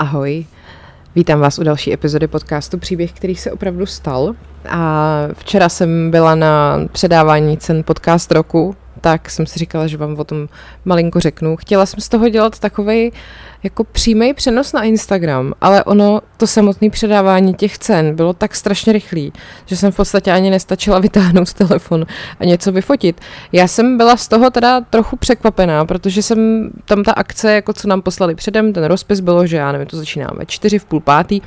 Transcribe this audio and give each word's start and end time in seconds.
Ahoj, 0.00 0.46
vítám 1.14 1.40
vás 1.40 1.58
u 1.58 1.62
další 1.62 1.92
epizody 1.92 2.26
podcastu 2.26 2.78
Příběh, 2.78 3.12
který 3.12 3.36
se 3.36 3.52
opravdu 3.52 3.86
stal. 3.86 4.34
A 4.68 5.12
včera 5.32 5.68
jsem 5.68 6.10
byla 6.10 6.34
na 6.34 6.78
předávání 6.92 7.56
cen 7.56 7.84
podcast 7.84 8.32
roku, 8.32 8.76
tak 9.00 9.30
jsem 9.30 9.46
si 9.46 9.58
říkala, 9.58 9.86
že 9.86 9.96
vám 9.96 10.18
o 10.18 10.24
tom 10.24 10.48
malinko 10.84 11.20
řeknu. 11.20 11.56
Chtěla 11.56 11.86
jsem 11.86 12.00
z 12.00 12.08
toho 12.08 12.28
dělat 12.28 12.58
takový 12.58 13.12
jako 13.62 13.84
přímý 13.84 14.34
přenos 14.34 14.72
na 14.72 14.82
Instagram, 14.82 15.52
ale 15.60 15.84
ono, 15.84 16.20
to 16.36 16.46
samotné 16.46 16.90
předávání 16.90 17.54
těch 17.54 17.78
cen 17.78 18.16
bylo 18.16 18.32
tak 18.32 18.54
strašně 18.54 18.92
rychlý, 18.92 19.32
že 19.66 19.76
jsem 19.76 19.92
v 19.92 19.96
podstatě 19.96 20.32
ani 20.32 20.50
nestačila 20.50 20.98
vytáhnout 20.98 21.52
telefon 21.52 22.06
a 22.40 22.44
něco 22.44 22.72
vyfotit. 22.72 23.20
Já 23.52 23.68
jsem 23.68 23.96
byla 23.96 24.16
z 24.16 24.28
toho 24.28 24.50
teda 24.50 24.80
trochu 24.80 25.16
překvapená, 25.16 25.84
protože 25.84 26.22
jsem 26.22 26.70
tam 26.84 27.02
ta 27.02 27.12
akce, 27.12 27.54
jako 27.54 27.72
co 27.72 27.88
nám 27.88 28.02
poslali 28.02 28.34
předem, 28.34 28.72
ten 28.72 28.84
rozpis 28.84 29.20
bylo, 29.20 29.46
že 29.46 29.56
já 29.56 29.72
nevím, 29.72 29.86
to 29.86 29.96
začínáme 29.96 30.46
čtyři 30.46 30.78
v 30.78 30.84
půl 30.84 31.00
pátý, 31.00 31.40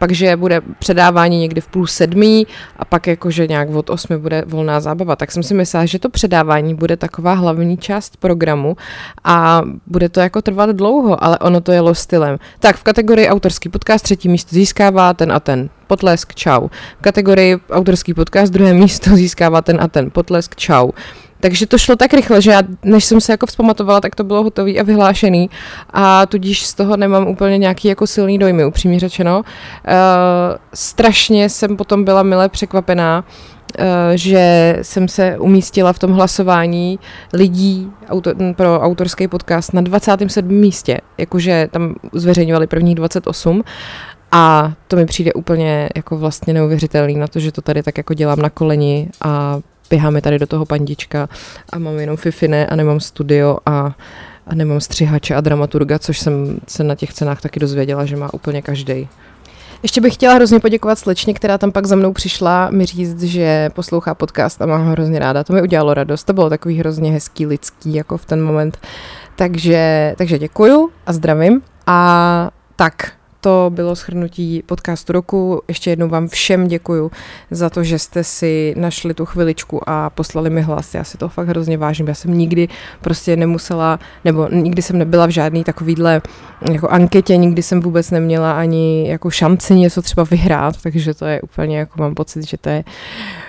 pak, 0.00 0.12
že 0.12 0.36
bude 0.36 0.60
předávání 0.78 1.38
někdy 1.38 1.60
v 1.60 1.66
půl 1.68 1.86
sedmí 1.86 2.46
a 2.76 2.84
pak 2.84 3.06
jakože 3.06 3.46
nějak 3.46 3.70
od 3.70 3.90
osmi 3.90 4.18
bude 4.18 4.44
volná 4.46 4.80
zábava. 4.80 5.16
Tak 5.16 5.32
jsem 5.32 5.42
si 5.42 5.54
myslela, 5.54 5.86
že 5.86 5.98
to 5.98 6.08
předávání 6.08 6.74
bude 6.74 6.96
taková 6.96 7.34
hlavní 7.34 7.76
část 7.76 8.16
programu 8.16 8.76
a 9.24 9.62
bude 9.86 10.08
to 10.08 10.20
jako 10.20 10.42
trvat 10.42 10.70
dlouho, 10.70 11.24
ale 11.24 11.38
ono 11.38 11.60
to 11.60 11.72
jelo 11.72 11.94
stylem. 11.94 12.38
Tak 12.58 12.76
v 12.76 12.82
kategorii 12.82 13.28
autorský 13.28 13.68
podcast 13.68 14.04
třetí 14.04 14.28
místo 14.28 14.54
získává 14.54 15.14
ten 15.14 15.32
a 15.32 15.40
ten. 15.40 15.70
Potlesk, 15.86 16.34
čau. 16.34 16.68
V 16.98 17.02
kategorii 17.02 17.58
autorský 17.70 18.14
podcast 18.14 18.52
druhé 18.52 18.74
místo 18.74 19.16
získává 19.16 19.62
ten 19.62 19.80
a 19.80 19.88
ten. 19.88 20.10
Potlesk, 20.10 20.56
čau. 20.56 20.90
Takže 21.40 21.66
to 21.66 21.78
šlo 21.78 21.96
tak 21.96 22.14
rychle, 22.14 22.42
že 22.42 22.50
já, 22.50 22.62
než 22.82 23.04
jsem 23.04 23.20
se 23.20 23.32
jako 23.32 23.46
vzpamatovala, 23.46 24.00
tak 24.00 24.14
to 24.14 24.24
bylo 24.24 24.42
hotový 24.42 24.80
a 24.80 24.82
vyhlášený 24.82 25.50
a 25.90 26.26
tudíž 26.26 26.66
z 26.66 26.74
toho 26.74 26.96
nemám 26.96 27.26
úplně 27.28 27.58
nějaký 27.58 27.88
jako 27.88 28.06
silný 28.06 28.38
dojmy, 28.38 28.64
upřímně 28.64 29.00
řečeno. 29.00 29.38
Uh, 29.38 29.44
strašně 30.74 31.48
jsem 31.48 31.76
potom 31.76 32.04
byla 32.04 32.22
mile 32.22 32.48
překvapená, 32.48 33.24
uh, 33.24 33.84
že 34.14 34.76
jsem 34.82 35.08
se 35.08 35.38
umístila 35.38 35.92
v 35.92 35.98
tom 35.98 36.12
hlasování 36.12 36.98
lidí 37.32 37.90
auto, 38.08 38.30
pro 38.56 38.80
autorský 38.80 39.28
podcast 39.28 39.74
na 39.74 39.80
27. 39.80 40.46
místě, 40.48 40.98
jakože 41.18 41.68
tam 41.70 41.94
zveřejňovali 42.12 42.66
prvních 42.66 42.94
28 42.94 43.62
a 44.32 44.72
to 44.88 44.96
mi 44.96 45.06
přijde 45.06 45.32
úplně 45.32 45.88
jako 45.96 46.18
vlastně 46.18 46.54
neuvěřitelný 46.54 47.14
na 47.14 47.26
to, 47.26 47.40
že 47.40 47.52
to 47.52 47.62
tady 47.62 47.82
tak 47.82 47.98
jako 47.98 48.14
dělám 48.14 48.38
na 48.38 48.50
koleni 48.50 49.08
a 49.20 49.58
běháme 49.90 50.20
tady 50.20 50.38
do 50.38 50.46
toho 50.46 50.66
pandička 50.66 51.28
a 51.72 51.78
mám 51.78 51.98
jenom 51.98 52.16
fifine 52.16 52.66
a 52.66 52.76
nemám 52.76 53.00
studio 53.00 53.58
a, 53.66 53.94
a 54.46 54.54
nemám 54.54 54.80
střihače 54.80 55.34
a 55.34 55.40
dramaturga, 55.40 55.98
což 55.98 56.18
jsem 56.18 56.60
se 56.68 56.84
na 56.84 56.94
těch 56.94 57.12
cenách 57.12 57.40
taky 57.40 57.60
dozvěděla, 57.60 58.04
že 58.04 58.16
má 58.16 58.34
úplně 58.34 58.62
každý. 58.62 59.08
Ještě 59.82 60.00
bych 60.00 60.14
chtěla 60.14 60.34
hrozně 60.34 60.60
poděkovat 60.60 60.98
slečně, 60.98 61.34
která 61.34 61.58
tam 61.58 61.72
pak 61.72 61.86
za 61.86 61.96
mnou 61.96 62.12
přišla 62.12 62.70
mi 62.70 62.86
říct, 62.86 63.22
že 63.22 63.70
poslouchá 63.74 64.14
podcast 64.14 64.62
a 64.62 64.66
má 64.66 64.76
ho 64.76 64.90
hrozně 64.90 65.18
ráda. 65.18 65.44
To 65.44 65.52
mi 65.52 65.62
udělalo 65.62 65.94
radost. 65.94 66.24
To 66.24 66.32
bylo 66.32 66.50
takový 66.50 66.78
hrozně 66.78 67.12
hezký, 67.12 67.46
lidský, 67.46 67.94
jako 67.94 68.16
v 68.16 68.24
ten 68.24 68.42
moment. 68.42 68.78
Takže, 69.36 70.14
takže 70.18 70.38
děkuju 70.38 70.90
a 71.06 71.12
zdravím. 71.12 71.62
A 71.86 72.50
tak, 72.76 73.12
to 73.40 73.70
bylo 73.74 73.94
shrnutí 73.94 74.62
podcastu 74.66 75.12
roku. 75.12 75.62
Ještě 75.68 75.90
jednou 75.90 76.08
vám 76.08 76.28
všem 76.28 76.68
děkuju 76.68 77.10
za 77.50 77.70
to, 77.70 77.84
že 77.84 77.98
jste 77.98 78.24
si 78.24 78.74
našli 78.76 79.14
tu 79.14 79.26
chviličku 79.26 79.80
a 79.86 80.10
poslali 80.10 80.50
mi 80.50 80.62
hlas. 80.62 80.94
Já 80.94 81.04
si 81.04 81.18
to 81.18 81.28
fakt 81.28 81.48
hrozně 81.48 81.78
vážím. 81.78 82.08
Já 82.08 82.14
jsem 82.14 82.38
nikdy 82.38 82.68
prostě 83.00 83.36
nemusela, 83.36 83.98
nebo 84.24 84.48
nikdy 84.48 84.82
jsem 84.82 84.98
nebyla 84.98 85.26
v 85.26 85.30
žádný 85.30 85.64
takovýhle 85.64 86.22
jako 86.72 86.88
anketě, 86.88 87.36
nikdy 87.36 87.62
jsem 87.62 87.80
vůbec 87.80 88.10
neměla 88.10 88.52
ani 88.52 89.08
jako 89.08 89.30
šanci 89.30 89.74
něco 89.74 90.02
třeba 90.02 90.24
vyhrát, 90.24 90.82
takže 90.82 91.14
to 91.14 91.26
je 91.26 91.40
úplně 91.40 91.78
jako 91.78 92.00
mám 92.00 92.14
pocit, 92.14 92.48
že 92.48 92.56
to 92.56 92.68
je 92.68 92.84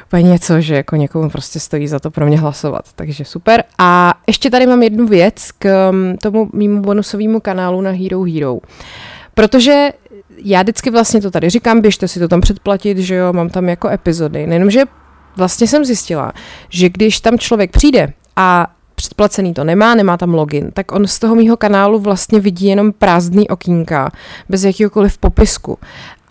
úplně 0.08 0.24
něco, 0.24 0.62
že 0.62 0.76
jako 0.76 0.96
někomu 0.96 1.30
prostě 1.30 1.60
stojí 1.60 1.88
za 1.88 2.00
to 2.00 2.12
pro 2.12 2.26
mě 2.26 2.40
hlasovat, 2.40 2.86
takže 2.96 3.26
super. 3.26 3.64
A 3.78 4.14
ještě 4.28 4.50
tady 4.50 4.68
mám 4.68 4.84
jednu 4.84 5.08
věc 5.08 5.52
k 5.52 5.92
mm, 5.92 6.18
tomu 6.18 6.50
mýmu 6.54 6.82
bonusovému 6.82 7.40
kanálu 7.40 7.82
na 7.82 7.92
Hero 7.92 8.24
Hero. 8.24 8.58
Protože 9.34 9.90
já 10.38 10.62
vždycky 10.62 10.90
vlastně 10.90 11.22
to 11.22 11.32
tady 11.32 11.50
říkám, 11.50 11.82
běžte 11.82 12.08
si 12.08 12.20
to 12.20 12.28
tam 12.28 12.42
předplatit, 12.42 12.98
že 12.98 13.16
jo, 13.16 13.34
mám 13.34 13.50
tam 13.50 13.70
jako 13.70 13.90
epizody. 13.90 14.48
Nejenomže 14.48 14.84
vlastně 15.38 15.68
jsem 15.68 15.86
zjistila, 15.86 16.34
že 16.70 16.90
když 16.90 17.20
tam 17.22 17.38
člověk 17.38 17.72
přijde 17.72 18.14
a 18.36 18.68
předplacený 18.96 19.54
to 19.54 19.64
nemá, 19.64 19.96
nemá 19.96 20.18
tam 20.18 20.34
login, 20.34 20.72
tak 20.74 20.92
on 20.92 21.08
z 21.08 21.20
toho 21.20 21.36
mýho 21.36 21.58
kanálu 21.58 22.00
vlastně 22.00 22.40
vidí 22.40 22.66
jenom 22.66 22.92
prázdný 22.92 23.50
okýnka, 23.50 24.12
bez 24.50 24.64
jakýkoliv 24.64 25.18
popisku. 25.18 25.78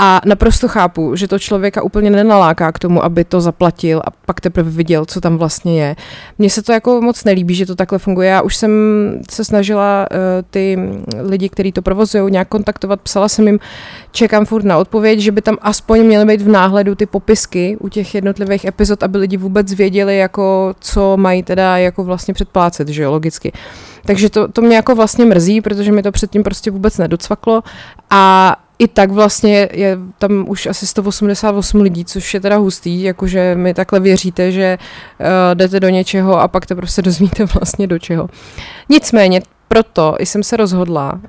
A 0.03 0.21
naprosto 0.25 0.69
chápu, 0.69 1.17
že 1.17 1.29
to 1.29 1.39
člověka 1.39 1.83
úplně 1.83 2.11
nenaláká 2.11 2.73
k 2.73 2.79
tomu, 2.79 3.05
aby 3.05 3.25
to 3.25 3.41
zaplatil 3.41 4.03
a 4.05 4.11
pak 4.27 4.41
teprve 4.41 4.71
viděl, 4.71 5.05
co 5.05 5.21
tam 5.21 5.37
vlastně 5.37 5.83
je. 5.83 5.97
Mně 6.39 6.51
se 6.51 6.63
to 6.63 6.73
jako 6.73 7.01
moc 7.01 7.25
nelíbí, 7.25 7.55
že 7.55 7.67
to 7.67 7.75
takhle 7.75 7.99
funguje. 7.99 8.29
Já 8.29 8.43
už 8.43 8.57
jsem 8.57 8.71
se 9.31 9.45
snažila 9.45 10.07
uh, 10.11 10.17
ty 10.51 10.79
lidi, 11.23 11.49
kteří 11.49 11.73
to 11.73 11.83
provozují, 11.83 12.33
nějak 12.33 12.49
kontaktovat. 12.49 13.01
Psala 13.01 13.29
jsem 13.29 13.47
jim, 13.47 13.59
čekám 14.13 14.45
furt 14.45 14.65
na 14.65 14.79
odpověď, 14.79 15.19
že 15.19 15.33
by 15.33 15.43
tam 15.43 15.57
aspoň 15.63 16.01
měly 16.01 16.25
být 16.25 16.41
v 16.41 16.49
náhledu 16.49 16.95
ty 16.95 17.07
popisky 17.07 17.77
u 17.81 17.89
těch 17.89 18.15
jednotlivých 18.15 18.65
epizod, 18.65 19.03
aby 19.03 19.19
lidi 19.19 19.37
vůbec 19.37 19.73
věděli, 19.73 20.19
jako 20.19 20.75
co 20.81 21.17
mají 21.17 21.43
teda 21.43 21.79
jako 21.79 22.05
vlastně 22.05 22.35
předplácet, 22.35 22.89
že 22.89 23.03
jo, 23.03 23.11
logicky. 23.11 23.53
Takže 24.05 24.31
to, 24.31 24.49
to 24.49 24.63
mě 24.63 24.77
jako 24.77 24.95
vlastně 24.95 25.25
mrzí, 25.25 25.61
protože 25.61 25.93
mi 25.93 26.03
to 26.03 26.13
předtím 26.13 26.43
prostě 26.43 26.71
vůbec 26.71 26.99
nedocvaklo 26.99 27.63
a 28.11 28.57
i 28.81 28.89
tak 28.89 29.11
vlastně 29.11 29.69
je 29.73 29.99
tam 30.19 30.45
už 30.49 30.67
asi 30.67 30.87
188 30.87 31.81
lidí, 31.81 32.05
což 32.05 32.35
je 32.35 32.41
teda 32.41 32.57
hustý, 32.57 33.03
jakože 33.03 33.55
mi 33.55 33.75
takhle 33.75 34.01
věříte, 34.01 34.53
že 34.53 34.79
uh, 35.21 35.27
jdete 35.55 35.81
do 35.81 35.89
něčeho 35.89 36.41
a 36.41 36.49
pak 36.49 36.67
to 36.67 36.77
prostě 36.77 37.03
dozvíte 37.09 37.45
vlastně 37.45 37.87
do 37.87 37.99
čeho. 37.99 38.29
Nicméně 38.89 39.43
proto 39.69 40.17
jsem 40.21 40.43
se 40.43 40.57
rozhodla, 40.57 41.13
uh, 41.13 41.21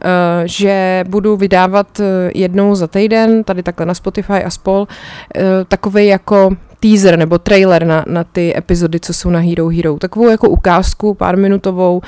že 0.46 1.04
budu 1.08 1.38
vydávat 1.38 2.00
uh, 2.00 2.06
jednou 2.36 2.76
za 2.76 2.88
týden, 2.88 3.44
tady 3.44 3.64
takhle 3.64 3.86
na 3.86 3.94
Spotify 3.94 4.44
a 4.44 4.50
spol, 4.50 4.80
uh, 4.82 5.44
takový 5.68 6.08
jako 6.08 6.50
teaser 6.80 7.18
nebo 7.18 7.38
trailer 7.38 7.86
na, 7.86 8.06
na 8.08 8.24
ty 8.24 8.58
epizody, 8.58 9.00
co 9.00 9.14
jsou 9.14 9.30
na 9.30 9.40
Hero 9.40 9.68
Hero. 9.68 9.98
Takovou 9.98 10.30
jako 10.30 10.50
ukázku 10.50 11.14
pár 11.14 11.38
minutovou 11.38 12.02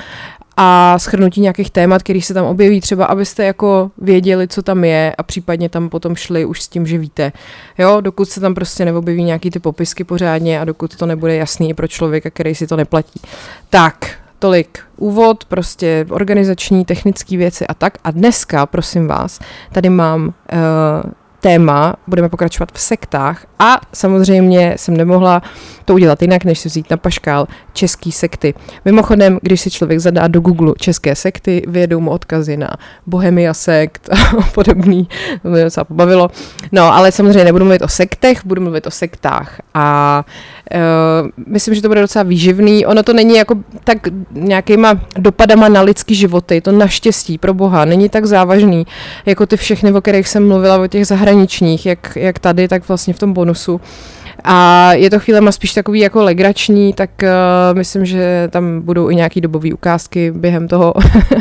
a 0.56 0.98
schrnutí 0.98 1.40
nějakých 1.40 1.70
témat, 1.70 2.02
který 2.02 2.22
se 2.22 2.34
tam 2.34 2.46
objeví, 2.46 2.80
třeba 2.80 3.04
abyste 3.04 3.44
jako 3.44 3.90
věděli, 3.98 4.48
co 4.48 4.62
tam 4.62 4.84
je 4.84 5.14
a 5.18 5.22
případně 5.22 5.68
tam 5.68 5.88
potom 5.88 6.16
šli 6.16 6.44
už 6.44 6.62
s 6.62 6.68
tím, 6.68 6.86
že 6.86 6.98
víte. 6.98 7.32
Jo, 7.78 8.00
dokud 8.00 8.28
se 8.28 8.40
tam 8.40 8.54
prostě 8.54 8.84
neobjeví 8.84 9.24
nějaký 9.24 9.50
ty 9.50 9.58
popisky 9.58 10.04
pořádně 10.04 10.60
a 10.60 10.64
dokud 10.64 10.96
to 10.96 11.06
nebude 11.06 11.36
jasný 11.36 11.70
i 11.70 11.74
pro 11.74 11.88
člověka, 11.88 12.30
který 12.30 12.54
si 12.54 12.66
to 12.66 12.76
neplatí. 12.76 13.20
Tak, 13.70 14.10
tolik 14.38 14.78
úvod, 14.96 15.44
prostě 15.44 16.06
organizační, 16.10 16.84
technické 16.84 17.36
věci 17.36 17.66
a 17.66 17.74
tak. 17.74 17.98
A 18.04 18.10
dneska, 18.10 18.66
prosím 18.66 19.06
vás, 19.06 19.40
tady 19.72 19.90
mám 19.90 20.26
uh, 20.26 21.12
téma, 21.44 21.94
budeme 22.06 22.28
pokračovat 22.28 22.72
v 22.72 22.80
sektách 22.80 23.46
a 23.58 23.80
samozřejmě 23.92 24.74
jsem 24.76 24.96
nemohla 24.96 25.42
to 25.84 25.94
udělat 25.94 26.22
jinak, 26.22 26.44
než 26.44 26.58
si 26.58 26.68
vzít 26.68 26.90
na 26.90 26.96
paškál 26.96 27.46
český 27.72 28.12
sekty. 28.12 28.54
Mimochodem, 28.84 29.38
když 29.42 29.60
si 29.60 29.70
člověk 29.70 29.98
zadá 29.98 30.28
do 30.28 30.40
Google 30.40 30.72
české 30.78 31.14
sekty, 31.14 31.62
vyjedou 31.68 32.00
mu 32.00 32.10
odkazy 32.10 32.56
na 32.56 32.70
Bohemia 33.06 33.54
sekt 33.54 34.08
a 34.12 34.42
podobný, 34.54 35.08
to 35.42 35.48
mě 35.48 35.64
docela 35.64 35.84
pobavilo. 35.84 36.30
No, 36.72 36.94
ale 36.94 37.12
samozřejmě 37.12 37.44
nebudu 37.44 37.64
mluvit 37.64 37.82
o 37.82 37.88
sektech, 37.88 38.46
budu 38.46 38.62
mluvit 38.62 38.86
o 38.86 38.90
sektách 38.90 39.60
a 39.74 40.24
myslím, 41.46 41.74
že 41.74 41.82
to 41.82 41.88
bude 41.88 42.00
docela 42.00 42.22
výživný. 42.22 42.86
Ono 42.86 43.02
to 43.02 43.12
není 43.12 43.36
jako 43.36 43.54
tak 43.84 43.98
nějakýma 44.30 45.00
dopadama 45.18 45.68
na 45.68 45.80
lidský 45.80 46.14
životy, 46.14 46.60
to 46.60 46.72
naštěstí, 46.72 47.38
pro 47.38 47.54
boha, 47.54 47.84
není 47.84 48.08
tak 48.08 48.24
závažný, 48.24 48.86
jako 49.26 49.46
ty 49.46 49.56
všechny, 49.56 49.92
o 49.92 50.00
kterých 50.00 50.28
jsem 50.28 50.48
mluvila, 50.48 50.78
o 50.78 50.86
těch 50.86 51.06
zahraničních, 51.06 51.86
jak, 51.86 52.16
jak 52.16 52.38
tady, 52.38 52.68
tak 52.68 52.88
vlastně 52.88 53.14
v 53.14 53.18
tom 53.18 53.32
bonusu. 53.32 53.80
A 54.44 54.92
je 54.92 55.10
to 55.10 55.18
chvílema 55.18 55.52
spíš 55.52 55.74
takový 55.74 56.00
jako 56.00 56.22
legrační, 56.22 56.92
tak 56.92 57.10
uh, 57.22 57.28
myslím, 57.78 58.06
že 58.06 58.48
tam 58.50 58.80
budou 58.80 59.10
i 59.10 59.14
nějaký 59.14 59.40
dobové 59.40 59.72
ukázky 59.72 60.30
během 60.30 60.68
toho 60.68 60.94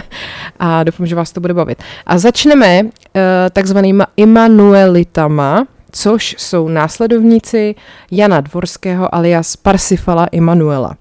a 0.60 0.84
doufám, 0.84 1.06
že 1.06 1.16
vás 1.16 1.32
to 1.32 1.42
bude 1.42 1.54
bavit. 1.54 1.84
A 2.06 2.18
začneme 2.18 2.84
uh, 2.84 2.90
takzvanýma 3.54 4.08
Immanuelitama, 4.18 5.68
což 5.94 6.36
jsou 6.40 6.68
následovníci 6.68 7.76
Jana 8.12 8.42
Dvorského 8.42 9.16
alias 9.16 9.56
Parsifala 9.56 10.26
Immanuela. 10.26 10.98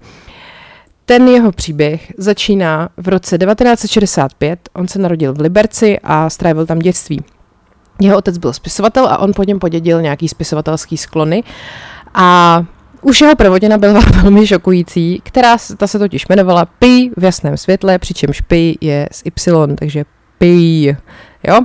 Ten 1.05 1.27
jeho 1.27 1.51
příběh 1.51 2.13
začíná 2.17 2.89
v 2.97 3.07
roce 3.07 3.37
1965. 3.37 4.69
On 4.73 4.87
se 4.87 4.99
narodil 4.99 5.33
v 5.33 5.39
Liberci 5.39 5.99
a 6.03 6.29
strávil 6.29 6.65
tam 6.65 6.79
dětství. 6.79 7.21
Jeho 8.01 8.17
otec 8.17 8.37
byl 8.37 8.53
spisovatel 8.53 9.07
a 9.07 9.17
on 9.17 9.31
po 9.35 9.43
něm 9.43 9.59
podědil 9.59 10.01
nějaký 10.01 10.27
spisovatelský 10.27 10.97
sklony. 10.97 11.43
A 12.13 12.59
už 13.01 13.21
jeho 13.21 13.35
provodina 13.35 13.77
byla 13.77 13.99
velmi 14.21 14.47
šokující, 14.47 15.21
která 15.23 15.57
ta 15.77 15.87
se 15.87 15.99
totiž 15.99 16.25
jmenovala 16.29 16.65
Pi 16.65 17.11
v 17.17 17.23
jasném 17.23 17.57
světle, 17.57 17.99
přičemž 17.99 18.41
Pi 18.41 18.77
je 18.81 19.07
z 19.11 19.23
Y, 19.25 19.75
takže 19.75 20.05
Pij. 20.37 20.95
Jo? 21.47 21.59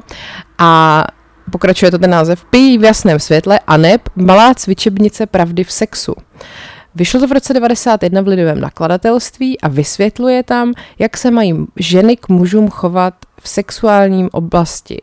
A 0.58 1.04
pokračuje 1.49 1.91
to 1.91 1.99
ten 1.99 2.11
název 2.11 2.45
Pij 2.45 2.79
v 2.79 2.85
jasném 2.85 3.19
světle 3.19 3.61
a 3.67 3.77
neb 3.77 4.00
malá 4.17 4.55
cvičebnice 4.55 5.27
pravdy 5.27 5.65
v 5.65 5.73
sexu. 5.73 6.15
Vyšlo 6.95 7.21
to 7.21 7.27
v 7.27 7.33
roce 7.33 7.55
91 7.55 8.21
v 8.21 8.27
lidovém 8.29 8.61
nakladatelství 8.61 9.61
a 9.61 9.69
vysvětluje 9.69 10.43
tam, 10.43 10.73
jak 10.99 11.17
se 11.17 11.31
mají 11.31 11.67
ženy 11.77 12.17
k 12.17 12.29
mužům 12.29 12.69
chovat 12.71 13.15
v 13.41 13.49
sexuálním 13.49 14.29
oblasti. 14.33 14.99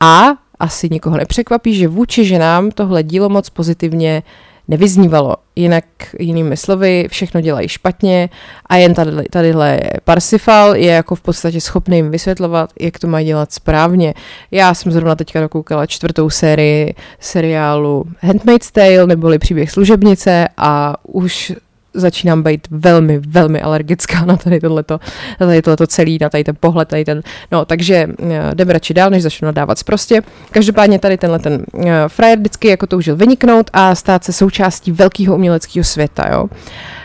A 0.00 0.26
asi 0.58 0.88
nikoho 0.90 1.16
nepřekvapí, 1.16 1.74
že 1.74 1.88
vůči 1.88 2.24
ženám 2.24 2.70
tohle 2.70 3.02
dílo 3.02 3.28
moc 3.28 3.50
pozitivně 3.50 4.22
nevyznívalo. 4.68 5.36
Jinak 5.56 5.84
jinými 6.18 6.56
slovy, 6.56 7.06
všechno 7.10 7.40
dělají 7.40 7.68
špatně 7.68 8.28
a 8.66 8.76
jen 8.76 8.94
tady, 8.94 9.10
tadyhle 9.30 9.80
Parsifal 10.04 10.76
je 10.76 10.92
jako 10.92 11.14
v 11.14 11.20
podstatě 11.20 11.60
schopný 11.60 11.96
jim 11.96 12.10
vysvětlovat, 12.10 12.70
jak 12.80 12.98
to 12.98 13.06
mají 13.06 13.26
dělat 13.26 13.52
správně. 13.52 14.14
Já 14.50 14.74
jsem 14.74 14.92
zrovna 14.92 15.14
teďka 15.14 15.40
dokoukala 15.40 15.86
čtvrtou 15.86 16.30
sérii 16.30 16.94
seriálu 17.20 18.04
Handmaid's 18.20 18.70
Tale, 18.70 19.06
neboli 19.06 19.38
příběh 19.38 19.70
služebnice 19.70 20.48
a 20.56 20.94
už 21.02 21.52
začínám 21.96 22.42
být 22.42 22.68
velmi, 22.70 23.18
velmi 23.18 23.60
alergická 23.60 24.24
na 24.24 24.36
tady 24.36 24.60
tohleto, 24.60 25.00
na 25.40 25.46
tady 25.46 25.62
tohleto 25.62 25.86
celý, 25.86 26.18
na 26.20 26.30
tady 26.30 26.44
ten 26.44 26.56
pohled, 26.60 26.88
tady 26.88 27.04
ten, 27.04 27.22
no, 27.52 27.64
takže 27.64 28.06
uh, 28.18 28.28
jdeme 28.54 28.72
radši 28.72 28.94
dál, 28.94 29.10
než 29.10 29.22
začnu 29.22 29.46
nadávat 29.46 29.84
prostě. 29.84 30.22
Každopádně 30.50 30.98
tady 30.98 31.18
tenhle 31.18 31.38
ten 31.38 31.64
uh, 31.72 31.90
frajer 32.08 32.38
vždycky 32.38 32.68
jako 32.68 32.86
toužil 32.86 33.16
vyniknout 33.16 33.70
a 33.72 33.94
stát 33.94 34.24
se 34.24 34.32
součástí 34.32 34.92
velkého 34.92 35.34
uměleckého 35.34 35.84
světa, 35.84 36.28
jo. 36.32 36.46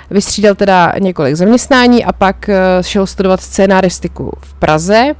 Vystřídal 0.09 0.55
teda 0.55 0.93
několik 0.99 1.35
zaměstnání 1.35 2.05
a 2.05 2.13
pak 2.13 2.49
uh, 2.49 2.83
šel 2.83 3.07
studovat 3.07 3.41
scénaristiku 3.41 4.31
v 4.41 4.53
Praze, 4.53 5.15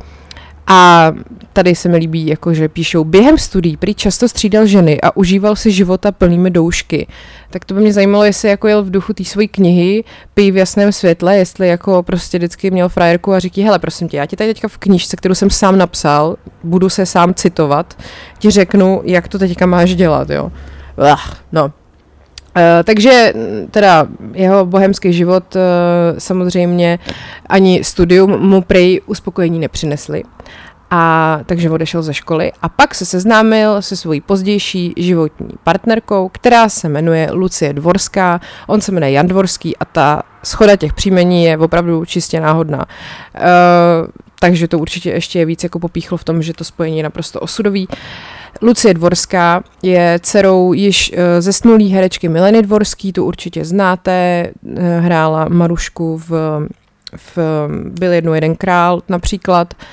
a 0.68 1.12
tady 1.54 1.76
se 1.76 1.90
mi 1.90 1.98
líbí, 1.98 2.28
jako 2.28 2.54
že 2.54 2.70
píšou, 2.70 3.04
během 3.04 3.38
studií 3.38 3.78
prý 3.78 3.96
často 3.96 4.28
střídal 4.28 4.66
ženy 4.66 5.02
a 5.02 5.18
užíval 5.18 5.56
si 5.56 5.72
života 5.72 6.12
plnými 6.12 6.50
doušky. 6.50 7.08
Tak 7.50 7.66
to 7.66 7.74
by 7.74 7.80
mě 7.82 7.94
zajímalo, 7.94 8.24
jestli 8.24 8.50
jako 8.50 8.68
jel 8.68 8.84
v 8.84 8.92
duchu 8.92 9.14
té 9.14 9.24
své 9.24 9.48
knihy, 9.48 10.04
pí 10.34 10.52
v 10.52 10.58
jasném 10.58 10.92
světle, 10.92 11.38
jestli 11.38 11.68
jako 11.68 12.04
prostě 12.04 12.38
vždycky 12.38 12.72
měl 12.72 12.90
frajerku 12.90 13.34
a 13.34 13.40
říkí, 13.40 13.62
hele, 13.62 13.80
prosím 13.80 14.10
tě, 14.10 14.18
já 14.18 14.26
ti 14.26 14.36
tady 14.36 14.54
teďka 14.54 14.68
v 14.68 14.78
knížce, 14.78 15.18
kterou 15.18 15.36
jsem 15.36 15.50
sám 15.50 15.78
napsal, 15.78 16.36
budu 16.64 16.90
se 16.90 17.06
sám 17.06 17.34
citovat, 17.34 17.98
ti 18.40 18.52
řeknu, 18.52 19.02
jak 19.04 19.28
to 19.28 19.40
teďka 19.40 19.66
máš 19.66 19.96
dělat, 19.96 20.30
jo. 20.30 20.52
Ach, 20.98 21.38
no, 21.52 21.72
Uh, 22.56 22.84
takže 22.84 23.34
teda 23.72 24.08
jeho 24.34 24.66
bohemský 24.66 25.14
život 25.14 25.56
uh, 25.56 25.62
samozřejmě 26.18 27.00
ani 27.50 27.84
studium 27.84 28.40
mu 28.40 28.62
prej 28.62 29.02
uspokojení 29.06 29.60
nepřinesli. 29.60 30.24
A 30.94 31.40
takže 31.46 31.70
odešel 31.70 32.04
ze 32.04 32.14
školy 32.14 32.52
a 32.62 32.70
pak 32.70 32.96
se 32.96 33.06
seznámil 33.06 33.82
se 33.82 33.96
svojí 33.96 34.22
pozdější 34.22 34.94
životní 34.98 35.48
partnerkou, 35.64 36.30
která 36.30 36.70
se 36.70 36.90
jmenuje 36.90 37.32
Lucie 37.32 37.74
Dvorská, 37.74 38.42
on 38.68 38.82
se 38.82 38.92
jmenuje 38.92 39.12
Jan 39.12 39.28
Dvorský 39.28 39.78
a 39.78 39.86
ta 39.86 40.24
schoda 40.44 40.76
těch 40.76 40.94
příjmení 40.94 41.44
je 41.44 41.58
opravdu 41.58 42.06
čistě 42.06 42.40
náhodná. 42.40 42.78
Uh, 42.78 43.42
takže 44.40 44.68
to 44.68 44.80
určitě 44.80 45.10
ještě 45.10 45.40
je 45.40 45.46
víc 45.46 45.64
jako 45.64 45.80
popíchlo 45.80 46.18
v 46.18 46.24
tom, 46.24 46.42
že 46.42 46.54
to 46.54 46.64
spojení 46.64 46.98
je 46.98 47.04
naprosto 47.04 47.40
osudový. 47.40 47.88
Lucie 48.62 48.94
Dvorská 48.94 49.64
je 49.84 50.20
dcerou 50.22 50.74
již 50.74 51.12
uh, 51.12 51.18
zesnulý 51.40 51.90
herečky 51.90 52.30
Mileny 52.30 52.62
Dvorský, 52.62 53.14
tu 53.14 53.26
určitě 53.26 53.66
znáte, 53.66 54.48
uh, 54.62 54.78
hrála 55.00 55.46
Marušku 55.50 56.18
v, 56.18 56.32
v 57.36 57.38
Byl 58.00 58.14
jednou 58.14 58.34
jeden 58.34 58.56
král 58.56 59.02
například. 59.10 59.74
Uh, 59.74 59.88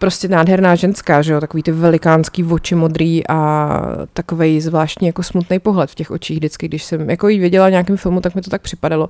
prostě 0.00 0.28
nádherná 0.28 0.74
ženská, 0.74 1.22
že 1.22 1.32
jo, 1.32 1.40
takový 1.40 1.62
ty 1.62 1.72
velikánský 1.72 2.44
oči 2.44 2.74
modrý 2.74 3.28
a 3.28 3.70
takový 4.12 4.60
zvláštní 4.60 5.06
jako 5.06 5.22
smutný 5.22 5.58
pohled 5.58 5.90
v 5.90 5.94
těch 5.94 6.10
očích 6.10 6.36
vždycky, 6.36 6.68
když 6.68 6.84
jsem 6.84 7.10
jako 7.10 7.28
jí 7.28 7.38
viděla 7.38 7.66
v 7.68 7.70
nějakém 7.70 7.96
filmu, 7.96 8.20
tak 8.20 8.34
mi 8.34 8.42
to 8.42 8.50
tak 8.50 8.62
připadalo. 8.62 9.08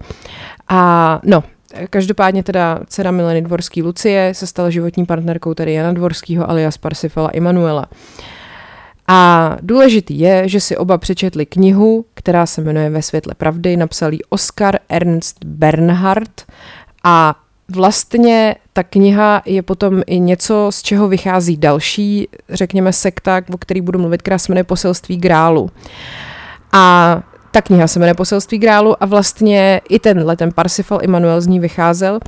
A 0.69 1.21
no, 1.25 1.45
Každopádně 1.91 2.43
teda 2.43 2.81
dcera 2.87 3.11
Mileny 3.11 3.43
Dvorský 3.43 3.83
Lucie 3.83 4.35
se 4.35 4.47
stala 4.47 4.71
životní 4.71 5.07
partnerkou 5.07 5.55
tedy 5.55 5.75
Jana 5.75 5.93
Dvorského 5.93 6.51
alias 6.51 6.79
Parsifala 6.79 7.31
Emanuela. 7.35 7.87
A 9.09 9.57
důležitý 9.63 10.19
je, 10.19 10.49
že 10.49 10.61
si 10.61 10.77
oba 10.77 10.99
přečetli 10.99 11.47
knihu, 11.47 12.05
která 12.15 12.47
se 12.47 12.61
jmenuje 12.61 12.91
Ve 12.91 13.03
světle 13.03 13.35
pravdy, 13.35 13.77
napsal 13.77 14.13
ji 14.13 14.19
Oskar 14.29 14.79
Ernst 14.89 15.45
Bernhard 15.45 16.43
a 17.05 17.35
vlastně 17.71 18.57
ta 18.73 18.83
kniha 18.83 19.43
je 19.45 19.63
potom 19.63 20.03
i 20.07 20.21
něco, 20.21 20.69
z 20.71 20.83
čeho 20.83 21.09
vychází 21.09 21.57
další, 21.57 22.29
řekněme, 22.49 22.93
sekta, 22.93 23.43
o 23.55 23.59
který 23.59 23.81
budu 23.81 23.99
mluvit, 23.99 24.23
která 24.23 24.39
se 24.39 24.53
jmenuje 24.53 24.65
Poselství 24.65 25.17
grálu. 25.17 25.71
A 26.73 27.17
ta 27.51 27.63
kniha 27.63 27.87
se 27.87 27.99
jmenuje 27.99 28.15
Poselství 28.15 28.59
grálu 28.59 29.03
a 29.03 29.07
vlastně 29.07 29.81
i 29.89 29.99
tenhle, 29.99 30.37
ten 30.37 30.53
Parsifal 30.53 30.99
Immanuel 31.03 31.41
z 31.41 31.47
ní 31.47 31.61
vycházel. 31.61 32.21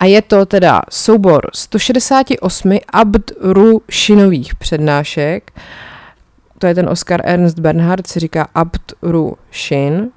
A 0.00 0.04
je 0.04 0.22
to 0.22 0.46
teda 0.46 0.82
soubor 0.90 1.50
168 1.54 2.78
Abd-Ru-Šinových 2.92 4.54
přednášek. 4.54 5.52
To 6.58 6.66
je 6.66 6.74
ten 6.74 6.88
Oscar 6.88 7.20
Ernst 7.24 7.58
Bernhard, 7.58 8.06
si 8.06 8.20
říká 8.20 8.48
Abd-Ru-Shin, 8.54 10.08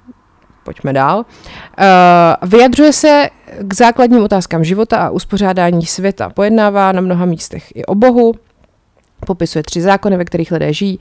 pojďme 0.64 0.92
dál. 0.92 1.18
Uh, 1.18 2.48
vyjadřuje 2.50 2.92
se 2.92 3.28
k 3.60 3.74
základním 3.74 4.22
otázkám 4.22 4.64
života 4.64 4.96
a 4.96 5.10
uspořádání 5.10 5.86
světa. 5.86 6.30
Pojednává 6.30 6.92
na 6.92 7.00
mnoha 7.00 7.24
místech 7.24 7.72
i 7.74 7.84
o 7.84 7.94
Bohu, 7.94 8.34
popisuje 9.26 9.62
tři 9.62 9.80
zákony, 9.80 10.16
ve 10.16 10.24
kterých 10.24 10.52
lidé 10.52 10.72
žijí 10.72 10.98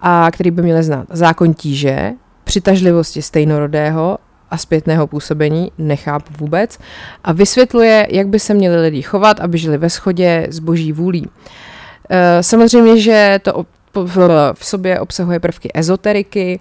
a 0.00 0.28
který 0.32 0.50
by 0.50 0.62
měli 0.62 0.82
znát. 0.82 1.06
Zákon 1.10 1.54
tíže, 1.54 2.12
přitažlivosti 2.44 3.22
stejnorodého 3.22 4.18
a 4.50 4.56
zpětného 4.56 5.06
působení, 5.06 5.72
nechápu 5.78 6.32
vůbec, 6.38 6.78
a 7.24 7.32
vysvětluje, 7.32 8.06
jak 8.10 8.28
by 8.28 8.38
se 8.38 8.54
měli 8.54 8.82
lidi 8.82 9.02
chovat, 9.02 9.40
aby 9.40 9.58
žili 9.58 9.78
ve 9.78 9.88
shodě 9.88 10.46
s 10.50 10.58
boží 10.58 10.92
vůlí. 10.92 11.28
Eh, 12.10 12.42
samozřejmě, 12.42 13.00
že 13.00 13.40
to 13.42 13.64
v 14.54 14.64
sobě 14.64 15.00
obsahuje 15.00 15.40
prvky 15.40 15.70
ezoteriky, 15.74 16.60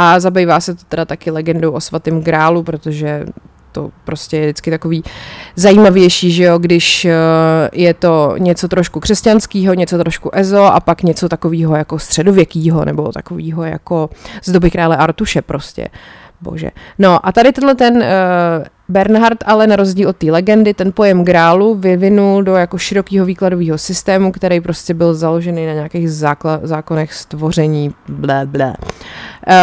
a 0.00 0.20
zabývá 0.20 0.60
se 0.60 0.74
to 0.74 0.84
teda 0.88 1.04
taky 1.04 1.30
legendou 1.30 1.72
o 1.72 1.80
svatém 1.80 2.22
grálu, 2.22 2.62
protože 2.62 3.26
to 3.72 3.90
prostě 4.04 4.36
je 4.36 4.46
vždycky 4.46 4.70
takový 4.70 5.02
zajímavější, 5.56 6.32
že 6.32 6.44
jo, 6.44 6.58
když 6.58 7.04
eh, 7.04 7.14
je 7.72 7.94
to 7.94 8.34
něco 8.38 8.68
trošku 8.68 9.00
křesťanského, 9.00 9.74
něco 9.74 9.98
trošku 9.98 10.30
ezo 10.32 10.64
a 10.64 10.80
pak 10.80 11.02
něco 11.02 11.28
takového 11.28 11.76
jako 11.76 11.98
středověkého 11.98 12.84
nebo 12.84 13.12
takového 13.12 13.64
jako 13.64 14.10
z 14.44 14.50
doby 14.50 14.70
krále 14.70 14.96
Artuše 14.96 15.42
prostě. 15.42 15.88
Bože. 16.40 16.70
No 16.98 17.26
a 17.26 17.32
tady 17.32 17.52
tenhle 17.52 17.74
ten 17.74 17.96
uh, 17.96 18.02
Bernhard 18.88 19.38
ale 19.46 19.66
na 19.66 19.76
rozdíl 19.76 20.08
od 20.08 20.16
té 20.16 20.26
legendy 20.26 20.74
ten 20.74 20.92
pojem 20.92 21.24
grálu 21.24 21.74
vyvinul 21.74 22.42
do 22.42 22.54
jako 22.54 22.78
širokého 22.78 23.26
výkladového 23.26 23.78
systému, 23.78 24.32
který 24.32 24.60
prostě 24.60 24.94
byl 24.94 25.14
založený 25.14 25.66
na 25.66 25.72
nějakých 25.72 26.10
zákla- 26.10 26.60
zákonech 26.62 27.14
stvoření, 27.14 27.94
blé, 28.08 28.46
blé. 28.46 28.74
Uh, 28.76 29.54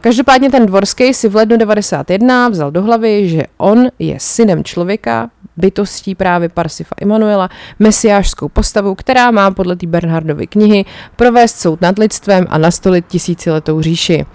každopádně 0.00 0.50
ten 0.50 0.66
Dvorský 0.66 1.14
si 1.14 1.28
v 1.28 1.36
lednu 1.36 1.56
91 1.56 2.48
vzal 2.48 2.70
do 2.70 2.82
hlavy, 2.82 3.28
že 3.28 3.42
on 3.56 3.88
je 3.98 4.16
synem 4.20 4.64
člověka, 4.64 5.30
bytostí 5.56 6.14
právě 6.14 6.48
Parsifa 6.48 6.94
Emanuela, 7.02 7.48
mesiášskou 7.78 8.48
postavu, 8.48 8.94
která 8.94 9.30
má 9.30 9.50
podle 9.50 9.76
té 9.76 9.86
Bernhardovy 9.86 10.46
knihy 10.46 10.84
provést 11.16 11.60
soud 11.60 11.80
nad 11.80 11.98
lidstvem 11.98 12.46
a 12.48 12.58
nastolit 12.58 13.06
tisíciletou 13.08 13.80
říši. 13.82 14.26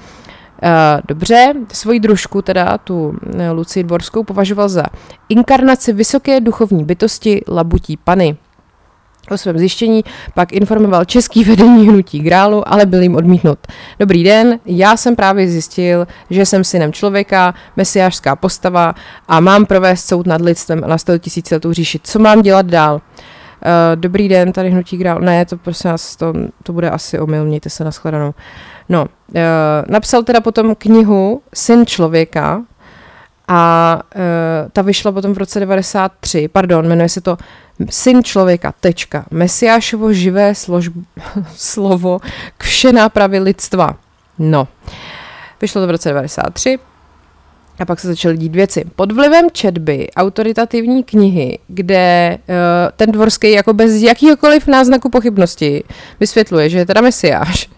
Uh, 0.63 0.69
dobře, 1.07 1.53
svoji 1.73 1.99
družku, 1.99 2.41
teda 2.41 2.77
tu 2.77 3.07
uh, 3.07 3.15
Lucii 3.51 3.83
Dvorskou, 3.83 4.23
považoval 4.23 4.69
za 4.69 4.83
inkarnaci 5.29 5.93
vysoké 5.93 6.39
duchovní 6.39 6.85
bytosti 6.85 7.41
labutí 7.47 7.97
pany. 7.97 8.37
O 9.31 9.37
svém 9.37 9.57
zjištění 9.57 10.03
pak 10.33 10.53
informoval 10.53 11.05
český 11.05 11.43
vedení 11.43 11.87
hnutí 11.87 12.19
Grálu, 12.19 12.73
ale 12.73 12.85
byl 12.85 13.01
jim 13.01 13.15
odmítnut. 13.15 13.59
Dobrý 13.99 14.23
den, 14.23 14.59
já 14.65 14.97
jsem 14.97 15.15
právě 15.15 15.47
zjistil, 15.47 16.07
že 16.29 16.45
jsem 16.45 16.63
synem 16.63 16.93
člověka, 16.93 17.53
mesiářská 17.75 18.35
postava 18.35 18.95
a 19.27 19.39
mám 19.39 19.65
provést 19.65 20.07
soud 20.07 20.27
nad 20.27 20.41
lidstvem 20.41 20.81
na 20.87 20.97
100 20.97 21.17
tisíc 21.17 21.51
letou 21.51 21.73
říši. 21.73 21.99
Co 22.03 22.19
mám 22.19 22.41
dělat 22.41 22.65
dál? 22.65 22.93
Uh, 22.95 23.01
dobrý 23.95 24.29
den, 24.29 24.51
tady 24.51 24.69
hnutí 24.69 24.97
Grál. 24.97 25.19
Ne, 25.19 25.45
to 25.45 25.57
prosím 25.57 25.91
vás, 25.91 26.15
to, 26.15 26.33
to 26.63 26.73
bude 26.73 26.89
asi 26.89 27.19
omyl, 27.19 27.45
mějte 27.45 27.69
se 27.69 27.83
nashledanou. 27.83 28.33
No, 28.89 29.05
uh, 29.05 29.41
napsal 29.87 30.23
teda 30.23 30.41
potom 30.41 30.75
knihu 30.75 31.41
Syn 31.53 31.85
člověka 31.85 32.63
a 33.47 33.61
uh, 34.15 34.21
ta 34.71 34.81
vyšla 34.81 35.11
potom 35.11 35.33
v 35.33 35.37
roce 35.37 35.59
93, 35.59 36.47
pardon, 36.47 36.87
jmenuje 36.87 37.09
se 37.09 37.21
to 37.21 37.37
Syn 37.89 38.23
člověka, 38.23 38.73
tečka, 38.79 39.25
Mesiášovo 39.31 40.13
živé 40.13 40.55
slož, 40.55 40.89
slovo 41.55 42.19
k 42.57 42.63
vše 42.63 42.91
nápravy 42.91 43.39
lidstva. 43.39 43.95
No, 44.39 44.67
vyšlo 45.61 45.81
to 45.81 45.87
v 45.87 45.91
roce 45.91 46.09
93 46.09 46.79
A 47.79 47.85
pak 47.85 47.99
se 47.99 48.07
začaly 48.07 48.37
dít 48.37 48.55
věci. 48.55 48.85
Pod 48.95 49.11
vlivem 49.11 49.45
četby 49.51 50.07
autoritativní 50.15 51.03
knihy, 51.03 51.59
kde 51.67 52.37
uh, 52.37 52.55
ten 52.95 53.11
dvorský 53.11 53.51
jako 53.51 53.73
bez 53.73 54.01
jakýhokoliv 54.01 54.67
náznaku 54.67 55.09
pochybnosti 55.09 55.83
vysvětluje, 56.19 56.69
že 56.69 56.77
je 56.77 56.85
teda 56.85 57.01
mesiáš, 57.01 57.69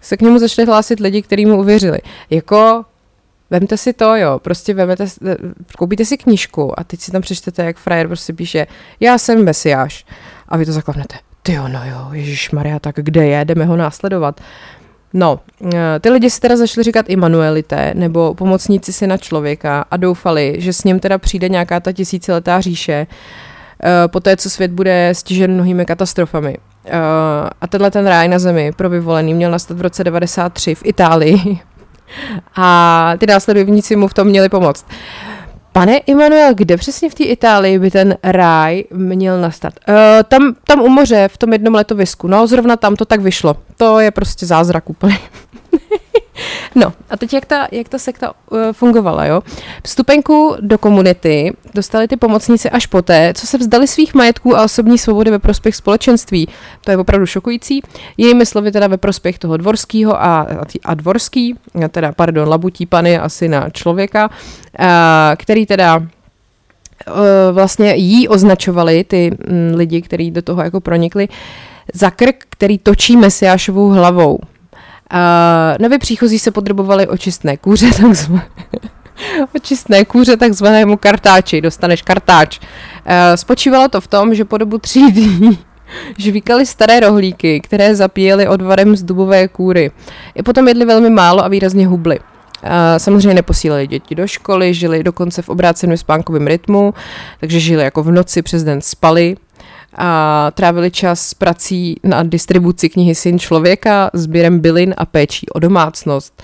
se 0.00 0.16
k 0.16 0.22
němu 0.22 0.38
začali 0.38 0.66
hlásit 0.66 1.00
lidi, 1.00 1.22
kteří 1.22 1.46
mu 1.46 1.58
uvěřili. 1.60 1.98
Jako 2.30 2.84
Vemte 3.50 3.76
si 3.76 3.92
to, 3.92 4.16
jo, 4.16 4.38
prostě 4.38 4.74
vemete, 4.74 5.06
koupíte 5.78 6.04
si 6.04 6.16
knížku 6.16 6.80
a 6.80 6.84
teď 6.84 7.00
si 7.00 7.10
tam 7.10 7.22
přečtete, 7.22 7.64
jak 7.64 7.76
frajer 7.76 8.06
prostě 8.06 8.32
píše, 8.32 8.66
já 9.00 9.18
jsem 9.18 9.44
mesiáš. 9.44 10.04
A 10.48 10.56
vy 10.56 10.66
to 10.66 10.72
zaklavnete. 10.72 11.16
Ty 11.42 11.52
jo, 11.52 11.68
no 11.68 11.80
jo, 11.84 12.08
Ježíš 12.12 12.50
Maria, 12.50 12.78
tak 12.78 12.96
kde 12.98 13.26
je, 13.26 13.44
jdeme 13.44 13.64
ho 13.64 13.76
následovat. 13.76 14.40
No, 15.12 15.40
eh, 15.74 16.00
ty 16.00 16.10
lidi 16.10 16.30
si 16.30 16.40
teda 16.40 16.56
začali 16.56 16.84
říkat 16.84 17.10
Immanuelité, 17.10 17.92
nebo 17.94 18.34
pomocníci 18.34 18.92
syna 18.92 19.16
člověka 19.16 19.84
a 19.90 19.96
doufali, 19.96 20.54
že 20.58 20.72
s 20.72 20.84
ním 20.84 21.00
teda 21.00 21.18
přijde 21.18 21.48
nějaká 21.48 21.80
ta 21.80 21.92
tisíciletá 21.92 22.60
říše, 22.60 23.06
eh, 23.82 24.08
po 24.08 24.20
té, 24.20 24.36
co 24.36 24.50
svět 24.50 24.70
bude 24.70 25.10
stižen 25.12 25.54
mnohými 25.54 25.86
katastrofami. 25.86 26.56
Eh, 26.86 27.50
a 27.60 27.66
tenhle 27.66 27.90
ten 27.90 28.06
ráj 28.06 28.28
na 28.28 28.38
zemi 28.38 28.72
pro 28.76 28.90
vyvolený 28.90 29.34
měl 29.34 29.50
nastat 29.50 29.76
v 29.76 29.80
roce 29.80 30.04
93 30.04 30.74
v 30.74 30.80
Itálii. 30.84 31.60
A 32.56 33.12
ty 33.18 33.26
následovníci 33.26 33.96
mu 33.96 34.08
v 34.08 34.14
tom 34.14 34.28
měli 34.28 34.48
pomoct. 34.48 34.86
Pane 35.72 35.96
Immanuel, 35.96 36.54
kde 36.54 36.76
přesně 36.76 37.10
v 37.10 37.14
té 37.14 37.24
Itálii 37.24 37.78
by 37.78 37.90
ten 37.90 38.16
ráj 38.22 38.84
měl 38.92 39.40
nastat? 39.40 39.72
Uh, 39.88 39.94
tam, 40.28 40.54
tam 40.66 40.80
u 40.80 40.88
moře, 40.88 41.28
v 41.32 41.38
tom 41.38 41.52
jednom 41.52 41.74
letovisku. 41.74 42.28
No, 42.28 42.46
zrovna 42.46 42.76
tam 42.76 42.96
to 42.96 43.04
tak 43.04 43.20
vyšlo. 43.20 43.56
To 43.76 44.00
je 44.00 44.10
prostě 44.10 44.46
zázrak 44.46 44.90
úplně. 44.90 45.18
No 46.78 46.92
a 47.10 47.16
teď 47.16 47.32
jak 47.32 47.46
ta, 47.46 47.68
jak 47.72 47.88
ta 47.88 47.98
sekta 47.98 48.32
uh, 48.50 48.58
fungovala, 48.72 49.24
jo? 49.24 49.42
Vstupenku 49.84 50.56
do 50.60 50.78
komunity 50.78 51.56
dostali 51.74 52.08
ty 52.08 52.16
pomocníci 52.16 52.70
až 52.70 52.86
poté, 52.86 53.34
co 53.34 53.46
se 53.46 53.58
vzdali 53.58 53.86
svých 53.86 54.14
majetků 54.14 54.56
a 54.56 54.64
osobní 54.64 54.98
svobody 54.98 55.30
ve 55.30 55.38
prospěch 55.38 55.76
společenství. 55.76 56.48
To 56.80 56.90
je 56.90 56.96
opravdu 56.96 57.26
šokující. 57.26 57.82
Jejími 58.16 58.46
slovy 58.46 58.72
teda 58.72 58.86
ve 58.86 58.96
prospěch 58.96 59.38
toho 59.38 59.56
dvorského 59.56 60.22
a, 60.22 60.46
a, 60.84 60.94
dvorský, 60.94 61.54
teda 61.90 62.12
pardon, 62.12 62.48
labutí 62.48 62.86
pany 62.86 63.18
asi 63.18 63.48
na 63.48 63.70
člověka, 63.70 64.30
uh, 64.78 64.86
který 65.36 65.66
teda 65.66 66.02
vlastně 67.52 67.94
jí 67.94 68.28
označovali 68.28 69.04
ty 69.04 69.30
mm, 69.30 69.72
lidi, 69.74 70.02
kteří 70.02 70.30
do 70.30 70.42
toho 70.42 70.62
jako 70.62 70.80
pronikli, 70.80 71.28
za 71.94 72.10
krk, 72.10 72.44
který 72.48 72.78
točí 72.78 73.16
Mesiášovou 73.16 73.88
hlavou. 73.88 74.38
Uh, 75.12 75.76
nově 75.80 75.98
příchozí 75.98 76.38
se 76.38 76.50
podrobovali 76.50 77.06
očistné 77.06 77.56
kůře, 77.56 77.90
takzvané. 78.02 78.46
očistné 79.54 80.04
kůře 80.04 80.36
takzvanému 80.36 80.96
kartáči, 80.96 81.60
dostaneš 81.60 82.02
kartáč. 82.02 82.58
Uh, 82.60 82.66
spočívalo 83.34 83.88
to 83.88 84.00
v 84.00 84.06
tom, 84.06 84.34
že 84.34 84.44
po 84.44 84.58
dobu 84.58 84.78
tří 84.78 85.12
dní 85.12 85.58
žvíkali 86.18 86.66
staré 86.66 87.00
rohlíky, 87.00 87.60
které 87.60 87.94
zapíjeli 87.94 88.48
odvarem 88.48 88.96
z 88.96 89.02
dubové 89.02 89.48
kůry. 89.48 89.90
I 90.34 90.42
potom 90.42 90.68
jedli 90.68 90.84
velmi 90.84 91.10
málo 91.10 91.44
a 91.44 91.48
výrazně 91.48 91.86
hubli. 91.86 92.18
Uh, 92.18 92.70
samozřejmě 92.98 93.34
neposílali 93.34 93.86
děti 93.86 94.14
do 94.14 94.26
školy, 94.26 94.74
žili 94.74 95.02
dokonce 95.02 95.42
v 95.42 95.48
obráceném 95.48 95.96
spánkovém 95.96 96.46
rytmu, 96.46 96.94
takže 97.40 97.60
žili 97.60 97.84
jako 97.84 98.02
v 98.02 98.10
noci, 98.10 98.42
přes 98.42 98.64
den 98.64 98.80
spali 98.80 99.36
a 99.96 100.50
trávili 100.54 100.90
čas 100.90 101.34
prací 101.34 101.96
na 102.04 102.22
distribuci 102.22 102.88
knihy 102.88 103.14
Syn 103.14 103.38
člověka, 103.38 104.10
sběrem 104.12 104.60
bylin 104.60 104.94
a 104.96 105.06
péčí 105.06 105.48
o 105.48 105.58
domácnost. 105.58 106.42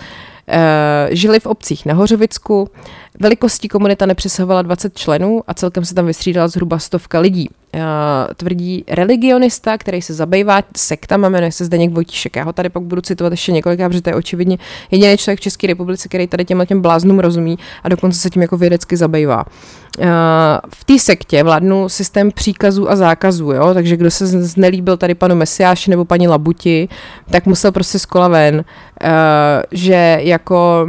E, 0.49 1.09
žili 1.11 1.41
v 1.41 1.47
obcích 1.47 1.87
na 1.87 1.95
Hořovicku, 1.95 2.71
velikostí 3.21 3.69
komunita 3.69 4.07
nepřesahovala 4.07 4.63
20 4.63 4.99
členů 4.99 5.43
a 5.47 5.55
celkem 5.55 5.85
se 5.85 5.95
tam 5.95 6.07
vystřídala 6.07 6.49
zhruba 6.49 6.79
stovka 6.79 7.21
lidí. 7.21 7.51
Uh, 7.75 7.81
tvrdí 8.37 8.85
religionista, 8.89 9.79
který 9.79 10.03
se 10.03 10.15
zabývá 10.15 10.63
sektama, 10.77 11.29
jmenuje 11.29 11.53
se 11.53 11.65
Zdeněk 11.65 11.91
Vojtíšek. 11.93 12.37
Já 12.37 12.45
ho 12.45 12.53
tady 12.53 12.69
pak 12.69 12.83
budu 12.83 13.03
citovat 13.03 13.33
ještě 13.33 13.53
několikrát, 13.53 13.89
protože 13.89 14.03
to 14.03 14.11
je 14.11 14.15
očividně 14.15 14.59
jediný 14.91 15.17
člověk 15.17 15.39
v 15.39 15.43
České 15.43 15.67
republice, 15.67 16.09
který 16.09 16.27
tady 16.27 16.45
těmhle 16.45 16.67
těm 16.67 16.81
bláznům 16.81 17.19
rozumí 17.19 17.59
a 17.83 17.89
dokonce 17.89 18.19
se 18.19 18.31
tím 18.31 18.43
jako 18.43 18.57
vědecky 18.57 18.97
zabývá. 18.97 19.45
Uh, 19.99 20.05
v 20.75 20.85
té 20.85 20.99
sektě 20.99 21.43
vládnul 21.43 21.89
systém 21.89 22.31
příkazů 22.33 22.91
a 22.91 22.97
zákazů, 22.97 23.53
jo? 23.53 23.75
takže 23.75 23.97
kdo 23.97 24.11
se 24.11 24.27
znelíbil 24.27 24.97
tady 24.97 25.15
panu 25.15 25.35
Mesiáši 25.35 25.91
nebo 25.91 26.05
paní 26.05 26.29
Labuti, 26.29 26.89
tak 27.31 27.47
musel 27.47 27.73
prostě 27.73 27.99
z 27.99 28.07
kola 28.07 28.29
ven, 28.29 28.55
uh, 28.55 29.11
že 29.73 30.19
jako 30.23 30.89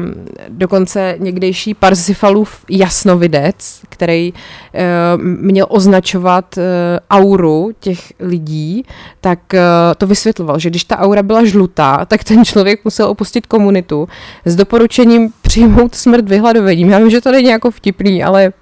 dokonce 0.50 1.16
někdejší 1.20 1.74
Parzifalův 2.14 2.66
jasnovidec, 2.70 3.82
který 3.90 4.34
uh, 4.34 5.22
měl 5.22 5.66
označovat 5.70 6.58
uh, 6.58 6.64
auru 7.10 7.72
těch 7.80 8.14
lidí, 8.20 8.86
tak 9.22 9.40
uh, 9.54 9.60
to 9.98 10.08
vysvětloval, 10.08 10.60
že 10.60 10.70
když 10.70 10.84
ta 10.84 11.00
aura 11.00 11.24
byla 11.24 11.46
žlutá, 11.46 12.06
tak 12.06 12.24
ten 12.24 12.46
člověk 12.46 12.86
musel 12.86 13.10
opustit 13.10 13.46
komunitu 13.46 14.08
s 14.46 14.56
doporučením 14.56 15.34
přijmout 15.42 15.96
smrt 15.96 16.30
vyhladovením. 16.30 16.90
Já 16.90 17.00
vím, 17.00 17.10
že 17.10 17.22
to 17.22 17.32
není 17.32 17.50
jako 17.50 17.72
vtipný, 17.72 18.24
ale 18.24 18.54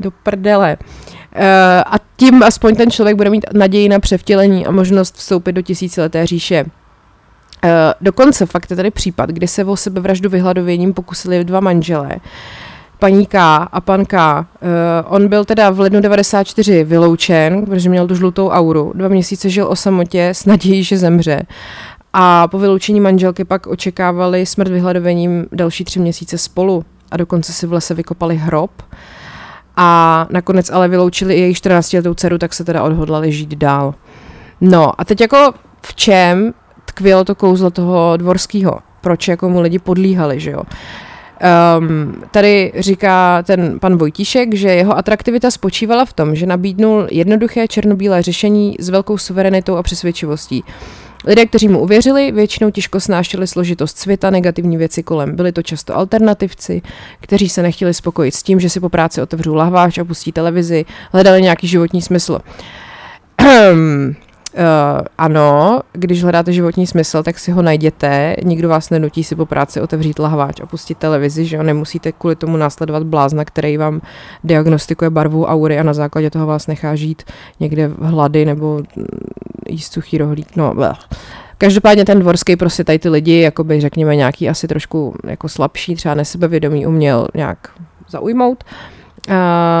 do 0.00 0.10
prdele. 0.10 0.76
Uh, 0.80 1.42
a 1.86 1.94
tím 2.16 2.42
aspoň 2.42 2.76
ten 2.76 2.90
člověk 2.90 3.16
bude 3.16 3.30
mít 3.30 3.46
naději 3.52 3.88
na 3.88 3.98
převtělení 3.98 4.66
a 4.66 4.70
možnost 4.70 5.16
vstoupit 5.16 5.52
do 5.52 5.62
tisícileté 5.62 6.26
říše. 6.26 6.64
Uh, 6.64 7.70
dokonce 8.00 8.46
fakt 8.46 8.70
je 8.70 8.76
tady 8.76 8.90
případ, 8.90 9.30
kdy 9.30 9.48
se 9.48 9.64
o 9.64 9.76
sebevraždu 9.76 10.30
vyhladověním 10.30 10.94
pokusili 10.94 11.44
dva 11.44 11.60
manželé. 11.60 12.10
Paní 13.00 13.26
K 13.26 13.56
a 13.72 13.80
pan 13.80 14.04
K. 14.04 14.38
Uh, 14.38 14.44
on 15.14 15.28
byl 15.28 15.44
teda 15.44 15.70
v 15.70 15.80
lednu 15.80 16.00
94 16.00 16.84
vyloučen, 16.84 17.64
protože 17.66 17.90
měl 17.90 18.06
tu 18.06 18.14
žlutou 18.14 18.48
auru. 18.48 18.92
Dva 18.94 19.08
měsíce 19.08 19.50
žil 19.50 19.66
o 19.66 19.76
samotě 19.76 20.28
s 20.28 20.44
nadějí, 20.46 20.84
že 20.84 20.98
zemře. 20.98 21.42
A 22.12 22.48
po 22.48 22.58
vyloučení 22.58 23.00
manželky 23.00 23.44
pak 23.44 23.66
očekávali 23.66 24.46
smrt 24.46 24.68
vyhladovením 24.68 25.46
další 25.52 25.84
tři 25.84 26.00
měsíce 26.00 26.38
spolu. 26.38 26.84
A 27.10 27.16
dokonce 27.16 27.52
si 27.52 27.66
v 27.66 27.72
lese 27.72 27.94
vykopali 27.94 28.36
hrob. 28.36 28.70
A 29.76 30.26
nakonec 30.30 30.70
ale 30.70 30.88
vyloučili 30.88 31.34
i 31.34 31.40
jejich 31.40 31.56
14 31.56 31.92
letou 31.92 32.14
dceru, 32.14 32.38
tak 32.38 32.54
se 32.54 32.64
teda 32.64 32.82
odhodlali 32.82 33.32
žít 33.32 33.54
dál. 33.54 33.94
No 34.60 35.00
a 35.00 35.04
teď 35.04 35.20
jako 35.20 35.52
v 35.82 35.94
čem 35.94 36.54
tkvělo 36.84 37.24
to 37.24 37.34
kouzlo 37.34 37.70
toho 37.70 38.16
dvorského? 38.16 38.78
Proč 39.00 39.28
jako 39.28 39.48
mu 39.48 39.60
lidi 39.60 39.78
podlíhali, 39.78 40.40
že 40.40 40.50
jo? 40.50 40.62
Um, 41.78 42.22
tady 42.30 42.72
říká 42.78 43.42
ten 43.42 43.78
pan 43.80 43.96
Vojtíšek, 43.96 44.54
že 44.54 44.68
jeho 44.68 44.98
atraktivita 44.98 45.50
spočívala 45.50 46.04
v 46.04 46.12
tom, 46.12 46.34
že 46.34 46.46
nabídnul 46.46 47.06
jednoduché 47.10 47.68
černobílé 47.68 48.22
řešení 48.22 48.76
s 48.80 48.88
velkou 48.88 49.18
suverenitou 49.18 49.76
a 49.76 49.82
přesvědčivostí. 49.82 50.64
Lidé, 51.24 51.46
kteří 51.46 51.68
mu 51.68 51.80
uvěřili, 51.80 52.32
většinou 52.32 52.70
těžko 52.70 53.00
snášeli 53.00 53.46
složitost 53.46 53.98
světa, 53.98 54.30
negativní 54.30 54.76
věci 54.76 55.02
kolem. 55.02 55.36
Byli 55.36 55.52
to 55.52 55.62
často 55.62 55.96
alternativci, 55.96 56.82
kteří 57.20 57.48
se 57.48 57.62
nechtěli 57.62 57.94
spokojit 57.94 58.34
s 58.34 58.42
tím, 58.42 58.60
že 58.60 58.70
si 58.70 58.80
po 58.80 58.88
práci 58.88 59.22
otevřou 59.22 59.54
lahváč 59.54 59.98
a 59.98 60.04
pustí 60.04 60.32
televizi, 60.32 60.84
hledali 61.12 61.42
nějaký 61.42 61.68
životní 61.68 62.02
smysl. 62.02 62.38
Uh, 64.54 65.06
ano, 65.18 65.80
když 65.92 66.22
hledáte 66.22 66.52
životní 66.52 66.86
smysl, 66.86 67.22
tak 67.22 67.38
si 67.38 67.50
ho 67.50 67.62
najděte. 67.62 68.36
Nikdo 68.44 68.68
vás 68.68 68.90
nenutí 68.90 69.24
si 69.24 69.36
po 69.36 69.46
práci 69.46 69.80
otevřít 69.80 70.18
lahváč 70.18 70.60
a 70.60 70.66
pustit 70.66 70.98
televizi, 70.98 71.44
že 71.44 71.56
jo? 71.56 71.62
Nemusíte 71.62 72.12
kvůli 72.12 72.36
tomu 72.36 72.56
následovat 72.56 73.02
blázna, 73.02 73.44
který 73.44 73.76
vám 73.76 74.00
diagnostikuje 74.44 75.10
barvu 75.10 75.44
aury 75.44 75.78
a 75.78 75.82
na 75.82 75.94
základě 75.94 76.30
toho 76.30 76.46
vás 76.46 76.66
nechá 76.66 76.94
žít 76.94 77.22
někde 77.60 77.88
v 77.88 78.02
hlady 78.02 78.44
nebo 78.44 78.82
jíst 79.68 79.92
suchý 79.92 80.18
rohlík. 80.18 80.56
No, 80.56 80.74
bleh. 80.74 80.98
Každopádně 81.58 82.04
ten 82.04 82.20
dvorský 82.20 82.56
prostě 82.56 82.84
tady 82.84 82.98
ty 82.98 83.08
lidi, 83.08 83.40
jakoby 83.40 83.80
řekněme 83.80 84.16
nějaký 84.16 84.48
asi 84.48 84.68
trošku 84.68 85.14
jako 85.24 85.48
slabší, 85.48 85.94
třeba 85.94 86.14
nesebevědomí 86.14 86.86
uměl 86.86 87.28
nějak 87.34 87.68
zaujmout. 88.08 88.64
Uh, 89.28 89.34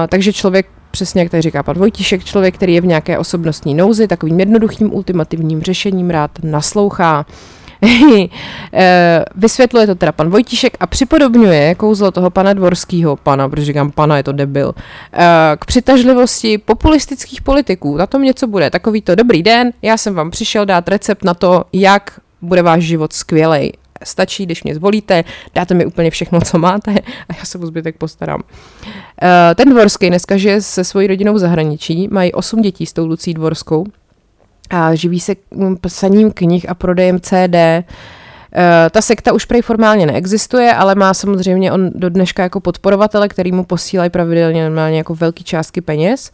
takže 0.08 0.32
člověk 0.32 0.66
přesně 0.90 1.22
jak 1.22 1.30
tady 1.30 1.42
říká 1.42 1.62
pan 1.62 1.78
Vojtíšek, 1.78 2.24
člověk, 2.24 2.54
který 2.54 2.74
je 2.74 2.80
v 2.80 2.86
nějaké 2.86 3.18
osobnostní 3.18 3.74
nouzi, 3.74 4.08
takovým 4.08 4.40
jednoduchým 4.40 4.94
ultimativním 4.94 5.62
řešením 5.62 6.10
rád 6.10 6.30
naslouchá. 6.42 7.26
Eh, 8.72 9.24
vysvětluje 9.34 9.86
to 9.86 9.94
teda 9.94 10.12
pan 10.12 10.30
Vojtíšek 10.30 10.76
a 10.80 10.86
připodobňuje 10.86 11.74
kouzlo 11.74 12.10
toho 12.10 12.30
pana 12.30 12.52
Dvorského, 12.52 13.16
pana, 13.16 13.48
protože 13.48 13.66
říkám 13.66 13.90
pana, 13.90 14.16
je 14.16 14.22
to 14.22 14.32
debil, 14.32 14.74
eh, 15.12 15.56
k 15.58 15.64
přitažlivosti 15.64 16.58
populistických 16.58 17.42
politiků. 17.42 17.96
Na 17.96 18.06
tom 18.06 18.22
něco 18.22 18.46
bude. 18.46 18.70
Takový 18.70 19.02
to 19.02 19.14
dobrý 19.14 19.42
den, 19.42 19.72
já 19.82 19.96
jsem 19.96 20.14
vám 20.14 20.30
přišel 20.30 20.66
dát 20.66 20.88
recept 20.88 21.24
na 21.24 21.34
to, 21.34 21.64
jak 21.72 22.20
bude 22.42 22.62
váš 22.62 22.82
život 22.82 23.12
skvělej 23.12 23.72
stačí, 24.04 24.46
když 24.46 24.64
mě 24.64 24.74
zvolíte, 24.74 25.24
dáte 25.54 25.74
mi 25.74 25.86
úplně 25.86 26.10
všechno, 26.10 26.40
co 26.40 26.58
máte 26.58 26.90
a 27.28 27.34
já 27.38 27.44
se 27.44 27.58
o 27.58 27.66
zbytek 27.66 27.96
postarám. 27.96 28.42
Eh, 29.22 29.54
ten 29.54 29.70
Dvorský 29.70 30.08
dneska 30.08 30.36
žije 30.36 30.60
se 30.60 30.84
svojí 30.84 31.06
rodinou 31.06 31.34
v 31.34 31.38
zahraničí, 31.38 32.08
mají 32.10 32.32
osm 32.32 32.60
dětí 32.60 32.86
s 32.86 32.92
tou 32.92 33.06
Lucí 33.06 33.34
Dvorskou 33.34 33.86
a 34.70 34.94
živí 34.94 35.20
se 35.20 35.34
psaním 35.80 36.30
knih 36.30 36.68
a 36.68 36.74
prodejem 36.74 37.20
CD. 37.20 37.84
ta 38.90 39.02
sekta 39.02 39.32
už 39.32 39.44
prej 39.44 39.62
formálně 39.62 40.06
neexistuje, 40.06 40.74
ale 40.74 40.94
má 40.94 41.14
samozřejmě 41.14 41.72
on 41.72 41.90
do 41.94 42.10
dneška 42.10 42.42
jako 42.42 42.60
podporovatele, 42.60 43.28
který 43.28 43.52
mu 43.52 43.64
posílají 43.64 44.10
pravidelně 44.10 44.64
normálně 44.64 44.98
jako 44.98 45.14
velký 45.14 45.44
částky 45.44 45.80
peněz 45.80 46.30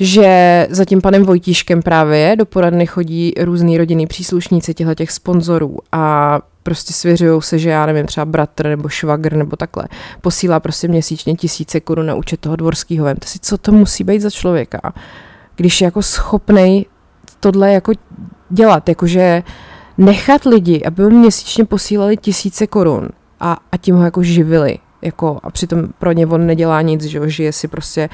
že 0.00 0.66
za 0.70 0.84
tím 0.84 1.00
panem 1.00 1.24
Vojtíškem 1.24 1.82
právě 1.82 2.36
do 2.36 2.46
poradny 2.46 2.86
chodí 2.86 3.32
různý 3.40 3.78
rodinný 3.78 4.06
příslušníci 4.06 4.74
těchto 4.74 4.94
těch 4.94 5.10
sponzorů 5.10 5.78
a 5.92 6.40
prostě 6.64 6.92
svěřují 6.92 7.42
se, 7.42 7.58
že 7.58 7.70
já 7.70 7.86
nevím, 7.86 8.06
třeba 8.06 8.24
bratr 8.24 8.66
nebo 8.68 8.88
švagr 8.88 9.36
nebo 9.36 9.56
takhle, 9.56 9.84
posílá 10.20 10.60
prostě 10.60 10.88
měsíčně 10.88 11.34
tisíce 11.34 11.80
korun 11.80 12.06
na 12.06 12.14
účet 12.14 12.40
toho 12.40 12.56
dvorského. 12.56 13.04
Vemte 13.04 13.26
si, 13.26 13.38
co 13.38 13.58
to 13.58 13.72
musí 13.72 14.04
být 14.04 14.20
za 14.20 14.30
člověka, 14.30 14.80
když 15.56 15.80
je 15.80 15.84
jako 15.84 16.02
schopnej 16.02 16.86
tohle 17.40 17.72
jako 17.72 17.92
dělat, 18.50 18.88
jakože 18.88 19.42
nechat 19.98 20.44
lidi, 20.44 20.82
aby 20.84 21.02
mu 21.02 21.10
měsíčně 21.10 21.64
posílali 21.64 22.16
tisíce 22.16 22.66
korun 22.66 23.08
a, 23.40 23.56
a 23.72 23.76
tím 23.76 23.96
ho 23.96 24.04
jako 24.04 24.22
živili. 24.22 24.78
Jako, 25.02 25.38
a 25.42 25.50
přitom 25.50 25.88
pro 25.98 26.12
ně 26.12 26.26
on 26.26 26.46
nedělá 26.46 26.82
nic, 26.82 27.02
že 27.04 27.30
žije 27.30 27.52
si 27.52 27.68
prostě 27.68 28.08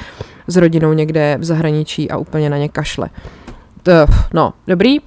s 0.46 0.56
rodinou 0.56 0.92
někde 0.92 1.36
v 1.40 1.44
zahraničí 1.44 2.10
a 2.10 2.16
úplně 2.16 2.50
na 2.50 2.56
ně 2.56 2.68
kašle. 2.68 3.08
No, 4.34 4.52
dobrý. 4.66 5.00
Uh, 5.00 5.06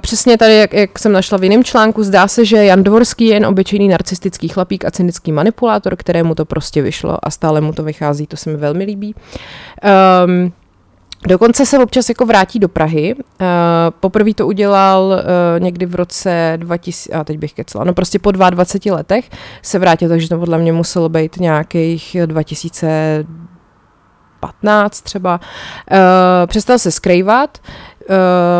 přesně 0.00 0.38
tady, 0.38 0.56
jak, 0.56 0.72
jak 0.72 0.98
jsem 0.98 1.12
našla 1.12 1.38
v 1.38 1.44
jiném 1.44 1.64
článku, 1.64 2.02
zdá 2.02 2.28
se, 2.28 2.44
že 2.44 2.64
Jan 2.64 2.82
Dvorský 2.82 3.26
je 3.26 3.34
jen 3.34 3.46
obyčejný 3.46 3.88
narcistický 3.88 4.48
chlapík 4.48 4.84
a 4.84 4.90
cynický 4.90 5.32
manipulátor, 5.32 5.96
kterému 5.96 6.34
to 6.34 6.44
prostě 6.44 6.82
vyšlo 6.82 7.18
a 7.22 7.30
stále 7.30 7.60
mu 7.60 7.72
to 7.72 7.82
vychází, 7.82 8.26
to 8.26 8.36
se 8.36 8.50
mi 8.50 8.56
velmi 8.56 8.84
líbí. 8.84 9.14
Um, 10.26 10.52
Dokonce 11.28 11.66
se 11.66 11.78
občas 11.78 12.08
jako 12.08 12.26
vrátí 12.26 12.58
do 12.58 12.68
Prahy. 12.68 13.14
Uh, 13.14 13.46
poprvé 14.00 14.34
to 14.34 14.46
udělal 14.46 15.02
uh, 15.02 15.64
někdy 15.64 15.86
v 15.86 15.94
roce 15.94 16.52
2000, 16.56 17.12
a 17.12 17.24
teď 17.24 17.38
bych 17.38 17.52
kecela, 17.52 17.84
no 17.84 17.94
prostě 17.94 18.18
po 18.18 18.30
22 18.30 18.96
letech 18.96 19.30
se 19.62 19.78
vrátil, 19.78 20.08
takže 20.08 20.28
to 20.28 20.38
podle 20.38 20.58
mě 20.58 20.72
muselo 20.72 21.08
být 21.08 21.36
nějakých 21.36 22.16
2000 22.26 23.24
15 24.46 25.00
třeba, 25.00 25.40
uh, 25.90 25.96
přestal 26.46 26.78
se 26.78 26.90
skrývat, 26.90 27.58
uh, 27.58 28.16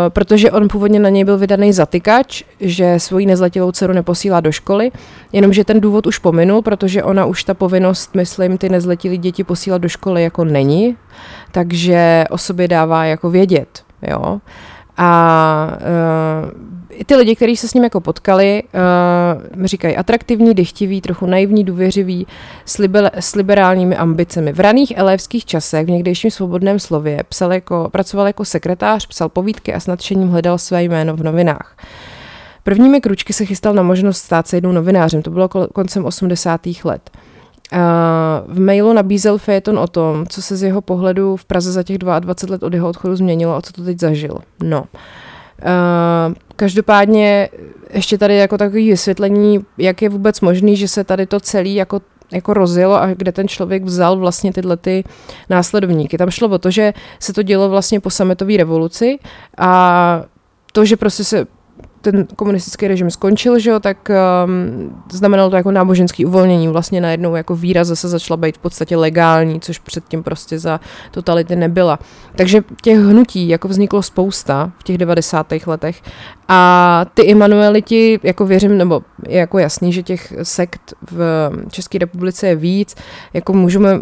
protože 0.08 0.50
on 0.50 0.68
původně 0.68 1.00
na 1.00 1.08
něj 1.08 1.24
byl 1.24 1.38
vydaný 1.38 1.72
zatykač, 1.72 2.42
že 2.60 3.00
svoji 3.00 3.26
nezletilou 3.26 3.72
dceru 3.72 3.92
neposílá 3.92 4.40
do 4.40 4.52
školy, 4.52 4.90
jenomže 5.32 5.64
ten 5.64 5.80
důvod 5.80 6.06
už 6.06 6.18
pominul, 6.18 6.62
protože 6.62 7.02
ona 7.02 7.24
už 7.24 7.44
ta 7.44 7.54
povinnost, 7.54 8.14
myslím, 8.14 8.58
ty 8.58 8.68
nezletilé 8.68 9.16
děti 9.16 9.44
posílat 9.44 9.82
do 9.82 9.88
školy 9.88 10.22
jako 10.22 10.44
není, 10.44 10.96
takže 11.52 12.24
o 12.30 12.38
sobě 12.38 12.68
dává 12.68 13.04
jako 13.04 13.30
vědět, 13.30 13.82
jo. 14.02 14.40
A 14.96 15.78
uh, 16.46 17.04
ty 17.06 17.16
lidi, 17.16 17.36
kteří 17.36 17.56
se 17.56 17.68
s 17.68 17.74
ním 17.74 17.84
jako 17.84 18.00
potkali, 18.00 18.62
uh, 19.56 19.64
říkají 19.64 19.96
atraktivní, 19.96 20.54
dychtivý, 20.54 21.00
trochu 21.00 21.26
naivní, 21.26 21.64
důvěřivý, 21.64 22.26
s, 22.64 22.78
libe, 22.78 23.10
s 23.14 23.34
liberálními 23.34 23.96
ambicemi. 23.96 24.52
V 24.52 24.60
raných 24.60 24.92
elevských 24.96 25.44
časech, 25.44 25.86
v 25.86 25.90
někdejším 25.90 26.30
svobodném 26.30 26.78
slově, 26.78 27.24
psal 27.28 27.52
jako, 27.52 27.88
pracoval 27.92 28.26
jako 28.26 28.44
sekretář, 28.44 29.06
psal 29.06 29.28
povídky 29.28 29.74
a 29.74 29.80
s 29.80 29.86
nadšením 29.86 30.28
hledal 30.28 30.58
své 30.58 30.82
jméno 30.82 31.16
v 31.16 31.22
novinách. 31.22 31.76
Prvními 32.62 33.00
kručky 33.00 33.32
se 33.32 33.44
chystal 33.44 33.74
na 33.74 33.82
možnost 33.82 34.18
stát 34.18 34.48
se 34.48 34.56
jednou 34.56 34.72
novinářem, 34.72 35.22
to 35.22 35.30
bylo 35.30 35.48
koncem 35.48 36.04
80. 36.04 36.60
let. 36.84 37.10
V 38.46 38.60
mailu 38.60 38.92
nabízel 38.92 39.38
Fejeton 39.38 39.78
o 39.78 39.86
tom, 39.86 40.26
co 40.26 40.42
se 40.42 40.56
z 40.56 40.62
jeho 40.62 40.80
pohledu 40.80 41.36
v 41.36 41.44
Praze 41.44 41.72
za 41.72 41.82
těch 41.82 41.98
22 41.98 42.52
let 42.52 42.62
od 42.62 42.74
jeho 42.74 42.88
odchodu 42.88 43.16
změnilo 43.16 43.56
a 43.56 43.62
co 43.62 43.72
to 43.72 43.84
teď 43.84 44.00
zažil. 44.00 44.38
No. 44.62 44.80
Uh, 44.80 46.34
každopádně 46.56 47.48
ještě 47.94 48.18
tady 48.18 48.36
jako 48.36 48.58
takový 48.58 48.90
vysvětlení, 48.90 49.64
jak 49.78 50.02
je 50.02 50.08
vůbec 50.08 50.40
možný, 50.40 50.76
že 50.76 50.88
se 50.88 51.04
tady 51.04 51.26
to 51.26 51.40
celý 51.40 51.74
jako 51.74 52.00
jako 52.32 52.54
rozjelo 52.54 52.94
a 52.94 53.06
kde 53.06 53.32
ten 53.32 53.48
člověk 53.48 53.84
vzal 53.84 54.16
vlastně 54.16 54.52
tyhle 54.52 54.76
ty 54.76 55.04
následovníky. 55.50 56.18
Tam 56.18 56.30
šlo 56.30 56.48
o 56.48 56.58
to, 56.58 56.70
že 56.70 56.92
se 57.20 57.32
to 57.32 57.42
dělo 57.42 57.68
vlastně 57.68 58.00
po 58.00 58.10
sametové 58.10 58.56
revoluci 58.56 59.18
a 59.58 60.22
to, 60.72 60.84
že 60.84 60.96
prostě 60.96 61.24
se 61.24 61.46
ten 62.04 62.26
komunistický 62.36 62.88
režim 62.88 63.10
skončil, 63.10 63.58
že 63.58 63.70
jo, 63.70 63.80
tak 63.80 64.08
um, 64.08 65.02
znamenalo 65.12 65.50
to 65.50 65.56
jako 65.56 65.70
náboženský 65.70 66.26
uvolnění. 66.26 66.68
Vlastně 66.68 67.00
najednou 67.00 67.34
jako 67.34 67.56
víra 67.56 67.84
zase 67.84 68.08
začala 68.08 68.36
být 68.36 68.56
v 68.56 68.60
podstatě 68.60 68.96
legální, 68.96 69.60
což 69.60 69.78
předtím 69.78 70.22
prostě 70.22 70.58
za 70.58 70.80
totality 71.10 71.56
nebyla. 71.56 71.98
Takže 72.36 72.62
těch 72.82 72.98
hnutí 72.98 73.48
jako 73.48 73.68
vzniklo 73.68 74.02
spousta 74.02 74.72
v 74.78 74.82
těch 74.82 74.98
90. 74.98 75.52
letech 75.66 76.02
a 76.48 77.06
ty 77.14 77.22
Immanueliti, 77.22 78.20
jako 78.22 78.46
věřím, 78.46 78.78
nebo 78.78 79.02
je 79.28 79.38
jako 79.38 79.58
jasný, 79.58 79.92
že 79.92 80.02
těch 80.02 80.32
sekt 80.42 80.94
v 81.10 81.50
České 81.70 81.98
republice 81.98 82.46
je 82.46 82.56
víc, 82.56 82.94
jako 83.34 83.52
můžeme, 83.52 84.00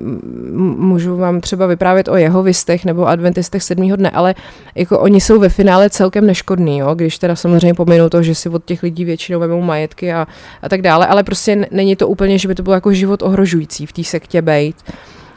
můžu 0.76 1.16
vám 1.16 1.40
třeba 1.40 1.66
vyprávět 1.66 2.08
o 2.08 2.16
jeho 2.16 2.42
vystech 2.42 2.84
nebo 2.84 3.08
adventistech 3.08 3.62
sedmého 3.62 3.96
dne, 3.96 4.10
ale 4.10 4.34
jako 4.74 5.00
oni 5.00 5.20
jsou 5.20 5.40
ve 5.40 5.48
finále 5.48 5.90
celkem 5.90 6.26
neškodní, 6.26 6.78
jo? 6.78 6.94
když 6.94 7.18
teda 7.18 7.36
samozřejmě 7.36 7.74
pominu 7.92 8.10
to, 8.10 8.22
že 8.22 8.34
si 8.34 8.48
od 8.48 8.64
těch 8.64 8.82
lidí 8.82 9.04
většinou 9.04 9.40
vemou 9.40 9.62
majetky 9.62 10.12
a, 10.12 10.26
a 10.62 10.68
tak 10.68 10.82
dále, 10.82 11.06
ale 11.06 11.22
prostě 11.22 11.66
není 11.70 11.96
to 11.96 12.08
úplně, 12.08 12.38
že 12.38 12.48
by 12.48 12.54
to 12.54 12.62
bylo 12.62 12.74
jako 12.74 12.92
život 12.92 13.22
ohrožující 13.22 13.86
v 13.86 13.92
té 13.92 14.04
sektě 14.04 14.42
bejt. 14.42 14.76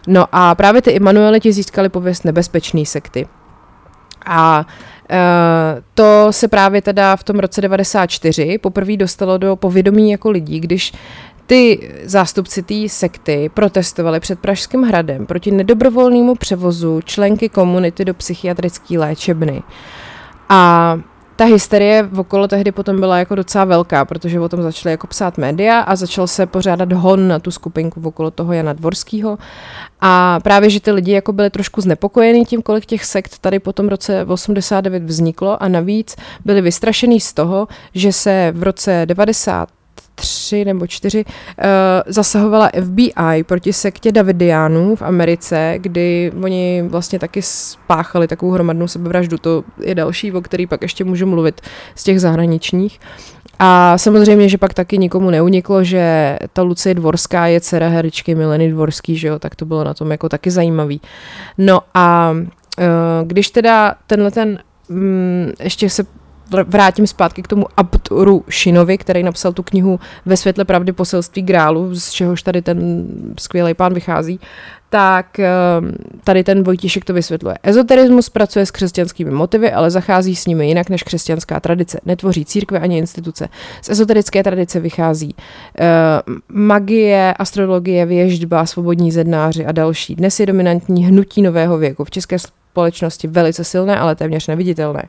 No 0.07 0.25
a 0.31 0.55
právě 0.55 0.81
ty 0.81 0.91
Immanueliti 0.91 1.53
získali 1.53 1.89
pověst 1.89 2.25
nebezpečný 2.25 2.85
sekty. 2.85 3.27
A 4.25 4.65
Uh, 5.11 5.81
to 5.93 6.27
se 6.31 6.47
právě 6.47 6.81
teda 6.81 7.15
v 7.15 7.23
tom 7.23 7.39
roce 7.39 7.61
94 7.61 8.57
poprvé 8.57 8.97
dostalo 8.97 9.37
do 9.37 9.55
povědomí 9.55 10.11
jako 10.11 10.29
lidí, 10.29 10.59
když 10.59 10.93
ty 11.45 11.91
zástupci 12.03 12.63
té 12.63 12.89
sekty 12.89 13.49
protestovali 13.53 14.19
před 14.19 14.39
Pražským 14.39 14.83
hradem 14.83 15.25
proti 15.25 15.51
nedobrovolnému 15.51 16.35
převozu 16.35 17.01
členky 17.01 17.49
komunity 17.49 18.05
do 18.05 18.13
psychiatrické 18.13 18.99
léčebny. 18.99 19.63
A 20.49 20.99
ta 21.35 21.45
hysterie 21.45 22.09
okolo 22.17 22.47
tehdy 22.47 22.71
potom 22.71 22.99
byla 22.99 23.17
jako 23.17 23.35
docela 23.35 23.65
velká, 23.65 24.05
protože 24.05 24.39
o 24.39 24.49
tom 24.49 24.61
začaly 24.61 24.93
jako 24.93 25.07
psát 25.07 25.37
média 25.37 25.79
a 25.79 25.95
začal 25.95 26.27
se 26.27 26.45
pořádat 26.45 26.91
hon 26.93 27.27
na 27.27 27.39
tu 27.39 27.51
skupinku 27.51 28.01
okolo 28.03 28.31
toho 28.31 28.53
Jana 28.53 28.73
Dvorského. 28.73 29.37
A 30.01 30.39
právě, 30.43 30.69
že 30.69 30.79
ty 30.79 30.91
lidi 30.91 31.11
jako 31.11 31.33
byli 31.33 31.49
trošku 31.49 31.81
znepokojení 31.81 32.45
tím, 32.45 32.61
kolik 32.61 32.85
těch 32.85 33.05
sekt 33.05 33.39
tady 33.39 33.59
po 33.59 33.73
tom 33.73 33.87
roce 33.87 34.25
89 34.25 35.03
vzniklo 35.03 35.63
a 35.63 35.67
navíc 35.67 36.15
byli 36.45 36.61
vystrašený 36.61 37.19
z 37.19 37.33
toho, 37.33 37.67
že 37.93 38.13
se 38.13 38.51
v 38.55 38.63
roce 38.63 39.01
90 39.05 39.69
tři 40.15 40.65
nebo 40.65 40.87
čtyři, 40.87 41.25
uh, 41.25 41.63
zasahovala 42.05 42.69
FBI 42.83 43.43
proti 43.43 43.73
sektě 43.73 44.11
Davidiánů 44.11 44.95
v 44.95 45.01
Americe, 45.01 45.73
kdy 45.77 46.31
oni 46.43 46.83
vlastně 46.87 47.19
taky 47.19 47.41
spáchali 47.41 48.27
takovou 48.27 48.51
hromadnou 48.51 48.87
sebevraždu. 48.87 49.37
To 49.37 49.63
je 49.83 49.95
další, 49.95 50.31
o 50.31 50.41
který 50.41 50.67
pak 50.67 50.81
ještě 50.81 51.03
můžu 51.03 51.25
mluvit 51.25 51.61
z 51.95 52.03
těch 52.03 52.21
zahraničních. 52.21 52.99
A 53.59 53.97
samozřejmě, 53.97 54.49
že 54.49 54.57
pak 54.57 54.73
taky 54.73 54.97
nikomu 54.97 55.29
neuniklo, 55.29 55.83
že 55.83 56.37
ta 56.53 56.61
Lucie 56.61 56.93
Dvorská 56.93 57.47
je 57.47 57.61
dcera 57.61 57.87
herečky 57.87 58.35
Mileny 58.35 58.71
Dvorský, 58.71 59.17
že 59.17 59.27
jo, 59.27 59.39
tak 59.39 59.55
to 59.55 59.65
bylo 59.65 59.83
na 59.83 59.93
tom 59.93 60.11
jako 60.11 60.29
taky 60.29 60.51
zajímavý. 60.51 61.01
No 61.57 61.81
a 61.93 62.31
uh, 62.31 62.85
když 63.27 63.49
teda 63.49 63.95
tenhle 64.07 64.31
ten, 64.31 64.59
um, 64.89 65.51
ještě 65.59 65.89
se 65.89 66.03
vrátím 66.67 67.07
zpátky 67.07 67.41
k 67.41 67.47
tomu 67.47 67.65
Abturu 67.77 68.43
Šinovi, 68.49 68.97
který 68.97 69.23
napsal 69.23 69.53
tu 69.53 69.63
knihu 69.63 69.99
Ve 70.25 70.37
světle 70.37 70.65
pravdy 70.65 70.91
poselství 70.91 71.41
grálu, 71.41 71.95
z 71.95 72.11
čehož 72.11 72.43
tady 72.43 72.61
ten 72.61 73.07
skvělý 73.39 73.73
pán 73.73 73.93
vychází, 73.93 74.39
tak 74.89 75.39
ehm, 75.39 75.91
tady 76.23 76.43
ten 76.43 76.63
Vojtíšek 76.63 77.05
to 77.05 77.13
vysvětluje. 77.13 77.55
Ezoterismus 77.63 78.29
pracuje 78.29 78.65
s 78.65 78.71
křesťanskými 78.71 79.31
motivy, 79.31 79.71
ale 79.71 79.91
zachází 79.91 80.35
s 80.35 80.45
nimi 80.45 80.67
jinak 80.67 80.89
než 80.89 81.03
křesťanská 81.03 81.59
tradice. 81.59 81.99
Netvoří 82.05 82.45
církve 82.45 82.79
ani 82.79 82.97
instituce. 82.97 83.49
Z 83.81 83.89
ezoterické 83.89 84.43
tradice 84.43 84.79
vychází 84.79 85.35
uh, 85.35 86.35
magie, 86.49 87.33
astrologie, 87.39 88.05
věždba, 88.05 88.65
svobodní 88.65 89.11
zednáři 89.11 89.65
a 89.65 89.71
další. 89.71 90.15
Dnes 90.15 90.39
je 90.39 90.45
dominantní 90.45 91.05
hnutí 91.05 91.41
nového 91.41 91.77
věku. 91.77 92.03
V 92.03 92.11
české 92.11 92.37
společnosti 92.75 93.27
velice 93.27 93.63
silné, 93.63 93.99
ale 93.99 94.15
téměř 94.15 94.47
neviditelné. 94.47 95.03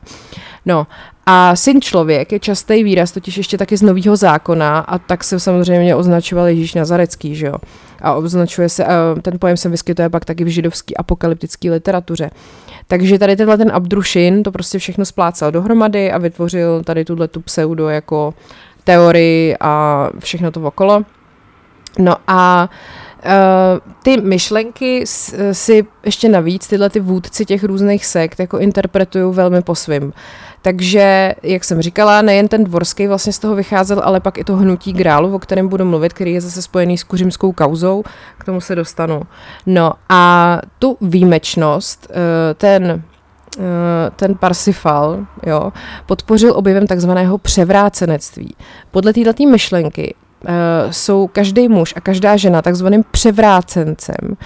No 0.65 0.87
a 1.25 1.55
syn 1.55 1.81
člověk 1.81 2.31
je 2.31 2.39
častý 2.39 2.83
výraz, 2.83 3.11
totiž 3.11 3.37
ještě 3.37 3.57
taky 3.57 3.77
z 3.77 3.81
nového 3.81 4.15
zákona 4.15 4.79
a 4.79 4.97
tak 4.97 5.23
se 5.23 5.39
samozřejmě 5.39 5.95
označoval 5.95 6.47
Ježíš 6.47 6.73
Nazarecký, 6.73 7.35
že 7.35 7.47
jo. 7.47 7.55
A 8.01 8.13
označuje 8.13 8.69
se, 8.69 8.85
ten 9.21 9.39
pojem 9.39 9.57
se 9.57 9.69
vyskytuje 9.69 10.09
pak 10.09 10.25
taky 10.25 10.43
v 10.43 10.47
židovské 10.47 10.95
apokalyptické 10.95 11.71
literatuře. 11.71 12.29
Takže 12.87 13.19
tady 13.19 13.35
tenhle 13.35 13.57
ten 13.57 13.71
Abdrušin 13.73 14.43
to 14.43 14.51
prostě 14.51 14.79
všechno 14.79 15.05
splácal 15.05 15.51
dohromady 15.51 16.11
a 16.11 16.17
vytvořil 16.17 16.83
tady 16.83 17.05
tuhle 17.05 17.27
tu 17.27 17.41
pseudo 17.41 17.89
jako 17.89 18.33
teorii 18.83 19.55
a 19.59 20.09
všechno 20.19 20.51
to 20.51 20.61
okolo. 20.61 21.03
No 21.99 22.15
a 22.27 22.69
uh, 22.71 23.06
ty 24.03 24.21
myšlenky 24.21 25.03
si 25.51 25.85
ještě 26.05 26.29
navíc 26.29 26.67
tyhle 26.67 26.89
ty 26.89 26.99
vůdci 26.99 27.45
těch 27.45 27.63
různých 27.63 28.05
sekt 28.05 28.39
jako 28.39 28.57
interpretují 28.57 29.33
velmi 29.35 29.61
po 29.61 29.75
svým. 29.75 30.13
Takže, 30.61 31.35
jak 31.43 31.63
jsem 31.63 31.81
říkala, 31.81 32.21
nejen 32.21 32.47
ten 32.47 32.63
dvorský 32.63 33.07
vlastně 33.07 33.33
z 33.33 33.39
toho 33.39 33.55
vycházel, 33.55 34.01
ale 34.03 34.19
pak 34.19 34.37
i 34.37 34.43
to 34.43 34.55
hnutí 34.55 34.93
grálu, 34.93 35.35
o 35.35 35.39
kterém 35.39 35.67
budu 35.67 35.85
mluvit, 35.85 36.13
který 36.13 36.33
je 36.33 36.41
zase 36.41 36.61
spojený 36.61 36.97
s 36.97 37.03
kuřimskou 37.03 37.51
kauzou, 37.51 38.03
k 38.37 38.43
tomu 38.43 38.61
se 38.61 38.75
dostanu. 38.75 39.21
No 39.65 39.93
a 40.09 40.57
tu 40.79 40.97
výjimečnost, 41.01 42.07
eh, 42.09 42.53
ten 42.53 43.03
eh, 43.59 44.11
ten 44.15 44.35
Parsifal 44.35 45.25
jo, 45.45 45.73
podpořil 46.05 46.53
objevem 46.57 46.87
takzvaného 46.87 47.37
převrácenectví. 47.37 48.55
Podle 48.91 49.13
této 49.13 49.47
myšlenky 49.47 50.15
jsou 50.91 51.27
každý 51.27 51.67
muž 51.67 51.93
a 51.97 52.01
každá 52.01 52.37
žena 52.37 52.61
takzvaným 52.61 53.03
převrácencem, 53.11 54.37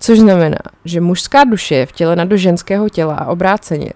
což 0.00 0.18
znamená, 0.18 0.58
že 0.84 1.00
mužská 1.00 1.44
duše 1.44 1.74
je 1.74 1.86
vtělena 1.86 2.24
do 2.24 2.36
ženského 2.36 2.88
těla 2.88 3.14
a 3.14 3.26
obráceně 3.26 3.90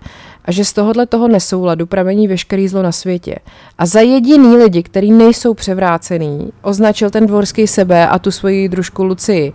a 0.44 0.53
že 0.53 0.64
z 0.64 0.72
tohohle 0.72 1.07
toho 1.07 1.29
nesouladu 1.29 1.87
pramení 1.87 2.29
veškerý 2.29 2.68
zlo 2.68 2.83
na 2.83 2.92
světě. 2.92 3.37
A 3.79 3.87
za 3.87 4.00
jediný 4.00 4.57
lidi, 4.57 4.83
kteří 4.83 5.12
nejsou 5.12 5.55
převrácený, 5.55 6.53
označil 6.62 7.11
ten 7.11 7.26
dvorský 7.26 7.66
sebe 7.66 8.09
a 8.09 8.18
tu 8.18 8.31
svoji 8.31 8.68
družku 8.68 9.05
Lucii, 9.05 9.53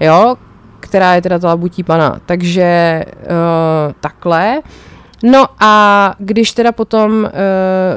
jo, 0.00 0.36
která 0.80 1.14
je 1.14 1.22
teda 1.22 1.38
ta 1.38 1.48
labutí 1.48 1.82
pana. 1.82 2.20
Takže 2.26 3.04
uh, 3.08 3.92
takhle. 4.00 4.60
No 5.22 5.46
a 5.60 6.14
když 6.18 6.52
teda 6.52 6.72
potom 6.72 7.12
uh, 7.12 7.30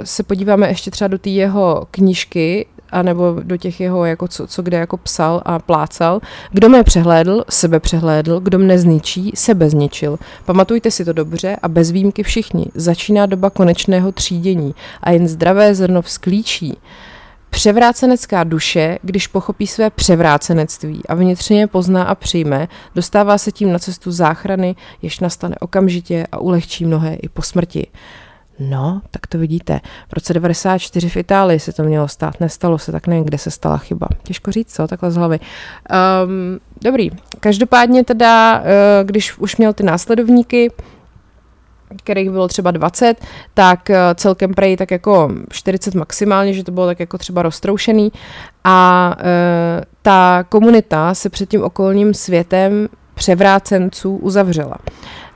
se 0.04 0.24
podíváme 0.24 0.68
ještě 0.68 0.92
třeba 0.92 1.08
do 1.08 1.18
té 1.18 1.30
jeho 1.30 1.88
knížky, 1.92 2.66
anebo 2.92 3.36
do 3.44 3.58
těch 3.58 3.80
jeho, 3.80 4.06
jako 4.06 4.28
co, 4.28 4.48
co 4.48 4.62
kde 4.62 4.78
jako 4.78 4.98
psal 4.98 5.42
a 5.46 5.60
plácal. 5.60 6.20
Kdo 6.52 6.70
mě 6.70 6.84
přehlédl, 6.84 7.44
sebe 7.50 7.80
přehlédl, 7.80 8.40
kdo 8.40 8.60
mne 8.60 8.80
zničí, 8.80 9.32
sebe 9.36 9.70
zničil. 9.70 10.18
Pamatujte 10.46 10.92
si 10.92 11.06
to 11.06 11.14
dobře 11.14 11.58
a 11.62 11.68
bez 11.68 11.92
výjimky 11.92 12.24
všichni. 12.24 12.66
Začíná 12.76 13.26
doba 13.26 13.50
konečného 13.50 14.12
třídění 14.12 14.76
a 15.02 15.12
jen 15.12 15.28
zdravé 15.28 15.76
zrno 15.76 16.02
vzklíčí. 16.02 16.78
Převrácenecká 17.50 18.44
duše, 18.44 19.00
když 19.02 19.28
pochopí 19.28 19.68
své 19.68 19.90
převrácenectví 19.90 21.02
a 21.10 21.16
vnitřně 21.16 21.68
pozná 21.68 22.04
a 22.04 22.16
přijme, 22.16 22.68
dostává 22.96 23.38
se 23.38 23.52
tím 23.52 23.72
na 23.72 23.80
cestu 23.80 24.12
záchrany, 24.12 24.76
jež 25.02 25.20
nastane 25.20 25.56
okamžitě 25.60 26.28
a 26.32 26.38
ulehčí 26.38 26.86
mnohé 26.86 27.16
i 27.16 27.30
po 27.30 27.42
smrti. 27.42 27.88
No, 28.60 29.02
tak 29.12 29.28
to 29.28 29.38
vidíte. 29.38 29.80
V 30.10 30.14
roce 30.14 30.34
94 30.34 31.10
v 31.10 31.18
Itálii 31.18 31.60
se 31.60 31.74
to 31.74 31.84
mělo 31.84 32.08
stát. 32.08 32.40
Nestalo 32.40 32.78
se, 32.78 32.92
tak 32.92 33.08
nevím, 33.08 33.26
kde 33.26 33.38
se 33.38 33.52
stala 33.52 33.78
chyba. 33.78 34.08
Těžko 34.24 34.52
říct, 34.52 34.74
co, 34.74 34.88
takhle 34.88 35.12
z 35.12 35.16
hlavy. 35.16 35.40
Um, 35.40 36.60
dobrý. 36.82 37.10
Každopádně 37.40 38.04
teda, 38.04 38.60
uh, 38.60 38.66
když 39.04 39.38
už 39.38 39.58
měl 39.58 39.74
ty 39.74 39.84
následovníky, 39.84 40.72
kterých 42.04 42.30
bylo 42.30 42.48
třeba 42.48 42.72
20, 42.72 43.26
tak 43.54 43.90
uh, 43.90 43.96
celkem 44.16 44.54
prej 44.54 44.78
tak 44.78 44.92
jako 44.92 45.32
40 45.50 45.96
maximálně, 45.96 46.54
že 46.54 46.64
to 46.64 46.72
bylo 46.72 46.86
tak 46.86 47.00
jako 47.00 47.18
třeba 47.18 47.42
roztroušený 47.42 48.12
a 48.64 49.16
uh, 49.18 49.24
ta 50.02 50.44
komunita 50.50 51.14
se 51.14 51.30
před 51.30 51.50
tím 51.50 51.64
okolním 51.64 52.14
světem 52.14 52.88
převrácenců 53.18 54.16
uzavřela. 54.16 54.78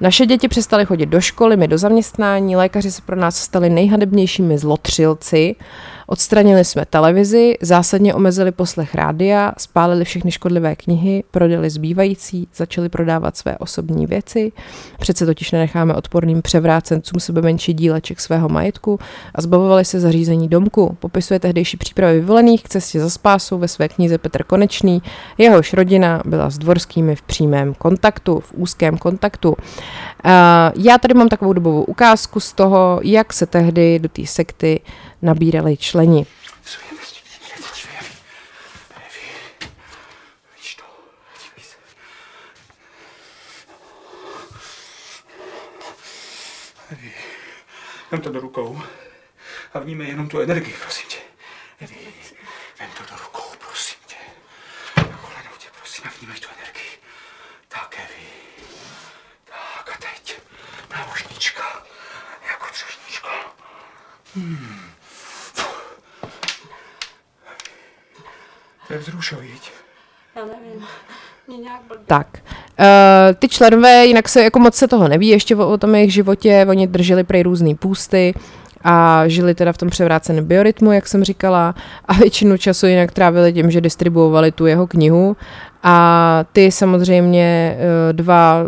Naše 0.02 0.26
děti 0.26 0.48
přestaly 0.48 0.86
chodit 0.86 1.06
do 1.06 1.22
školy, 1.22 1.58
my 1.58 1.68
do 1.68 1.78
zaměstnání, 1.78 2.56
lékaři 2.56 2.92
se 2.92 3.02
pro 3.02 3.16
nás 3.16 3.38
stali 3.38 3.70
nejhadebnějšími 3.70 4.58
zlotřilci, 4.58 5.56
Odstranili 6.12 6.66
jsme 6.66 6.86
televizi, 6.86 7.58
zásadně 7.62 8.14
omezili 8.14 8.52
poslech 8.52 8.96
rádia, 8.96 9.54
spálili 9.58 10.06
všechny 10.06 10.32
škodlivé 10.32 10.76
knihy, 10.76 11.24
prodali 11.32 11.70
zbývající, 11.70 12.48
začali 12.56 12.90
prodávat 12.90 13.38
své 13.38 13.58
osobní 13.58 14.06
věci. 14.06 14.52
Přece 15.00 15.26
totiž 15.26 15.52
nenecháme 15.52 15.96
odporným 15.96 16.42
převrácencům 16.42 17.20
sebe 17.20 17.42
menší 17.42 17.74
díleček 17.74 18.20
svého 18.20 18.50
majetku 18.50 19.00
a 19.36 19.42
zbavovali 19.42 19.86
se 19.86 20.00
zařízení 20.00 20.48
domku. 20.48 20.98
Popisuje 21.00 21.40
tehdejší 21.40 21.78
přípravy 21.78 22.20
vyvolených 22.20 22.64
k 22.64 22.70
cestě 22.70 23.00
za 23.00 23.10
spásou 23.10 23.58
ve 23.58 23.68
své 23.68 23.90
knize 23.90 24.18
Petr 24.18 24.44
Konečný. 24.44 25.02
Jehož 25.38 25.74
rodina 25.74 26.22
byla 26.26 26.50
s 26.50 26.58
dvorskými 26.58 27.16
v 27.16 27.22
přímém 27.22 27.74
kontaktu, 27.74 28.40
v 28.40 28.54
úzkém 28.56 28.98
kontaktu. 28.98 29.56
Já 30.76 30.98
tady 31.02 31.14
mám 31.14 31.30
takovou 31.30 31.54
dobovou 31.54 31.84
ukázku 31.84 32.40
z 32.40 32.54
toho, 32.54 33.00
jak 33.04 33.34
se 33.34 33.46
tehdy 33.46 34.00
do 34.00 34.10
té 34.10 34.26
sekty 34.26 34.80
nabírali 35.22 35.78
členi. 35.78 36.26
Vem 48.12 48.22
to 48.22 48.30
do 48.32 48.40
rukou 48.40 48.82
a 49.74 49.80
vníme 49.80 50.06
jenom 50.06 50.30
tu 50.30 50.40
energii, 50.40 50.74
prosím 50.82 51.10
tě. 51.10 51.18
Evi, 51.80 51.96
vem 52.80 52.90
to 52.98 53.04
do 53.04 53.24
rukou, 53.24 53.56
prosím 53.60 54.00
tě. 54.06 54.16
Na 54.98 55.18
kolenou 55.18 55.56
tě, 55.58 55.68
prosím, 55.78 56.04
a 56.08 56.12
vnímej 56.18 56.40
tu 56.40 56.48
energii. 56.60 56.92
Tak, 57.68 57.96
Evi. 58.00 58.28
Tak 59.46 59.96
a 59.96 59.98
teď 59.98 60.40
námožnička, 60.92 61.86
jako 62.48 62.66
třešnička. 62.72 63.30
Hmm. 64.36 64.91
To 68.92 69.42
je. 69.42 69.48
Já 70.36 70.42
nevím. 70.46 70.88
Tak, 72.06 72.28
uh, 72.80 72.86
ty 73.40 73.50
členové, 73.50 74.06
jinak 74.06 74.30
se 74.30 74.44
jako 74.44 74.60
moc 74.60 74.76
se 74.76 74.88
toho 74.88 75.08
neví 75.08 75.28
ještě 75.28 75.56
o, 75.56 75.70
o 75.70 75.78
tom 75.78 75.96
jejich 75.96 76.14
životě, 76.14 76.66
oni 76.70 76.88
drželi 76.88 77.24
prej 77.24 77.44
různý 77.44 77.76
půsty 77.76 78.34
a 78.84 79.28
žili 79.28 79.56
teda 79.56 79.74
v 79.74 79.78
tom 79.78 79.90
převráceném 79.90 80.46
biorytmu, 80.46 80.92
jak 80.92 81.08
jsem 81.08 81.24
říkala, 81.24 81.76
a 82.06 82.14
většinu 82.14 82.58
času 82.58 82.88
jinak 82.88 83.12
trávili 83.12 83.54
tím, 83.54 83.72
že 83.72 83.82
distribuovali 83.82 84.52
tu 84.52 84.66
jeho 84.66 84.88
knihu 84.88 85.38
a 85.84 86.46
ty 86.52 86.72
samozřejmě 86.72 87.78
eh, 87.80 88.14
dva 88.14 88.64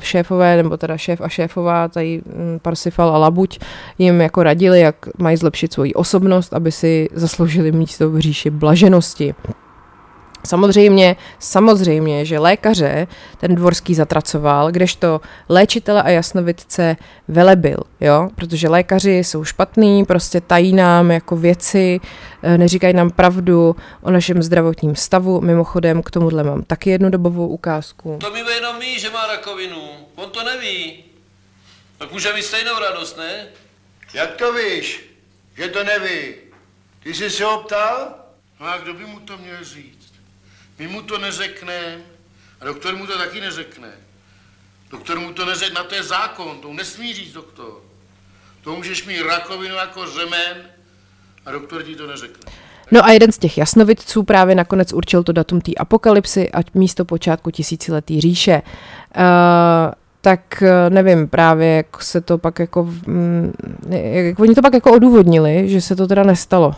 šéfové, 0.00 0.56
nebo 0.56 0.76
teda 0.76 0.96
šéf 0.96 1.20
a 1.20 1.28
šéfová, 1.28 1.88
tady 1.88 2.22
hm, 2.26 2.58
Parsifal 2.62 3.08
a 3.08 3.18
Labuť, 3.18 3.58
jim 3.98 4.20
jako 4.20 4.42
radili, 4.42 4.80
jak 4.80 4.96
mají 5.18 5.36
zlepšit 5.36 5.72
svoji 5.72 5.94
osobnost, 5.94 6.52
aby 6.52 6.72
si 6.72 7.08
zasloužili 7.14 7.72
místo 7.72 8.10
v 8.10 8.18
říši 8.18 8.50
blaženosti. 8.50 9.34
Samozřejmě, 10.46 11.16
samozřejmě, 11.38 12.24
že 12.24 12.38
lékaře 12.38 13.06
ten 13.38 13.54
dvorský 13.54 13.94
zatracoval, 13.94 14.72
kdežto 14.72 15.20
léčitele 15.48 16.02
a 16.02 16.10
jasnovidce 16.10 16.96
velebil, 17.28 17.78
jo, 18.00 18.28
protože 18.34 18.68
lékaři 18.68 19.12
jsou 19.12 19.44
špatní, 19.44 20.04
prostě 20.04 20.40
tají 20.40 20.72
nám 20.72 21.10
jako 21.10 21.36
věci, 21.36 22.00
eh, 22.42 22.58
neříkají 22.58 22.94
nám 22.94 23.10
pravdu 23.10 23.76
o 24.02 24.10
našem 24.10 24.42
zdravotním 24.42 24.96
stavu. 24.96 25.40
Mimochodem, 25.40 26.02
k 26.02 26.10
tomuhle 26.10 26.44
mám 26.44 26.62
taky 26.62 26.90
jednu 26.90 27.10
dobovou 27.10 27.48
ukázku. 27.48 28.18
To 28.20 28.30
mi 28.30 28.38
jenom 28.38 28.80
ví, 28.80 28.98
že 29.00 29.10
má 29.10 29.26
rakovinu. 29.26 29.82
On 30.14 30.30
to 30.30 30.44
neví. 30.44 31.04
Tak 31.98 32.12
může 32.12 32.32
mít 32.32 32.42
stejnou 32.42 32.78
radost, 32.78 33.18
ne? 33.18 33.46
Jak 34.14 34.36
to 34.36 34.52
víš, 34.52 35.10
že 35.56 35.68
to 35.68 35.84
neví? 35.84 36.34
Ty 37.02 37.14
jsi 37.14 37.30
se 37.30 37.44
ho 37.44 37.62
ptal? 37.62 38.14
No 38.60 38.66
a 38.66 38.78
kdo 38.78 38.94
by 38.94 39.06
mu 39.06 39.20
to 39.20 39.38
měl 39.38 39.64
říct? 39.64 39.95
My 40.78 40.88
mu 40.88 41.02
to 41.02 41.18
neřekneme 41.18 41.96
a 42.60 42.64
doktor 42.64 42.96
mu 42.96 43.06
to 43.06 43.18
taky 43.18 43.40
neřekne. 43.40 43.88
Doktor 44.90 45.20
mu 45.20 45.32
to 45.32 45.46
neřekne, 45.46 45.74
na 45.74 45.84
to 45.84 45.94
je 45.94 46.02
zákon, 46.02 46.58
to 46.62 46.72
nesmí 46.72 47.14
říct 47.14 47.32
doktor. 47.32 47.72
To 48.64 48.76
můžeš 48.76 49.06
mít 49.06 49.22
rakovinu 49.22 49.74
jako 49.74 50.06
řemen 50.06 50.56
a 51.46 51.52
doktor 51.52 51.82
ti 51.82 51.96
to 51.96 52.06
neřekne. 52.06 52.52
No 52.92 53.04
a 53.04 53.10
jeden 53.10 53.32
z 53.32 53.38
těch 53.38 53.58
jasnovidců 53.58 54.22
právě 54.22 54.54
nakonec 54.54 54.92
určil 54.92 55.22
to 55.22 55.32
datum 55.32 55.60
té 55.60 55.72
apokalypsy 55.74 56.52
a 56.52 56.58
místo 56.74 57.04
počátku 57.04 57.50
tisíciletý 57.50 58.20
říše. 58.20 58.62
Uh, 59.16 59.22
tak 60.20 60.62
eh, 60.62 60.90
nevím 60.90 61.28
právě, 61.28 61.68
jak 61.68 62.02
se 62.02 62.20
to 62.20 62.38
pak 62.38 62.58
jako, 62.58 62.84
mm, 62.84 63.52
jak 63.88 64.40
oni 64.40 64.54
to 64.54 64.62
pak 64.62 64.74
jako 64.74 64.92
odůvodnili, 64.92 65.68
že 65.68 65.80
se 65.80 65.96
to 65.96 66.06
teda 66.06 66.22
nestalo. 66.22 66.68
Uh, 66.68 66.74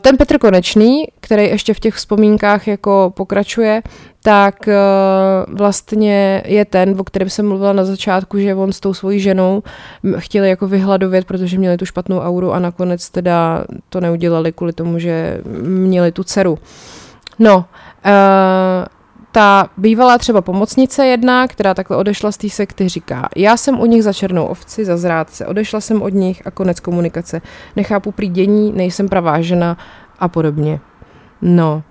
ten 0.00 0.16
Petr 0.16 0.38
Konečný, 0.38 1.04
který 1.20 1.44
ještě 1.44 1.74
v 1.74 1.80
těch 1.80 1.94
vzpomínkách 1.94 2.68
jako 2.68 3.12
pokračuje, 3.16 3.82
tak 4.22 4.54
uh, 4.66 5.54
vlastně 5.56 6.42
je 6.46 6.64
ten, 6.64 6.94
o 6.98 7.04
kterém 7.04 7.30
jsem 7.30 7.48
mluvila 7.48 7.72
na 7.72 7.84
začátku, 7.84 8.38
že 8.38 8.54
on 8.54 8.72
s 8.72 8.80
tou 8.80 8.94
svojí 8.94 9.20
ženou 9.20 9.62
chtěli 10.18 10.48
jako 10.48 10.66
vyhladovět, 10.68 11.24
protože 11.24 11.58
měli 11.58 11.76
tu 11.76 11.86
špatnou 11.86 12.20
auru 12.20 12.52
a 12.52 12.58
nakonec 12.58 13.10
teda 13.10 13.64
to 13.88 14.00
neudělali 14.00 14.52
kvůli 14.52 14.72
tomu, 14.72 14.98
že 14.98 15.40
měli 15.62 16.12
tu 16.12 16.24
dceru. 16.24 16.58
No, 17.38 17.56
uh, 17.56 17.62
ta 19.32 19.70
bývalá 19.76 20.18
třeba 20.18 20.40
pomocnice 20.40 21.06
jedna, 21.06 21.48
která 21.48 21.74
takhle 21.74 21.96
odešla 21.96 22.32
z 22.32 22.36
té 22.36 22.48
sekty, 22.48 22.88
říká, 22.88 23.28
já 23.36 23.56
jsem 23.56 23.80
u 23.80 23.86
nich 23.86 24.02
za 24.02 24.12
černou 24.12 24.44
ovci, 24.44 24.84
za 24.84 24.96
zrádce, 24.96 25.46
odešla 25.46 25.80
jsem 25.80 26.02
od 26.02 26.14
nich 26.14 26.46
a 26.46 26.50
konec 26.50 26.80
komunikace. 26.80 27.42
Nechápu 27.76 28.12
prý 28.12 28.28
dění, 28.28 28.72
nejsem 28.72 29.08
pravá 29.08 29.40
žena 29.40 29.76
a 30.18 30.28
podobně. 30.28 30.80
No, 31.42 31.82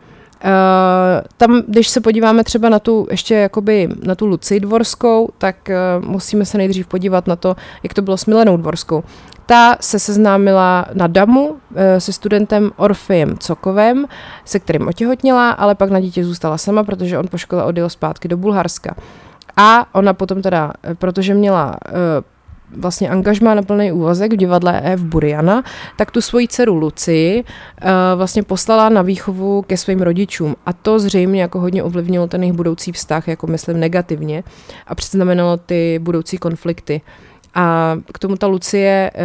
tam, 1.37 1.61
když 1.67 1.87
se 1.87 2.01
podíváme 2.01 2.43
třeba 2.43 2.69
na 2.69 2.79
tu, 2.79 3.07
ještě 3.11 3.35
jakoby 3.35 3.89
na 4.03 4.15
tu 4.15 4.25
Luci 4.25 4.59
Dvorskou, 4.59 5.29
tak 5.37 5.55
uh, 5.69 6.05
musíme 6.05 6.45
se 6.45 6.57
nejdřív 6.57 6.87
podívat 6.87 7.27
na 7.27 7.35
to, 7.35 7.55
jak 7.83 7.93
to 7.93 8.01
bylo 8.01 8.17
s 8.17 8.25
Milenou 8.25 8.57
Dvorskou. 8.57 9.03
Ta 9.45 9.77
se 9.79 9.99
seznámila 9.99 10.85
na 10.93 11.07
Damu 11.07 11.49
uh, 11.49 11.57
se 11.97 12.13
studentem 12.13 12.71
Orfejem 12.75 13.37
Cokovem, 13.37 14.05
se 14.45 14.59
kterým 14.59 14.87
otěhotněla, 14.87 15.51
ale 15.51 15.75
pak 15.75 15.89
na 15.89 15.99
dítě 15.99 16.25
zůstala 16.25 16.57
sama, 16.57 16.83
protože 16.83 17.17
on 17.17 17.27
po 17.27 17.37
škole 17.37 17.63
odjel 17.63 17.89
zpátky 17.89 18.27
do 18.27 18.37
Bulharska. 18.37 18.95
A 19.57 19.95
ona 19.95 20.13
potom 20.13 20.41
teda, 20.41 20.71
protože 20.93 21.33
měla 21.33 21.67
uh, 21.67 21.97
vlastně 22.77 23.09
angažmá 23.09 23.53
na 23.53 23.61
plný 23.61 23.91
úvazek 23.91 24.33
v 24.33 24.35
divadle 24.35 24.81
E 24.83 24.95
v 24.95 25.05
Buriana, 25.05 25.63
tak 25.97 26.11
tu 26.11 26.21
svoji 26.21 26.47
dceru 26.47 26.75
Luci 26.75 27.43
vlastně 28.15 28.43
poslala 28.43 28.89
na 28.89 29.01
výchovu 29.01 29.61
ke 29.61 29.77
svým 29.77 30.01
rodičům. 30.01 30.55
A 30.65 30.73
to 30.73 30.99
zřejmě 30.99 31.41
jako 31.41 31.59
hodně 31.59 31.83
ovlivnilo 31.83 32.27
ten 32.27 32.43
jejich 32.43 32.55
budoucí 32.55 32.91
vztah, 32.91 33.27
jako 33.27 33.47
myslím 33.47 33.79
negativně 33.79 34.43
a 34.87 34.95
předznamenalo 34.95 35.57
ty 35.57 35.99
budoucí 35.99 36.37
konflikty. 36.37 37.01
A 37.53 37.95
k 38.13 38.19
tomu 38.19 38.35
ta 38.35 38.47
Lucie 38.47 39.11
uh, 39.13 39.21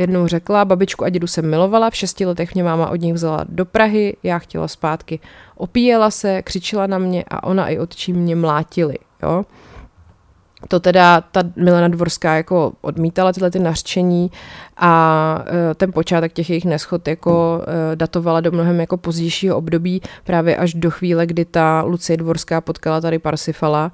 jednou 0.00 0.26
řekla, 0.26 0.64
babičku 0.64 1.04
a 1.04 1.08
dědu 1.08 1.26
jsem 1.26 1.50
milovala, 1.50 1.90
v 1.90 1.96
šesti 1.96 2.26
letech 2.26 2.54
mě 2.54 2.64
máma 2.64 2.90
od 2.90 3.00
nich 3.00 3.14
vzala 3.14 3.44
do 3.48 3.64
Prahy, 3.64 4.16
já 4.22 4.38
chtěla 4.38 4.68
zpátky. 4.68 5.20
Opíjela 5.56 6.10
se, 6.10 6.42
křičela 6.42 6.86
na 6.86 6.98
mě 6.98 7.24
a 7.28 7.42
ona 7.42 7.68
i 7.68 7.78
otčí 7.78 8.12
mě 8.12 8.36
mlátili. 8.36 8.98
Jo? 9.22 9.44
to 10.68 10.80
teda 10.80 11.20
ta 11.20 11.42
Milena 11.56 11.88
Dvorská 11.88 12.34
jako 12.34 12.72
odmítala 12.80 13.32
tyhle 13.32 13.50
ty 13.50 13.58
nařčení 13.58 14.30
a 14.76 15.44
e, 15.70 15.74
ten 15.74 15.92
počátek 15.92 16.32
těch 16.32 16.50
jejich 16.50 16.64
neschod 16.64 17.08
jako 17.08 17.62
e, 17.92 17.96
datovala 17.96 18.40
do 18.40 18.50
mnohem 18.50 18.80
jako 18.80 18.96
pozdějšího 18.96 19.56
období 19.56 20.02
právě 20.24 20.56
až 20.56 20.74
do 20.74 20.90
chvíle, 20.90 21.26
kdy 21.26 21.44
ta 21.44 21.82
Lucie 21.82 22.16
Dvorská 22.16 22.60
potkala 22.60 23.00
tady 23.00 23.18
Parsifala 23.18 23.92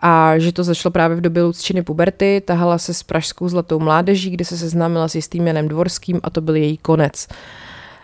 a 0.00 0.38
že 0.38 0.52
to 0.52 0.64
začalo 0.64 0.92
právě 0.92 1.16
v 1.16 1.20
době 1.20 1.42
Lucčiny 1.42 1.82
puberty, 1.82 2.42
tahala 2.44 2.78
se 2.78 2.94
s 2.94 3.02
pražskou 3.02 3.48
zlatou 3.48 3.78
mládeží, 3.78 4.30
kde 4.30 4.44
se 4.44 4.56
seznámila 4.56 5.08
s 5.08 5.14
jistým 5.14 5.46
Janem 5.46 5.68
Dvorským 5.68 6.20
a 6.22 6.30
to 6.30 6.40
byl 6.40 6.56
její 6.56 6.76
konec. 6.76 7.28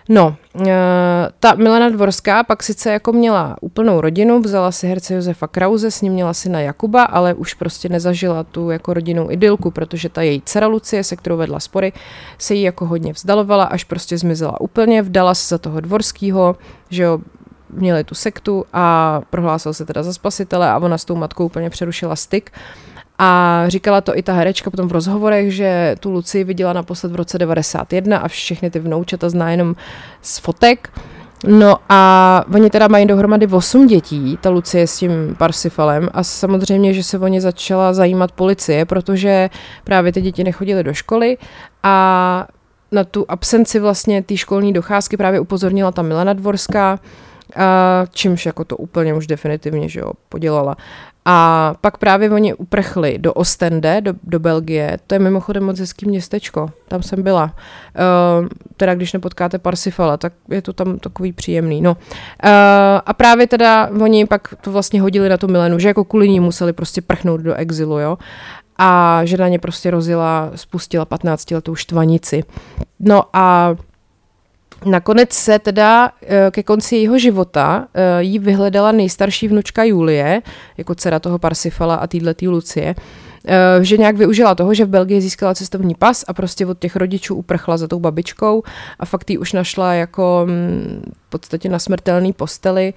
No, 0.08 0.36
uh, 0.54 0.66
ta 1.40 1.54
Milena 1.54 1.88
Dvorská 1.88 2.42
pak 2.42 2.62
sice 2.62 2.92
jako 2.92 3.12
měla 3.12 3.56
úplnou 3.60 4.00
rodinu, 4.00 4.40
vzala 4.40 4.72
si 4.72 4.86
herce 4.86 5.14
Josefa 5.14 5.46
Krause, 5.46 5.90
s 5.90 6.00
ním 6.00 6.12
měla 6.12 6.34
syna 6.34 6.60
Jakuba, 6.60 7.02
ale 7.02 7.34
už 7.34 7.54
prostě 7.54 7.88
nezažila 7.88 8.44
tu 8.44 8.70
jako 8.70 8.94
rodinnou 8.94 9.30
idylku, 9.30 9.70
protože 9.70 10.08
ta 10.08 10.22
její 10.22 10.42
dcera 10.44 10.66
Lucie, 10.66 11.04
se 11.04 11.16
kterou 11.16 11.36
vedla 11.36 11.60
spory, 11.60 11.92
se 12.38 12.54
jí 12.54 12.62
jako 12.62 12.86
hodně 12.86 13.12
vzdalovala, 13.12 13.64
až 13.64 13.84
prostě 13.84 14.18
zmizela 14.18 14.60
úplně, 14.60 15.02
vdala 15.02 15.34
se 15.34 15.48
za 15.48 15.58
toho 15.58 15.80
Dvorského, 15.80 16.56
že 16.90 17.02
jo, 17.02 17.18
měli 17.70 18.04
tu 18.04 18.14
sektu 18.14 18.64
a 18.72 19.20
prohlásil 19.30 19.74
se 19.74 19.84
teda 19.84 20.02
za 20.02 20.12
spasitele 20.12 20.70
a 20.70 20.78
ona 20.78 20.98
s 20.98 21.04
tou 21.04 21.16
matkou 21.16 21.46
úplně 21.46 21.70
přerušila 21.70 22.16
styk. 22.16 22.50
A 23.18 23.64
říkala 23.68 24.00
to 24.00 24.18
i 24.18 24.22
ta 24.22 24.32
herečka 24.32 24.70
potom 24.70 24.88
v 24.88 24.92
rozhovorech, 24.92 25.54
že 25.54 25.96
tu 26.00 26.10
Luci 26.10 26.44
viděla 26.44 26.72
naposled 26.72 27.12
v 27.12 27.16
roce 27.16 27.38
91 27.38 28.18
a 28.18 28.28
všechny 28.28 28.70
ty 28.70 28.78
vnoučata 28.78 29.28
zná 29.28 29.50
jenom 29.50 29.76
z 30.22 30.38
fotek. 30.38 30.90
No 31.46 31.76
a 31.88 32.44
oni 32.54 32.70
teda 32.70 32.88
mají 32.88 33.06
dohromady 33.06 33.46
8 33.46 33.86
dětí, 33.86 34.38
ta 34.40 34.50
Lucie 34.50 34.86
s 34.86 34.98
tím 34.98 35.10
Parsifalem 35.38 36.08
a 36.12 36.22
samozřejmě, 36.22 36.94
že 36.94 37.02
se 37.02 37.18
o 37.18 37.26
ně 37.26 37.40
začala 37.40 37.92
zajímat 37.92 38.32
policie, 38.32 38.84
protože 38.84 39.50
právě 39.84 40.12
ty 40.12 40.20
děti 40.20 40.44
nechodily 40.44 40.84
do 40.84 40.94
školy 40.94 41.38
a 41.82 42.46
na 42.92 43.04
tu 43.04 43.24
absenci 43.28 43.80
vlastně 43.80 44.22
té 44.22 44.36
školní 44.36 44.72
docházky 44.72 45.16
právě 45.16 45.40
upozornila 45.40 45.92
ta 45.92 46.02
Milena 46.02 46.32
Dvorská, 46.32 46.98
a 47.56 48.06
čímž 48.10 48.46
jako 48.46 48.64
to 48.64 48.76
úplně 48.76 49.14
už 49.14 49.26
definitivně 49.26 49.88
že 49.88 50.00
jo, 50.00 50.12
podělala. 50.28 50.76
A 51.24 51.74
pak 51.80 51.98
právě 51.98 52.30
oni 52.30 52.54
uprchli 52.54 53.18
do 53.18 53.32
Ostende, 53.32 54.00
do, 54.00 54.12
do 54.22 54.40
Belgie. 54.40 54.98
To 55.06 55.14
je 55.14 55.18
mimochodem 55.18 55.64
moc 55.64 55.78
hezký 55.78 56.08
městečko. 56.08 56.70
Tam 56.88 57.02
jsem 57.02 57.22
byla. 57.22 57.44
Uh, 57.44 58.48
teda 58.76 58.94
když 58.94 59.12
nepotkáte 59.12 59.58
Parsifala, 59.58 60.16
tak 60.16 60.32
je 60.48 60.62
to 60.62 60.72
tam 60.72 60.98
takový 60.98 61.32
příjemný. 61.32 61.82
No. 61.82 61.90
Uh, 61.90 62.48
a 63.06 63.12
právě 63.16 63.46
teda 63.46 63.90
oni 64.00 64.26
pak 64.26 64.54
to 64.60 64.72
vlastně 64.72 65.00
hodili 65.00 65.28
na 65.28 65.36
tu 65.36 65.48
Milenu, 65.48 65.78
že 65.78 65.88
jako 65.88 66.04
kvůli 66.04 66.28
ní 66.28 66.40
museli 66.40 66.72
prostě 66.72 67.02
prchnout 67.02 67.40
do 67.40 67.54
exilu, 67.54 67.98
jo. 67.98 68.18
A 68.78 69.20
že 69.24 69.36
na 69.36 69.48
ně 69.48 69.58
prostě 69.58 69.90
rozjela, 69.90 70.50
spustila 70.54 71.04
15 71.04 71.50
letou 71.50 71.74
štvanici. 71.74 72.44
No 73.00 73.22
a 73.32 73.76
Nakonec 74.84 75.32
se 75.32 75.58
teda 75.58 76.12
eh, 76.22 76.50
ke 76.50 76.62
konci 76.62 76.96
jeho 76.96 77.18
života 77.18 77.88
eh, 77.94 78.22
jí 78.22 78.38
vyhledala 78.38 78.92
nejstarší 78.92 79.48
vnučka 79.48 79.84
Julie, 79.84 80.42
jako 80.78 80.94
dcera 80.94 81.18
toho 81.18 81.38
Parsifala 81.38 81.94
a 81.94 82.06
týhletý 82.06 82.48
Lucie, 82.48 82.94
eh, 83.46 83.84
že 83.84 83.96
nějak 83.96 84.16
využila 84.16 84.54
toho, 84.54 84.74
že 84.74 84.84
v 84.84 84.88
Belgii 84.88 85.20
získala 85.20 85.54
cestovní 85.54 85.94
pas 85.94 86.24
a 86.28 86.32
prostě 86.32 86.66
od 86.66 86.78
těch 86.78 86.96
rodičů 86.96 87.34
uprchla 87.34 87.76
za 87.76 87.88
tou 87.88 88.00
babičkou 88.00 88.62
a 88.98 89.04
fakt 89.04 89.30
ji 89.30 89.38
už 89.38 89.52
našla 89.52 89.92
jako 89.94 90.46
mm, 90.48 91.12
v 91.26 91.30
podstatě 91.30 91.68
na 91.68 91.78
smrtelný 91.78 92.32
posteli, 92.32 92.94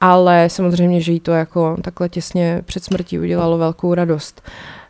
ale 0.00 0.48
samozřejmě, 0.50 1.00
že 1.00 1.12
jí 1.12 1.20
to 1.20 1.32
jako 1.32 1.76
takhle 1.82 2.08
těsně 2.08 2.62
před 2.64 2.84
smrtí 2.84 3.18
udělalo 3.18 3.58
velkou 3.58 3.94
radost. 3.94 4.42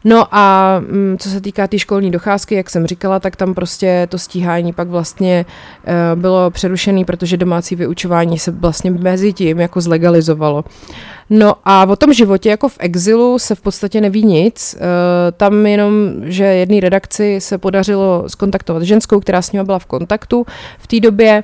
No 0.08 0.26
a 0.30 0.78
mm, 0.80 1.16
co 1.18 1.30
se 1.30 1.40
týká 1.40 1.62
té 1.62 1.68
tý 1.68 1.78
školní 1.78 2.10
docházky, 2.10 2.54
jak 2.54 2.70
jsem 2.70 2.86
říkala, 2.86 3.20
tak 3.20 3.36
tam 3.36 3.54
prostě 3.54 4.06
to 4.10 4.18
stíhání 4.18 4.72
pak 4.72 4.88
vlastně 4.88 5.46
uh, 5.86 6.20
bylo 6.20 6.50
přerušené, 6.50 7.04
protože 7.04 7.36
domácí 7.36 7.76
vyučování 7.76 8.38
se 8.38 8.50
vlastně 8.50 8.90
mezi 8.90 9.32
tím 9.32 9.60
jako 9.60 9.80
zlegalizovalo. 9.80 10.64
No 11.30 11.54
a 11.64 11.86
o 11.86 11.96
tom 11.96 12.12
životě 12.12 12.50
jako 12.50 12.68
v 12.68 12.76
exilu 12.78 13.38
se 13.38 13.54
v 13.54 13.60
podstatě 13.60 14.00
neví 14.00 14.24
nic. 14.24 14.76
Uh, 14.78 14.82
tam 15.36 15.66
jenom, 15.66 15.92
že 16.22 16.44
jedné 16.44 16.80
redakci 16.80 17.40
se 17.40 17.58
podařilo 17.58 18.24
skontaktovat 18.26 18.82
ženskou, 18.82 19.20
která 19.20 19.42
s 19.42 19.52
ním 19.52 19.64
byla 19.64 19.78
v 19.78 19.86
kontaktu 19.86 20.46
v 20.78 20.86
té 20.86 21.00
době 21.00 21.42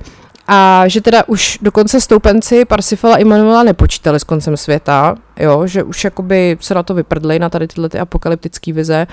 a 0.48 0.88
že 0.88 1.00
teda 1.00 1.22
už 1.26 1.58
dokonce 1.62 2.00
stoupenci 2.00 2.64
Parsifala 2.64 3.16
i 3.16 3.24
Manuela 3.24 3.62
nepočítali 3.62 4.20
s 4.20 4.24
koncem 4.24 4.56
světa, 4.56 5.14
jo, 5.40 5.66
že 5.66 5.82
už 5.82 6.04
jakoby 6.04 6.56
se 6.60 6.74
na 6.74 6.82
to 6.82 6.94
vyprdli, 6.94 7.38
na 7.38 7.48
tady 7.48 7.68
tyhle 7.68 7.88
ty 7.88 7.98
apokalyptické 7.98 8.72
vize. 8.72 9.06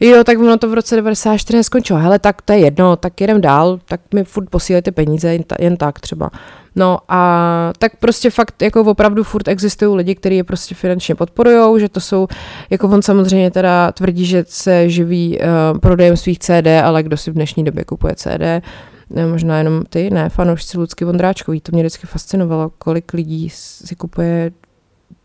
Jo, 0.00 0.24
tak 0.24 0.38
ono 0.38 0.56
to 0.56 0.68
v 0.68 0.74
roce 0.74 0.96
94 0.96 1.64
skončilo. 1.64 1.98
Hele, 1.98 2.18
tak 2.18 2.42
to 2.42 2.52
je 2.52 2.58
jedno, 2.58 2.96
tak 2.96 3.20
jedem 3.20 3.40
dál, 3.40 3.78
tak 3.84 4.00
mi 4.14 4.24
furt 4.24 4.50
posílejte 4.50 4.92
peníze, 4.92 5.32
jen, 5.32 5.42
ta, 5.42 5.56
jen 5.58 5.76
tak 5.76 6.00
třeba. 6.00 6.30
No 6.76 6.98
a 7.08 7.72
tak 7.78 7.96
prostě 7.96 8.30
fakt 8.30 8.62
jako 8.62 8.80
opravdu 8.80 9.24
furt 9.24 9.48
existují 9.48 9.96
lidi, 9.96 10.14
kteří 10.14 10.36
je 10.36 10.44
prostě 10.44 10.74
finančně 10.74 11.14
podporují, 11.14 11.80
že 11.80 11.88
to 11.88 12.00
jsou, 12.00 12.26
jako 12.70 12.88
on 12.88 13.02
samozřejmě 13.02 13.50
teda 13.50 13.92
tvrdí, 13.92 14.26
že 14.26 14.44
se 14.48 14.90
živí 14.90 15.38
uh, 15.38 15.78
prodejem 15.78 16.16
svých 16.16 16.38
CD, 16.38 16.66
ale 16.84 17.02
kdo 17.02 17.16
si 17.16 17.30
v 17.30 17.34
dnešní 17.34 17.64
době 17.64 17.84
kupuje 17.84 18.14
CD, 18.14 18.64
ne, 19.10 19.26
možná 19.26 19.58
jenom 19.58 19.82
ty, 19.84 20.10
ne, 20.10 20.28
fanoušci 20.28 20.78
Lucky 20.78 21.04
Vondráčkový, 21.04 21.60
to 21.60 21.72
mě 21.72 21.82
vždycky 21.82 22.06
fascinovalo, 22.06 22.70
kolik 22.78 23.12
lidí 23.12 23.50
si 23.50 23.96
kupuje 23.96 24.50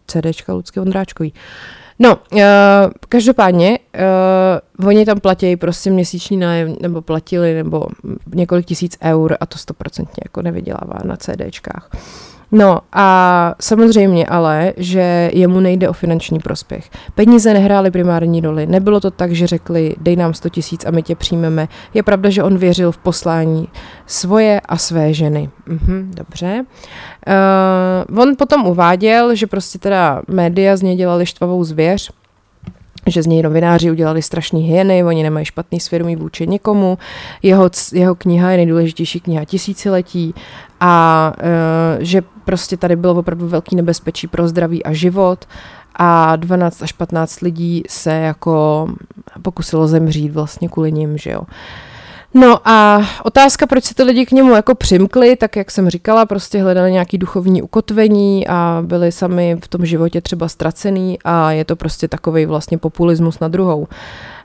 CDčka 0.07 0.53
Lucky 0.53 0.79
Vondráčkový. 0.79 1.33
No, 1.99 2.17
uh, 2.31 2.39
každopádně, 3.09 3.79
uh, 4.79 4.87
oni 4.87 5.05
tam 5.05 5.19
platí 5.19 5.55
prostě 5.55 5.91
měsíční 5.91 6.37
nájem, 6.37 6.75
nebo 6.81 7.01
platili, 7.01 7.53
nebo 7.53 7.87
několik 8.35 8.65
tisíc 8.65 8.97
eur 9.03 9.37
a 9.39 9.45
to 9.45 9.57
stoprocentně 9.57 10.21
jako 10.25 10.41
nevydělává 10.41 10.99
na 11.05 11.17
CDčkách. 11.17 11.89
No 12.51 12.79
a 12.93 13.55
samozřejmě 13.59 14.25
ale, 14.25 14.73
že 14.77 15.29
jemu 15.33 15.59
nejde 15.59 15.89
o 15.89 15.93
finanční 15.93 16.39
prospěch. 16.39 16.89
Peníze 17.15 17.53
nehrály 17.53 17.91
primární 17.91 18.41
roli. 18.41 18.65
Nebylo 18.65 18.99
to 18.99 19.11
tak, 19.11 19.31
že 19.31 19.47
řekli, 19.47 19.95
dej 20.01 20.15
nám 20.15 20.33
100 20.33 20.49
tisíc 20.49 20.85
a 20.85 20.91
my 20.91 21.03
tě 21.03 21.15
přijmeme. 21.15 21.67
Je 21.93 22.03
pravda, 22.03 22.29
že 22.29 22.43
on 22.43 22.57
věřil 22.57 22.91
v 22.91 22.97
poslání 22.97 23.67
svoje 24.05 24.61
a 24.65 24.77
své 24.77 25.13
ženy. 25.13 25.49
Mhm, 25.65 26.11
dobře. 26.15 26.65
Uh, 28.11 28.19
on 28.19 28.35
potom 28.37 28.65
uváděl, 28.65 29.35
že 29.35 29.47
prostě 29.47 29.79
teda 29.79 30.21
média 30.27 30.77
z 30.77 30.81
něj 30.81 30.95
dělali 30.95 31.25
štvavou 31.25 31.63
zvěř, 31.63 32.11
že 33.11 33.23
z 33.23 33.27
něj 33.27 33.41
novináři 33.41 33.91
udělali 33.91 34.21
strašný 34.21 34.61
hyeny, 34.61 35.03
oni 35.03 35.23
nemají 35.23 35.45
špatný 35.45 35.79
svědomí 35.79 36.15
vůči 36.15 36.47
někomu. 36.47 36.97
Jeho, 37.43 37.69
jeho 37.93 38.15
kniha 38.15 38.51
je 38.51 38.57
nejdůležitější 38.57 39.19
kniha 39.19 39.45
tisíciletí 39.45 40.35
a 40.79 41.33
uh, 41.37 42.03
že 42.03 42.21
prostě 42.45 42.77
tady 42.77 42.95
bylo 42.95 43.13
opravdu 43.13 43.47
velký 43.47 43.75
nebezpečí 43.75 44.27
pro 44.27 44.47
zdraví 44.47 44.83
a 44.83 44.93
život 44.93 45.45
a 45.95 46.35
12 46.35 46.83
až 46.83 46.91
15 46.91 47.41
lidí 47.41 47.83
se 47.89 48.11
jako 48.11 48.87
pokusilo 49.41 49.87
zemřít 49.87 50.31
vlastně 50.31 50.69
kvůli 50.69 50.91
ním, 50.91 51.17
že 51.17 51.31
jo. 51.31 51.41
Uh, 51.41 51.47
No 52.33 52.59
a 52.65 53.01
otázka, 53.23 53.67
proč 53.67 53.83
se 53.83 53.95
ty 53.95 54.03
lidi 54.03 54.25
k 54.25 54.31
němu 54.31 54.55
jako 54.55 54.75
přimkli, 54.75 55.35
tak 55.35 55.55
jak 55.55 55.71
jsem 55.71 55.89
říkala, 55.89 56.25
prostě 56.25 56.61
hledali 56.61 56.91
nějaký 56.91 57.17
duchovní 57.17 57.61
ukotvení 57.61 58.47
a 58.47 58.83
byli 58.85 59.11
sami 59.11 59.57
v 59.63 59.67
tom 59.67 59.85
životě 59.85 60.21
třeba 60.21 60.47
ztracený 60.47 61.19
a 61.23 61.51
je 61.51 61.65
to 61.65 61.75
prostě 61.75 62.07
takový 62.07 62.45
vlastně 62.45 62.77
populismus 62.77 63.39
na 63.39 63.47
druhou. 63.47 63.87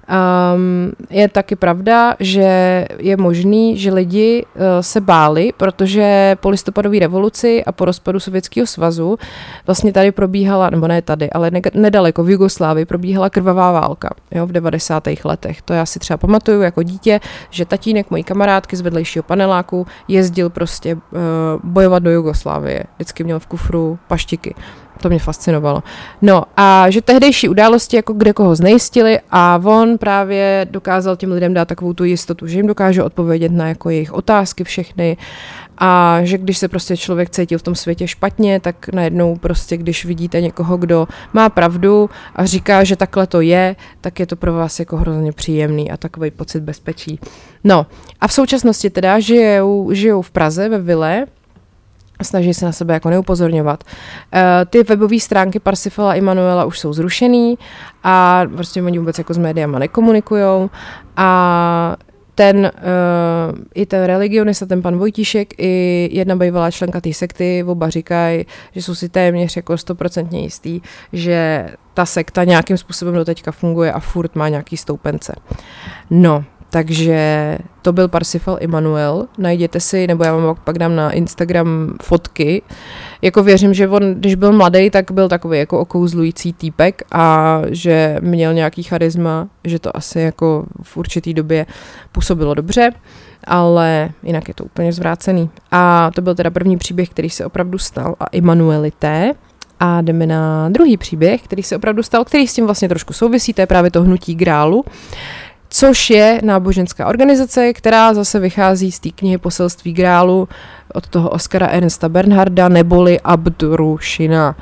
Um, 0.06 0.92
je 1.10 1.28
taky 1.28 1.56
pravda, 1.56 2.14
že 2.20 2.84
je 2.98 3.16
možný, 3.16 3.76
že 3.78 3.92
lidi 3.92 4.44
uh, 4.44 4.62
se 4.80 5.00
báli, 5.00 5.52
protože 5.56 6.36
po 6.40 6.50
listopadové 6.50 6.98
revoluci 6.98 7.64
a 7.64 7.72
po 7.72 7.84
rozpadu 7.84 8.20
Sovětského 8.20 8.66
svazu 8.66 9.18
vlastně 9.66 9.92
tady 9.92 10.12
probíhala, 10.12 10.70
nebo 10.70 10.88
ne 10.88 11.02
tady, 11.02 11.30
ale 11.30 11.50
ne, 11.50 11.60
nedaleko 11.74 12.24
v 12.24 12.30
Jugoslávii 12.30 12.84
probíhala 12.84 13.30
krvavá 13.30 13.72
válka 13.72 14.10
jo, 14.30 14.46
v 14.46 14.52
90. 14.52 15.08
letech. 15.24 15.62
To 15.62 15.72
já 15.72 15.86
si 15.86 15.98
třeba 15.98 16.16
pamatuju 16.16 16.60
jako 16.60 16.82
dítě, 16.82 17.20
že 17.50 17.64
tatínek 17.64 18.10
mojí 18.10 18.24
kamarádky 18.24 18.76
z 18.76 18.80
vedlejšího 18.80 19.22
paneláku 19.22 19.86
jezdil 20.08 20.50
prostě 20.50 20.94
uh, 20.94 21.00
bojovat 21.64 22.02
do 22.02 22.10
Jugoslávie. 22.10 22.84
Vždycky 22.96 23.24
měl 23.24 23.38
v 23.38 23.46
kufru 23.46 23.98
paštiky. 24.08 24.54
To 25.00 25.08
mě 25.08 25.18
fascinovalo. 25.18 25.82
No 26.22 26.42
a 26.56 26.90
že 26.90 27.02
tehdejší 27.02 27.48
události 27.48 27.96
jako 27.96 28.12
kde 28.12 28.32
koho 28.32 28.56
znejistili 28.56 29.18
a 29.30 29.60
on 29.64 29.98
právě 29.98 30.66
dokázal 30.70 31.16
těm 31.16 31.32
lidem 31.32 31.54
dát 31.54 31.68
takovou 31.68 31.92
tu 31.92 32.04
jistotu, 32.04 32.46
že 32.46 32.58
jim 32.58 32.66
dokáže 32.66 33.02
odpovědět 33.02 33.52
na 33.52 33.68
jako 33.68 33.90
jejich 33.90 34.12
otázky 34.12 34.64
všechny 34.64 35.16
a 35.78 36.20
že 36.22 36.38
když 36.38 36.58
se 36.58 36.68
prostě 36.68 36.96
člověk 36.96 37.30
cítil 37.30 37.58
v 37.58 37.62
tom 37.62 37.74
světě 37.74 38.08
špatně, 38.08 38.60
tak 38.60 38.88
najednou 38.92 39.36
prostě, 39.36 39.76
když 39.76 40.04
vidíte 40.04 40.40
někoho, 40.40 40.76
kdo 40.76 41.08
má 41.32 41.48
pravdu 41.48 42.10
a 42.34 42.44
říká, 42.44 42.84
že 42.84 42.96
takhle 42.96 43.26
to 43.26 43.40
je, 43.40 43.76
tak 44.00 44.20
je 44.20 44.26
to 44.26 44.36
pro 44.36 44.52
vás 44.52 44.78
jako 44.78 44.96
hrozně 44.96 45.32
příjemný 45.32 45.90
a 45.90 45.96
takový 45.96 46.30
pocit 46.30 46.60
bezpečí. 46.60 47.20
No 47.64 47.86
a 48.20 48.28
v 48.28 48.32
současnosti 48.32 48.90
teda 48.90 49.20
žijou, 49.20 49.92
žijou 49.92 50.22
v 50.22 50.30
Praze 50.30 50.68
ve 50.68 50.78
vile, 50.78 51.26
snaží 52.22 52.54
se 52.54 52.66
na 52.66 52.72
sebe 52.72 52.94
jako 52.94 53.10
neupozorňovat. 53.10 53.84
Uh, 53.84 54.40
ty 54.70 54.82
webové 54.82 55.20
stránky 55.20 55.58
Parsifala 55.58 56.10
a 56.10 56.14
Immanuela 56.14 56.64
už 56.64 56.78
jsou 56.78 56.92
zrušený 56.92 57.58
a 58.04 58.44
prostě 58.54 58.82
oni 58.82 58.98
vůbec 58.98 59.18
jako 59.18 59.34
s 59.34 59.38
médiama 59.38 59.78
nekomunikujou 59.78 60.70
a 61.16 61.96
ten, 62.34 62.56
uh, 62.58 63.58
i 63.74 63.86
ten 63.86 64.04
religionista, 64.04 64.66
ten 64.66 64.82
pan 64.82 64.96
Vojtíšek, 64.96 65.54
i 65.58 66.08
jedna 66.12 66.36
bývalá 66.36 66.70
členka 66.70 67.00
té 67.00 67.12
sekty, 67.12 67.64
oba 67.66 67.90
říkají, 67.90 68.46
že 68.72 68.82
jsou 68.82 68.94
si 68.94 69.08
téměř 69.08 69.56
jako 69.56 69.78
stoprocentně 69.78 70.40
jistý, 70.40 70.80
že 71.12 71.66
ta 71.94 72.06
sekta 72.06 72.44
nějakým 72.44 72.76
způsobem 72.76 73.14
do 73.14 73.24
teďka 73.24 73.52
funguje 73.52 73.92
a 73.92 74.00
furt 74.00 74.36
má 74.36 74.48
nějaký 74.48 74.76
stoupence. 74.76 75.34
No, 76.10 76.44
takže 76.76 77.58
to 77.82 77.92
byl 77.92 78.08
Parsifal 78.08 78.56
Immanuel. 78.60 79.26
Najděte 79.38 79.80
si, 79.80 80.06
nebo 80.06 80.24
já 80.24 80.36
vám 80.36 80.56
pak 80.64 80.78
dám 80.78 80.96
na 80.96 81.10
Instagram 81.10 81.94
fotky. 82.02 82.62
Jako 83.22 83.42
věřím, 83.42 83.74
že 83.74 83.88
on, 83.88 84.14
když 84.14 84.34
byl 84.34 84.52
mladý, 84.52 84.90
tak 84.90 85.12
byl 85.12 85.28
takový 85.28 85.58
jako 85.58 85.80
okouzlující 85.80 86.52
týpek 86.52 87.02
a 87.12 87.62
že 87.70 88.16
měl 88.20 88.54
nějaký 88.54 88.82
charisma, 88.82 89.48
že 89.64 89.78
to 89.78 89.96
asi 89.96 90.20
jako 90.20 90.64
v 90.82 90.96
určitý 90.96 91.34
době 91.34 91.66
působilo 92.12 92.54
dobře, 92.54 92.90
ale 93.44 94.10
jinak 94.22 94.48
je 94.48 94.54
to 94.54 94.64
úplně 94.64 94.92
zvrácený. 94.92 95.50
A 95.70 96.10
to 96.14 96.22
byl 96.22 96.34
teda 96.34 96.50
první 96.50 96.76
příběh, 96.76 97.08
který 97.08 97.30
se 97.30 97.46
opravdu 97.46 97.78
stal 97.78 98.14
a 98.20 98.26
Immanuelité. 98.26 99.32
A 99.80 100.00
jdeme 100.00 100.26
na 100.26 100.68
druhý 100.68 100.96
příběh, 100.96 101.42
který 101.42 101.62
se 101.62 101.76
opravdu 101.76 102.02
stal, 102.02 102.24
který 102.24 102.48
s 102.48 102.54
tím 102.54 102.64
vlastně 102.64 102.88
trošku 102.88 103.12
souvisí, 103.12 103.52
to 103.52 103.60
je 103.60 103.66
právě 103.66 103.90
to 103.90 104.02
hnutí 104.02 104.34
grálu 104.34 104.84
což 105.78 106.10
je 106.10 106.40
náboženská 106.44 107.06
organizace, 107.06 107.72
která 107.72 108.14
zase 108.14 108.38
vychází 108.38 108.92
z 108.92 109.00
té 109.00 109.10
knihy 109.10 109.38
Poselství 109.38 109.92
grálu 109.92 110.48
od 110.94 111.08
toho 111.08 111.30
Oskara 111.30 111.66
Ernsta 111.66 112.08
Bernharda 112.08 112.68
neboli 112.68 113.20
Abdurushina. 113.20 114.56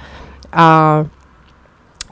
A 0.53 1.05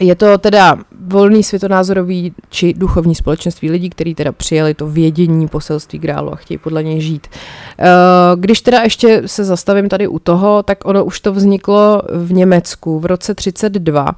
je 0.00 0.14
to 0.14 0.38
teda 0.38 0.78
volný 1.06 1.42
světonázorový 1.42 2.34
či 2.50 2.74
duchovní 2.74 3.14
společenství 3.14 3.70
lidí, 3.70 3.90
kteří 3.90 4.14
teda 4.14 4.32
přijeli 4.32 4.74
to 4.74 4.86
vědění 4.86 5.48
poselství 5.48 5.98
grálu 5.98 6.32
a 6.32 6.36
chtějí 6.36 6.58
podle 6.58 6.82
něj 6.82 7.00
žít. 7.00 7.26
Eh, 7.78 7.86
když 8.36 8.60
teda 8.60 8.82
ještě 8.82 9.22
se 9.26 9.44
zastavím 9.44 9.88
tady 9.88 10.08
u 10.08 10.18
toho, 10.18 10.62
tak 10.62 10.84
ono 10.84 11.04
už 11.04 11.20
to 11.20 11.32
vzniklo 11.32 12.02
v 12.14 12.32
Německu 12.32 13.00
v 13.00 13.06
roce 13.06 13.34
32 13.34 14.14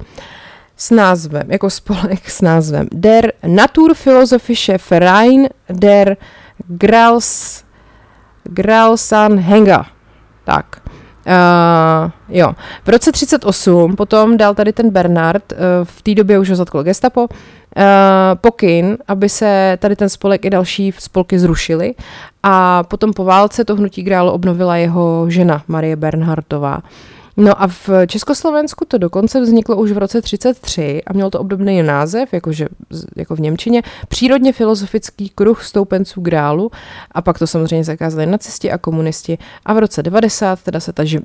s 0.77 0.91
názvem, 0.91 1.51
jako 1.51 1.69
spolek 1.69 2.29
s 2.29 2.41
názvem 2.41 2.87
Der 2.91 3.31
Naturphilosophische 3.47 4.77
Verein 4.89 5.47
der 5.69 6.17
Grals, 6.67 7.63
Gralsanhänger. 8.43 9.85
Tak. 10.43 10.81
Uh, 11.25 12.11
jo. 12.29 12.53
V 12.83 12.89
roce 12.89 13.11
38 13.11 13.95
potom 13.95 14.37
dal 14.37 14.55
tady 14.55 14.73
ten 14.73 14.89
Bernard, 14.89 15.51
uh, 15.51 15.57
v 15.83 16.01
té 16.01 16.15
době 16.15 16.39
už 16.39 16.49
ho 16.49 16.55
zatkl 16.55 16.83
gestapo, 16.83 17.21
uh, 17.21 17.27
pokyn, 18.35 18.97
aby 19.07 19.29
se 19.29 19.77
tady 19.81 19.95
ten 19.95 20.09
spolek 20.09 20.45
i 20.45 20.49
další 20.49 20.93
spolky 20.99 21.39
zrušily 21.39 21.95
a 22.43 22.83
potom 22.83 23.13
po 23.13 23.23
válce 23.23 23.65
to 23.65 23.75
hnutí 23.75 24.03
grálu 24.03 24.31
obnovila 24.31 24.77
jeho 24.77 25.25
žena 25.29 25.63
Marie 25.67 25.95
Bernhardová. 25.95 26.77
Uh, 26.77 26.83
No 27.37 27.61
a 27.61 27.67
v 27.67 27.89
Československu 28.07 28.85
to 28.85 28.97
dokonce 28.97 29.41
vzniklo 29.41 29.75
už 29.75 29.91
v 29.91 29.97
roce 29.97 30.21
33 30.21 31.01
a 31.07 31.13
mělo 31.13 31.29
to 31.29 31.39
obdobný 31.39 31.83
název, 31.83 32.33
jakože, 32.33 32.67
jako 33.15 33.35
v 33.35 33.39
Němčině, 33.39 33.81
přírodně 34.07 34.53
filozofický 34.53 35.29
kruh 35.29 35.63
stoupenců 35.63 36.21
grálu 36.21 36.71
a 37.11 37.21
pak 37.21 37.39
to 37.39 37.47
samozřejmě 37.47 37.83
zakázali 37.83 38.25
nacisti 38.25 38.71
a 38.71 38.77
komunisti 38.77 39.37
a 39.65 39.73
v 39.73 39.77
roce 39.77 40.03
90 40.03 40.61
teda 40.61 40.79
se 40.79 40.93
ta 40.93 41.03
živ, 41.03 41.21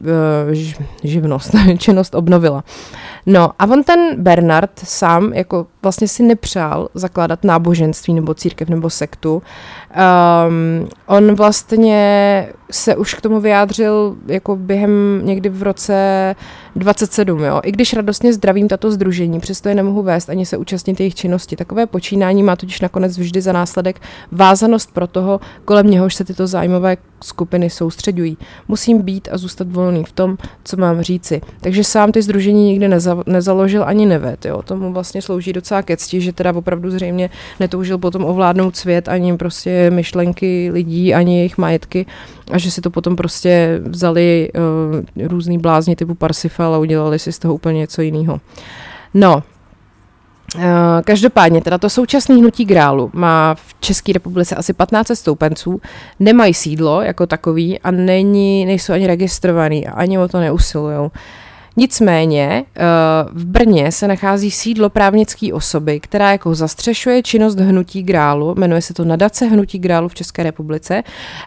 eh, 0.50 0.54
živnost, 1.04 1.50
činnost 1.78 2.14
obnovila. 2.14 2.64
No 3.26 3.50
a 3.58 3.66
on 3.66 3.84
ten 3.84 4.22
Bernard 4.22 4.70
sám 4.74 5.32
jako 5.32 5.66
vlastně 5.82 6.08
si 6.08 6.22
nepřál 6.22 6.88
zakládat 6.94 7.44
náboženství 7.44 8.14
nebo 8.14 8.34
církev 8.34 8.68
nebo 8.68 8.90
sektu. 8.90 9.42
Um, 10.46 10.88
on 11.06 11.34
vlastně 11.34 12.48
se 12.70 12.96
už 12.96 13.14
k 13.14 13.20
tomu 13.20 13.40
vyjádřil 13.40 14.16
jako 14.26 14.56
během 14.56 15.20
někdy 15.24 15.48
v 15.48 15.62
roce 15.62 16.36
27, 16.76 17.44
jo. 17.44 17.60
I 17.64 17.72
když 17.72 17.92
radostně 17.92 18.32
zdravím 18.32 18.68
tato 18.68 18.90
združení, 18.90 19.40
přesto 19.40 19.68
je 19.68 19.74
nemohu 19.74 20.02
vést 20.02 20.30
ani 20.30 20.46
se 20.46 20.56
účastnit 20.56 21.00
jejich 21.00 21.14
činnosti. 21.14 21.56
Takové 21.56 21.86
počínání 21.86 22.42
má 22.42 22.56
totiž 22.56 22.80
nakonec 22.80 23.18
vždy 23.18 23.40
za 23.40 23.52
následek 23.52 24.00
vázanost 24.32 24.94
pro 24.94 25.06
toho, 25.06 25.40
kolem 25.64 25.90
něhož 25.90 26.14
se 26.14 26.24
tyto 26.24 26.46
zájmové 26.46 26.96
skupiny 27.24 27.70
soustředují. 27.70 28.38
Musím 28.68 29.02
být 29.02 29.28
a 29.32 29.38
zůstat 29.38 29.68
volný 29.70 30.04
v 30.04 30.12
tom, 30.12 30.38
co 30.64 30.76
mám 30.76 31.02
říci. 31.02 31.40
Takže 31.60 31.84
sám 31.84 32.12
ty 32.12 32.22
združení 32.22 32.64
nikdy 32.66 32.88
neza, 32.88 33.22
nezaložil 33.26 33.84
ani 33.84 34.06
neved. 34.06 34.44
Jo. 34.44 34.62
Tomu 34.62 34.92
vlastně 34.92 35.22
slouží 35.22 35.52
docela 35.52 35.82
ke 35.82 35.96
cti, 35.96 36.20
že 36.20 36.32
teda 36.32 36.52
opravdu 36.52 36.90
zřejmě 36.90 37.30
netoužil 37.60 37.98
potom 37.98 38.24
ovládnout 38.24 38.76
svět 38.76 39.08
ani 39.08 39.36
prostě 39.36 39.90
myšlenky 39.90 40.70
lidí, 40.72 41.14
ani 41.14 41.36
jejich 41.36 41.58
majetky 41.58 42.06
a 42.50 42.58
že 42.58 42.70
si 42.70 42.80
to 42.80 42.90
potom 42.90 43.16
prostě 43.16 43.80
vzali 43.84 44.50
uh, 45.16 45.26
různý 45.28 45.58
blázni 45.58 45.96
typu 45.96 46.14
Parsifal 46.14 46.74
a 46.74 46.78
udělali 46.78 47.18
si 47.18 47.32
z 47.32 47.38
toho 47.38 47.54
úplně 47.54 47.78
něco 47.78 48.02
jiného. 48.02 48.40
No, 49.14 49.42
každopádně, 51.04 51.60
teda 51.60 51.78
to 51.78 51.90
současné 51.90 52.34
hnutí 52.34 52.64
grálu 52.64 53.10
má 53.12 53.54
v 53.54 53.74
České 53.80 54.12
republice 54.12 54.56
asi 54.56 54.72
15 54.72 55.10
stoupenců, 55.14 55.80
nemají 56.20 56.54
sídlo 56.54 57.02
jako 57.02 57.26
takový 57.26 57.80
a 57.80 57.90
není, 57.90 58.66
nejsou 58.66 58.92
ani 58.92 59.06
registrovaný 59.06 59.88
a 59.88 59.92
ani 59.92 60.18
o 60.18 60.28
to 60.28 60.40
neusilují. 60.40 61.10
Nicméně 61.76 62.64
eh, 62.76 62.82
v 63.32 63.44
Brně 63.44 63.92
se 63.92 64.08
nachází 64.08 64.50
sídlo 64.50 64.90
právnické 64.90 65.54
osoby, 65.54 66.00
která 66.00 66.32
jako 66.32 66.54
zastřešuje 66.54 67.22
činnost 67.22 67.60
Hnutí 67.60 68.02
Grálu, 68.02 68.54
jmenuje 68.58 68.82
se 68.82 68.94
to 68.94 69.04
Nadace 69.04 69.46
Hnutí 69.46 69.78
Grálu 69.78 70.08
v 70.08 70.14
České 70.14 70.42
republice 70.42 71.02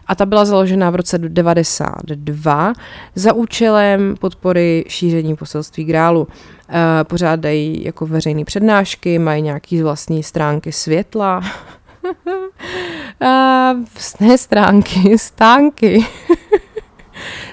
a 0.06 0.14
ta 0.14 0.26
byla 0.26 0.44
založena 0.44 0.90
v 0.90 0.94
roce 0.94 1.18
92 1.18 2.72
za 3.14 3.32
účelem 3.32 4.14
podpory 4.20 4.84
šíření 4.88 5.36
poselství 5.36 5.84
Grálu. 5.84 6.28
Eh, 6.68 7.04
pořádají 7.04 7.84
jako 7.84 8.06
veřejné 8.06 8.44
přednášky, 8.44 9.18
mají 9.18 9.42
nějaký 9.42 9.82
vlastní 9.82 10.22
stránky 10.22 10.72
světla, 10.72 11.40
a 13.20 13.72
ne 14.20 14.38
stránky, 14.38 15.18
stánky. 15.18 16.06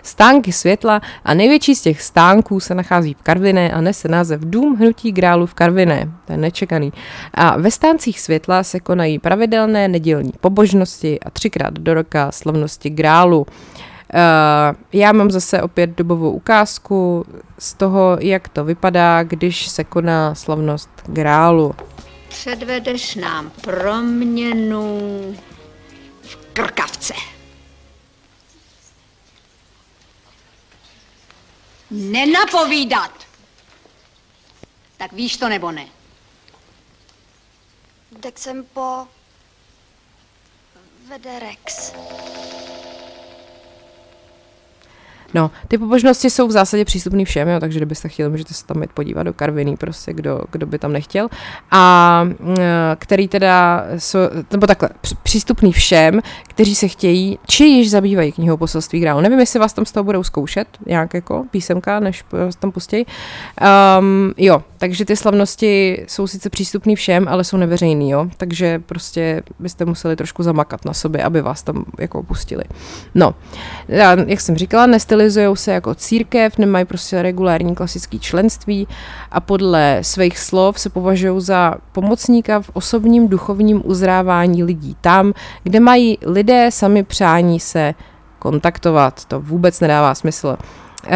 stánky 0.04 0.52
světla 0.52 1.02
a 1.26 1.34
největší 1.34 1.76
z 1.76 1.82
těch 1.82 2.02
stánků 2.02 2.60
se 2.60 2.76
nachází 2.76 3.14
v 3.14 3.24
Karviné 3.24 3.72
a 3.72 3.82
nese 3.82 4.08
název 4.08 4.42
Dům 4.44 4.76
hnutí 4.76 5.12
grálu 5.12 5.46
v 5.46 5.54
Karviné. 5.54 6.12
To 6.26 6.34
je 6.34 6.38
nečekaný. 6.38 6.94
A 7.34 7.58
ve 7.58 7.72
stáncích 7.72 8.20
světla 8.20 8.64
se 8.64 8.80
konají 8.80 9.20
pravidelné 9.20 9.88
nedělní 9.88 10.32
pobožnosti 10.42 11.20
a 11.20 11.30
třikrát 11.30 11.74
do 11.74 11.94
roka 11.94 12.32
slavnosti 12.32 12.90
grálu. 12.90 13.40
Uh, 13.40 14.76
já 14.94 15.12
mám 15.12 15.32
zase 15.32 15.62
opět 15.62 15.90
dobovou 15.90 16.32
ukázku 16.32 17.26
z 17.60 17.74
toho, 17.74 18.18
jak 18.20 18.48
to 18.48 18.66
vypadá, 18.66 19.24
když 19.24 19.68
se 19.68 19.84
koná 19.84 20.36
slavnost 20.36 20.90
grálu. 21.08 21.76
Předvedeš 22.30 23.16
nám 23.16 23.52
proměnu 23.62 25.00
v 26.22 26.36
krkavce. 26.54 27.14
Nenapovídat. 31.92 33.12
Tak 34.98 35.14
víš 35.14 35.38
to 35.38 35.50
nebo 35.50 35.72
ne? 35.72 35.88
Dexempo 38.12 39.08
vede 41.08 41.40
Rex. 41.40 41.92
No, 45.34 45.52
ty 45.68 45.78
pobožnosti 45.78 46.30
jsou 46.30 46.48
v 46.48 46.52
zásadě 46.52 46.86
přístupné 46.86 47.26
všem, 47.26 47.48
jo, 47.50 47.60
takže 47.60 47.80
kdybyste 47.80 48.10
chtěli, 48.10 48.30
můžete 48.30 48.54
se 48.54 48.66
tam 48.66 48.82
jít 48.82 48.92
podívat 48.94 49.24
do 49.24 49.34
Karviný, 49.34 49.78
prostě 49.78 50.14
kdo, 50.14 50.42
kdo 50.52 50.66
by 50.66 50.80
tam 50.80 50.94
nechtěl. 50.94 51.28
A 51.72 52.24
mm, 52.24 52.56
který 52.96 53.28
teda, 53.28 53.86
jsou, 53.98 54.20
nebo 54.52 54.68
takhle, 54.68 54.90
přístupný 55.24 55.72
všem, 55.72 56.20
kteří 56.48 56.76
se 56.76 56.88
chtějí, 56.88 57.40
či 57.48 57.64
již 57.64 57.90
zabývají 57.90 58.32
knihou 58.32 58.58
poselství 58.58 59.00
Grálu. 59.00 59.22
Nevím, 59.22 59.40
jestli 59.40 59.60
vás 59.60 59.74
tam 59.74 59.86
z 59.86 59.92
toho 59.92 60.04
budou 60.04 60.24
zkoušet, 60.24 60.68
nějak 60.86 61.14
jako 61.14 61.46
písemka, 61.52 62.00
než 62.00 62.24
tam 62.60 62.72
pustí. 62.72 63.06
Um, 64.00 64.34
jo, 64.38 64.64
takže 64.78 65.06
ty 65.06 65.16
slavnosti 65.16 66.04
jsou 66.08 66.28
sice 66.28 66.50
přístupný 66.50 66.96
všem, 66.96 67.28
ale 67.28 67.44
jsou 67.44 67.58
neveřejný, 67.58 68.10
jo, 68.10 68.28
takže 68.38 68.80
prostě 68.80 69.44
byste 69.60 69.86
museli 69.86 70.16
trošku 70.16 70.44
zamakat 70.44 70.86
na 70.86 70.94
sobě, 70.94 71.24
aby 71.24 71.42
vás 71.42 71.64
tam 71.64 71.86
jako 72.00 72.24
pustili. 72.24 72.64
No, 73.16 73.36
jak 74.28 74.42
jsem 74.42 74.56
říkala, 74.56 74.86
nestyl 74.86 75.21
stylizují 75.30 75.58
se 75.58 75.72
jako 75.72 75.96
církev, 75.96 76.58
nemají 76.58 76.86
prostě 76.86 77.22
regulární 77.22 77.76
klasický 77.76 78.20
členství 78.20 78.88
a 79.32 79.40
podle 79.40 80.00
svých 80.02 80.40
slov 80.40 80.80
se 80.80 80.90
považují 80.90 81.42
za 81.42 81.76
pomocníka 81.92 82.62
v 82.62 82.70
osobním 82.74 83.28
duchovním 83.28 83.82
uzrávání 83.86 84.64
lidí 84.64 84.96
tam, 85.02 85.34
kde 85.64 85.80
mají 85.80 86.18
lidé 86.26 86.72
sami 86.72 87.04
přání 87.04 87.60
se 87.60 87.94
kontaktovat. 88.40 89.26
To 89.26 89.40
vůbec 89.40 89.80
nedává 89.80 90.16
smysl. 90.16 90.58
Uh, 91.08 91.14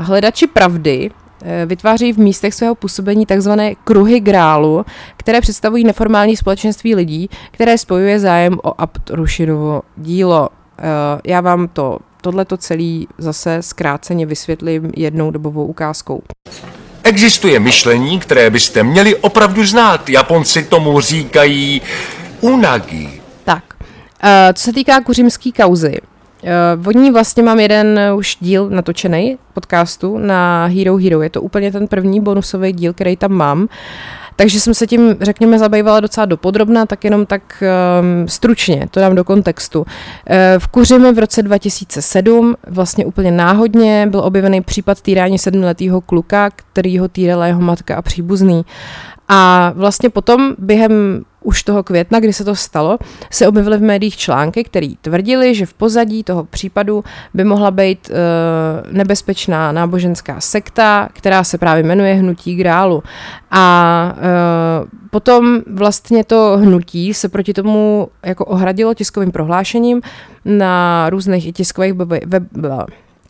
hledači 0.00 0.46
pravdy 0.46 1.10
eh, 1.44 1.66
vytváří 1.66 2.12
v 2.12 2.18
místech 2.18 2.54
svého 2.54 2.74
působení 2.74 3.26
takzvané 3.26 3.74
kruhy 3.74 4.20
grálu, 4.20 4.84
které 5.16 5.40
představují 5.40 5.84
neformální 5.84 6.36
společenství 6.36 6.94
lidí, 6.94 7.30
které 7.50 7.78
spojuje 7.78 8.20
zájem 8.20 8.58
o 8.62 8.80
Abtrušinovo 8.80 9.82
dílo. 9.96 10.48
Eh, 10.78 11.20
já 11.24 11.40
vám 11.40 11.68
to 11.68 11.98
tohleto 12.22 12.56
celý 12.56 13.08
zase 13.18 13.62
zkráceně 13.62 14.26
vysvětlím 14.26 14.90
jednou 14.96 15.30
dobovou 15.30 15.66
ukázkou. 15.66 16.22
Existuje 17.02 17.60
myšlení, 17.60 18.18
které 18.18 18.50
byste 18.50 18.82
měli 18.82 19.16
opravdu 19.16 19.66
znát. 19.66 20.08
Japonci 20.08 20.62
tomu 20.62 21.00
říkají 21.00 21.82
unagi. 22.40 23.20
Tak, 23.44 23.64
uh, 23.78 24.28
co 24.52 24.64
se 24.64 24.72
týká 24.72 25.00
kuřimský 25.00 25.52
kauzy, 25.52 25.96
Uh, 26.76 26.88
od 26.88 26.96
ní 26.96 27.10
vlastně 27.10 27.42
mám 27.42 27.60
jeden 27.60 28.00
už 28.16 28.36
díl 28.40 28.70
natočený 28.70 29.38
podcastu 29.54 30.18
na 30.18 30.66
Hero 30.66 30.96
Hero. 30.96 31.22
Je 31.22 31.30
to 31.30 31.42
úplně 31.42 31.72
ten 31.72 31.88
první 31.88 32.20
bonusový 32.20 32.72
díl, 32.72 32.92
který 32.92 33.16
tam 33.16 33.32
mám. 33.32 33.62
Uh, 33.62 33.68
takže 34.42 34.60
jsem 34.60 34.74
se 34.74 34.86
tím, 34.86 35.16
řekněme, 35.20 35.58
zabývala 35.58 36.00
docela 36.00 36.26
dopodrobna, 36.26 36.86
tak 36.86 37.04
jenom 37.04 37.26
tak 37.26 37.62
um, 37.62 38.28
stručně, 38.28 38.88
to 38.90 39.00
dám 39.00 39.14
do 39.14 39.24
kontextu. 39.24 39.80
Uh, 39.80 39.86
v 40.58 40.66
Kuřimi 40.66 41.12
v 41.12 41.18
roce 41.18 41.42
2007 41.42 42.54
vlastně 42.66 43.06
úplně 43.06 43.30
náhodně 43.30 44.06
byl 44.10 44.20
objevený 44.20 44.60
případ 44.60 45.00
týrání 45.00 45.38
sedmiletého 45.38 46.00
kluka, 46.00 46.50
který 46.50 46.98
ho 46.98 47.08
týrala 47.08 47.46
jeho 47.46 47.60
matka 47.60 47.96
a 47.96 48.02
příbuzný. 48.02 48.64
A 49.28 49.72
vlastně 49.76 50.10
potom 50.10 50.54
během 50.58 51.24
už 51.42 51.62
toho 51.62 51.82
května, 51.82 52.20
kdy 52.20 52.32
se 52.32 52.44
to 52.44 52.54
stalo, 52.54 52.98
se 53.30 53.48
objevily 53.48 53.78
v 53.78 53.82
médiích 53.82 54.16
články, 54.16 54.64
které 54.64 54.88
tvrdili, 55.00 55.54
že 55.54 55.66
v 55.66 55.74
pozadí 55.74 56.24
toho 56.24 56.44
případu 56.44 57.04
by 57.34 57.44
mohla 57.44 57.70
být 57.70 58.10
e, 58.10 58.14
nebezpečná 58.92 59.72
náboženská 59.72 60.40
sekta, 60.40 61.08
která 61.12 61.44
se 61.44 61.58
právě 61.58 61.82
jmenuje 61.82 62.14
Hnutí 62.14 62.56
Grálu. 62.56 63.02
A 63.50 64.14
e, 64.16 65.02
potom 65.10 65.60
vlastně 65.66 66.24
to 66.24 66.58
hnutí 66.60 67.14
se 67.14 67.28
proti 67.28 67.52
tomu 67.52 68.08
jako 68.22 68.44
ohradilo 68.44 68.94
tiskovým 68.94 69.32
prohlášením 69.32 70.00
na 70.44 71.10
různých 71.10 71.52
tiskových 71.54 71.92
web, 71.92 72.24
web, 72.26 72.42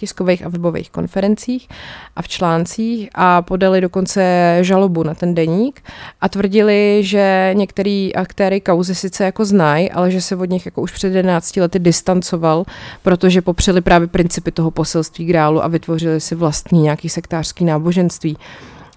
tiskových 0.03 0.47
a 0.47 0.49
webových 0.49 0.91
konferencích 0.91 1.69
a 2.17 2.23
v 2.23 2.29
článcích 2.29 3.09
a 3.15 3.43
podali 3.43 3.81
dokonce 3.81 4.59
žalobu 4.61 5.03
na 5.03 5.15
ten 5.15 5.35
deník 5.35 5.81
a 6.21 6.29
tvrdili, 6.29 6.99
že 7.07 7.51
některý 7.55 8.15
aktéry 8.15 8.61
kauzy 8.61 8.95
sice 8.95 9.25
jako 9.25 9.45
znají, 9.45 9.91
ale 9.91 10.11
že 10.11 10.21
se 10.21 10.37
od 10.37 10.51
nich 10.51 10.67
jako 10.67 10.83
už 10.83 10.93
před 10.93 11.15
11 11.15 11.57
lety 11.57 11.79
distancoval, 11.79 12.65
protože 13.03 13.43
popřeli 13.43 13.81
právě 13.81 14.09
principy 14.09 14.51
toho 14.51 14.71
poselství 14.71 15.25
grálu 15.25 15.65
a 15.65 15.69
vytvořili 15.69 16.21
si 16.21 16.35
vlastní 16.35 16.83
nějaký 16.83 17.09
sektářský 17.09 17.65
náboženství. 17.65 18.37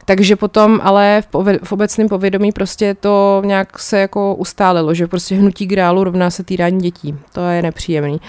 Takže 0.05 0.35
potom 0.35 0.79
ale 0.83 1.23
v, 1.33 1.59
v 1.63 1.71
obecném 1.71 2.09
povědomí 2.09 2.51
prostě 2.51 2.93
to 2.93 3.41
nějak 3.45 3.79
se 3.79 3.99
jako 3.99 4.35
ustálilo, 4.35 4.93
že 4.93 5.07
prostě 5.07 5.35
hnutí 5.35 5.65
grálu 5.65 6.03
rovná 6.03 6.29
se 6.29 6.43
týrání 6.43 6.81
dětí. 6.81 7.15
To 7.33 7.41
je 7.41 7.61
nepříjemný. 7.61 8.21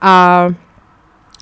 A 0.00 0.46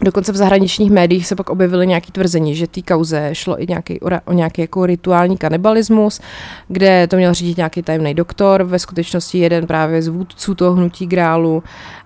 Dokonce 0.03 0.32
v 0.32 0.36
zahraničních 0.36 0.90
médiích 0.90 1.26
se 1.26 1.36
pak 1.36 1.51
objevily 1.51 1.86
nějaké 1.86 2.12
tvrzení, 2.12 2.55
že 2.55 2.66
té 2.66 2.82
kauze 2.82 3.30
šlo 3.32 3.62
i 3.62 3.66
nějaký, 3.68 4.01
o 4.24 4.32
nějaký 4.32 4.61
jako 4.61 4.86
rituální 4.86 5.36
kanibalismus, 5.36 6.20
kde 6.68 7.07
to 7.07 7.16
měl 7.16 7.34
řídit 7.34 7.57
nějaký 7.57 7.82
tajemný 7.82 8.14
doktor, 8.14 8.62
ve 8.62 8.78
skutečnosti 8.78 9.38
jeden 9.38 9.66
právě 9.66 10.03
z 10.03 10.09
vůdců 10.09 10.55
toho 10.55 10.72
hnutí 10.72 11.07
grálu. 11.07 11.62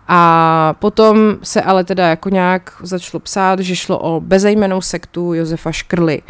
A 0.09 0.74
potom 0.78 1.36
se 1.43 1.62
ale 1.62 1.84
teda 1.84 2.09
jako 2.09 2.28
nějak 2.28 2.72
začalo 2.82 3.20
psát, 3.20 3.61
že 3.61 3.76
šlo 3.76 3.99
o 3.99 4.20
bezejmenou 4.20 4.80
sektu 4.80 5.34
Josefa 5.34 5.72
Škrly 5.72 6.22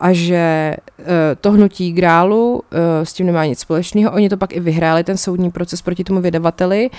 a 0.00 0.12
že 0.12 0.76
uh, 0.98 1.04
to 1.40 1.52
hnutí 1.52 1.92
grálu 1.92 2.52
uh, 2.54 2.60
s 3.02 3.12
tím 3.12 3.26
nemá 3.26 3.44
nic 3.44 3.58
společného. 3.58 4.12
Oni 4.12 4.28
to 4.28 4.36
pak 4.36 4.52
i 4.52 4.60
vyhráli, 4.60 5.04
ten 5.04 5.16
soudní 5.16 5.50
proces 5.50 5.82
proti 5.82 6.04
tomu 6.04 6.20
vydavateli 6.20 6.90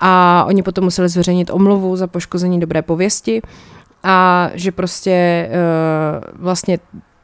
a 0.00 0.44
oni 0.48 0.62
potom 0.62 0.84
museli 0.84 1.08
zveřejnit 1.08 1.50
omluvu 1.50 1.96
za 1.96 2.06
poškození 2.06 2.60
dobré 2.60 2.82
pověsti 2.82 3.42
a 4.02 4.50
že 4.54 4.72
prostě 4.72 5.48
uh, 5.50 6.42
vlastně 6.42 6.78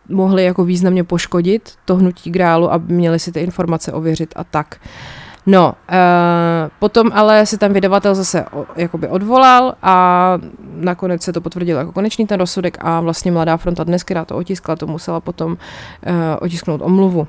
mohli 0.08 0.44
jako 0.44 0.64
významně 0.64 1.04
poškodit 1.04 1.72
to 1.84 1.96
hnutí 1.96 2.30
grálu, 2.30 2.72
aby 2.72 2.94
měli 2.94 3.18
si 3.18 3.32
ty 3.32 3.40
informace 3.40 3.92
ověřit 3.92 4.32
a 4.36 4.44
tak. 4.44 4.80
Uh, 4.84 5.19
No, 5.50 5.74
uh, 5.90 6.70
potom 6.78 7.10
ale 7.14 7.46
se 7.46 7.58
tam 7.58 7.72
vydavatel 7.72 8.14
zase 8.14 8.44
o, 8.52 8.66
jakoby 8.76 9.08
odvolal 9.08 9.74
a 9.82 10.38
nakonec 10.74 11.22
se 11.22 11.32
to 11.32 11.40
potvrdilo 11.40 11.78
jako 11.78 11.92
konečný 11.92 12.26
ten 12.26 12.38
rozsudek 12.38 12.78
a 12.80 13.00
vlastně 13.00 13.32
Mladá 13.32 13.56
fronta 13.56 13.84
dnes, 13.84 14.02
která 14.02 14.24
to 14.24 14.36
otiskla, 14.36 14.76
to 14.76 14.86
musela 14.86 15.20
potom 15.20 15.52
uh, 15.52 15.56
otisknout 16.40 16.82
omluvu. 16.82 17.26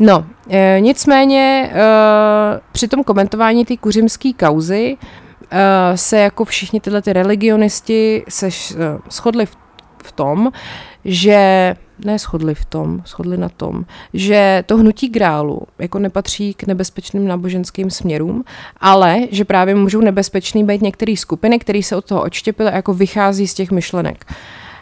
No, 0.00 0.26
e, 0.50 0.76
nicméně 0.80 1.70
e, 1.72 1.80
při 2.72 2.88
tom 2.88 3.04
komentování 3.04 3.64
té 3.64 3.76
kuřimské 3.76 4.32
kauzy 4.32 4.96
e, 5.50 5.96
se 5.96 6.18
jako 6.18 6.44
všichni 6.44 6.80
tyhle 6.80 7.02
ty 7.02 7.12
religionisti 7.12 8.24
se 8.28 8.46
š, 8.46 8.74
e, 8.74 8.98
shodli 9.10 9.46
v, 9.46 9.56
v 10.04 10.12
tom, 10.12 10.50
že 11.06 11.74
ne 12.04 12.18
shodli 12.18 12.54
v 12.54 12.64
tom, 12.64 13.02
shodli 13.06 13.36
na 13.36 13.48
tom, 13.48 13.84
že 14.14 14.64
to 14.66 14.76
hnutí 14.76 15.08
grálu 15.08 15.62
jako 15.78 15.98
nepatří 15.98 16.54
k 16.54 16.66
nebezpečným 16.66 17.28
náboženským 17.28 17.90
směrům, 17.90 18.44
ale 18.80 19.18
že 19.30 19.44
právě 19.44 19.74
můžou 19.74 20.00
nebezpečný 20.00 20.64
být 20.64 20.82
některé 20.82 21.16
skupiny, 21.16 21.58
které 21.58 21.82
se 21.82 21.96
od 21.96 22.04
toho 22.04 22.22
odštěpily 22.22 22.70
jako 22.74 22.94
vychází 22.94 23.48
z 23.48 23.54
těch 23.54 23.70
myšlenek. 23.70 24.24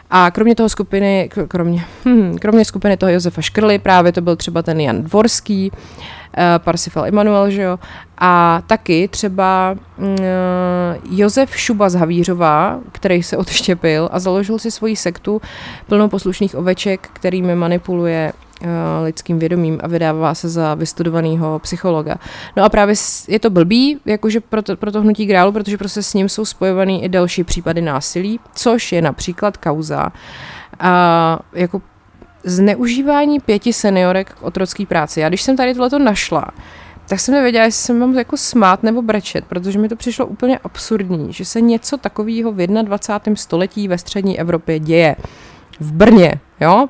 A 0.09 0.31
kromě 0.31 0.55
toho 0.55 0.69
skupiny, 0.69 1.29
kromě, 1.47 1.85
kromě 2.41 2.65
skupiny 2.65 2.97
toho 2.97 3.11
Josefa 3.11 3.41
Škrly, 3.41 3.79
právě 3.79 4.11
to 4.11 4.21
byl 4.21 4.35
třeba 4.35 4.61
ten 4.61 4.79
Jan 4.79 5.03
Dvorský, 5.03 5.71
Parsifal 6.57 7.05
Emanuel, 7.05 7.49
že 7.49 7.61
jo, 7.61 7.79
a 8.17 8.61
taky 8.67 9.07
třeba 9.07 9.75
uh, 9.97 10.07
Josef 11.09 11.57
Šuba 11.57 11.89
z 11.89 11.95
Havířová, 11.95 12.79
který 12.91 13.23
se 13.23 13.37
odštěpil 13.45 14.09
a 14.11 14.19
založil 14.19 14.59
si 14.59 14.71
svoji 14.71 14.95
sektu 14.95 15.41
plnou 15.87 16.07
poslušných 16.07 16.55
oveček, 16.55 17.09
kterými 17.13 17.55
manipuluje 17.55 18.33
uh, 18.61 18.67
lidským 19.03 19.39
vědomím 19.39 19.79
a 19.83 19.87
vydává 19.87 20.33
se 20.33 20.49
za 20.49 20.73
vystudovaného 20.75 21.59
psychologa. 21.59 22.15
No 22.57 22.63
a 22.63 22.69
právě 22.69 22.95
je 23.27 23.39
to 23.39 23.49
blbý, 23.49 23.99
jakože 24.05 24.39
pro 24.39 24.61
to, 24.61 24.75
pro 24.75 24.91
to 24.91 25.01
hnutí 25.01 25.25
grálu, 25.25 25.51
protože 25.51 25.77
prostě 25.77 26.03
s 26.03 26.13
ním 26.13 26.29
jsou 26.29 26.45
spojovaný 26.45 27.03
i 27.03 27.09
další 27.09 27.43
případy 27.43 27.81
násilí, 27.81 28.39
což 28.53 28.91
je 28.91 29.01
například 29.01 29.57
kauza 29.57 30.11
a 30.79 31.39
jako 31.53 31.81
zneužívání 32.45 33.39
pěti 33.39 33.73
seniorek 33.73 34.33
k 34.33 34.43
otrocké 34.43 34.85
práci. 34.85 35.19
Já 35.19 35.29
když 35.29 35.41
jsem 35.41 35.57
tady 35.57 35.73
tohleto 35.73 35.99
našla, 35.99 36.45
tak 37.07 37.19
jsem 37.19 37.35
nevěděla, 37.35 37.65
jestli 37.65 37.85
se 37.85 37.93
mám 37.93 38.17
jako 38.17 38.37
smát 38.37 38.83
nebo 38.83 39.01
brečet, 39.01 39.45
protože 39.45 39.79
mi 39.79 39.89
to 39.89 39.95
přišlo 39.95 40.25
úplně 40.25 40.57
absurdní, 40.57 41.33
že 41.33 41.45
se 41.45 41.61
něco 41.61 41.97
takového 41.97 42.51
v 42.51 42.67
21. 42.67 43.35
století 43.35 43.87
ve 43.87 43.97
střední 43.97 44.39
Evropě 44.39 44.79
děje. 44.79 45.15
V 45.79 45.93
Brně, 45.93 46.33
jo? 46.61 46.87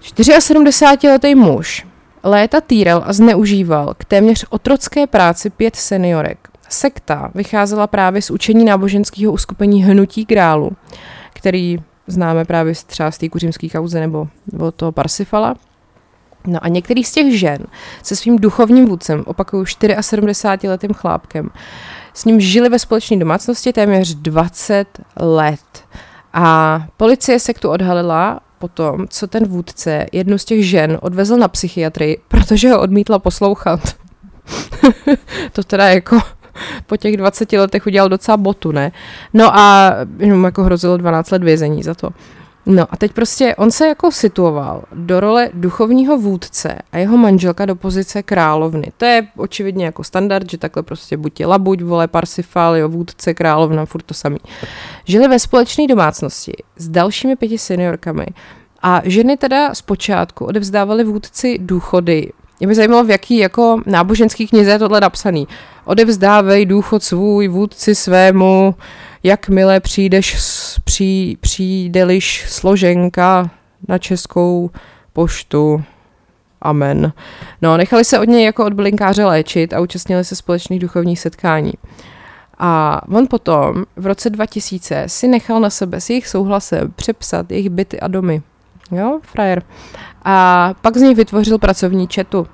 74-letý 0.00 1.34
muž 1.34 1.86
léta 2.22 2.60
týral 2.60 3.02
a 3.06 3.12
zneužíval 3.12 3.94
k 3.98 4.04
téměř 4.04 4.46
otrocké 4.50 5.06
práci 5.06 5.50
pět 5.50 5.76
seniorek. 5.76 6.48
Sekta 6.68 7.30
vycházela 7.34 7.86
právě 7.86 8.22
z 8.22 8.30
učení 8.30 8.64
náboženského 8.64 9.32
uskupení 9.32 9.84
Hnutí 9.84 10.24
Grálu, 10.24 10.70
který 11.32 11.78
známe 12.06 12.44
právě 12.44 12.74
třeba 12.86 13.10
z 13.10 13.18
té 13.18 13.28
kuřimské 13.28 13.68
kauze 13.68 14.00
nebo, 14.00 14.28
nebo 14.52 14.72
toho 14.72 14.92
Parsifala. 14.92 15.54
No 16.46 16.58
a 16.62 16.68
některý 16.68 17.04
z 17.04 17.12
těch 17.12 17.38
žen 17.38 17.66
se 18.02 18.16
svým 18.16 18.36
duchovním 18.36 18.86
vůdcem, 18.86 19.22
opakuju 19.26 19.64
74 20.00 20.68
letým 20.68 20.92
chlápkem, 20.92 21.50
s 22.14 22.24
ním 22.24 22.40
žili 22.40 22.68
ve 22.68 22.78
společné 22.78 23.16
domácnosti 23.16 23.72
téměř 23.72 24.14
20 24.14 24.88
let. 25.20 25.84
A 26.32 26.86
policie 26.96 27.40
sektu 27.40 27.70
odhalila 27.70 28.40
potom, 28.58 29.08
co 29.08 29.26
ten 29.26 29.46
vůdce 29.46 30.06
jednu 30.12 30.38
z 30.38 30.44
těch 30.44 30.66
žen 30.66 30.98
odvezl 31.02 31.36
na 31.36 31.48
psychiatrii, 31.48 32.20
protože 32.28 32.70
ho 32.70 32.80
odmítla 32.80 33.18
poslouchat. 33.18 33.80
to 35.52 35.62
teda 35.64 35.88
jako 35.88 36.18
po 36.86 36.96
těch 36.96 37.16
20 37.16 37.52
letech 37.52 37.86
udělal 37.86 38.08
docela 38.08 38.36
botu, 38.36 38.72
ne? 38.72 38.92
No 39.34 39.58
a 39.58 39.92
mu 40.34 40.44
jako 40.44 40.62
hrozilo 40.62 40.96
12 40.96 41.30
let 41.30 41.42
vězení 41.42 41.82
za 41.82 41.94
to. 41.94 42.10
No 42.66 42.86
a 42.90 42.96
teď 42.96 43.12
prostě 43.12 43.54
on 43.56 43.70
se 43.70 43.88
jako 43.88 44.12
situoval 44.12 44.82
do 44.94 45.20
role 45.20 45.50
duchovního 45.54 46.18
vůdce 46.18 46.78
a 46.92 46.98
jeho 46.98 47.16
manželka 47.16 47.66
do 47.66 47.76
pozice 47.76 48.22
královny. 48.22 48.92
To 48.96 49.04
je 49.04 49.26
očividně 49.36 49.84
jako 49.84 50.04
standard, 50.04 50.50
že 50.50 50.58
takhle 50.58 50.82
prostě 50.82 51.16
buď 51.16 51.40
je 51.40 51.46
labuť, 51.46 51.82
vole 51.82 52.08
Parsifal, 52.08 52.76
jo, 52.76 52.88
vůdce, 52.88 53.34
královna, 53.34 53.86
furt 53.86 54.02
to 54.02 54.14
samý. 54.14 54.38
Žili 55.04 55.28
ve 55.28 55.38
společné 55.38 55.86
domácnosti 55.86 56.52
s 56.76 56.88
dalšími 56.88 57.36
pěti 57.36 57.58
seniorkami 57.58 58.26
a 58.82 59.02
ženy 59.04 59.36
teda 59.36 59.74
zpočátku 59.74 60.44
odevzdávaly 60.44 61.04
vůdci 61.04 61.58
důchody. 61.58 62.32
Mě 62.60 62.66
by 62.66 62.74
zajímalo, 62.74 63.04
v 63.04 63.10
jaký 63.10 63.36
jako 63.36 63.80
náboženský 63.86 64.46
knize 64.46 64.70
je 64.70 64.78
tohle 64.78 65.00
napsaný. 65.00 65.46
Odevzdávej 65.86 66.66
důchod 66.66 67.02
svůj 67.02 67.48
vůdci 67.48 67.94
svému, 67.94 68.74
jakmile 69.22 69.80
přijdeš, 69.80 70.36
při, 70.84 71.36
přijdeliš 71.40 72.44
složenka 72.48 73.50
na 73.88 73.98
českou 73.98 74.70
poštu. 75.12 75.82
Amen. 76.62 77.12
No, 77.62 77.76
nechali 77.76 78.04
se 78.04 78.18
od 78.18 78.28
něj 78.28 78.44
jako 78.44 78.64
od 78.64 78.72
blinkáře 78.72 79.24
léčit 79.24 79.72
a 79.72 79.80
účastnili 79.80 80.24
se 80.24 80.36
společných 80.36 80.80
duchovních 80.80 81.20
setkání. 81.20 81.72
A 82.58 83.00
on 83.08 83.26
potom 83.26 83.84
v 83.96 84.06
roce 84.06 84.30
2000 84.30 85.04
si 85.06 85.28
nechal 85.28 85.60
na 85.60 85.70
sebe 85.70 86.00
s 86.00 86.10
jejich 86.10 86.28
souhlasem 86.28 86.92
přepsat 86.96 87.50
jejich 87.50 87.70
byty 87.70 88.00
a 88.00 88.08
domy. 88.08 88.42
Jo, 88.90 89.20
frajer. 89.22 89.62
A 90.24 90.74
pak 90.80 90.96
z 90.96 91.00
nich 91.00 91.16
vytvořil 91.16 91.58
pracovní 91.58 92.08
četu. 92.08 92.46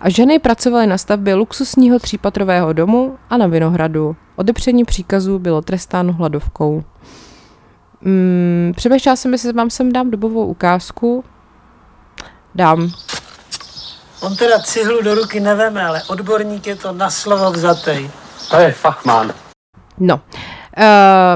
A 0.00 0.10
ženy 0.10 0.38
pracovaly 0.38 0.86
na 0.86 0.98
stavbě 0.98 1.34
luxusního 1.34 1.98
třípatrového 1.98 2.72
domu 2.72 3.18
a 3.30 3.36
na 3.36 3.46
Vinohradu. 3.46 4.16
Odepření 4.36 4.84
příkazů 4.84 5.38
bylo 5.38 5.62
trestáno 5.62 6.12
hladovkou. 6.12 6.84
Hmm, 8.02 8.72
přemýšlela 8.76 9.16
jsem, 9.16 9.32
jestli 9.32 9.52
vám 9.52 9.70
sem 9.70 9.92
dám 9.92 10.10
dobovou 10.10 10.46
ukázku. 10.46 11.24
Dám. 12.54 12.90
On 14.20 14.36
teda 14.36 14.58
cihlu 14.58 15.02
do 15.02 15.14
ruky 15.14 15.40
neveme, 15.40 15.86
ale 15.86 16.02
odborník 16.02 16.66
je 16.66 16.76
to 16.76 16.92
na 16.92 17.10
slovo 17.10 17.50
vzatej. 17.50 18.10
To 18.50 18.56
je 18.56 18.72
fachman. 18.72 19.32
No. 19.98 20.20
Uh, 20.78 20.82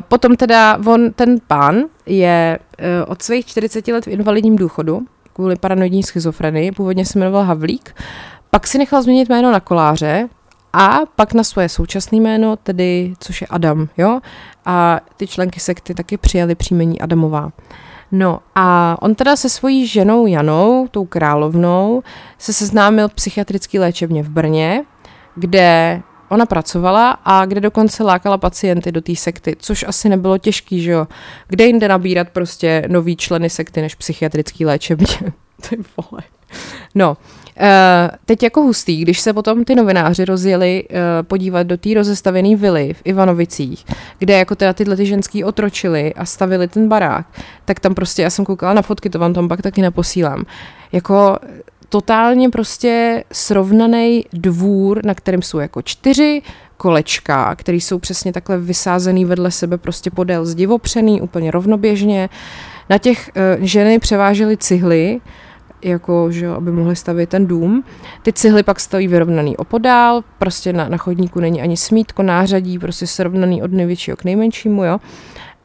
potom 0.09 0.37
teda 0.37 0.79
on, 0.87 1.13
ten 1.13 1.37
pán 1.49 1.83
je 2.07 2.59
uh, 2.59 3.13
od 3.13 3.23
svých 3.23 3.47
40 3.47 3.89
let 3.89 4.05
v 4.05 4.09
invalidním 4.09 4.57
důchodu 4.57 5.03
kvůli 5.33 5.57
paranoidní 5.57 6.03
schizofrenii, 6.03 6.73
původně 6.73 7.07
se 7.07 7.19
jmenoval 7.19 7.45
Havlík, 7.45 7.95
pak 8.51 8.67
si 8.67 8.79
nechal 8.79 9.03
změnit 9.03 9.29
jméno 9.29 9.53
na 9.53 9.61
koláře 9.61 10.29
a 10.73 11.01
pak 11.17 11.35
na 11.35 11.45
svoje 11.45 11.69
současné 11.69 12.19
jméno, 12.19 12.57
tedy 12.57 13.15
což 13.19 13.41
je 13.41 13.47
Adam, 13.47 13.89
jo? 13.97 14.21
A 14.65 15.01
ty 15.17 15.27
členky 15.27 15.61
sekty 15.61 15.95
taky 15.95 16.17
přijali 16.17 16.55
příjmení 16.55 17.01
Adamová. 17.01 17.53
No 18.13 18.41
a 18.55 18.97
on 19.01 19.15
teda 19.15 19.37
se 19.37 19.49
svojí 19.49 19.87
ženou 19.87 20.27
Janou, 20.27 20.89
tou 20.91 21.05
královnou, 21.05 22.03
se 22.39 22.53
seznámil 22.53 23.09
psychiatrický 23.09 23.79
léčebně 23.79 24.23
v 24.23 24.29
Brně, 24.29 24.85
kde 25.35 26.03
ona 26.29 26.47
pracovala 26.47 27.11
a 27.25 27.47
kde 27.47 27.61
dokonce 27.61 28.03
lákala 28.03 28.39
pacienty 28.39 28.93
do 28.93 29.01
té 29.01 29.17
sekty, 29.17 29.57
což 29.59 29.85
asi 29.89 30.09
nebylo 30.09 30.39
těžký, 30.39 30.83
že 30.83 30.91
jo. 30.91 31.07
Kde 31.49 31.65
jinde 31.65 31.89
nabírat 31.89 32.29
prostě 32.29 32.85
nový 32.89 33.17
členy 33.17 33.51
sekty 33.51 33.81
než 33.81 33.95
psychiatrický 33.95 34.65
léčebně. 34.65 35.17
Ty 35.69 35.77
vole. 35.97 36.23
No, 36.95 37.17
Uh, 37.61 38.17
teď 38.25 38.43
jako 38.43 38.61
hustý, 38.61 39.01
když 39.03 39.21
se 39.21 39.33
potom 39.33 39.65
ty 39.65 39.75
novináři 39.75 40.25
rozjeli 40.25 40.85
uh, 40.91 40.97
podívat 41.23 41.63
do 41.63 41.77
té 41.77 41.95
rozestavené 41.95 42.57
vily 42.57 42.95
v 42.95 43.03
Ivanovicích, 43.05 43.85
kde 44.19 44.39
jako 44.39 44.55
teda 44.55 44.73
tyhle 44.73 44.97
ty 44.97 45.07
ženský 45.07 45.45
otročili 45.45 46.15
a 46.15 46.25
stavili 46.25 46.69
ten 46.69 46.89
barák, 46.89 47.27
tak 47.65 47.81
tam 47.81 47.95
prostě, 47.95 48.23
já 48.23 48.31
jsem 48.31 48.45
koukala 48.45 48.75
na 48.75 48.83
fotky, 48.83 49.11
to 49.11 49.19
vám 49.19 49.35
tam 49.35 49.49
pak 49.49 49.63
taky 49.63 49.83
neposílám, 49.83 50.45
jako 50.93 51.39
totálně 51.95 52.51
prostě 52.51 53.25
srovnaný 53.33 54.25
dvůr, 54.33 55.05
na 55.05 55.15
kterém 55.15 55.43
jsou 55.43 55.59
jako 55.59 55.83
čtyři 55.83 56.43
kolečka, 56.77 57.55
které 57.55 57.77
jsou 57.77 57.99
přesně 57.99 58.33
takhle 58.33 58.59
vysázený 58.59 59.25
vedle 59.25 59.51
sebe 59.51 59.79
prostě 59.79 60.11
podél 60.11 60.45
zdivopřený, 60.45 61.21
úplně 61.21 61.51
rovnoběžně. 61.51 62.29
Na 62.91 62.99
těch 62.99 63.31
uh, 63.37 63.65
ženy 63.65 63.99
převážely 63.99 64.57
cihly, 64.57 65.21
jako, 65.83 66.31
že 66.31 66.49
aby 66.49 66.73
mohli 66.73 66.97
stavit 66.97 67.29
ten 67.29 67.47
dům. 67.47 67.85
Ty 68.23 68.33
cihly 68.33 68.63
pak 68.63 68.81
stojí 68.81 69.09
vyrovnaný 69.09 69.57
opodál, 69.57 70.23
prostě 70.39 70.73
na, 70.73 70.89
na 70.89 70.97
chodníku 70.97 71.41
není 71.41 71.63
ani 71.63 71.77
smítko, 71.77 72.23
nářadí, 72.23 72.79
prostě 72.79 73.07
srovnaný 73.07 73.63
od 73.63 73.73
největšího 73.73 74.17
k 74.17 74.25
nejmenšímu, 74.25 74.85
jo. 74.85 74.99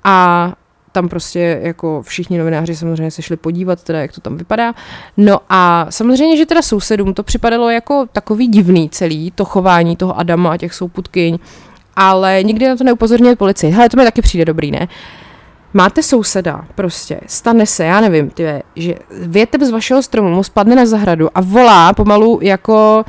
A 0.03 0.53
tam 0.91 1.09
prostě 1.09 1.59
jako 1.63 2.01
všichni 2.01 2.37
novináři 2.37 2.75
samozřejmě 2.75 3.11
se 3.11 3.21
šli 3.21 3.37
podívat, 3.37 3.83
teda 3.83 3.99
jak 3.99 4.11
to 4.11 4.21
tam 4.21 4.37
vypadá. 4.37 4.73
No 5.17 5.39
a 5.49 5.87
samozřejmě, 5.89 6.37
že 6.37 6.45
teda 6.45 6.61
sousedům 6.61 7.13
to 7.13 7.23
připadalo 7.23 7.69
jako 7.69 8.05
takový 8.11 8.47
divný 8.47 8.89
celý, 8.89 9.31
to 9.31 9.45
chování 9.45 9.95
toho 9.95 10.19
Adama 10.19 10.51
a 10.51 10.57
těch 10.57 10.73
souputkyň, 10.73 11.37
ale 11.95 12.43
nikdy 12.43 12.67
na 12.67 12.75
to 12.75 12.83
neupozornili 12.83 13.35
policii. 13.35 13.71
Hele, 13.71 13.89
to 13.89 13.97
mi 13.97 14.03
taky 14.03 14.21
přijde 14.21 14.45
dobrý, 14.45 14.71
ne? 14.71 14.87
Máte 15.73 16.03
souseda, 16.03 16.65
prostě, 16.75 17.19
stane 17.27 17.65
se, 17.65 17.85
já 17.85 18.01
nevím, 18.01 18.29
tyve, 18.29 18.61
že 18.75 18.95
větev 19.11 19.61
z 19.61 19.69
vašeho 19.69 20.03
stromu 20.03 20.29
mu 20.29 20.43
spadne 20.43 20.75
na 20.75 20.85
zahradu 20.85 21.29
a 21.37 21.41
volá 21.41 21.93
pomalu 21.93 22.39
jako 22.41 23.05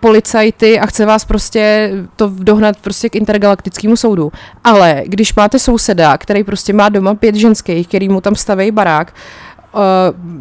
policajty 0.00 0.80
a 0.80 0.86
chce 0.86 1.06
vás 1.06 1.24
prostě 1.24 1.92
to 2.16 2.32
dohnat 2.38 2.76
prostě 2.76 3.08
k 3.08 3.16
intergalaktickému 3.16 3.96
soudu. 3.96 4.32
Ale 4.64 5.02
když 5.06 5.34
máte 5.34 5.58
souseda, 5.58 6.18
který 6.18 6.44
prostě 6.44 6.72
má 6.72 6.88
doma 6.88 7.14
pět 7.14 7.34
ženských, 7.34 7.88
který 7.88 8.08
mu 8.08 8.20
tam 8.20 8.34
staví 8.34 8.70
barák, 8.70 9.14
uh, 9.74 9.80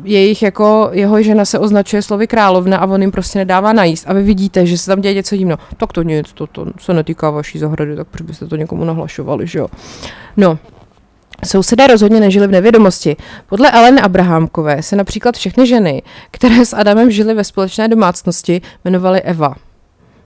jejich 0.04 0.42
jako, 0.44 0.90
jeho 0.92 1.22
žena 1.22 1.46
se 1.46 1.60
označuje 1.60 2.02
slovy 2.02 2.28
královna 2.28 2.78
a 2.78 2.86
on 2.86 3.02
jim 3.02 3.12
prostě 3.12 3.40
nedává 3.40 3.74
najíst 3.74 4.10
a 4.10 4.14
vy 4.14 4.24
vidíte, 4.24 4.66
že 4.66 4.78
se 4.78 4.86
tam 4.88 5.02
děje 5.02 5.14
něco 5.14 5.36
divného. 5.38 5.60
Tak 5.78 5.94
to 5.94 6.04
nic, 6.04 6.34
to, 6.34 6.48
to 6.48 6.66
se 6.80 6.94
netýká 6.94 7.30
vaší 7.30 7.60
zahrady, 7.60 7.96
tak 7.96 8.08
proč 8.08 8.22
byste 8.22 8.48
to 8.48 8.56
někomu 8.56 8.86
nahlašovali, 8.86 9.48
že 9.48 9.60
jo. 9.60 9.68
No, 10.38 10.60
Sousedé 11.46 11.88
rozhodně 11.88 12.20
nežili 12.20 12.48
v 12.48 12.52
nevědomosti. 12.52 13.16
Podle 13.50 13.72
Ellen 13.72 14.00
Abrahamkové 14.04 14.84
se 14.84 14.96
například 14.96 15.38
všechny 15.38 15.68
ženy, 15.68 16.02
které 16.32 16.66
s 16.66 16.74
Adamem 16.74 17.12
žily 17.12 17.34
ve 17.34 17.44
společné 17.44 17.88
domácnosti, 17.88 18.62
jmenovaly 18.86 19.22
Eva. 19.22 19.56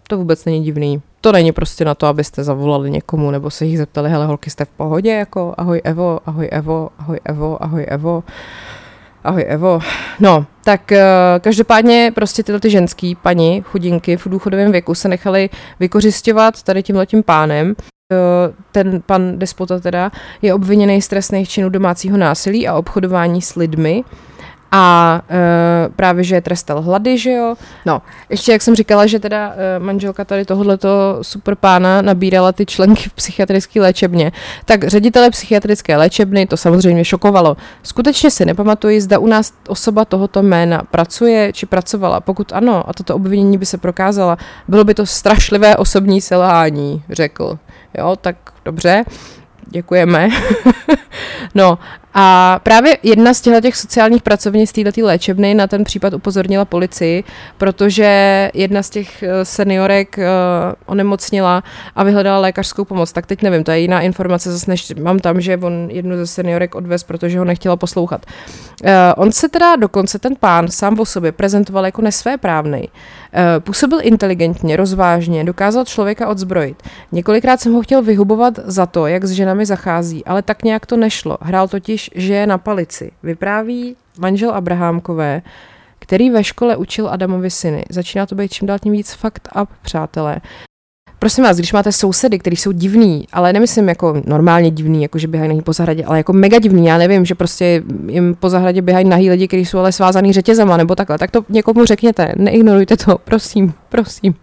To 0.07 0.17
vůbec 0.17 0.45
není 0.45 0.63
divný. 0.63 1.01
To 1.21 1.31
není 1.31 1.51
prostě 1.51 1.85
na 1.85 1.95
to, 1.95 2.07
abyste 2.07 2.43
zavolali 2.43 2.91
někomu 2.91 3.31
nebo 3.31 3.49
se 3.49 3.65
jich 3.65 3.77
zeptali, 3.77 4.09
hele 4.09 4.25
holky, 4.25 4.49
jste 4.49 4.65
v 4.65 4.69
pohodě, 4.69 5.11
jako 5.11 5.53
ahoj 5.57 5.81
Evo, 5.83 6.19
ahoj 6.25 6.49
Evo, 6.51 6.89
ahoj 6.99 7.19
Evo, 7.25 7.63
ahoj 7.63 7.85
Evo. 7.87 8.23
Ahoj 9.23 9.45
Evo. 9.47 9.79
No, 10.19 10.45
tak 10.63 10.91
uh, 10.91 10.97
každopádně 11.41 12.11
prostě 12.15 12.43
tyhle 12.43 12.59
ty 12.59 12.69
ženský 12.69 13.15
paní, 13.15 13.61
chudinky 13.61 14.17
v 14.17 14.27
důchodovém 14.27 14.71
věku 14.71 14.95
se 14.95 15.07
nechali 15.07 15.49
vykořišťovat 15.79 16.63
tady 16.63 16.83
tímhletím 16.83 17.23
pánem. 17.23 17.75
Eh, 18.11 18.53
ten 18.71 19.01
pan 19.05 19.39
despota 19.39 19.79
teda 19.79 20.11
je 20.41 20.53
obviněný 20.53 21.01
z 21.01 21.07
trestných 21.07 21.49
činů 21.49 21.69
domácího 21.69 22.17
násilí 22.17 22.67
a 22.67 22.75
obchodování 22.75 23.41
s 23.41 23.55
lidmi 23.55 24.03
a 24.71 25.21
e, 25.29 25.89
právě, 25.95 26.23
že 26.23 26.35
je 26.35 26.41
trestal 26.41 26.81
hlady, 26.81 27.17
že 27.17 27.31
jo. 27.31 27.55
No, 27.85 28.01
ještě 28.29 28.51
jak 28.51 28.61
jsem 28.61 28.75
říkala, 28.75 29.05
že 29.05 29.19
teda 29.19 29.53
e, 29.55 29.79
manželka 29.79 30.25
tady 30.25 30.45
tohoto 30.45 31.19
super 31.21 31.55
pána 31.55 32.01
nabírala 32.01 32.51
ty 32.51 32.65
členky 32.65 33.09
v 33.09 33.13
psychiatrické 33.13 33.81
léčebně, 33.81 34.31
tak 34.65 34.83
ředitele 34.83 35.29
psychiatrické 35.29 35.97
léčebny 35.97 36.45
to 36.45 36.57
samozřejmě 36.57 37.05
šokovalo. 37.05 37.57
Skutečně 37.83 38.31
si 38.31 38.45
nepamatuji, 38.45 39.01
zda 39.01 39.19
u 39.19 39.27
nás 39.27 39.53
osoba 39.67 40.05
tohoto 40.05 40.43
jména 40.43 40.83
pracuje 40.91 41.53
či 41.53 41.65
pracovala. 41.65 42.19
Pokud 42.19 42.53
ano, 42.53 42.89
a 42.89 42.93
toto 42.93 43.15
obvinění 43.15 43.57
by 43.57 43.65
se 43.65 43.77
prokázala, 43.77 44.37
bylo 44.67 44.83
by 44.83 44.93
to 44.93 45.05
strašlivé 45.05 45.77
osobní 45.77 46.21
selhání, 46.21 47.03
řekl. 47.09 47.59
Jo, 47.97 48.15
tak 48.21 48.35
dobře, 48.65 49.03
děkujeme. 49.69 50.29
no 51.55 51.79
A 52.13 52.59
právě 52.63 52.97
jedna 53.03 53.33
z 53.33 53.41
těchto 53.41 53.61
těch 53.61 53.75
sociálních 53.75 54.21
pracovnic 54.21 54.71
této 54.71 55.05
léčebny 55.05 55.53
na 55.53 55.67
ten 55.67 55.83
případ 55.83 56.13
upozornila 56.13 56.65
policii, 56.65 57.23
protože 57.57 58.51
jedna 58.53 58.83
z 58.83 58.89
těch 58.89 59.23
eh, 59.23 59.45
seniorek 59.45 60.17
uh, 60.17 60.23
onemocnila 60.85 61.63
a 61.95 62.03
vyhledala 62.03 62.39
lékařskou 62.39 62.85
pomoc. 62.85 63.11
Tak 63.11 63.25
teď 63.25 63.41
nevím, 63.41 63.63
to 63.63 63.71
je 63.71 63.79
jiná 63.79 64.01
informace, 64.01 64.51
zase 64.51 64.71
než 64.71 64.93
mám 65.01 65.19
tam, 65.19 65.41
že 65.41 65.57
on 65.57 65.87
jednu 65.91 66.15
ze 66.15 66.27
seniorek 66.27 66.75
odvez, 66.75 67.03
protože 67.03 67.39
ho 67.39 67.45
nechtěla 67.45 67.75
poslouchat. 67.75 68.25
Uh, 68.83 68.89
on 69.17 69.31
se 69.31 69.49
teda 69.49 69.75
dokonce, 69.75 70.19
ten 70.19 70.35
pán 70.39 70.67
sám 70.67 70.99
o 70.99 71.05
sobě 71.05 71.31
prezentoval 71.31 71.85
jako 71.85 72.01
nesvéprávný. 72.01 72.81
Uh, 72.81 72.87
působil 73.59 73.99
inteligentně, 74.01 74.75
rozvážně, 74.77 75.43
dokázal 75.43 75.85
člověka 75.85 76.27
odzbrojit. 76.27 76.83
Několikrát 77.11 77.61
jsem 77.61 77.73
ho 77.73 77.81
chtěl 77.81 78.01
vyhubovat 78.01 78.59
za 78.65 78.85
to, 78.85 79.07
jak 79.07 79.25
s 79.25 79.31
ženami 79.31 79.65
zachází, 79.65 80.25
ale 80.25 80.41
tak 80.41 80.63
nějak 80.63 80.85
to 80.85 80.97
nešlo. 80.97 81.37
Hrál 81.41 81.67
totiž, 81.67 82.09
že 82.15 82.33
je 82.33 82.47
na 82.47 82.57
palici. 82.57 83.11
Vypráví 83.23 83.95
manžel 84.19 84.51
Abrahámkové, 84.51 85.41
který 85.99 86.29
ve 86.29 86.43
škole 86.43 86.75
učil 86.75 87.09
Adamovi 87.09 87.49
syny. 87.49 87.85
Začíná 87.89 88.25
to 88.25 88.35
být 88.35 88.53
čím 88.53 88.67
dál 88.67 88.79
tím 88.79 88.91
víc 88.91 89.13
fakt 89.13 89.47
up, 89.61 89.69
přátelé. 89.81 90.37
Prosím 91.19 91.43
vás, 91.43 91.57
když 91.57 91.73
máte 91.73 91.91
sousedy, 91.91 92.39
kteří 92.39 92.55
jsou 92.55 92.71
divní, 92.71 93.27
ale 93.33 93.53
nemyslím 93.53 93.89
jako 93.89 94.21
normálně 94.25 94.71
divný, 94.71 95.01
jako 95.01 95.17
že 95.17 95.27
běhají 95.27 95.49
nahý 95.49 95.61
po 95.61 95.73
zahradě, 95.73 96.03
ale 96.05 96.17
jako 96.17 96.33
mega 96.33 96.59
divný, 96.59 96.85
já 96.85 96.97
nevím, 96.97 97.25
že 97.25 97.35
prostě 97.35 97.83
jim 98.07 98.35
po 98.35 98.49
zahradě 98.49 98.81
běhají 98.81 99.05
nahý 99.05 99.29
lidi, 99.29 99.47
kteří 99.47 99.65
jsou 99.65 99.79
ale 99.79 99.91
svázaný 99.91 100.33
řetězama 100.33 100.77
nebo 100.77 100.95
takhle, 100.95 101.17
tak 101.17 101.31
to 101.31 101.45
někomu 101.49 101.85
řekněte, 101.85 102.33
neignorujte 102.37 102.97
to, 102.97 103.17
prosím, 103.23 103.73
prosím. 103.89 104.35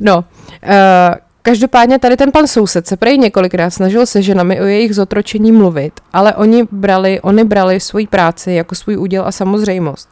No, 0.00 0.16
uh, 0.16 1.14
Každopádně 1.46 1.98
tady 1.98 2.16
ten 2.16 2.32
pan 2.32 2.46
soused 2.46 2.86
se 2.86 2.96
prej 2.96 3.18
několikrát 3.18 3.70
snažil 3.70 4.06
se 4.06 4.22
ženami 4.22 4.60
o 4.60 4.64
jejich 4.64 4.94
zotročení 4.94 5.52
mluvit, 5.52 6.00
ale 6.12 6.34
oni 6.34 6.64
brali, 6.72 7.20
oni 7.20 7.44
brali 7.44 7.80
svoji 7.80 8.06
práci 8.06 8.52
jako 8.52 8.74
svůj 8.74 8.96
úděl 8.96 9.26
a 9.26 9.32
samozřejmost. 9.32 10.08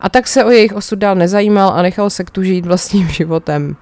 A 0.00 0.08
tak 0.08 0.28
se 0.28 0.44
o 0.44 0.50
jejich 0.50 0.72
osud 0.72 0.98
dál 0.98 1.14
nezajímal 1.14 1.72
a 1.74 1.82
nechal 1.82 2.10
se 2.10 2.24
tu 2.24 2.42
žít 2.42 2.66
vlastním 2.66 3.08
životem. 3.08 3.76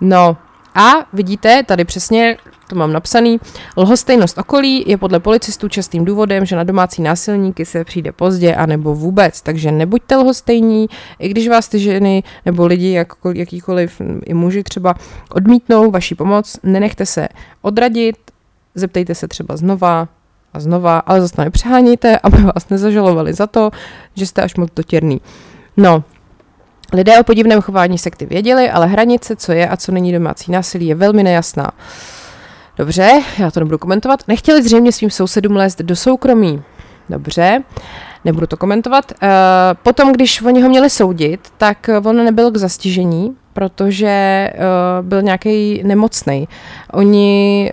No, 0.00 0.36
a 0.74 1.06
vidíte, 1.12 1.62
tady 1.62 1.84
přesně 1.84 2.36
to 2.68 2.76
mám 2.76 2.92
napsaný, 2.92 3.40
lhostejnost 3.76 4.38
okolí 4.38 4.84
je 4.86 4.96
podle 4.96 5.20
policistů 5.20 5.68
častým 5.68 6.04
důvodem, 6.04 6.46
že 6.46 6.56
na 6.56 6.64
domácí 6.64 7.02
násilníky 7.02 7.66
se 7.66 7.84
přijde 7.84 8.12
pozdě 8.12 8.54
a 8.54 8.66
nebo 8.66 8.94
vůbec, 8.94 9.42
takže 9.42 9.72
nebuďte 9.72 10.16
lhostejní, 10.16 10.86
i 11.18 11.28
když 11.28 11.48
vás 11.48 11.68
ty 11.68 11.78
ženy 11.78 12.22
nebo 12.46 12.66
lidi, 12.66 12.92
jak, 12.92 13.12
jakýkoliv 13.34 14.00
i 14.26 14.34
muži 14.34 14.62
třeba 14.62 14.94
odmítnou 15.30 15.90
vaši 15.90 16.14
pomoc, 16.14 16.56
nenechte 16.62 17.06
se 17.06 17.28
odradit, 17.62 18.16
zeptejte 18.74 19.14
se 19.14 19.28
třeba 19.28 19.56
znova 19.56 20.08
a 20.52 20.60
znova, 20.60 20.98
ale 20.98 21.20
zase 21.20 21.44
nepřehánějte, 21.44 22.18
aby 22.18 22.42
vás 22.42 22.68
nezažalovali 22.70 23.32
za 23.32 23.46
to, 23.46 23.70
že 24.14 24.26
jste 24.26 24.42
až 24.42 24.54
moc 24.56 24.70
dotěrný. 24.76 25.20
No, 25.76 26.04
Lidé 26.94 27.20
o 27.20 27.24
podivném 27.24 27.62
chování 27.62 27.98
sekty 27.98 28.26
věděli, 28.26 28.70
ale 28.70 28.86
hranice, 28.86 29.36
co 29.36 29.52
je 29.52 29.68
a 29.68 29.76
co 29.76 29.92
není 29.92 30.12
domácí 30.12 30.52
násilí, 30.52 30.86
je 30.86 30.94
velmi 30.94 31.22
nejasná. 31.22 31.70
Dobře, 32.76 33.22
já 33.38 33.50
to 33.50 33.60
nebudu 33.60 33.78
komentovat. 33.78 34.20
Nechtěli 34.28 34.62
zřejmě 34.62 34.92
svým 34.92 35.10
sousedům 35.10 35.56
lézt 35.56 35.82
do 35.82 35.96
soukromí. 35.96 36.62
Dobře, 37.08 37.62
nebudu 38.24 38.46
to 38.46 38.56
komentovat. 38.56 39.12
Uh, 39.12 39.28
potom, 39.82 40.12
když 40.12 40.42
oni 40.42 40.62
ho 40.62 40.68
měli 40.68 40.90
soudit, 40.90 41.40
tak 41.56 41.90
on 42.04 42.24
nebyl 42.24 42.50
k 42.50 42.56
zastižení, 42.56 43.36
protože 43.54 44.50
uh, 44.54 45.06
byl 45.06 45.22
nějaký 45.22 45.80
nemocný. 45.84 46.48
Oni, 46.92 47.72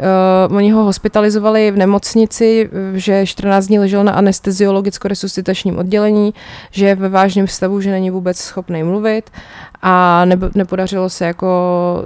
uh, 0.50 0.56
oni 0.56 0.72
ho 0.72 0.84
hospitalizovali 0.84 1.72
v 1.72 1.78
nemocnici, 1.78 2.70
že 2.94 3.26
14 3.26 3.68
dní 3.68 3.80
ležel 3.80 4.04
na 4.04 4.12
anesteziologicko-resuscitačním 4.12 5.78
oddělení, 5.78 6.34
že 6.72 6.86
je 6.86 6.96
ve 6.96 7.10
vážném 7.10 7.48
stavu, 7.48 7.82
že 7.82 7.92
není 7.92 8.10
vůbec 8.10 8.38
schopný 8.38 8.84
mluvit 8.84 9.30
a 9.82 10.26
ne, 10.26 10.38
nepodařilo 10.56 11.10
se 11.10 11.26
jako 11.26 11.48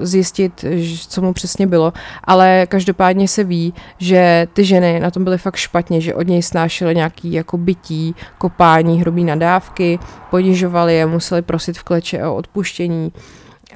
zjistit, 0.01 0.65
co 1.07 1.21
mu 1.21 1.33
přesně 1.33 1.67
bylo, 1.67 1.93
ale 2.23 2.67
každopádně 2.69 3.27
se 3.27 3.43
ví, 3.43 3.73
že 3.97 4.47
ty 4.53 4.65
ženy 4.65 4.99
na 4.99 5.11
tom 5.11 5.23
byly 5.23 5.37
fakt 5.37 5.55
špatně, 5.55 6.01
že 6.01 6.15
od 6.15 6.27
něj 6.27 6.41
snášely 6.41 6.95
nějaký 6.95 7.33
jako 7.33 7.57
bytí, 7.57 8.15
kopání, 8.37 9.01
hrubý 9.01 9.23
nadávky, 9.23 9.99
ponižovali 10.29 10.95
je, 10.95 11.05
museli 11.05 11.41
prosit 11.41 11.77
v 11.77 11.83
kleče 11.83 12.23
o 12.23 12.35
odpuštění 12.35 13.11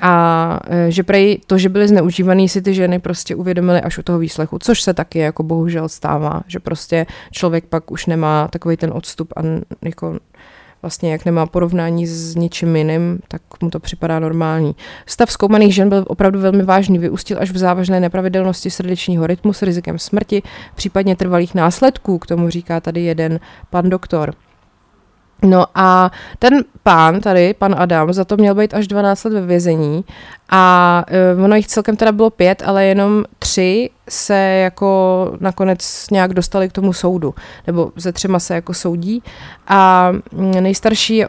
a 0.02 0.60
e, 0.68 0.92
že 0.92 1.04
prej 1.04 1.42
to, 1.48 1.58
že 1.58 1.70
byly 1.70 1.88
zneužívaný, 1.88 2.50
si 2.50 2.62
ty 2.62 2.74
ženy 2.74 3.00
prostě 3.00 3.36
uvědomily 3.36 3.82
až 3.82 3.98
u 3.98 4.04
toho 4.04 4.20
výslechu, 4.20 4.60
což 4.60 4.82
se 4.82 4.94
taky 4.94 5.20
jako 5.20 5.44
bohužel 5.44 5.90
stává, 5.90 6.42
že 6.48 6.60
prostě 6.60 7.06
člověk 7.32 7.66
pak 7.66 7.92
už 7.92 8.06
nemá 8.06 8.48
takový 8.48 8.78
ten 8.78 8.92
odstup 8.94 9.34
a 9.36 9.42
jako 9.82 10.20
vlastně 10.82 11.12
jak 11.12 11.26
nemá 11.26 11.46
porovnání 11.46 12.08
s 12.08 12.36
ničím 12.36 12.76
jiným, 12.76 13.20
tak 13.28 13.42
mu 13.62 13.70
to 13.70 13.80
připadá 13.80 14.20
normální. 14.20 14.76
Stav 15.06 15.32
zkoumaných 15.32 15.76
žen 15.76 15.90
byl 15.90 16.06
opravdu 16.08 16.40
velmi 16.40 16.64
vážný, 16.64 17.00
vyústil 17.00 17.38
až 17.40 17.52
v 17.52 17.58
závažné 17.58 18.00
nepravidelnosti 18.00 18.70
srdečního 18.70 19.28
rytmu 19.28 19.54
s 19.54 19.62
rizikem 19.62 20.00
smrti, 20.00 20.42
případně 20.76 21.16
trvalých 21.16 21.56
následků, 21.56 22.20
k 22.20 22.28
tomu 22.28 22.50
říká 22.50 22.80
tady 22.80 23.02
jeden 23.02 23.40
pan 23.70 23.90
doktor. 23.90 24.34
No 25.42 25.66
a 25.76 26.12
ten 26.40 26.64
pán 26.84 27.22
tady, 27.22 27.54
pan 27.54 27.76
Adam, 27.78 28.14
za 28.14 28.26
to 28.26 28.38
měl 28.38 28.56
být 28.56 28.74
až 28.74 28.88
12 28.88 29.24
let 29.24 29.34
ve 29.34 29.42
vězení. 29.42 30.06
A 30.50 31.06
uh, 31.38 31.44
ono 31.44 31.56
jich 31.56 31.68
celkem 31.68 31.96
teda 31.96 32.12
bylo 32.12 32.30
pět, 32.30 32.64
ale 32.66 32.86
jenom 32.86 33.24
tři 33.40 33.90
se 34.10 34.36
jako 34.36 35.32
nakonec 35.40 36.06
nějak 36.12 36.34
dostali 36.34 36.70
k 36.70 36.72
tomu 36.72 36.94
soudu, 36.94 37.36
nebo 37.68 37.92
ze 37.96 38.12
třema 38.12 38.40
se 38.40 38.56
jako 38.56 38.74
soudí. 38.74 39.24
A 39.68 40.12
mm, 40.32 40.52
nejstarší 40.52 41.16
je 41.16 41.28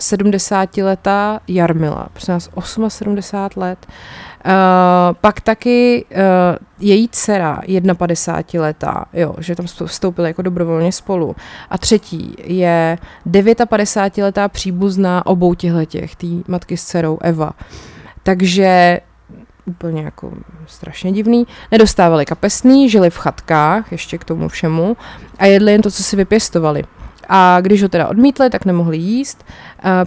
70 0.00 0.76
letá 0.76 1.40
Jarmila, 1.48 2.08
prosím 2.12 2.34
nás 2.34 2.48
78 2.88 3.60
let, 3.60 3.86
Uh, 4.46 5.16
pak 5.20 5.40
taky 5.40 6.04
uh, 6.10 6.18
její 6.78 7.08
dcera, 7.08 7.60
51 7.96 8.62
letá, 8.62 9.04
jo, 9.12 9.34
že 9.38 9.56
tam 9.56 9.66
vstoupila 9.86 10.28
jako 10.28 10.42
dobrovolně 10.42 10.92
spolu. 10.92 11.36
A 11.70 11.78
třetí 11.78 12.34
je 12.44 12.98
59 13.68 14.24
letá 14.24 14.48
příbuzná 14.48 15.26
obou 15.26 15.54
těchto 15.54 15.84
těch, 15.84 16.16
tý 16.16 16.42
matky 16.48 16.76
s 16.76 16.84
dcerou 16.84 17.18
Eva. 17.22 17.50
Takže 18.22 19.00
úplně 19.66 20.02
jako 20.02 20.32
strašně 20.66 21.12
divný. 21.12 21.46
Nedostávali 21.72 22.24
kapesný, 22.24 22.90
žili 22.90 23.10
v 23.10 23.16
chatkách, 23.16 23.92
ještě 23.92 24.18
k 24.18 24.24
tomu 24.24 24.48
všemu, 24.48 24.96
a 25.38 25.46
jedli 25.46 25.72
jen 25.72 25.82
to, 25.82 25.90
co 25.90 26.02
si 26.02 26.16
vypěstovali. 26.16 26.84
A 27.28 27.60
když 27.60 27.82
ho 27.82 27.88
teda 27.88 28.08
odmítli, 28.08 28.50
tak 28.50 28.64
nemohli 28.64 28.98
jíst. 28.98 29.44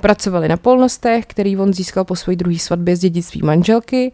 Pracovali 0.02 0.48
na 0.48 0.58
polnostech, 0.58 1.26
který 1.26 1.58
on 1.58 1.74
získal 1.74 2.04
po 2.04 2.16
své 2.16 2.36
druhé 2.36 2.60
svatbě 2.60 2.96
z 2.96 3.00
dědictví 3.00 3.42
manželky. 3.44 4.12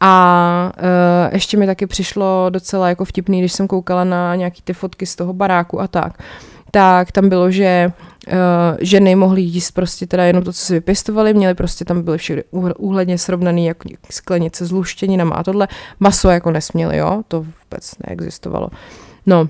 A 0.00 0.72
uh, 0.78 1.34
ještě 1.34 1.56
mi 1.56 1.66
taky 1.66 1.86
přišlo 1.86 2.46
docela 2.50 2.88
jako 2.88 3.04
vtipný, 3.04 3.40
když 3.40 3.52
jsem 3.52 3.68
koukala 3.68 4.04
na 4.04 4.34
nějaký 4.34 4.62
ty 4.62 4.72
fotky 4.72 5.06
z 5.06 5.16
toho 5.16 5.32
baráku 5.32 5.80
a 5.80 5.88
tak. 5.88 6.22
Tak 6.70 7.12
tam 7.12 7.28
bylo, 7.28 7.50
že 7.50 7.92
uh, 8.28 8.34
ženy 8.80 9.14
mohly 9.14 9.40
jíst 9.40 9.70
prostě 9.70 10.06
teda 10.06 10.24
jenom 10.24 10.42
to, 10.42 10.52
co 10.52 10.58
si 10.58 10.72
vypěstovali, 10.72 11.34
měli 11.34 11.54
prostě 11.54 11.84
tam 11.84 12.02
byly 12.02 12.18
všechny 12.18 12.44
úhledně 12.78 13.18
srovnaný 13.18 13.66
jako 13.66 13.88
sklenice 14.10 14.66
s 14.66 14.72
luštěninama 14.72 15.34
a 15.34 15.42
tohle. 15.42 15.68
Maso 16.00 16.28
jako 16.28 16.50
nesměli, 16.50 16.96
jo, 16.96 17.22
to 17.28 17.40
vůbec 17.40 17.94
neexistovalo. 18.06 18.68
No, 19.26 19.48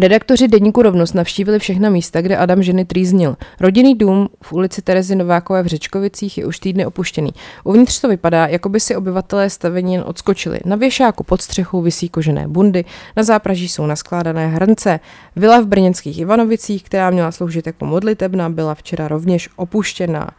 Redaktoři 0.00 0.48
Deníku 0.48 0.82
Rovnost 0.82 1.14
navštívili 1.14 1.58
všechna 1.58 1.90
místa, 1.90 2.20
kde 2.20 2.36
Adam 2.36 2.62
ženy 2.62 2.84
trýznil. 2.84 3.36
Rodinný 3.60 3.94
dům 3.94 4.28
v 4.42 4.52
ulici 4.52 4.82
Terezy 4.82 5.14
Novákové 5.14 5.62
v 5.62 5.66
Řečkovicích 5.66 6.38
je 6.38 6.46
už 6.46 6.58
týdny 6.58 6.86
opuštěný. 6.86 7.30
Uvnitř 7.64 8.00
to 8.00 8.08
vypadá, 8.08 8.46
jako 8.46 8.68
by 8.68 8.80
si 8.80 8.96
obyvatelé 8.96 9.50
stavení 9.50 9.94
jen 9.94 10.04
odskočili. 10.06 10.60
Na 10.64 10.76
věšáku 10.76 11.24
pod 11.24 11.42
střechou 11.42 11.82
visí 11.82 12.08
kožené 12.08 12.48
bundy, 12.48 12.84
na 13.16 13.22
zápraží 13.22 13.68
jsou 13.68 13.86
naskládané 13.86 14.48
hrnce. 14.48 15.00
Vila 15.36 15.60
v 15.60 15.66
brněnských 15.66 16.18
Ivanovicích, 16.18 16.82
která 16.82 17.10
měla 17.10 17.32
sloužit 17.32 17.66
jako 17.66 17.86
modlitebna, 17.86 18.48
byla 18.48 18.74
včera 18.74 19.08
rovněž 19.08 19.48
opuštěná. 19.56 20.30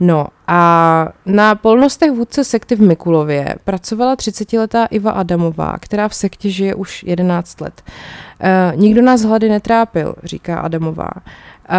No 0.00 0.26
a 0.46 1.08
na 1.26 1.54
polnostech 1.54 2.10
vůdce 2.12 2.44
sekty 2.44 2.76
v 2.76 2.80
Mikulově 2.80 3.54
pracovala 3.64 4.16
30-letá 4.16 4.86
Iva 4.90 5.10
Adamová, 5.10 5.78
která 5.80 6.08
v 6.08 6.14
sektě 6.14 6.50
žije 6.50 6.74
už 6.74 7.02
11 7.02 7.60
let. 7.60 7.82
Uh, 7.82 8.80
nikdo 8.80 9.02
nás 9.02 9.22
hlady 9.22 9.48
netrápil, 9.48 10.14
říká 10.24 10.60
Adamová. 10.60 11.10
Uh, 11.14 11.74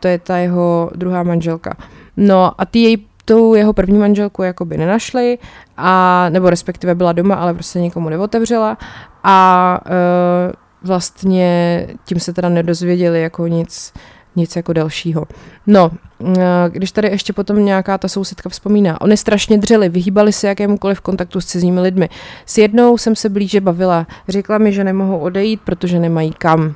to 0.00 0.08
je 0.08 0.18
ta 0.18 0.36
jeho 0.36 0.90
druhá 0.94 1.22
manželka. 1.22 1.76
No 2.16 2.52
a 2.58 2.64
ty 2.64 2.78
jej 2.78 2.98
tu 3.24 3.54
jeho 3.54 3.72
první 3.72 3.98
manželku 3.98 4.42
jakoby 4.42 4.78
nenašli, 4.78 5.38
a, 5.76 6.26
nebo 6.28 6.50
respektive 6.50 6.94
byla 6.94 7.12
doma, 7.12 7.34
ale 7.34 7.54
prostě 7.54 7.80
nikomu 7.80 8.08
neotevřela 8.08 8.78
a 9.24 9.78
uh, 9.86 10.52
vlastně 10.82 11.86
tím 12.04 12.20
se 12.20 12.32
teda 12.32 12.48
nedozvěděli 12.48 13.22
jako 13.22 13.46
nic, 13.46 13.92
nic 14.36 14.56
jako 14.56 14.72
dalšího. 14.72 15.24
No, 15.66 15.90
eh, 16.38 16.42
když 16.68 16.92
tady 16.92 17.08
ještě 17.08 17.32
potom 17.32 17.64
nějaká 17.64 17.98
ta 17.98 18.08
sousedka 18.08 18.48
vzpomíná, 18.48 19.00
oni 19.00 19.16
strašně 19.16 19.58
dřeli, 19.58 19.88
vyhýbali 19.88 20.32
se 20.32 20.48
jakémukoliv 20.48 21.00
kontaktu 21.00 21.40
s 21.40 21.46
cizími 21.46 21.80
lidmi. 21.80 22.08
S 22.46 22.58
jednou 22.58 22.98
jsem 22.98 23.16
se 23.16 23.28
blíže 23.28 23.60
bavila, 23.60 24.06
řekla 24.28 24.58
mi, 24.58 24.72
že 24.72 24.84
nemohou 24.84 25.18
odejít, 25.18 25.60
protože 25.64 25.98
nemají 25.98 26.32
kam. 26.38 26.74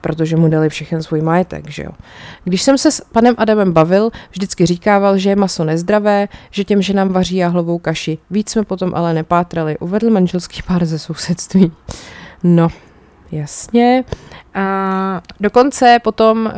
protože 0.00 0.36
mu 0.36 0.48
dali 0.48 0.68
všechen 0.68 1.02
svůj 1.02 1.20
majetek, 1.20 1.70
že 1.70 1.82
jo. 1.82 1.90
Když 2.44 2.62
jsem 2.62 2.78
se 2.78 2.92
s 2.92 3.00
panem 3.00 3.34
Adamem 3.38 3.72
bavil, 3.72 4.10
vždycky 4.30 4.66
říkával, 4.66 5.18
že 5.18 5.30
je 5.30 5.36
maso 5.36 5.64
nezdravé, 5.64 6.28
že 6.50 6.64
těm 6.64 6.82
ženám 6.82 7.08
vaří 7.08 7.36
jahlovou 7.36 7.78
kaši. 7.78 8.18
Víc 8.30 8.50
jsme 8.50 8.62
potom 8.64 8.92
ale 8.94 9.14
nepátrali, 9.14 9.78
uvedl 9.78 10.10
manželský 10.10 10.62
pár 10.62 10.84
ze 10.84 10.98
sousedství. 10.98 11.72
No, 12.42 12.68
jasně. 13.32 14.04
A 14.54 15.20
dokonce 15.40 15.98
potom 16.02 16.46
uh, 16.46 16.52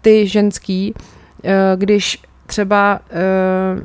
ty 0.00 0.28
ženský, 0.28 0.94
uh, 0.96 1.50
když 1.76 2.22
třeba 2.46 3.00
uh, 3.76 3.82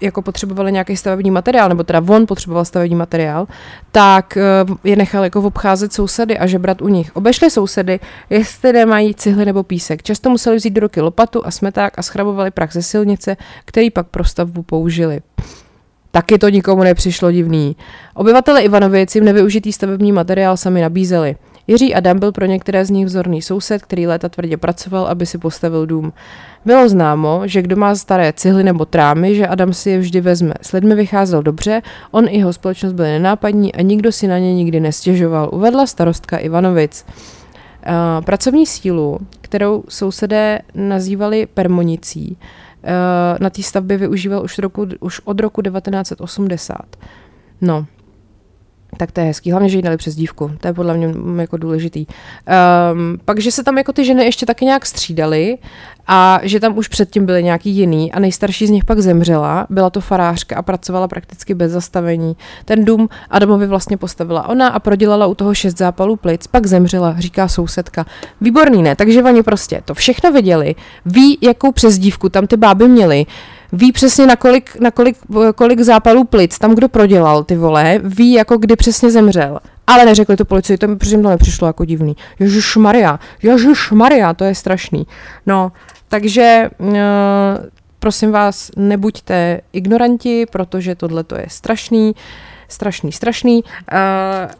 jako 0.00 0.22
potřebovali 0.22 0.72
nějaký 0.72 0.96
stavební 0.96 1.30
materiál, 1.30 1.68
nebo 1.68 1.84
teda 1.84 2.02
on 2.08 2.26
potřeboval 2.26 2.64
stavební 2.64 2.96
materiál, 2.96 3.46
tak 3.92 4.38
je 4.84 4.96
nechal 4.96 5.24
jako 5.24 5.42
obcházet 5.42 5.92
sousedy 5.92 6.38
a 6.38 6.46
žebrat 6.46 6.82
u 6.82 6.88
nich. 6.88 7.16
Obešli 7.16 7.50
sousedy, 7.50 8.00
jestli 8.30 8.72
nemají 8.72 9.14
cihly 9.14 9.44
nebo 9.44 9.62
písek. 9.62 10.02
Často 10.02 10.30
museli 10.30 10.56
vzít 10.56 10.70
do 10.70 10.80
ruky 10.80 11.00
lopatu 11.00 11.46
a 11.46 11.50
smeták 11.50 11.98
a 11.98 12.02
schrabovali 12.02 12.50
prach 12.50 12.72
ze 12.72 12.82
silnice, 12.82 13.36
který 13.64 13.90
pak 13.90 14.06
pro 14.06 14.24
stavbu 14.24 14.62
použili. 14.62 15.20
Taky 16.10 16.38
to 16.38 16.48
nikomu 16.48 16.82
nepřišlo 16.82 17.32
divný. 17.32 17.76
Obyvatele 18.14 18.62
Ivanovic 18.62 19.14
jim 19.14 19.24
nevyužitý 19.24 19.72
stavební 19.72 20.12
materiál 20.12 20.56
sami 20.56 20.80
nabízeli. 20.80 21.36
Jiří 21.66 21.94
Adam 21.94 22.18
byl 22.18 22.32
pro 22.32 22.46
některé 22.46 22.84
z 22.84 22.90
nich 22.90 23.06
vzorný 23.06 23.42
soused, 23.42 23.82
který 23.82 24.06
léta 24.06 24.28
tvrdě 24.28 24.56
pracoval, 24.56 25.06
aby 25.06 25.26
si 25.26 25.38
postavil 25.38 25.86
dům. 25.86 26.12
Bylo 26.64 26.88
známo, 26.88 27.42
že 27.44 27.62
kdo 27.62 27.76
má 27.76 27.94
staré 27.94 28.32
cihly 28.32 28.64
nebo 28.64 28.84
trámy, 28.84 29.34
že 29.34 29.46
Adam 29.46 29.72
si 29.72 29.90
je 29.90 29.98
vždy 29.98 30.20
vezme. 30.20 30.54
S 30.62 30.72
lidmi 30.72 30.94
vycházel 30.94 31.42
dobře, 31.42 31.82
on 32.10 32.28
i 32.28 32.38
jeho 32.38 32.52
společnost 32.52 32.92
byli 32.92 33.08
nenápadní 33.08 33.74
a 33.74 33.82
nikdo 33.82 34.12
si 34.12 34.28
na 34.28 34.38
ně 34.38 34.54
nikdy 34.54 34.80
nestěžoval, 34.80 35.50
uvedla 35.52 35.86
starostka 35.86 36.38
Ivanovic. 36.38 37.06
Uh, 37.86 38.24
pracovní 38.24 38.66
sílu, 38.66 39.18
kterou 39.40 39.84
sousedé 39.88 40.58
nazývali 40.74 41.46
permonicí, 41.46 42.36
na 43.40 43.50
té 43.50 43.62
stavbě 43.62 43.96
využíval 43.96 44.44
už, 44.44 44.58
roku, 44.58 44.86
už 45.00 45.20
od 45.24 45.40
roku 45.40 45.62
1980. 45.62 46.96
No, 47.60 47.86
tak 48.96 49.12
to 49.12 49.20
je 49.20 49.26
hezký, 49.26 49.50
hlavně, 49.50 49.68
že 49.68 49.78
jí 49.78 49.82
dali 49.82 49.96
přes 49.96 50.14
dívku, 50.14 50.50
to 50.60 50.66
je 50.68 50.74
podle 50.74 50.96
mě 50.96 51.14
jako 51.40 51.56
důležitý. 51.56 52.06
Um, 52.06 53.18
pak, 53.24 53.40
že 53.40 53.52
se 53.52 53.64
tam 53.64 53.78
jako 53.78 53.92
ty 53.92 54.04
ženy 54.04 54.24
ještě 54.24 54.46
taky 54.46 54.64
nějak 54.64 54.86
střídaly 54.86 55.58
a 56.06 56.40
že 56.42 56.60
tam 56.60 56.78
už 56.78 56.88
předtím 56.88 57.26
byly 57.26 57.44
nějaký 57.44 57.70
jiný 57.70 58.12
a 58.12 58.20
nejstarší 58.20 58.66
z 58.66 58.70
nich 58.70 58.84
pak 58.84 59.00
zemřela, 59.00 59.66
byla 59.70 59.90
to 59.90 60.00
farářka 60.00 60.56
a 60.56 60.62
pracovala 60.62 61.08
prakticky 61.08 61.54
bez 61.54 61.72
zastavení. 61.72 62.36
Ten 62.64 62.84
dům 62.84 63.08
Adamovi 63.30 63.66
vlastně 63.66 63.96
postavila 63.96 64.48
ona 64.48 64.68
a 64.68 64.78
prodělala 64.78 65.26
u 65.26 65.34
toho 65.34 65.54
šest 65.54 65.78
zápalů 65.78 66.16
plic, 66.16 66.46
pak 66.46 66.66
zemřela, 66.66 67.14
říká 67.18 67.48
sousedka. 67.48 68.06
Výborný, 68.40 68.82
ne? 68.82 68.96
Takže 68.96 69.22
oni 69.22 69.42
prostě 69.42 69.82
to 69.84 69.94
všechno 69.94 70.32
viděli, 70.32 70.74
ví, 71.06 71.38
jakou 71.42 71.72
přezdívku 71.72 72.28
tam 72.28 72.46
ty 72.46 72.56
báby 72.56 72.88
měly, 72.88 73.26
ví 73.72 73.92
přesně 73.92 74.26
na 74.26 74.36
kolik, 74.36 74.80
na 74.80 74.90
kolik, 74.90 75.16
kolik 75.54 75.80
zápalů 75.80 76.24
plic 76.24 76.58
tam 76.58 76.74
kdo 76.74 76.88
prodělal 76.88 77.44
ty 77.44 77.56
vole, 77.56 78.00
ví 78.02 78.32
jako 78.32 78.58
kdy 78.58 78.76
přesně 78.76 79.10
zemřel. 79.10 79.58
Ale 79.86 80.04
neřekli 80.04 80.36
to 80.36 80.44
policii, 80.44 80.78
to 80.78 80.88
mi 80.88 80.96
to 80.96 81.16
nepřišlo 81.16 81.66
jako 81.66 81.84
divný. 81.84 82.16
Ježíš 82.38 82.76
Maria, 82.76 83.20
Ježíš 83.42 83.90
Maria, 83.90 84.34
to 84.34 84.44
je 84.44 84.54
strašný. 84.54 85.06
No, 85.46 85.72
takže 86.08 86.70
uh, 86.78 86.88
prosím 87.98 88.32
vás, 88.32 88.70
nebuďte 88.76 89.60
ignoranti, 89.72 90.46
protože 90.46 90.94
tohle 90.94 91.24
to 91.24 91.34
je 91.36 91.46
strašný 91.48 92.14
strašný, 92.72 93.12
strašný. 93.12 93.64
Uh, 93.64 93.70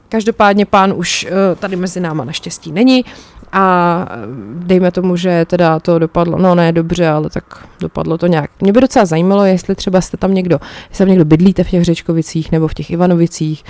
každopádně 0.08 0.66
pán 0.66 0.92
už 0.96 1.26
uh, 1.30 1.58
tady 1.58 1.76
mezi 1.76 2.00
náma 2.00 2.24
naštěstí 2.24 2.72
není 2.72 3.04
a 3.52 4.06
dejme 4.54 4.90
tomu, 4.90 5.16
že 5.16 5.44
teda 5.44 5.80
to 5.80 5.98
dopadlo, 5.98 6.38
no 6.38 6.54
ne 6.54 6.72
dobře, 6.72 7.08
ale 7.08 7.30
tak 7.30 7.66
dopadlo 7.80 8.18
to 8.18 8.26
nějak. 8.26 8.50
Mě 8.60 8.72
by 8.72 8.80
docela 8.80 9.04
zajímalo, 9.04 9.44
jestli 9.44 9.74
třeba 9.74 10.00
jste 10.00 10.16
tam 10.16 10.34
někdo, 10.34 10.58
jestli 10.88 11.04
tam 11.04 11.08
někdo 11.08 11.24
bydlíte 11.24 11.64
v 11.64 11.70
těch 11.70 11.84
Řečkovicích 11.84 12.52
nebo 12.52 12.68
v 12.68 12.74
těch 12.74 12.90
Ivanovicích, 12.90 13.64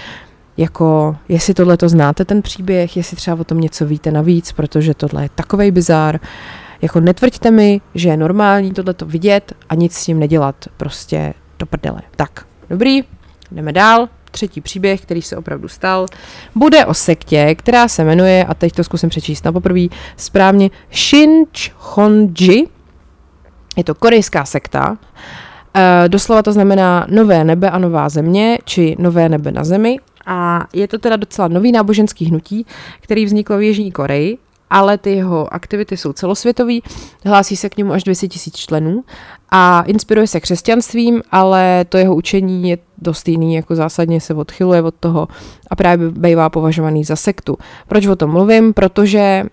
jako 0.56 1.16
jestli 1.28 1.54
tohle 1.54 1.76
to 1.76 1.88
znáte 1.88 2.24
ten 2.24 2.42
příběh, 2.42 2.96
jestli 2.96 3.16
třeba 3.16 3.40
o 3.40 3.44
tom 3.44 3.60
něco 3.60 3.86
víte 3.86 4.10
navíc, 4.10 4.52
protože 4.52 4.94
tohle 4.94 5.22
je 5.22 5.28
takovej 5.34 5.70
bizár. 5.70 6.20
Jako 6.82 7.00
netvrďte 7.00 7.50
mi, 7.50 7.80
že 7.94 8.08
je 8.08 8.16
normální 8.16 8.72
tohle 8.72 8.94
to 8.94 9.06
vidět 9.06 9.52
a 9.68 9.74
nic 9.74 9.94
s 9.94 10.04
tím 10.04 10.18
nedělat, 10.18 10.54
prostě 10.76 11.34
do 11.58 11.66
prdele. 11.66 12.02
Tak, 12.16 12.44
dobrý, 12.70 13.04
jdeme 13.52 13.72
dál 13.72 14.08
třetí 14.30 14.60
příběh, 14.60 15.00
který 15.00 15.22
se 15.22 15.36
opravdu 15.36 15.68
stal, 15.68 16.06
bude 16.54 16.86
o 16.86 16.94
sektě, 16.94 17.54
která 17.54 17.88
se 17.88 18.04
jmenuje, 18.04 18.44
a 18.44 18.54
teď 18.54 18.72
to 18.72 18.84
zkusím 18.84 19.08
přečíst 19.08 19.44
na 19.44 19.52
poprvé 19.52 19.80
správně, 20.16 20.70
Shinchonji. 20.92 22.68
Je 23.76 23.84
to 23.84 23.94
korejská 23.94 24.44
sekta. 24.44 24.98
E, 25.74 26.08
doslova 26.08 26.42
to 26.42 26.52
znamená 26.52 27.06
nové 27.10 27.44
nebe 27.44 27.70
a 27.70 27.78
nová 27.78 28.08
země, 28.08 28.58
či 28.64 28.96
nové 28.98 29.28
nebe 29.28 29.52
na 29.52 29.64
zemi. 29.64 29.96
A 30.26 30.66
je 30.72 30.88
to 30.88 30.98
teda 30.98 31.16
docela 31.16 31.48
nový 31.48 31.72
náboženský 31.72 32.24
hnutí, 32.24 32.66
který 33.00 33.24
vzniklo 33.24 33.58
v 33.58 33.62
Jižní 33.62 33.92
Koreji 33.92 34.38
ale 34.70 34.98
ty 34.98 35.10
jeho 35.10 35.54
aktivity 35.54 35.96
jsou 35.96 36.12
celosvětový, 36.12 36.82
hlásí 37.24 37.56
se 37.56 37.68
k 37.68 37.76
němu 37.76 37.92
až 37.92 38.04
200 38.04 38.28
tisíc 38.28 38.56
členů 38.56 39.04
a 39.50 39.82
inspiruje 39.86 40.26
se 40.26 40.40
křesťanstvím, 40.40 41.22
ale 41.30 41.84
to 41.88 41.98
jeho 41.98 42.14
učení 42.14 42.70
je 42.70 42.78
dost 42.98 43.28
jiný, 43.28 43.54
jako 43.54 43.74
zásadně 43.74 44.20
se 44.20 44.34
odchyluje 44.34 44.82
od 44.82 44.94
toho 45.00 45.28
a 45.70 45.76
právě 45.76 46.10
bývá 46.10 46.48
považovaný 46.50 47.04
za 47.04 47.16
sektu. 47.16 47.58
Proč 47.88 48.06
o 48.06 48.16
tom 48.16 48.30
mluvím? 48.30 48.72
Protože 48.72 49.18
e, 49.18 49.46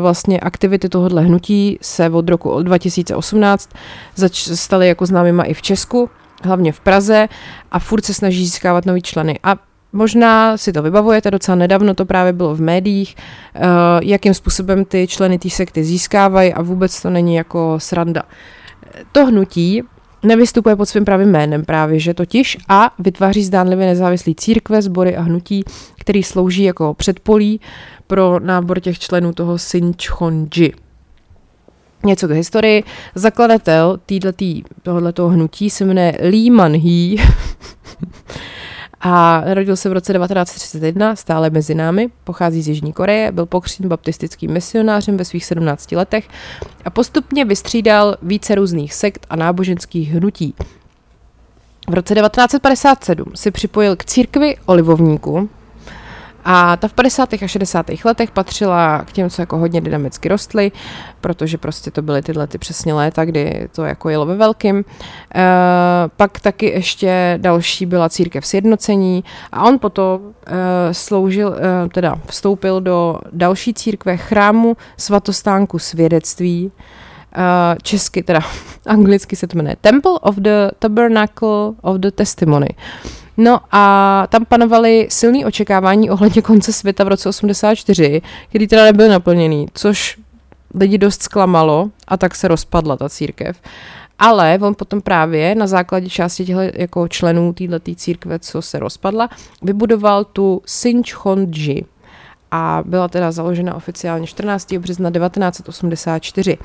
vlastně 0.00 0.40
aktivity 0.40 0.88
tohohle 0.88 1.22
hnutí 1.22 1.78
se 1.82 2.10
od 2.10 2.28
roku 2.28 2.62
2018 2.62 3.70
zač- 4.16 4.48
staly 4.54 4.88
jako 4.88 5.06
známýma 5.06 5.42
i 5.42 5.54
v 5.54 5.62
Česku, 5.62 6.10
hlavně 6.44 6.72
v 6.72 6.80
Praze 6.80 7.28
a 7.72 7.78
furt 7.78 8.04
se 8.04 8.14
snaží 8.14 8.44
získávat 8.44 8.86
nový 8.86 9.02
členy. 9.02 9.38
A 9.42 9.56
Možná 9.92 10.56
si 10.56 10.72
to 10.72 10.82
vybavujete, 10.82 11.30
docela 11.30 11.56
nedávno 11.56 11.94
to 11.94 12.04
právě 12.04 12.32
bylo 12.32 12.54
v 12.54 12.60
médiích, 12.60 13.16
uh, 13.54 13.62
jakým 14.02 14.34
způsobem 14.34 14.84
ty 14.84 15.06
členy 15.06 15.38
té 15.38 15.50
sekty 15.50 15.84
získávají 15.84 16.54
a 16.54 16.62
vůbec 16.62 17.02
to 17.02 17.10
není 17.10 17.34
jako 17.34 17.74
sranda. 17.78 18.22
To 19.12 19.26
hnutí 19.26 19.82
nevystupuje 20.22 20.76
pod 20.76 20.86
svým 20.86 21.04
pravým 21.04 21.28
jménem 21.28 21.64
právě, 21.64 21.98
že 21.98 22.14
totiž 22.14 22.58
a 22.68 22.94
vytváří 22.98 23.44
zdánlivě 23.44 23.86
nezávislý 23.86 24.34
církve, 24.34 24.82
sbory 24.82 25.16
a 25.16 25.22
hnutí, 25.22 25.64
který 25.98 26.22
slouží 26.22 26.62
jako 26.62 26.94
předpolí 26.94 27.60
pro 28.06 28.40
nábor 28.40 28.80
těch 28.80 28.98
členů 28.98 29.32
toho 29.32 29.58
Sinchonji. 29.58 30.72
Něco 32.04 32.28
k 32.28 32.30
historii. 32.30 32.84
Zakladatel 33.14 34.00
tohoto 34.82 35.28
hnutí 35.28 35.70
se 35.70 35.84
jmenuje 35.84 36.18
Lee 36.22 36.50
Man-hee 36.50 37.16
a 39.04 39.42
narodil 39.46 39.76
se 39.76 39.88
v 39.88 39.92
roce 39.92 40.12
1931, 40.12 41.16
stále 41.16 41.50
mezi 41.50 41.74
námi, 41.74 42.10
pochází 42.24 42.62
z 42.62 42.68
Jižní 42.68 42.92
Koreje, 42.92 43.32
byl 43.32 43.46
pokřtěn 43.46 43.88
baptistickým 43.88 44.52
misionářem 44.52 45.16
ve 45.16 45.24
svých 45.24 45.44
17 45.44 45.92
letech 45.92 46.28
a 46.84 46.90
postupně 46.90 47.44
vystřídal 47.44 48.16
více 48.22 48.54
různých 48.54 48.94
sekt 48.94 49.26
a 49.30 49.36
náboženských 49.36 50.12
hnutí. 50.12 50.54
V 51.88 51.94
roce 51.94 52.14
1957 52.14 53.32
si 53.34 53.50
připojil 53.50 53.96
k 53.96 54.04
církvi 54.04 54.56
olivovníku, 54.66 55.48
a 56.44 56.76
ta 56.76 56.88
v 56.88 56.92
50. 56.92 57.32
a 57.32 57.46
60. 57.46 57.86
letech 58.04 58.30
patřila 58.30 59.04
k 59.04 59.12
těm, 59.12 59.30
co 59.30 59.42
jako 59.42 59.58
hodně 59.58 59.80
dynamicky 59.80 60.28
rostly, 60.28 60.72
protože 61.20 61.58
prostě 61.58 61.90
to 61.90 62.02
byly 62.02 62.22
tyhle 62.22 62.46
ty 62.46 62.58
přesně 62.58 62.94
léta, 62.94 63.24
kdy 63.24 63.68
to 63.74 63.84
jako 63.84 64.08
jelo 64.08 64.26
ve 64.26 64.36
velkým. 64.36 64.78
E, 64.78 64.84
pak 66.16 66.40
taky 66.40 66.66
ještě 66.66 67.38
další 67.42 67.86
byla 67.86 68.08
církev 68.08 68.46
sjednocení 68.46 69.24
a 69.52 69.62
on 69.62 69.78
potom 69.78 70.20
e, 70.46 70.94
sloužil, 70.94 71.56
e, 71.56 71.88
teda 71.88 72.14
vstoupil 72.26 72.80
do 72.80 73.18
další 73.32 73.74
církve 73.74 74.16
chrámu 74.16 74.76
svatostánku 74.96 75.78
svědectví, 75.78 76.72
Uh, 77.36 77.78
česky, 77.82 78.22
teda 78.22 78.40
anglicky 78.86 79.36
se 79.36 79.46
to 79.46 79.56
jmenuje 79.56 79.76
Temple 79.80 80.12
of 80.20 80.36
the 80.36 80.70
Tabernacle 80.78 81.72
of 81.82 81.96
the 81.96 82.10
Testimony. 82.10 82.68
No 83.36 83.60
a 83.72 84.26
tam 84.30 84.44
panovaly 84.44 85.06
silné 85.10 85.46
očekávání 85.46 86.10
ohledně 86.10 86.42
konce 86.42 86.72
světa 86.72 87.04
v 87.04 87.08
roce 87.08 87.28
84, 87.28 88.22
který 88.48 88.66
teda 88.68 88.84
nebyl 88.84 89.08
naplněný, 89.08 89.66
což 89.74 90.18
lidi 90.74 90.98
dost 90.98 91.22
zklamalo 91.22 91.90
a 92.08 92.16
tak 92.16 92.34
se 92.34 92.48
rozpadla 92.48 92.96
ta 92.96 93.08
církev. 93.08 93.60
Ale 94.18 94.58
on 94.62 94.74
potom 94.74 95.00
právě 95.00 95.54
na 95.54 95.66
základě 95.66 96.08
části 96.08 96.44
těchto 96.44 96.60
jako 96.74 97.08
členů 97.08 97.52
této 97.52 97.94
církve, 97.94 98.38
co 98.38 98.62
se 98.62 98.78
rozpadla, 98.78 99.28
vybudoval 99.62 100.24
tu 100.24 100.62
Sinchonji 100.66 101.84
a 102.50 102.82
byla 102.86 103.08
teda 103.08 103.32
založena 103.32 103.74
oficiálně 103.74 104.26
14. 104.26 104.72
března 104.72 105.10
1984. 105.10 106.58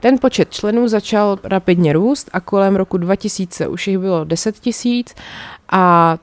Ten 0.00 0.18
počet 0.18 0.50
členů 0.50 0.88
začal 0.88 1.38
rapidně 1.44 1.92
růst 1.92 2.30
a 2.32 2.40
kolem 2.40 2.76
roku 2.76 2.96
2000 2.96 3.68
už 3.68 3.88
jich 3.88 3.98
bylo 3.98 4.24
10 4.24 4.58
tisíc 4.58 5.14
a 5.74 6.18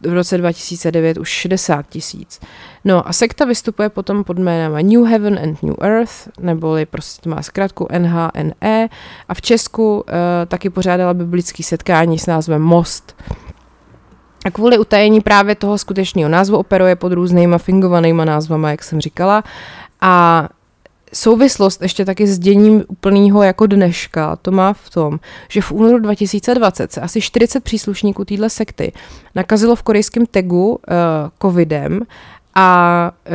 v 0.00 0.12
roce 0.12 0.38
2009 0.38 1.18
už 1.18 1.28
60 1.28 1.86
tisíc. 1.88 2.40
No 2.84 3.08
a 3.08 3.12
sekta 3.12 3.44
vystupuje 3.44 3.88
potom 3.88 4.24
pod 4.24 4.38
jménem 4.38 4.88
New 4.88 5.04
Heaven 5.04 5.38
and 5.42 5.62
New 5.62 5.74
Earth, 5.80 6.28
neboli 6.40 6.86
prostě 6.86 7.28
má 7.28 7.42
zkrátku 7.42 7.88
NHNE 7.98 8.88
a 9.28 9.34
v 9.34 9.40
Česku 9.40 9.94
uh, 9.96 10.02
taky 10.48 10.70
pořádala 10.70 11.14
biblický 11.14 11.62
setkání 11.62 12.18
s 12.18 12.26
názvem 12.26 12.62
Most. 12.62 13.22
A 14.46 14.50
kvůli 14.50 14.78
utajení 14.78 15.20
právě 15.20 15.54
toho 15.54 15.78
skutečného 15.78 16.28
názvu 16.28 16.56
operuje 16.56 16.96
pod 16.96 17.12
různýma 17.12 17.58
fingovanýma 17.58 18.24
názvama, 18.24 18.70
jak 18.70 18.84
jsem 18.84 19.00
říkala. 19.00 19.44
A 20.00 20.48
souvislost 21.12 21.82
ještě 21.82 22.04
taky 22.04 22.26
s 22.26 22.38
děním 22.38 22.84
úplného 22.88 23.42
jako 23.42 23.66
dneška, 23.66 24.36
to 24.36 24.50
má 24.50 24.72
v 24.72 24.90
tom, 24.90 25.20
že 25.48 25.60
v 25.60 25.72
únoru 25.72 25.98
2020 25.98 26.92
se 26.92 27.00
asi 27.00 27.20
40 27.20 27.64
příslušníků 27.64 28.24
téhle 28.24 28.50
sekty 28.50 28.92
nakazilo 29.34 29.76
v 29.76 29.82
korejském 29.82 30.26
tegu 30.26 30.68
uh, 30.68 30.76
covidem 31.42 32.00
a 32.54 33.10
uh, 33.26 33.32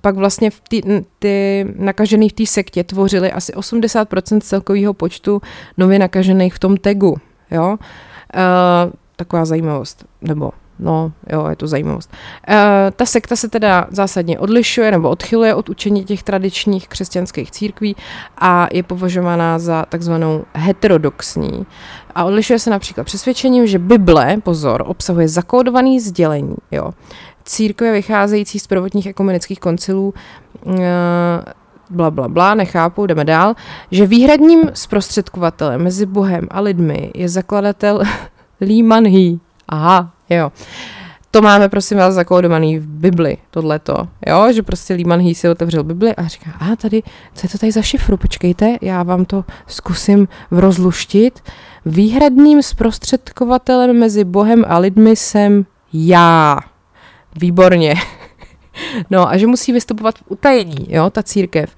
pak 0.00 0.16
vlastně 0.16 0.50
v 0.50 0.60
tý, 0.68 0.82
ty 1.18 1.66
nakažený 1.76 2.28
v 2.28 2.32
té 2.32 2.46
sektě 2.46 2.84
tvořili 2.84 3.32
asi 3.32 3.52
80% 3.52 4.40
celkového 4.40 4.94
počtu 4.94 5.42
nově 5.78 5.98
nakažených 5.98 6.54
v 6.54 6.58
tom 6.58 6.76
tegu. 6.76 7.16
Jo? 7.50 7.68
Uh, 7.68 8.92
taková 9.16 9.44
zajímavost, 9.44 10.04
nebo 10.22 10.50
No, 10.82 11.12
jo, 11.32 11.46
je 11.50 11.56
to 11.56 11.66
zajímavost. 11.66 12.10
E, 12.48 12.90
ta 12.96 13.06
sekta 13.06 13.36
se 13.36 13.48
teda 13.48 13.86
zásadně 13.90 14.38
odlišuje 14.38 14.90
nebo 14.90 15.10
odchyluje 15.10 15.54
od 15.54 15.68
učení 15.68 16.04
těch 16.04 16.22
tradičních 16.22 16.88
křesťanských 16.88 17.50
církví 17.50 17.96
a 18.38 18.68
je 18.72 18.82
považovaná 18.82 19.58
za 19.58 19.84
takzvanou 19.88 20.44
heterodoxní. 20.54 21.66
A 22.14 22.24
odlišuje 22.24 22.58
se 22.58 22.70
například 22.70 23.04
přesvědčením, 23.04 23.66
že 23.66 23.78
Bible, 23.78 24.36
pozor, 24.42 24.84
obsahuje 24.86 25.28
zakódovaný 25.28 26.00
sdělení, 26.00 26.56
jo. 26.70 26.90
Církve 27.44 27.92
vycházející 27.92 28.58
z 28.58 28.66
prvotních 28.66 29.06
ekumenických 29.06 29.60
koncilů 29.60 30.14
e, 30.66 30.82
bla, 31.90 32.10
bla, 32.10 32.28
bla, 32.28 32.54
nechápu, 32.54 33.06
jdeme 33.06 33.24
dál, 33.24 33.54
že 33.90 34.06
výhradním 34.06 34.70
zprostředkovatelem 34.74 35.82
mezi 35.82 36.06
Bohem 36.06 36.48
a 36.50 36.60
lidmi 36.60 37.10
je 37.14 37.28
zakladatel 37.28 38.02
Lee 38.60 38.82
Man-hee. 38.82 39.38
Aha, 39.68 40.10
Jo. 40.34 40.52
To 41.30 41.42
máme, 41.42 41.68
prosím 41.68 41.98
vás, 41.98 42.14
zakódovaný 42.14 42.78
v 42.78 42.86
Bibli, 42.86 43.36
tohleto, 43.50 44.08
jo, 44.26 44.52
že 44.52 44.62
prostě 44.62 44.94
Lehman 44.94 45.20
Hee 45.20 45.34
si 45.34 45.48
otevřel 45.48 45.84
Bibli 45.84 46.14
a 46.14 46.26
říká, 46.26 46.50
a 46.60 46.76
tady, 46.76 47.02
co 47.34 47.46
je 47.46 47.50
to 47.50 47.58
tady 47.58 47.72
za 47.72 47.82
šifru, 47.82 48.16
počkejte, 48.16 48.76
já 48.82 49.02
vám 49.02 49.24
to 49.24 49.44
zkusím 49.66 50.28
rozluštit. 50.50 51.40
Výhradním 51.86 52.62
zprostředkovatelem 52.62 53.98
mezi 53.98 54.24
Bohem 54.24 54.64
a 54.68 54.78
lidmi 54.78 55.16
jsem 55.16 55.66
já. 55.92 56.58
Výborně. 57.40 57.94
No 59.10 59.28
a 59.28 59.36
že 59.36 59.46
musí 59.46 59.72
vystupovat 59.72 60.18
v 60.18 60.22
utajení, 60.28 60.86
jo, 60.88 61.10
ta 61.10 61.22
církev. 61.22 61.70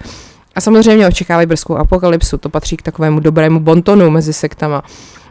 A 0.54 0.60
samozřejmě 0.60 1.06
očekávají 1.06 1.46
brzkou 1.46 1.76
apokalypsu, 1.76 2.38
to 2.38 2.48
patří 2.48 2.76
k 2.76 2.82
takovému 2.82 3.20
dobrému 3.20 3.60
bontonu 3.60 4.10
mezi 4.10 4.32
sektama. 4.32 4.82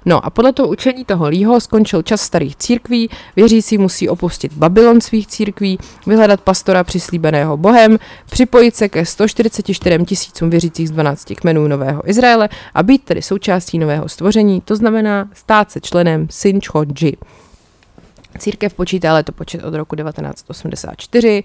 No 0.06 0.26
a 0.26 0.30
podle 0.30 0.54
toho 0.54 0.70
učení 0.70 1.06
toho 1.06 1.28
Lího 1.28 1.60
skončil 1.60 2.02
čas 2.02 2.22
starých 2.22 2.56
církví, 2.56 3.10
věřící 3.36 3.78
musí 3.78 4.10
opustit 4.10 4.54
Babylon 4.54 5.02
svých 5.02 5.28
církví, 5.28 5.80
vyhledat 6.08 6.42
pastora 6.42 6.84
přislíbeného 6.84 7.58
Bohem, 7.58 8.00
připojit 8.30 8.76
se 8.76 8.90
ke 8.90 9.06
144 9.06 10.06
tisícům 10.06 10.50
věřících 10.50 10.88
z 10.88 10.92
12 10.92 11.34
kmenů 11.36 11.68
Nového 11.68 12.10
Izraele 12.10 12.50
a 12.74 12.84
být 12.84 13.04
tedy 13.04 13.22
součástí 13.22 13.80
nového 13.80 14.10
stvoření, 14.10 14.62
to 14.62 14.76
znamená 14.76 15.30
stát 15.34 15.72
se 15.72 15.82
členem 15.82 16.28
Sinchodži. 16.30 17.18
Církev 18.38 18.74
počítá 18.74 19.14
letopočet 19.14 19.64
od 19.64 19.74
roku 19.74 19.96
1984, 19.96 21.44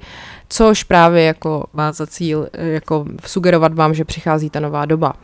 což 0.49 0.85
právě 0.85 1.23
jako 1.25 1.65
má 1.73 1.93
za 1.93 2.07
cíl 2.07 2.49
jako 2.55 3.05
sugerovat 3.27 3.75
vám, 3.75 3.95
že 3.95 4.05
přichází 4.05 4.51
ta 4.51 4.61
nová 4.61 4.85
doba. 4.85 5.15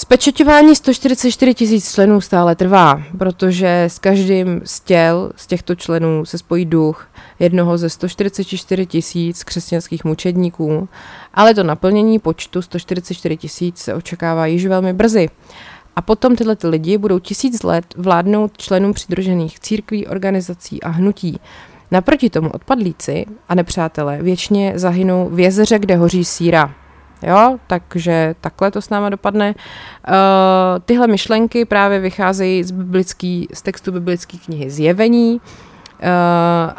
Spečeťování 0.00 0.76
144 0.76 1.54
tisíc 1.54 1.94
členů 1.94 2.20
stále 2.20 2.56
trvá, 2.56 3.02
protože 3.18 3.84
s 3.84 3.98
každým 3.98 4.60
z 4.64 4.80
těl 4.80 5.32
z 5.36 5.46
těchto 5.46 5.74
členů 5.74 6.24
se 6.24 6.38
spojí 6.38 6.64
duch 6.64 7.08
jednoho 7.38 7.78
ze 7.78 7.90
144 7.90 8.86
tisíc 8.86 9.44
křesťanských 9.44 10.04
mučedníků, 10.04 10.88
ale 11.34 11.54
to 11.54 11.62
naplnění 11.62 12.18
počtu 12.18 12.62
144 12.62 13.36
tisíc 13.36 13.78
se 13.78 13.94
očekává 13.94 14.46
již 14.46 14.66
velmi 14.66 14.92
brzy. 14.92 15.28
A 15.96 16.02
potom 16.02 16.36
tyhle 16.36 16.56
ty 16.56 16.66
lidi 16.66 16.98
budou 16.98 17.18
tisíc 17.18 17.62
let 17.62 17.84
vládnout 17.96 18.58
členům 18.58 18.92
přidružených 18.92 19.60
církví, 19.60 20.06
organizací 20.06 20.82
a 20.82 20.88
hnutí. 20.88 21.40
Naproti 21.90 22.30
tomu 22.30 22.50
odpadlíci 22.50 23.26
a 23.48 23.54
nepřátelé 23.54 24.22
věčně 24.22 24.72
zahynou 24.76 25.28
v 25.32 25.40
jezeře, 25.40 25.78
kde 25.78 25.96
hoří 25.96 26.24
síra. 26.24 26.74
Jo, 27.22 27.58
takže 27.66 28.34
takhle 28.40 28.70
to 28.70 28.82
s 28.82 28.90
náma 28.90 29.08
dopadne. 29.08 29.54
Uh, 30.08 30.14
tyhle 30.84 31.06
myšlenky 31.06 31.64
právě 31.64 31.98
vycházejí 31.98 32.64
z, 32.64 32.70
biblický, 32.70 33.48
z 33.52 33.62
textu 33.62 33.92
biblické 33.92 34.36
knihy 34.36 34.70
Zjevení 34.70 35.34
uh, 35.34 35.40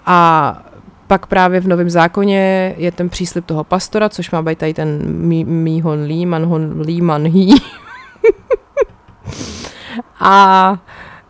a 0.06 0.64
pak 1.08 1.26
právě 1.26 1.60
v 1.60 1.68
Novém 1.68 1.90
zákoně 1.90 2.76
je 2.78 2.92
ten 2.92 3.10
příslip 3.10 3.46
toho 3.46 3.64
pastora, 3.64 4.10
což 4.10 4.32
má 4.32 4.42
být 4.42 4.58
tady 4.58 4.74
ten 4.74 5.00
Míhon 5.46 6.04
Lee, 6.04 6.26
Manhon 6.26 6.82
Lee 6.82 7.02
Manhý. 7.02 7.56
a 10.20 10.78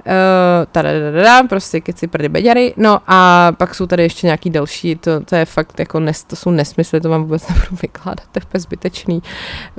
Uh, 0.06 0.66
tadadadada, 0.72 1.44
prostě 1.44 1.82
keci 1.82 2.08
prdy 2.08 2.30
beďary. 2.30 2.74
No 2.78 3.00
a 3.08 3.52
pak 3.58 3.76
jsou 3.76 3.88
tady 3.88 4.04
ještě 4.04 4.28
nějaký 4.28 4.50
další, 4.50 4.96
to, 4.96 5.20
to 5.20 5.36
je 5.36 5.46
fakt 5.46 5.80
jako, 5.80 6.00
nes, 6.00 6.24
to 6.24 6.36
jsou 6.36 6.52
nesmysly, 6.52 7.02
to 7.02 7.10
vám 7.10 7.22
vůbec 7.24 7.48
nebudu 7.50 7.78
vykládat, 7.82 8.24
to 8.32 8.40
je 8.54 8.60
zbytečný. 8.60 9.24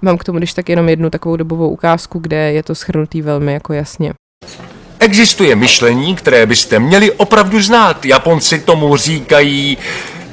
Mám 0.02 0.18
k 0.18 0.24
tomu 0.24 0.38
když 0.38 0.54
tak 0.54 0.68
jenom 0.68 0.88
jednu 0.88 1.10
takovou 1.10 1.36
dobovou 1.36 1.68
ukázku, 1.68 2.18
kde 2.18 2.52
je 2.52 2.62
to 2.62 2.74
schrnutý 2.74 3.22
velmi 3.22 3.52
jako 3.52 3.72
jasně. 3.72 4.12
Existuje 4.98 5.56
myšlení, 5.56 6.16
které 6.16 6.46
byste 6.46 6.78
měli 6.78 7.12
opravdu 7.12 7.62
znát. 7.62 8.04
Japonci 8.04 8.58
tomu 8.58 8.96
říkají 8.96 9.78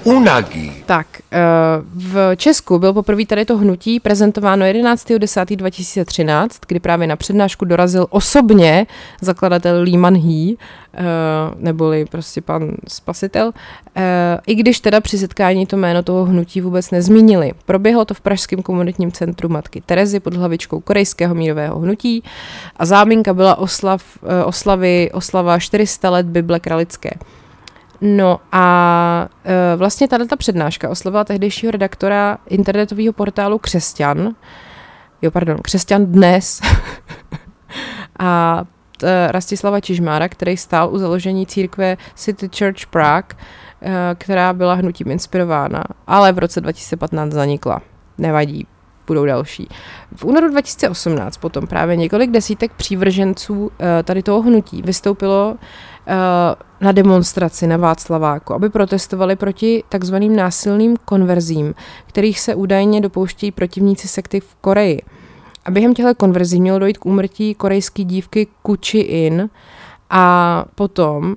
Unagi. 0.04 0.72
Tak, 0.86 1.08
eh, 1.32 1.38
v 1.96 2.36
Česku 2.36 2.80
byl 2.80 2.94
poprvé 2.94 3.26
tady 3.26 3.46
to 3.46 3.58
hnutí 3.58 4.00
prezentováno 4.00 4.66
11.10.2013, 4.66 6.60
kdy 6.68 6.80
právě 6.80 7.08
na 7.08 7.16
přednášku 7.16 7.66
dorazil 7.66 8.08
osobně 8.10 8.88
zakladatel 9.22 9.82
Lee 9.82 9.98
Man-hee, 9.98 10.56
eh, 10.94 11.04
neboli 11.58 12.06
prostě 12.06 12.42
pan 12.42 12.72
spasitel, 12.88 13.52
eh, 13.96 14.38
i 14.48 14.56
když 14.56 14.80
teda 14.80 15.02
při 15.02 15.18
setkání 15.18 15.66
to 15.66 15.78
jméno 15.78 16.04
toho 16.04 16.26
hnutí 16.26 16.62
vůbec 16.62 16.92
nezmínili. 16.92 17.52
Proběhlo 17.66 18.06
to 18.06 18.14
v 18.14 18.22
Pražském 18.22 18.62
komunitním 18.62 19.12
centru 19.12 19.50
Matky 19.50 19.82
Terezy 19.86 20.20
pod 20.20 20.34
hlavičkou 20.34 20.80
korejského 20.80 21.36
mírového 21.36 21.80
hnutí 21.80 22.24
a 22.76 22.86
záminka 22.86 23.34
byla 23.34 23.56
oslav, 23.56 24.04
oslavy, 24.46 25.10
oslava 25.14 25.60
400 25.60 26.10
let 26.10 26.26
Bible 26.26 26.60
Kralické. 26.60 27.10
No 28.02 28.40
a 28.52 29.28
e, 29.46 29.76
vlastně 29.76 30.08
tato 30.08 30.26
ta 30.26 30.36
přednáška 30.36 30.90
oslovila 30.90 31.24
tehdejšího 31.24 31.72
redaktora 31.72 32.38
internetového 32.48 33.14
portálu 33.14 33.58
Křesťan, 33.58 34.36
jo 35.22 35.32
pardon, 35.32 35.58
Křesťan 35.62 36.06
dnes, 36.06 36.62
a 38.20 38.64
t, 38.98 39.28
Rastislava 39.32 39.80
Čižmára, 39.80 40.30
který 40.30 40.58
stál 40.58 40.94
u 40.94 40.98
založení 40.98 41.46
církve 41.46 41.98
City 42.16 42.50
Church 42.58 42.86
Prague, 42.86 43.36
e, 43.82 44.16
která 44.16 44.54
byla 44.54 44.74
hnutím 44.74 45.12
inspirována, 45.12 45.84
ale 46.08 46.32
v 46.32 46.40
roce 46.40 46.62
2015 46.62 47.32
zanikla. 47.32 47.82
Nevadí, 48.18 48.68
budou 49.08 49.26
další. 49.26 49.68
V 50.16 50.26
únoru 50.26 50.50
2018 50.50 51.38
potom 51.38 51.68
právě 51.68 51.96
několik 51.96 52.32
desítek 52.32 52.72
přívrženců 52.72 53.72
e, 53.80 54.04
tady 54.04 54.24
toho 54.24 54.42
hnutí 54.42 54.82
vystoupilo 54.82 55.58
na 56.82 56.92
demonstraci 56.92 57.68
na 57.68 57.78
Václaváku, 57.78 58.54
aby 58.54 58.70
protestovali 58.70 59.36
proti 59.36 59.84
takzvaným 59.90 60.36
násilným 60.36 60.98
konverzím, 61.06 61.74
kterých 62.06 62.40
se 62.40 62.56
údajně 62.56 63.02
dopouštějí 63.02 63.52
protivníci 63.52 64.08
sekty 64.08 64.40
v 64.40 64.56
Koreji. 64.62 65.02
A 65.66 65.72
během 65.72 65.94
těchto 65.94 66.16
konverzí 66.16 66.62
mělo 66.62 66.80
dojít 66.80 66.98
k 66.98 67.06
úmrtí 67.06 67.56
korejské 67.56 68.04
dívky 68.04 68.48
Kuchi 68.62 69.00
In 69.00 69.50
a 70.10 70.66
potom 70.76 71.26
uh, 71.26 71.36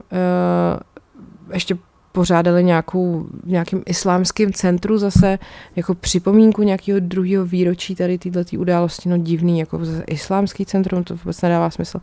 ještě 1.52 1.76
pořádali 2.12 2.64
nějakou, 2.64 3.26
v 3.44 3.50
nějakém 3.50 3.82
islámském 3.86 4.52
centru 4.52 4.98
zase 4.98 5.38
jako 5.76 5.94
připomínku 5.94 6.62
nějakého 6.62 7.00
druhého 7.00 7.44
výročí 7.44 7.94
tady 7.94 8.18
této 8.18 8.56
události, 8.58 9.08
no 9.08 9.18
divný, 9.18 9.58
jako 9.58 9.80
islámský 10.06 10.66
centrum, 10.66 11.04
to 11.04 11.16
vůbec 11.16 11.42
nedává 11.42 11.70
smysl. 11.70 11.98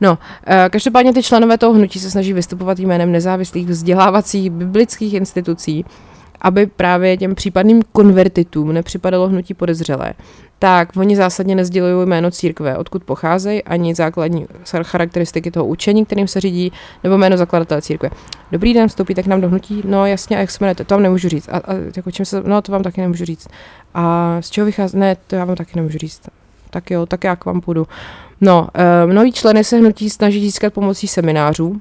No, 0.00 0.18
eh, 0.46 0.68
každopádně 0.72 1.12
ty 1.12 1.22
členové 1.22 1.58
toho 1.58 1.72
hnutí 1.72 1.98
se 1.98 2.10
snaží 2.10 2.32
vystupovat 2.32 2.78
jménem 2.78 3.12
nezávislých 3.12 3.66
vzdělávacích 3.66 4.50
biblických 4.50 5.14
institucí 5.14 5.84
aby 6.44 6.66
právě 6.66 7.16
těm 7.16 7.34
případným 7.34 7.82
konvertitům 7.92 8.72
nepřipadalo 8.72 9.28
hnutí 9.28 9.54
podezřelé, 9.54 10.14
tak 10.58 10.88
oni 10.96 11.16
zásadně 11.16 11.54
nezdělují 11.54 12.06
jméno 12.06 12.30
církve, 12.30 12.76
odkud 12.76 13.04
pocházejí, 13.04 13.62
ani 13.62 13.94
základní 13.94 14.46
charakteristiky 14.82 15.50
toho 15.50 15.66
učení, 15.66 16.04
kterým 16.04 16.28
se 16.28 16.40
řídí, 16.40 16.72
nebo 17.04 17.18
jméno 17.18 17.36
zakladatele 17.36 17.82
církve. 17.82 18.10
Dobrý 18.52 18.74
den, 18.74 18.88
vstoupíte 18.88 19.22
k 19.22 19.26
nám 19.26 19.40
do 19.40 19.48
hnutí? 19.48 19.82
No 19.84 20.06
jasně, 20.06 20.36
a 20.36 20.40
jak 20.40 20.50
se 20.50 20.58
jmenujete? 20.60 20.84
To 20.84 20.94
vám 20.94 21.02
nemůžu 21.02 21.28
říct. 21.28 21.48
A, 21.48 21.56
a 21.56 21.74
jako 21.96 22.10
čím 22.10 22.24
se, 22.26 22.42
no 22.46 22.62
to 22.62 22.72
vám 22.72 22.82
taky 22.82 23.00
nemůžu 23.00 23.24
říct. 23.24 23.48
A 23.94 24.36
z 24.40 24.50
čeho 24.50 24.64
vychází? 24.64 24.98
Ne, 24.98 25.16
to 25.26 25.36
já 25.36 25.44
vám 25.44 25.56
taky 25.56 25.72
nemůžu 25.76 25.98
říct. 25.98 26.28
Tak 26.70 26.90
jo, 26.90 27.06
tak 27.06 27.24
já 27.24 27.36
k 27.36 27.44
vám 27.44 27.60
půjdu. 27.60 27.86
No, 28.40 28.68
mnohí 29.06 29.32
členy 29.32 29.64
se 29.64 29.76
hnutí 29.76 30.10
snaží 30.10 30.40
získat 30.40 30.74
pomocí 30.74 31.08
seminářů, 31.08 31.80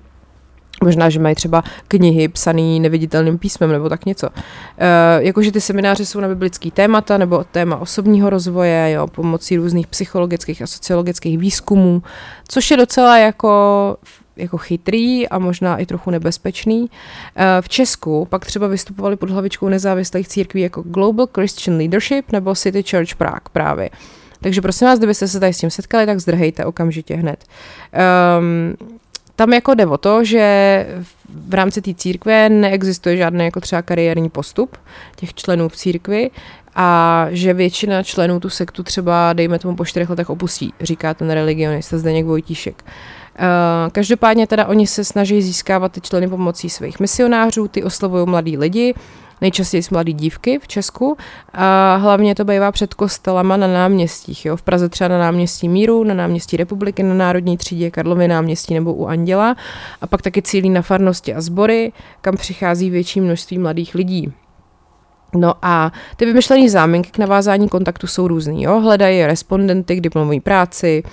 Možná, 0.84 1.10
že 1.10 1.20
mají 1.20 1.36
třeba 1.36 1.64
knihy 1.88 2.28
psané 2.28 2.80
neviditelným 2.80 3.38
písmem 3.38 3.72
nebo 3.72 3.90
tak 3.90 4.06
něco. 4.06 4.30
E, 4.78 5.24
jakože 5.24 5.52
ty 5.52 5.62
semináře 5.62 6.06
jsou 6.06 6.20
na 6.20 6.28
biblický 6.28 6.72
témata 6.72 7.18
nebo 7.18 7.44
téma 7.52 7.78
osobního 7.78 8.30
rozvoje, 8.30 8.92
jo, 8.92 9.08
pomocí 9.08 9.58
různých 9.58 9.88
psychologických 9.88 10.62
a 10.62 10.68
sociologických 10.68 11.38
výzkumů, 11.38 12.04
což 12.48 12.72
je 12.72 12.78
docela 12.78 13.18
jako 13.18 13.98
jako 14.36 14.58
chytrý 14.58 15.30
a 15.30 15.40
možná 15.40 15.78
i 15.78 15.86
trochu 15.86 16.12
nebezpečný. 16.12 16.90
E, 17.36 17.62
v 17.62 17.70
Česku 17.70 18.28
pak 18.30 18.46
třeba 18.46 18.68
vystupovali 18.68 19.16
pod 19.16 19.30
hlavičkou 19.30 19.70
nezávislých 19.70 20.28
církví 20.28 20.62
jako 20.62 20.82
Global 20.82 21.28
Christian 21.34 21.78
Leadership 21.78 22.32
nebo 22.32 22.56
City 22.56 22.84
Church 22.84 23.16
Prague 23.16 23.50
právě. 23.52 23.90
Takže 24.42 24.62
prosím 24.62 24.88
vás, 24.88 24.98
kdybyste 25.00 25.28
se 25.28 25.40
tady 25.40 25.54
s 25.54 25.58
tím 25.58 25.70
setkali, 25.70 26.06
tak 26.06 26.20
zdrhejte 26.20 26.66
okamžitě 26.66 27.16
hned. 27.16 27.46
Um, 28.40 28.76
tam 29.36 29.54
jako 29.54 29.74
jde 29.74 29.86
o 29.86 29.98
to, 29.98 30.24
že 30.24 30.88
v 31.48 31.54
rámci 31.54 31.82
té 31.82 31.94
církve 31.94 32.50
neexistuje 32.50 33.18
žádný 33.18 33.46
jako 33.46 33.62
třeba 33.62 33.82
kariérní 33.82 34.30
postup 34.30 34.78
těch 35.16 35.34
členů 35.34 35.70
v 35.70 35.76
církvi 35.76 36.32
a 36.76 37.28
že 37.30 37.54
většina 37.54 38.04
členů 38.04 38.40
tu 38.40 38.50
sektu 38.50 38.84
třeba, 38.84 39.34
dejme 39.34 39.60
tomu, 39.60 39.76
po 39.76 39.86
čtyřech 39.86 40.10
letech 40.10 40.30
opustí, 40.30 40.74
říká 40.82 41.14
ten 41.14 41.32
religionista 41.32 41.98
Zdeněk 41.98 42.26
Vojtíšek. 42.26 42.84
Uh, 43.40 43.92
každopádně 43.92 44.48
teda 44.48 44.66
oni 44.66 44.88
se 44.88 45.04
snaží 45.04 45.42
získávat 45.42 45.92
ty 45.92 46.02
členy 46.02 46.28
pomocí 46.28 46.70
svých 46.70 47.00
misionářů, 47.00 47.68
ty 47.68 47.84
oslovují 47.84 48.28
mladí 48.28 48.58
lidi, 48.58 48.94
nejčastěji 49.44 49.84
mladé 49.92 50.12
dívky 50.12 50.60
v 50.60 50.68
Česku 50.68 51.18
a 51.54 51.96
hlavně 51.96 52.36
to 52.36 52.46
bývá 52.46 52.72
před 52.72 52.94
kostelama 52.94 53.58
na 53.58 53.68
náměstích. 53.68 54.46
Jo? 54.46 54.56
V 54.58 54.62
Praze 54.62 54.90
třeba 54.90 55.08
na 55.08 55.20
náměstí 55.20 55.70
Míru, 55.70 56.04
na 56.04 56.14
náměstí 56.14 56.58
Republiky, 56.58 57.04
na 57.04 57.14
Národní 57.14 57.58
třídě, 57.58 57.92
Karlovy 57.92 58.28
náměstí 58.28 58.74
nebo 58.74 58.94
u 58.94 59.06
Anděla 59.06 59.56
a 60.02 60.08
pak 60.08 60.22
taky 60.22 60.42
cílí 60.42 60.70
na 60.70 60.82
farnosti 60.82 61.34
a 61.34 61.42
sbory, 61.42 61.92
kam 62.22 62.38
přichází 62.38 62.90
větší 62.90 63.22
množství 63.22 63.58
mladých 63.58 63.96
lidí. 63.96 64.34
No 65.36 65.54
a 65.62 65.92
ty 66.16 66.26
vymyšlené 66.26 66.70
záminky 66.70 67.12
k 67.12 67.18
navázání 67.18 67.70
kontaktu 67.70 68.08
jsou 68.08 68.28
různý. 68.28 68.64
Jo? 68.64 68.80
Hledají 68.80 69.26
respondenty 69.26 69.96
k 69.96 70.02
diplomové 70.02 70.40
práci, 70.40 71.04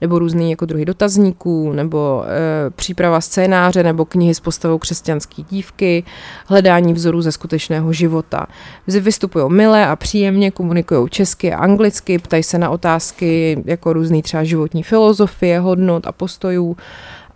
nebo 0.00 0.18
různý 0.18 0.50
jako 0.50 0.66
druhy 0.66 0.84
dotazníků, 0.84 1.72
nebo 1.72 2.24
e, 2.26 2.70
příprava 2.70 3.20
scénáře, 3.20 3.82
nebo 3.82 4.04
knihy 4.04 4.34
s 4.34 4.40
postavou 4.40 4.78
křesťanské 4.78 5.42
dívky, 5.42 6.04
hledání 6.46 6.92
vzorů 6.92 7.22
ze 7.22 7.32
skutečného 7.32 7.92
života. 7.92 8.46
Vystupují 8.86 9.44
milé 9.48 9.86
a 9.86 9.96
příjemně, 9.96 10.50
komunikují 10.50 11.08
česky 11.08 11.52
a 11.52 11.58
anglicky, 11.58 12.18
ptají 12.18 12.42
se 12.42 12.58
na 12.58 12.70
otázky 12.70 13.62
jako 13.64 13.92
různý 13.92 14.22
třeba 14.22 14.44
životní 14.44 14.82
filozofie, 14.82 15.60
hodnot 15.60 16.06
a 16.06 16.12
postojů 16.12 16.76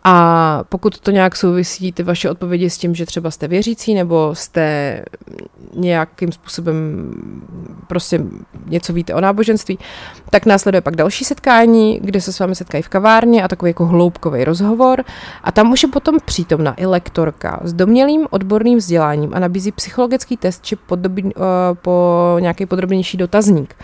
a 0.07 0.65
pokud 0.69 0.99
to 0.99 1.11
nějak 1.11 1.37
souvisí, 1.37 1.93
ty 1.93 2.03
vaše 2.03 2.31
odpovědi 2.31 2.71
s 2.71 2.79
tím, 2.79 2.95
že 2.95 3.07
třeba 3.07 3.31
jste 3.31 3.49
věřící 3.49 3.95
nebo 3.95 4.35
jste 4.35 5.05
nějakým 5.75 6.33
způsobem 6.33 7.11
prostě 7.87 8.21
něco 8.67 8.93
víte 8.93 9.15
o 9.15 9.21
náboženství, 9.21 9.79
tak 10.31 10.47
následuje 10.47 10.81
pak 10.81 10.97
další 10.97 11.25
setkání, 11.25 12.01
kde 12.03 12.21
se 12.21 12.33
s 12.33 12.39
vámi 12.39 12.55
setkají 12.55 12.83
v 12.83 12.89
kavárně 12.89 13.43
a 13.43 13.49
takový 13.49 13.71
jako 13.71 13.87
hloubkový 13.87 14.45
rozhovor. 14.45 15.05
A 15.45 15.53
tam 15.53 15.73
už 15.73 15.83
je 15.83 15.89
potom 15.89 16.17
přítomna 16.25 16.75
i 16.77 16.87
lektorka 16.87 17.61
s 17.65 17.73
domělým 17.73 18.27
odborným 18.31 18.79
vzděláním 18.79 19.35
a 19.35 19.39
nabízí 19.39 19.73
psychologický 19.73 20.37
test 20.37 20.65
či 20.65 20.77
podobný, 20.77 21.35
uh, 21.35 21.43
po 21.75 22.37
nějaký 22.41 22.67
podrobnější 22.67 23.17
dotazník. 23.17 23.75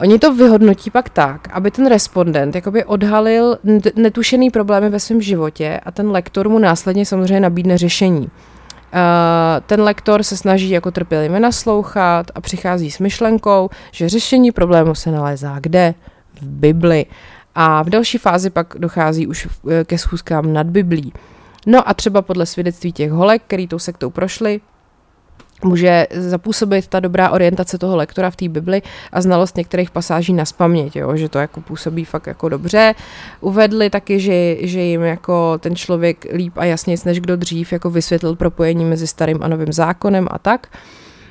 Oni 0.00 0.18
to 0.18 0.34
vyhodnotí 0.34 0.90
pak 0.90 1.08
tak, 1.08 1.48
aby 1.52 1.70
ten 1.70 1.86
respondent 1.86 2.54
jakoby 2.54 2.84
odhalil 2.84 3.58
netušený 3.96 4.50
problémy 4.50 4.90
ve 4.90 5.00
svém 5.00 5.20
životě 5.20 5.80
a 5.84 5.90
ten 5.90 6.10
lektor 6.10 6.48
mu 6.48 6.58
následně 6.58 7.06
samozřejmě 7.06 7.40
nabídne 7.40 7.78
řešení. 7.78 8.20
Uh, 8.20 9.00
ten 9.66 9.80
lektor 9.80 10.22
se 10.22 10.36
snaží 10.36 10.70
jako 10.70 10.90
trpělivě 10.90 11.40
naslouchat 11.40 12.30
a 12.34 12.40
přichází 12.40 12.90
s 12.90 12.98
myšlenkou, 12.98 13.70
že 13.92 14.08
řešení 14.08 14.52
problému 14.52 14.94
se 14.94 15.10
nalézá 15.10 15.56
kde? 15.60 15.94
V 16.40 16.46
Bibli. 16.46 17.06
A 17.54 17.82
v 17.82 17.90
další 17.90 18.18
fázi 18.18 18.50
pak 18.50 18.74
dochází 18.78 19.26
už 19.26 19.48
e, 19.70 19.84
ke 19.84 19.98
schůzkám 19.98 20.52
nad 20.52 20.66
Biblí. 20.66 21.12
No 21.66 21.88
a 21.88 21.94
třeba 21.94 22.22
podle 22.22 22.46
svědectví 22.46 22.92
těch 22.92 23.10
holek, 23.10 23.42
který 23.46 23.66
tou 23.66 23.78
sektou 23.78 24.10
prošli, 24.10 24.60
může 25.64 26.06
zapůsobit 26.10 26.86
ta 26.86 27.00
dobrá 27.00 27.30
orientace 27.30 27.78
toho 27.78 27.96
lektora 27.96 28.30
v 28.30 28.36
té 28.36 28.48
Bibli 28.48 28.82
a 29.12 29.20
znalost 29.20 29.56
některých 29.56 29.90
pasáží 29.90 30.32
na 30.32 30.44
spaměť, 30.44 30.96
jo, 30.96 31.16
že 31.16 31.28
to 31.28 31.38
jako 31.38 31.60
působí 31.60 32.04
fakt 32.04 32.26
jako 32.26 32.48
dobře. 32.48 32.94
Uvedli 33.40 33.90
taky, 33.90 34.20
že, 34.20 34.66
že 34.66 34.80
jim 34.80 35.02
jako 35.02 35.58
ten 35.58 35.76
člověk 35.76 36.26
líp 36.32 36.52
a 36.56 36.64
jasněji 36.64 36.98
než 37.04 37.20
kdo 37.20 37.36
dřív 37.36 37.72
jako 37.72 37.90
vysvětlil 37.90 38.36
propojení 38.36 38.84
mezi 38.84 39.06
starým 39.06 39.42
a 39.42 39.48
novým 39.48 39.72
zákonem 39.72 40.28
a 40.30 40.38
tak. 40.38 40.66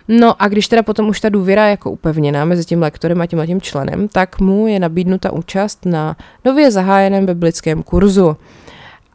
No 0.08 0.42
a 0.42 0.48
když 0.48 0.68
teda 0.68 0.84
potom 0.84 1.10
už 1.10 1.20
ta 1.20 1.30
důvěra 1.30 1.66
je 1.66 1.72
jako 1.72 1.92
upevněná 1.92 2.46
mezi 2.46 2.66
tím 2.66 2.82
lektorem 2.82 3.22
a 3.22 3.26
tím 3.26 3.46
tím 3.46 3.62
členem, 3.62 4.08
tak 4.08 4.40
mu 4.40 4.68
je 4.68 4.80
nabídnuta 4.80 5.34
účast 5.34 5.86
na 5.86 6.18
nově 6.46 6.72
zahájeném 6.72 7.26
biblickém 7.26 7.84
kurzu. 7.84 8.38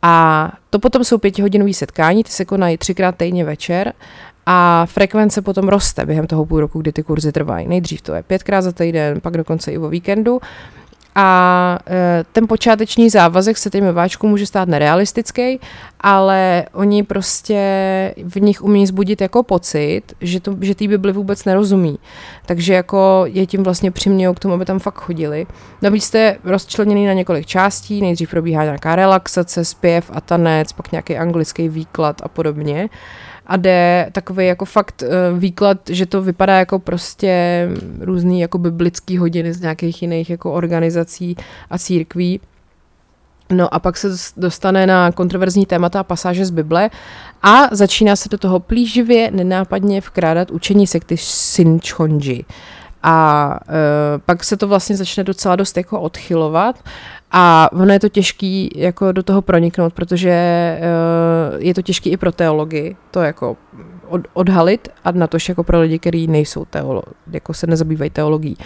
A 0.02 0.52
to 0.70 0.78
potom 0.78 1.04
jsou 1.04 1.18
pětihodinový 1.18 1.74
setkání, 1.74 2.24
ty 2.24 2.30
se 2.30 2.44
konají 2.44 2.78
třikrát 2.78 3.16
týdně 3.16 3.44
večer 3.44 3.92
a 4.46 4.86
frekvence 4.86 5.42
potom 5.42 5.68
roste 5.68 6.06
během 6.06 6.26
toho 6.26 6.46
půl 6.46 6.60
roku, 6.60 6.80
kdy 6.80 6.92
ty 6.92 7.02
kurzy 7.02 7.32
trvají. 7.32 7.68
Nejdřív 7.68 8.02
to 8.02 8.14
je 8.14 8.22
pětkrát 8.22 8.64
za 8.64 8.72
týden, 8.72 9.20
pak 9.20 9.36
dokonce 9.36 9.72
i 9.72 9.78
o 9.78 9.88
víkendu. 9.88 10.40
A 11.14 11.78
e, 11.90 12.24
ten 12.32 12.48
počáteční 12.48 13.10
závazek 13.10 13.58
se 13.58 13.70
těm 13.70 13.94
váčkům 13.94 14.30
může 14.30 14.46
stát 14.46 14.68
nerealistický, 14.68 15.60
ale 16.00 16.64
oni 16.72 17.02
prostě 17.02 18.14
v 18.24 18.40
nich 18.40 18.62
umí 18.62 18.86
zbudit 18.86 19.20
jako 19.20 19.42
pocit, 19.42 20.02
že, 20.20 20.40
to, 20.40 20.56
že 20.60 20.74
té 20.74 20.88
Bibli 20.88 21.12
vůbec 21.12 21.44
nerozumí. 21.44 21.98
Takže 22.46 22.74
jako 22.74 23.24
je 23.26 23.46
tím 23.46 23.62
vlastně 23.62 23.90
přimějou 23.90 24.34
k 24.34 24.38
tomu, 24.40 24.54
aby 24.54 24.64
tam 24.64 24.78
fakt 24.78 25.00
chodili. 25.00 25.46
Navíc 25.82 26.04
jste 26.04 26.36
rozčleněný 26.44 27.06
na 27.06 27.12
několik 27.12 27.46
částí, 27.46 28.00
nejdřív 28.00 28.30
probíhá 28.30 28.64
nějaká 28.64 28.96
relaxace, 28.96 29.64
zpěv 29.64 30.10
a 30.14 30.20
tanec, 30.20 30.72
pak 30.72 30.92
nějaký 30.92 31.16
anglický 31.16 31.68
výklad 31.68 32.20
a 32.24 32.28
podobně 32.28 32.88
a 33.52 33.56
jde 33.56 34.08
takový 34.12 34.46
jako 34.46 34.64
fakt 34.64 35.02
uh, 35.02 35.38
výklad, 35.38 35.78
že 35.90 36.06
to 36.06 36.22
vypadá 36.22 36.58
jako 36.58 36.78
prostě 36.78 37.68
různý 38.00 38.40
jako 38.40 38.58
biblický 38.58 39.18
hodiny 39.18 39.52
z 39.52 39.60
nějakých 39.60 40.02
jiných 40.02 40.30
jako 40.30 40.52
organizací 40.52 41.36
a 41.70 41.78
církví. 41.78 42.40
No 43.50 43.74
a 43.74 43.78
pak 43.78 43.96
se 43.96 44.08
dostane 44.36 44.86
na 44.86 45.12
kontroverzní 45.12 45.66
témata 45.66 46.00
a 46.00 46.04
pasáže 46.04 46.46
z 46.46 46.50
Bible 46.50 46.90
a 47.42 47.68
začíná 47.72 48.16
se 48.16 48.28
do 48.28 48.38
toho 48.38 48.60
plíživě, 48.60 49.30
nenápadně 49.30 50.00
vkrádat 50.00 50.50
učení 50.50 50.86
sekty 50.86 51.16
Sinchonji. 51.16 52.44
A 53.02 53.58
e, 53.68 54.18
pak 54.18 54.44
se 54.44 54.56
to 54.56 54.68
vlastně 54.68 54.96
začne 54.96 55.24
docela 55.24 55.56
dost 55.56 55.76
jako 55.76 56.00
odchylovat 56.00 56.76
a 57.32 57.68
ono 57.72 57.92
je 57.92 58.00
to 58.00 58.08
těžký 58.08 58.70
jako 58.76 59.12
do 59.12 59.22
toho 59.22 59.42
proniknout, 59.42 59.92
protože 59.92 60.32
uh, 60.80 61.62
je 61.62 61.74
to 61.74 61.82
těžký 61.82 62.10
i 62.10 62.16
pro 62.16 62.32
teologii, 62.32 62.96
to 63.10 63.20
jako 63.20 63.56
od, 64.08 64.20
odhalit 64.32 64.88
a 65.04 65.10
na 65.10 65.26
to 65.26 65.38
jako 65.48 65.64
pro 65.64 65.80
lidi, 65.80 65.98
kteří 65.98 66.26
nejsou 66.26 66.64
teolo, 66.64 67.02
jako 67.32 67.54
se 67.54 67.66
nezabývají 67.66 68.10
teologií. 68.10 68.56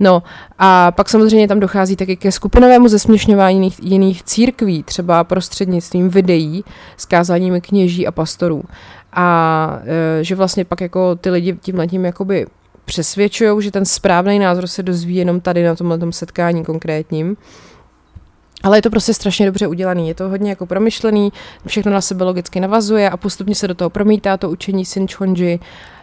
No 0.00 0.22
a 0.58 0.92
pak 0.92 1.08
samozřejmě 1.08 1.48
tam 1.48 1.60
dochází 1.60 1.96
taky 1.96 2.16
ke 2.16 2.32
skupinovému 2.32 2.88
zesměšňování 2.88 3.56
jiných, 3.56 3.82
jiných 3.82 4.22
církví, 4.22 4.82
třeba 4.82 5.24
prostřednictvím 5.24 6.08
videí 6.08 6.64
s 6.96 7.04
kázáními 7.04 7.60
kněží 7.60 8.06
a 8.06 8.12
pastorů. 8.12 8.64
A 9.12 9.78
e, 10.20 10.24
že 10.24 10.34
vlastně 10.34 10.64
pak 10.64 10.80
jako 10.80 11.16
ty 11.16 11.30
lidi 11.30 11.56
tímhle 11.60 11.86
tím 11.86 12.04
jakoby 12.04 12.46
přesvědčují, 12.84 13.62
že 13.62 13.70
ten 13.70 13.84
správný 13.84 14.38
názor 14.38 14.66
se 14.66 14.82
dozví 14.82 15.16
jenom 15.16 15.40
tady 15.40 15.64
na 15.64 15.74
tomhle 15.74 15.98
setkání 16.10 16.64
konkrétním 16.64 17.36
Ale 18.64 18.78
je 18.78 18.82
to 18.82 18.90
prostě 18.90 19.14
strašně 19.14 19.46
dobře 19.46 19.66
udělaný, 19.66 20.08
je 20.08 20.14
to 20.14 20.28
hodně 20.28 20.50
jako 20.50 20.66
promyšlený, 20.66 21.32
všechno 21.66 21.92
na 21.92 22.00
sebe 22.00 22.24
logicky 22.24 22.60
navazuje 22.60 23.10
a 23.10 23.16
postupně 23.16 23.54
se 23.54 23.68
do 23.68 23.74
toho 23.74 23.90
promítá 23.90 24.36
to 24.36 24.50
učení 24.50 24.84
Sinchonji, 24.84 25.60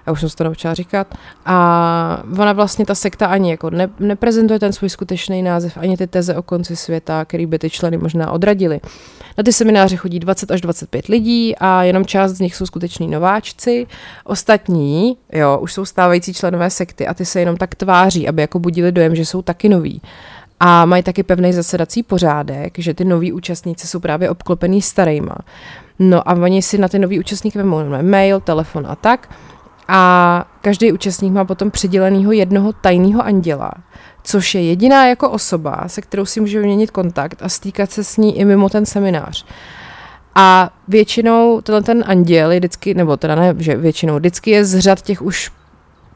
já 0.07 0.14
už 0.14 0.20
jsem 0.20 0.30
se 0.30 0.36
to 0.36 0.43
naučila 0.43 0.74
říkat, 0.74 1.16
a 1.45 2.24
ona 2.39 2.53
vlastně 2.53 2.86
ta 2.86 2.95
sekta 2.95 3.28
ani 3.28 3.51
jako 3.51 3.70
ne, 3.70 3.89
neprezentuje 3.99 4.59
ten 4.59 4.74
svůj 4.74 4.89
skutečný 4.89 5.41
název, 5.41 5.78
ani 5.78 5.97
ty 5.97 6.07
teze 6.07 6.36
o 6.36 6.41
konci 6.41 6.76
světa, 6.76 7.26
který 7.26 7.45
by 7.45 7.59
ty 7.59 7.70
členy 7.70 7.97
možná 7.97 8.32
odradili. 8.32 8.80
Na 9.38 9.43
ty 9.43 9.53
semináře 9.53 9.95
chodí 9.95 10.20
20 10.20 10.51
až 10.51 10.62
25 10.62 11.07
lidí 11.07 11.55
a 11.55 11.84
jenom 11.84 12.05
část 12.05 12.32
z 12.32 12.39
nich 12.39 12.55
jsou 12.55 12.66
skuteční 12.66 13.07
nováčci. 13.07 13.88
Ostatní, 14.24 15.18
jo, 15.34 15.59
už 15.62 15.74
jsou 15.74 15.86
stávající 15.86 16.34
členové 16.34 16.70
sekty 16.70 17.07
a 17.07 17.14
ty 17.14 17.26
se 17.26 17.39
jenom 17.39 17.57
tak 17.57 17.76
tváří, 17.76 18.28
aby 18.28 18.41
jako 18.41 18.59
budili 18.59 18.91
dojem, 18.91 19.16
že 19.16 19.26
jsou 19.26 19.41
taky 19.41 19.70
noví. 19.70 20.01
A 20.64 20.86
mají 20.86 21.03
taky 21.03 21.24
pevný 21.24 21.53
zasedací 21.53 22.03
pořádek, 22.03 22.80
že 22.80 22.93
ty 22.93 23.05
noví 23.05 23.34
účastníci 23.34 23.88
jsou 23.88 23.99
právě 23.99 24.30
obklopený 24.30 24.82
starýma. 24.82 25.36
No 25.99 26.30
a 26.30 26.34
oni 26.34 26.62
si 26.62 26.78
na 26.78 26.88
ty 26.88 26.99
nový 26.99 27.20
účastníky 27.20 27.57
vemou 27.57 27.84
mail, 28.01 28.39
telefon 28.39 28.88
a 28.89 28.95
tak. 28.95 29.30
A 29.88 30.45
každý 30.62 30.91
účastník 30.91 31.34
má 31.34 31.45
potom 31.45 31.72
přidělenýho 31.72 32.32
jednoho 32.32 32.74
tajného 32.74 33.26
anděla, 33.26 33.72
což 34.24 34.55
je 34.55 34.64
jediná 34.64 35.07
jako 35.07 35.30
osoba, 35.30 35.84
se 35.88 36.01
kterou 36.01 36.26
si 36.26 36.39
může 36.39 36.59
vyměnit 36.59 36.91
kontakt 36.91 37.41
a 37.41 37.49
stýkat 37.49 37.91
se 37.91 38.03
s 38.03 38.18
ní 38.18 38.39
i 38.39 38.45
mimo 38.45 38.70
ten 38.70 38.86
seminář. 38.86 39.45
A 40.36 40.70
většinou 40.88 41.62
tenhle 41.62 41.84
ten 41.84 42.03
anděl 42.07 42.51
je 42.51 42.59
vždycky, 42.59 42.93
nebo 42.93 43.18
teda 43.18 43.36
ne, 43.36 43.55
že 43.57 43.76
většinou, 43.76 44.16
vždycky 44.16 44.51
je 44.51 44.66
z 44.66 44.80
řad 44.80 45.01
těch 45.01 45.22
už 45.22 45.51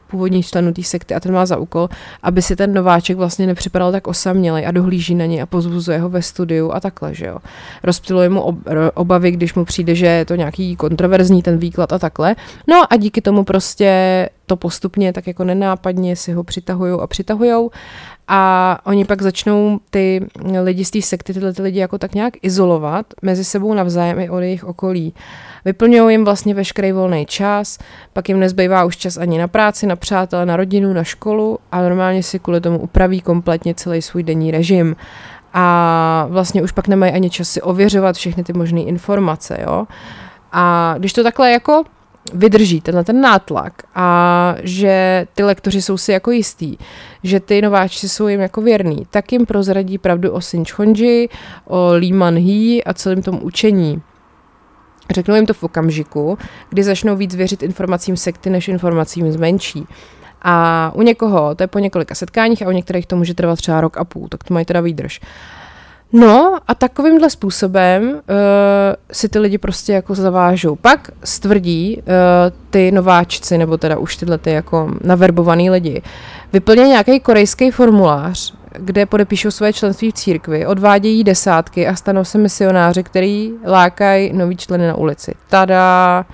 původních 0.06 0.46
členů 0.46 0.72
té 0.72 0.82
sekty 0.82 1.14
a 1.14 1.20
ten 1.20 1.32
má 1.32 1.46
za 1.46 1.56
úkol, 1.56 1.88
aby 2.22 2.42
si 2.42 2.56
ten 2.56 2.74
nováček 2.74 3.16
vlastně 3.16 3.46
nepřipadal 3.46 3.92
tak 3.92 4.06
osamělej 4.06 4.66
a 4.66 4.70
dohlíží 4.70 5.14
na 5.14 5.26
něj 5.26 5.42
a 5.42 5.46
pozvuzuje 5.46 5.98
ho 5.98 6.08
ve 6.08 6.22
studiu 6.22 6.72
a 6.72 6.80
takhle, 6.80 7.14
že 7.14 7.26
jo. 7.26 7.38
Rozptiluje 7.82 8.28
mu 8.28 8.40
ob, 8.40 8.56
obavy, 8.94 9.30
když 9.30 9.54
mu 9.54 9.64
přijde, 9.64 9.94
že 9.94 10.06
je 10.06 10.24
to 10.24 10.34
nějaký 10.34 10.76
kontroverzní 10.76 11.42
ten 11.42 11.58
výklad 11.58 11.92
a 11.92 11.98
takhle. 11.98 12.36
No 12.66 12.92
a 12.92 12.96
díky 12.96 13.20
tomu 13.20 13.44
prostě 13.44 14.28
to 14.46 14.56
postupně 14.56 15.12
tak 15.12 15.26
jako 15.26 15.44
nenápadně 15.44 16.16
si 16.16 16.32
ho 16.32 16.44
přitahují 16.44 17.00
a 17.00 17.06
přitahují 17.06 17.68
a 18.28 18.78
oni 18.84 19.04
pak 19.04 19.22
začnou 19.22 19.80
ty 19.90 20.26
lidi 20.62 20.84
z 20.84 20.90
té 20.90 21.02
sekty, 21.02 21.34
tyhle 21.34 21.52
ty 21.52 21.62
lidi 21.62 21.78
jako 21.78 21.98
tak 21.98 22.14
nějak 22.14 22.34
izolovat 22.42 23.06
mezi 23.22 23.44
sebou 23.44 23.74
navzájem 23.74 24.20
i 24.20 24.30
od 24.30 24.38
jejich 24.38 24.64
okolí. 24.64 25.14
Vyplňují 25.64 26.14
jim 26.14 26.24
vlastně 26.24 26.54
veškerý 26.54 26.92
volný 26.92 27.26
čas, 27.26 27.78
pak 28.12 28.28
jim 28.28 28.40
nezbývá 28.40 28.84
už 28.84 28.96
čas 28.96 29.16
ani 29.16 29.38
na 29.38 29.48
práci, 29.48 29.86
na 29.86 29.96
přátele, 29.96 30.46
na 30.46 30.56
rodinu, 30.56 30.92
na 30.92 31.04
školu 31.04 31.58
a 31.72 31.82
normálně 31.82 32.22
si 32.22 32.38
kvůli 32.38 32.60
tomu 32.60 32.78
upraví 32.78 33.20
kompletně 33.20 33.74
celý 33.74 34.02
svůj 34.02 34.22
denní 34.22 34.50
režim. 34.50 34.96
A 35.54 36.26
vlastně 36.30 36.62
už 36.62 36.72
pak 36.72 36.88
nemají 36.88 37.12
ani 37.12 37.30
čas 37.30 37.48
si 37.48 37.62
ověřovat 37.62 38.16
všechny 38.16 38.44
ty 38.44 38.52
možné 38.52 38.80
informace, 38.80 39.58
jo. 39.62 39.86
A 40.52 40.94
když 40.98 41.12
to 41.12 41.22
takhle 41.22 41.52
jako 41.52 41.84
vydrží 42.34 42.80
tenhle 42.80 43.04
ten 43.04 43.20
nátlak 43.20 43.82
a 43.94 44.54
že 44.62 45.26
ty 45.34 45.42
lektoři 45.42 45.82
jsou 45.82 45.98
si 45.98 46.12
jako 46.12 46.30
jistý, 46.30 46.76
že 47.22 47.40
ty 47.40 47.62
nováčci 47.62 48.08
jsou 48.08 48.28
jim 48.28 48.40
jako 48.40 48.60
věrný, 48.60 49.06
tak 49.10 49.32
jim 49.32 49.46
prozradí 49.46 49.98
pravdu 49.98 50.32
o 50.32 50.40
Sinchonji, 50.40 51.28
o 51.64 51.88
Lee 51.92 52.12
Man 52.12 52.36
Hee 52.36 52.84
a 52.84 52.94
celém 52.94 53.22
tom 53.22 53.38
učení. 53.42 54.02
Řeknou 55.10 55.34
jim 55.34 55.46
to 55.46 55.54
v 55.54 55.62
okamžiku, 55.62 56.38
kdy 56.68 56.82
začnou 56.82 57.16
víc 57.16 57.34
věřit 57.34 57.62
informacím 57.62 58.16
sekty 58.16 58.50
než 58.50 58.68
informacím 58.68 59.32
zmenší. 59.32 59.86
A 60.42 60.92
u 60.94 61.02
někoho 61.02 61.54
to 61.54 61.62
je 61.62 61.66
po 61.66 61.78
několika 61.78 62.14
setkáních 62.14 62.62
a 62.62 62.68
u 62.68 62.72
některých 62.72 63.06
to 63.06 63.16
může 63.16 63.34
trvat 63.34 63.56
třeba 63.56 63.80
rok 63.80 63.98
a 63.98 64.04
půl, 64.04 64.28
tak 64.28 64.44
to 64.44 64.54
mají 64.54 64.66
teda 64.66 64.80
výdrž. 64.80 65.20
No 66.12 66.58
a 66.68 66.74
takovýmhle 66.74 67.30
způsobem 67.30 68.02
uh, 68.02 68.18
si 69.12 69.28
ty 69.28 69.38
lidi 69.38 69.58
prostě 69.58 69.92
jako 69.92 70.14
zavážou. 70.14 70.76
Pak 70.76 71.10
stvrdí 71.24 71.96
uh, 71.96 72.02
ty 72.70 72.92
nováčci, 72.92 73.58
nebo 73.58 73.76
teda 73.76 73.98
už 73.98 74.16
tyhle 74.16 74.38
ty 74.38 74.50
jako 74.50 74.90
naverbovaný 75.04 75.70
lidi, 75.70 76.02
vyplně 76.52 76.84
nějaký 76.84 77.20
korejský 77.20 77.70
formulář, 77.70 78.54
kde 78.72 79.06
podepíšou 79.06 79.50
své 79.50 79.72
členství 79.72 80.10
v 80.10 80.14
církvi, 80.14 80.66
odvádějí 80.66 81.24
desátky 81.24 81.86
a 81.86 81.96
stanou 81.96 82.24
se 82.24 82.38
misionáři, 82.38 83.02
který 83.02 83.52
lákají 83.66 84.32
nový 84.32 84.56
členy 84.56 84.86
na 84.86 84.94
ulici. 84.94 85.34
Tada! 85.48 86.24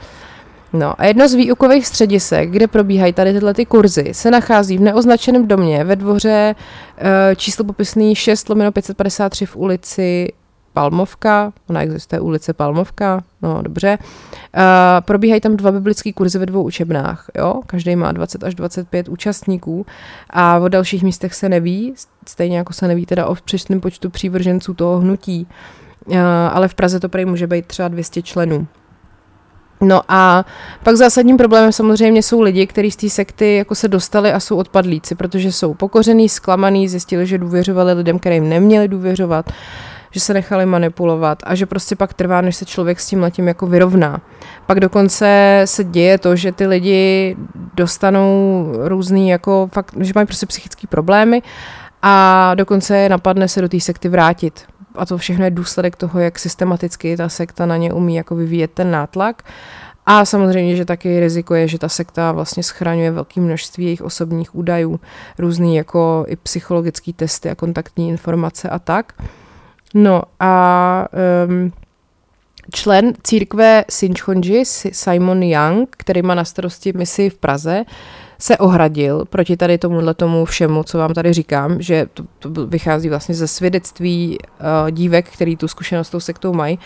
No 0.72 1.00
a 1.00 1.04
jedno 1.04 1.28
z 1.28 1.34
výukových 1.34 1.86
středisek, 1.86 2.50
kde 2.50 2.66
probíhají 2.66 3.12
tady 3.12 3.32
tyhle 3.32 3.54
ty 3.54 3.66
kurzy, 3.66 4.14
se 4.14 4.30
nachází 4.30 4.78
v 4.78 4.80
neoznačeném 4.80 5.48
domě 5.48 5.84
ve 5.84 5.96
dvoře 5.96 6.54
e, 6.98 7.36
číslo 7.36 7.64
popisný 7.64 8.14
6 8.14 8.48
lomeno 8.48 8.72
553 8.72 9.46
v 9.46 9.56
ulici 9.56 10.32
Palmovka, 10.72 11.52
ona 11.68 11.82
existuje 11.82 12.20
ulice 12.20 12.52
Palmovka, 12.52 13.24
no 13.42 13.62
dobře. 13.62 13.88
E, 13.88 13.98
probíhají 15.00 15.40
tam 15.40 15.56
dva 15.56 15.72
biblické 15.72 16.12
kurzy 16.12 16.38
ve 16.38 16.46
dvou 16.46 16.62
učebnách, 16.62 17.30
jo, 17.38 17.60
každý 17.66 17.96
má 17.96 18.12
20 18.12 18.44
až 18.44 18.54
25 18.54 19.08
účastníků 19.08 19.86
a 20.30 20.58
o 20.58 20.68
dalších 20.68 21.02
místech 21.02 21.34
se 21.34 21.48
neví, 21.48 21.94
stejně 22.28 22.58
jako 22.58 22.72
se 22.72 22.88
neví 22.88 23.06
teda 23.06 23.26
o 23.26 23.34
přesném 23.34 23.80
počtu 23.80 24.10
přívrženců 24.10 24.74
toho 24.74 24.98
hnutí, 24.98 25.46
e, 26.10 26.20
ale 26.52 26.68
v 26.68 26.74
Praze 26.74 27.00
to 27.00 27.08
prej 27.08 27.24
může 27.24 27.46
být 27.46 27.66
třeba 27.66 27.88
200 27.88 28.22
členů. 28.22 28.66
No 29.82 30.00
a 30.08 30.44
pak 30.82 30.96
zásadním 30.96 31.36
problémem 31.36 31.72
samozřejmě 31.72 32.22
jsou 32.22 32.40
lidi, 32.40 32.66
kteří 32.66 32.90
z 32.90 32.96
té 32.96 33.08
sekty 33.08 33.56
jako 33.56 33.74
se 33.74 33.88
dostali 33.88 34.32
a 34.32 34.40
jsou 34.40 34.56
odpadlíci, 34.56 35.14
protože 35.14 35.52
jsou 35.52 35.74
pokořený, 35.74 36.28
zklamaný, 36.28 36.88
zjistili, 36.88 37.26
že 37.26 37.38
důvěřovali 37.38 37.92
lidem, 37.92 38.18
kterým 38.18 38.48
neměli 38.48 38.88
důvěřovat, 38.88 39.52
že 40.10 40.20
se 40.20 40.34
nechali 40.34 40.66
manipulovat 40.66 41.38
a 41.44 41.54
že 41.54 41.66
prostě 41.66 41.96
pak 41.96 42.14
trvá, 42.14 42.40
než 42.40 42.56
se 42.56 42.64
člověk 42.64 43.00
s 43.00 43.06
tím 43.06 43.22
letím 43.22 43.48
jako 43.48 43.66
vyrovná. 43.66 44.20
Pak 44.66 44.80
dokonce 44.80 45.60
se 45.64 45.84
děje 45.84 46.18
to, 46.18 46.36
že 46.36 46.52
ty 46.52 46.66
lidi 46.66 47.36
dostanou 47.74 48.66
různý 48.78 49.28
jako 49.28 49.68
fakt, 49.72 49.94
že 50.00 50.12
mají 50.14 50.26
prostě 50.26 50.46
psychické 50.46 50.86
problémy 50.86 51.42
a 52.02 52.54
dokonce 52.54 53.08
napadne 53.08 53.48
se 53.48 53.60
do 53.60 53.68
té 53.68 53.80
sekty 53.80 54.08
vrátit. 54.08 54.71
A 54.94 55.06
to 55.06 55.18
všechno 55.18 55.44
je 55.44 55.50
důsledek 55.50 55.96
toho, 55.96 56.20
jak 56.20 56.38
systematicky 56.38 57.16
ta 57.16 57.28
sekta 57.28 57.66
na 57.66 57.76
ně 57.76 57.92
umí 57.92 58.14
jako 58.14 58.34
vyvíjet 58.34 58.70
ten 58.70 58.90
nátlak. 58.90 59.42
A 60.06 60.24
samozřejmě, 60.24 60.76
že 60.76 60.84
taky 60.84 61.20
riziko 61.20 61.54
je, 61.54 61.68
že 61.68 61.78
ta 61.78 61.88
sekta 61.88 62.32
vlastně 62.32 62.62
schraňuje 62.62 63.10
velké 63.10 63.40
množství 63.40 63.84
jejich 63.84 64.02
osobních 64.02 64.54
údajů, 64.54 65.00
různý 65.38 65.76
jako 65.76 66.24
i 66.28 66.36
psychologické 66.36 67.12
testy 67.12 67.50
a 67.50 67.54
kontaktní 67.54 68.08
informace 68.08 68.68
a 68.68 68.78
tak. 68.78 69.12
No 69.94 70.22
a 70.40 71.06
um, 71.48 71.72
člen 72.74 73.12
církve 73.22 73.84
Sinchonji, 73.90 74.64
Simon 74.92 75.42
Young, 75.42 75.88
který 75.90 76.22
má 76.22 76.34
na 76.34 76.44
starosti 76.44 76.92
misi 76.92 77.30
v 77.30 77.38
Praze, 77.38 77.84
se 78.42 78.58
ohradil 78.58 79.24
proti 79.24 79.56
tady 79.56 79.78
tomuhle 79.78 80.14
tomu 80.14 80.44
všemu, 80.44 80.82
co 80.82 80.98
vám 80.98 81.14
tady 81.14 81.32
říkám, 81.32 81.82
že 81.82 82.06
to, 82.14 82.24
to 82.38 82.66
vychází 82.66 83.08
vlastně 83.08 83.34
ze 83.34 83.48
svědectví 83.48 84.38
uh, 84.38 84.90
dívek, 84.90 85.30
který 85.30 85.56
tu 85.56 85.68
zkušenost 85.68 86.08
s 86.08 86.10
tou 86.10 86.20
sektou 86.20 86.52
mají 86.52 86.78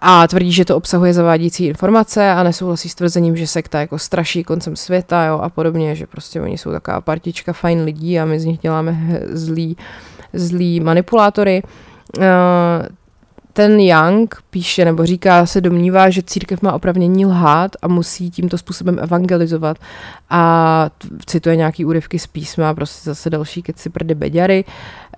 a 0.00 0.26
tvrdí, 0.26 0.52
že 0.52 0.64
to 0.64 0.76
obsahuje 0.76 1.14
zavádějící 1.14 1.66
informace 1.66 2.30
a 2.30 2.42
nesouhlasí 2.42 2.88
s 2.88 2.94
tvrzením, 2.94 3.36
že 3.36 3.46
sekta 3.46 3.80
jako 3.80 3.98
straší 3.98 4.44
koncem 4.44 4.76
světa 4.76 5.24
jo, 5.24 5.38
a 5.38 5.48
podobně, 5.48 5.94
že 5.94 6.06
prostě 6.06 6.40
oni 6.40 6.58
jsou 6.58 6.72
taková 6.72 7.00
partička 7.00 7.52
fajn 7.52 7.82
lidí 7.84 8.20
a 8.20 8.24
my 8.24 8.40
z 8.40 8.44
nich 8.44 8.58
děláme 8.58 9.20
zlý, 9.28 9.76
zlý 10.32 10.80
manipulátory. 10.80 11.62
Uh, 12.18 12.24
ten 13.56 13.80
Young 13.80 14.42
píše 14.50 14.84
nebo 14.84 15.06
říká, 15.06 15.46
se 15.46 15.60
domnívá, 15.60 16.10
že 16.10 16.22
církev 16.22 16.62
má 16.62 16.72
opravnění 16.72 17.26
lhát 17.26 17.70
a 17.82 17.88
musí 17.88 18.30
tímto 18.30 18.58
způsobem 18.58 18.98
evangelizovat 19.02 19.76
a 20.30 20.90
cituje 21.26 21.56
nějaký 21.56 21.84
úryvky 21.84 22.18
z 22.18 22.26
písma, 22.26 22.74
prostě 22.74 23.10
zase 23.10 23.30
další 23.30 23.62
keci 23.62 23.90
prdy 23.90 24.14
beďary. 24.14 24.64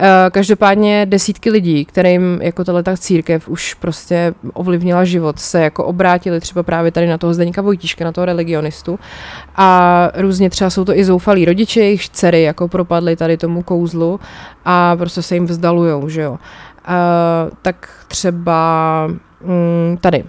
Eh, 0.01 0.30
každopádně 0.30 1.07
desítky 1.07 1.51
lidí, 1.51 1.84
kterým 1.84 2.39
jako 2.43 2.64
tahle 2.64 2.82
církev 2.97 3.49
už 3.49 3.74
prostě 3.74 4.34
ovlivnila 4.53 5.05
život, 5.05 5.39
se 5.39 5.61
jako 5.61 5.84
obrátili 5.84 6.41
třeba 6.41 6.62
právě 6.62 6.91
tady 6.91 7.07
na 7.07 7.18
toho 7.18 7.34
Zdeňka 7.34 7.62
Vojtíška, 7.62 8.05
na 8.05 8.12
toho 8.12 8.24
religionistu 8.24 8.99
a 9.57 10.11
různě 10.14 10.51
třeba 10.51 10.70
jsou 10.70 10.84
to 10.84 10.97
i 10.97 11.05
zoufalí 11.05 11.45
rodiče, 11.45 11.80
jejich 11.80 12.09
dcery 12.09 12.43
jako 12.43 12.68
propadly 12.68 13.16
tady 13.16 13.36
tomu 13.36 13.62
kouzlu 13.62 14.20
a 14.64 14.97
prostě 14.97 15.22
se 15.22 15.34
jim 15.34 15.47
vzdalujou, 15.47 16.09
že 16.09 16.20
jo. 16.22 16.39
Uh, 16.89 17.51
tak 17.62 18.05
třeba 18.09 19.11
um, 19.41 19.97
tady. 20.01 20.24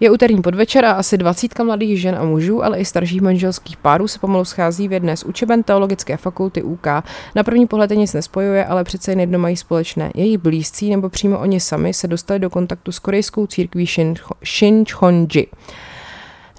Je 0.00 0.10
úterní 0.10 0.42
podvečer 0.42 0.84
a 0.84 0.92
asi 0.92 1.18
dvacítka 1.18 1.64
mladých 1.64 2.00
žen 2.00 2.16
a 2.20 2.24
mužů, 2.24 2.64
ale 2.64 2.78
i 2.78 2.84
starších 2.84 3.20
manželských 3.20 3.76
párů 3.76 4.08
se 4.08 4.18
pomalu 4.18 4.44
schází 4.44 4.88
v 4.88 4.92
jedné 4.92 5.16
z 5.16 5.24
učeben 5.24 5.62
Teologické 5.62 6.16
fakulty 6.16 6.62
UK. 6.62 6.86
Na 7.34 7.42
první 7.44 7.66
pohled 7.66 7.90
nic 7.90 8.14
nespojuje, 8.14 8.64
ale 8.64 8.84
přece 8.84 9.12
jen 9.12 9.20
jedno 9.20 9.38
mají 9.38 9.56
společné. 9.56 10.10
Jejich 10.14 10.38
blízcí 10.38 10.90
nebo 10.90 11.08
přímo 11.08 11.38
oni 11.38 11.60
sami 11.60 11.94
se 11.94 12.08
dostali 12.08 12.40
do 12.40 12.50
kontaktu 12.50 12.92
s 12.92 12.98
korejskou 12.98 13.46
církví 13.46 13.86
Shinchonji. 14.44 15.46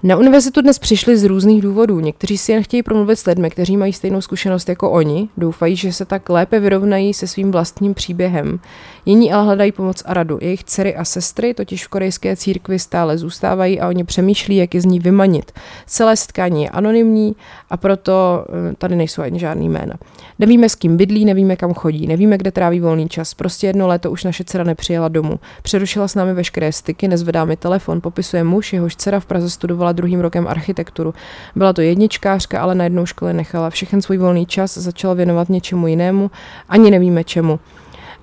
Na 0.02 0.16
univerzitu 0.16 0.60
dnes 0.60 0.78
přišli 0.78 1.16
z 1.16 1.24
různých 1.24 1.62
důvodů. 1.62 2.00
Někteří 2.00 2.38
si 2.38 2.52
jen 2.52 2.62
chtějí 2.62 2.82
promluvit 2.82 3.16
s 3.16 3.26
lidmi, 3.26 3.50
kteří 3.50 3.76
mají 3.76 3.92
stejnou 3.92 4.20
zkušenost 4.20 4.68
jako 4.68 4.90
oni, 4.90 5.28
doufají, 5.36 5.76
že 5.76 5.92
se 5.92 6.04
tak 6.04 6.28
lépe 6.28 6.60
vyrovnají 6.60 7.14
se 7.14 7.26
svým 7.26 7.50
vlastním 7.50 7.94
příběhem. 7.94 8.60
Jiní 9.06 9.32
ale 9.32 9.44
hledají 9.44 9.72
pomoc 9.72 10.02
a 10.06 10.14
radu. 10.14 10.38
Jejich 10.40 10.64
dcery 10.64 10.96
a 10.96 11.04
sestry 11.04 11.54
totiž 11.54 11.86
v 11.86 11.88
korejské 11.88 12.36
církvi 12.36 12.78
stále 12.78 13.18
zůstávají 13.18 13.80
a 13.80 13.88
oni 13.88 14.04
přemýšlí, 14.04 14.56
jak 14.56 14.74
je 14.74 14.80
z 14.80 14.84
ní 14.84 15.00
vymanit. 15.00 15.52
Celé 15.86 16.16
setkání 16.16 16.62
je 16.62 16.70
anonymní 16.70 17.36
a 17.70 17.76
proto 17.76 18.44
eh, 18.48 18.74
tady 18.78 18.96
nejsou 18.96 19.22
ani 19.22 19.38
žádný 19.38 19.68
jména. 19.68 19.94
Nevíme, 20.38 20.68
s 20.68 20.74
kým 20.74 20.96
bydlí, 20.96 21.24
nevíme, 21.24 21.56
kam 21.56 21.74
chodí, 21.74 22.06
nevíme, 22.06 22.38
kde 22.38 22.50
tráví 22.50 22.80
volný 22.80 23.08
čas. 23.08 23.34
Prostě 23.34 23.66
jedno 23.66 23.86
léto 23.86 24.10
už 24.10 24.24
naše 24.24 24.44
dcera 24.44 24.64
nepřijela 24.64 25.08
domů. 25.08 25.40
Přerušila 25.62 26.08
s 26.08 26.14
námi 26.14 26.34
veškeré 26.34 26.72
styky, 26.72 27.08
nezvedá 27.08 27.44
mi 27.44 27.56
telefon, 27.56 28.00
popisuje 28.00 28.44
muž, 28.44 28.72
jehož 28.72 28.96
dcera 28.96 29.20
v 29.20 29.26
Praze 29.26 29.50
studovala 29.50 29.89
druhým 29.92 30.20
rokem 30.20 30.48
architekturu. 30.48 31.14
Byla 31.56 31.72
to 31.72 31.80
jedničkářka, 31.80 32.60
ale 32.60 32.74
na 32.74 32.84
jednou 32.84 33.06
škole 33.06 33.32
nechala 33.32 33.70
všechen 33.70 34.02
svůj 34.02 34.18
volný 34.18 34.46
čas, 34.46 34.78
začala 34.78 35.14
věnovat 35.14 35.48
něčemu 35.48 35.86
jinému, 35.86 36.30
ani 36.68 36.90
nevíme 36.90 37.24
čemu. 37.24 37.60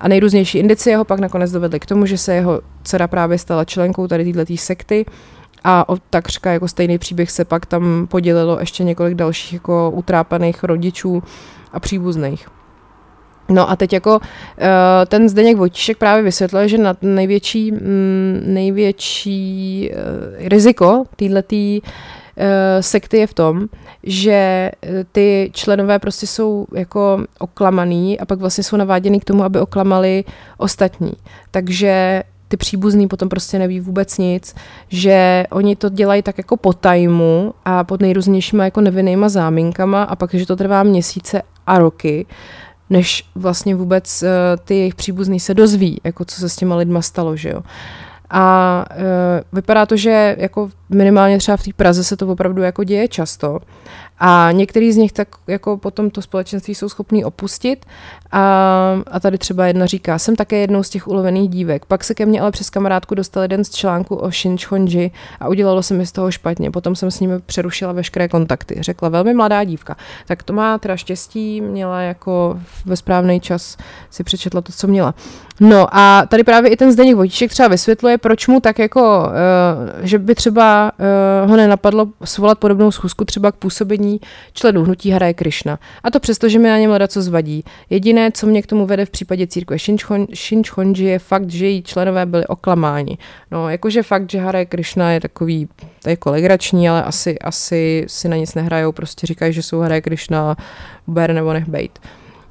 A 0.00 0.08
nejrůznější 0.08 0.58
indicie 0.58 0.96
ho 0.96 1.04
pak 1.04 1.20
nakonec 1.20 1.52
dovedly 1.52 1.80
k 1.80 1.86
tomu, 1.86 2.06
že 2.06 2.18
se 2.18 2.34
jeho 2.34 2.60
dcera 2.82 3.08
právě 3.08 3.38
stala 3.38 3.64
členkou 3.64 4.06
tady 4.06 4.32
této 4.32 4.56
sekty 4.56 5.06
a 5.64 5.88
o 5.88 5.96
takřka 6.10 6.52
jako 6.52 6.68
stejný 6.68 6.98
příběh 6.98 7.30
se 7.30 7.44
pak 7.44 7.66
tam 7.66 8.06
podělilo 8.10 8.60
ještě 8.60 8.84
několik 8.84 9.14
dalších 9.14 9.52
jako 9.52 9.90
utrápaných 9.94 10.64
rodičů 10.64 11.22
a 11.72 11.80
příbuzných. 11.80 12.57
No 13.50 13.70
a 13.70 13.76
teď 13.76 13.92
jako 13.92 14.20
eh, 14.58 15.06
ten 15.06 15.28
Zdeněk 15.28 15.56
Vojtíšek 15.56 15.98
právě 15.98 16.22
vysvětluje, 16.22 16.68
že 16.68 16.78
na 16.78 16.96
největší, 17.02 17.72
mm, 17.72 18.40
největší 18.44 19.90
eh, 19.92 20.48
riziko 20.48 21.04
této 21.16 21.56
eh, 22.36 22.82
sekty 22.82 23.18
je 23.18 23.26
v 23.26 23.34
tom, 23.34 23.66
že 24.02 24.70
ty 25.12 25.50
členové 25.54 25.98
prostě 25.98 26.26
jsou 26.26 26.66
jako 26.74 27.24
oklamaný 27.38 28.20
a 28.20 28.26
pak 28.26 28.38
vlastně 28.38 28.64
jsou 28.64 28.76
naváděný 28.76 29.20
k 29.20 29.24
tomu, 29.24 29.44
aby 29.44 29.60
oklamali 29.60 30.24
ostatní. 30.58 31.12
Takže 31.50 32.22
ty 32.48 32.56
příbuzný 32.56 33.08
potom 33.08 33.28
prostě 33.28 33.58
neví 33.58 33.80
vůbec 33.80 34.18
nic, 34.18 34.54
že 34.88 35.44
oni 35.50 35.76
to 35.76 35.88
dělají 35.88 36.22
tak 36.22 36.38
jako 36.38 36.56
po 36.56 36.72
tajmu 36.72 37.54
a 37.64 37.84
pod 37.84 38.00
nejrůznějšíma 38.00 38.64
jako 38.64 38.80
nevinnýma 38.80 39.28
záminkama 39.28 40.02
a 40.02 40.16
pak, 40.16 40.34
že 40.34 40.46
to 40.46 40.56
trvá 40.56 40.82
měsíce 40.82 41.42
a 41.66 41.78
roky, 41.78 42.26
než 42.90 43.24
vlastně 43.34 43.74
vůbec 43.74 44.22
uh, 44.22 44.28
ty 44.64 44.74
jejich 44.74 44.94
příbuzný 44.94 45.40
se 45.40 45.54
dozví, 45.54 46.00
jako 46.04 46.24
co 46.24 46.40
se 46.40 46.48
s 46.48 46.56
těma 46.56 46.76
lidma 46.76 47.02
stalo, 47.02 47.36
že 47.36 47.48
jo. 47.48 47.62
A 48.30 48.84
uh, 48.90 49.04
vypadá 49.52 49.86
to, 49.86 49.96
že 49.96 50.36
jako 50.38 50.70
minimálně 50.88 51.38
třeba 51.38 51.56
v 51.56 51.62
té 51.62 51.70
Praze 51.76 52.04
se 52.04 52.16
to 52.16 52.28
opravdu 52.28 52.62
jako 52.62 52.84
děje 52.84 53.08
často. 53.08 53.58
A 54.18 54.48
některý 54.52 54.92
z 54.92 54.96
nich 54.96 55.12
tak 55.12 55.28
jako 55.46 55.76
potom 55.76 56.10
to 56.10 56.22
společenství 56.22 56.74
jsou 56.74 56.88
schopní 56.88 57.24
opustit. 57.24 57.86
A, 58.32 59.02
a 59.10 59.20
tady 59.20 59.38
třeba 59.38 59.66
jedna 59.66 59.86
říká, 59.86 60.18
jsem 60.18 60.36
také 60.36 60.56
jednou 60.56 60.82
z 60.82 60.90
těch 60.90 61.08
ulovených 61.08 61.48
dívek. 61.48 61.84
Pak 61.86 62.04
se 62.04 62.14
ke 62.14 62.26
mně 62.26 62.40
ale 62.40 62.50
přes 62.50 62.70
kamarádku 62.70 63.14
dostal 63.14 63.42
jeden 63.42 63.64
z 63.64 63.70
článků 63.70 64.16
o 64.16 64.30
Shinchonji 64.30 65.10
a 65.40 65.48
udělalo 65.48 65.82
se 65.82 65.94
mi 65.94 66.06
z 66.06 66.12
toho 66.12 66.30
špatně. 66.30 66.70
Potom 66.70 66.96
jsem 66.96 67.10
s 67.10 67.20
nimi 67.20 67.40
přerušila 67.40 67.92
veškeré 67.92 68.28
kontakty. 68.28 68.76
Řekla 68.80 69.08
velmi 69.08 69.34
mladá 69.34 69.64
dívka. 69.64 69.96
Tak 70.26 70.42
to 70.42 70.52
má 70.52 70.78
teda 70.78 70.96
štěstí, 70.96 71.60
měla 71.60 72.00
jako 72.00 72.60
ve 72.84 72.96
správný 72.96 73.40
čas 73.40 73.76
si 74.10 74.24
přečetla 74.24 74.60
to, 74.60 74.72
co 74.72 74.86
měla. 74.86 75.14
No 75.60 75.86
a 75.96 76.26
tady 76.28 76.44
právě 76.44 76.70
i 76.70 76.76
ten 76.76 76.92
Zdeněk 76.92 77.16
Vojtíšek 77.16 77.50
třeba 77.50 77.68
vysvětluje, 77.68 78.18
proč 78.18 78.48
mu 78.48 78.60
tak 78.60 78.78
jako, 78.78 79.26
uh, 79.26 80.06
že 80.06 80.18
by 80.18 80.34
třeba 80.34 80.92
uh, 81.44 81.50
ho 81.50 81.56
nenapadlo 81.56 82.08
svolat 82.24 82.58
podobnou 82.58 82.90
schůzku 82.90 83.24
třeba 83.24 83.52
k 83.52 83.56
působení 83.56 84.20
členů 84.52 84.84
hnutí 84.84 85.10
Hare 85.10 85.34
Krishna. 85.34 85.78
A 86.04 86.10
to 86.10 86.20
přesto, 86.20 86.48
že 86.48 86.58
mi 86.58 86.68
na 86.68 86.78
něm 86.78 86.90
co 87.08 87.22
zvadí. 87.22 87.64
Jediné, 87.90 88.17
co 88.32 88.46
mě 88.46 88.62
k 88.62 88.66
tomu 88.66 88.86
vede 88.86 89.04
v 89.04 89.10
případě 89.10 89.46
církve 89.46 89.76
Shinchonji, 90.34 91.04
je 91.04 91.18
fakt, 91.18 91.50
že 91.50 91.66
její 91.66 91.82
členové 91.82 92.26
byli 92.26 92.46
oklamáni. 92.46 93.18
No, 93.50 93.68
jakože 93.68 94.02
fakt, 94.02 94.30
že 94.30 94.38
Hare 94.38 94.66
Krishna 94.66 95.12
je 95.12 95.20
takový 95.20 95.68
to 96.02 96.08
je 96.08 96.12
jako 96.12 96.30
legrační, 96.30 96.88
ale 96.88 97.02
asi, 97.02 97.38
asi 97.38 98.04
si 98.08 98.28
na 98.28 98.36
nic 98.36 98.54
nehrajou, 98.54 98.92
prostě 98.92 99.26
říkají, 99.26 99.52
že 99.52 99.62
jsou 99.62 99.80
Hare 99.80 100.00
Krishna, 100.00 100.56
ber 101.06 101.32
nebo 101.32 101.52
nech 101.52 101.68
bejt. 101.68 101.98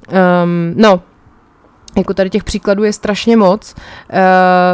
Um, 0.08 0.74
no, 0.76 1.02
jako 1.96 2.14
tady 2.14 2.30
těch 2.30 2.44
příkladů 2.44 2.84
je 2.84 2.92
strašně 2.92 3.36
moc. 3.36 3.74
Eh, 4.10 4.22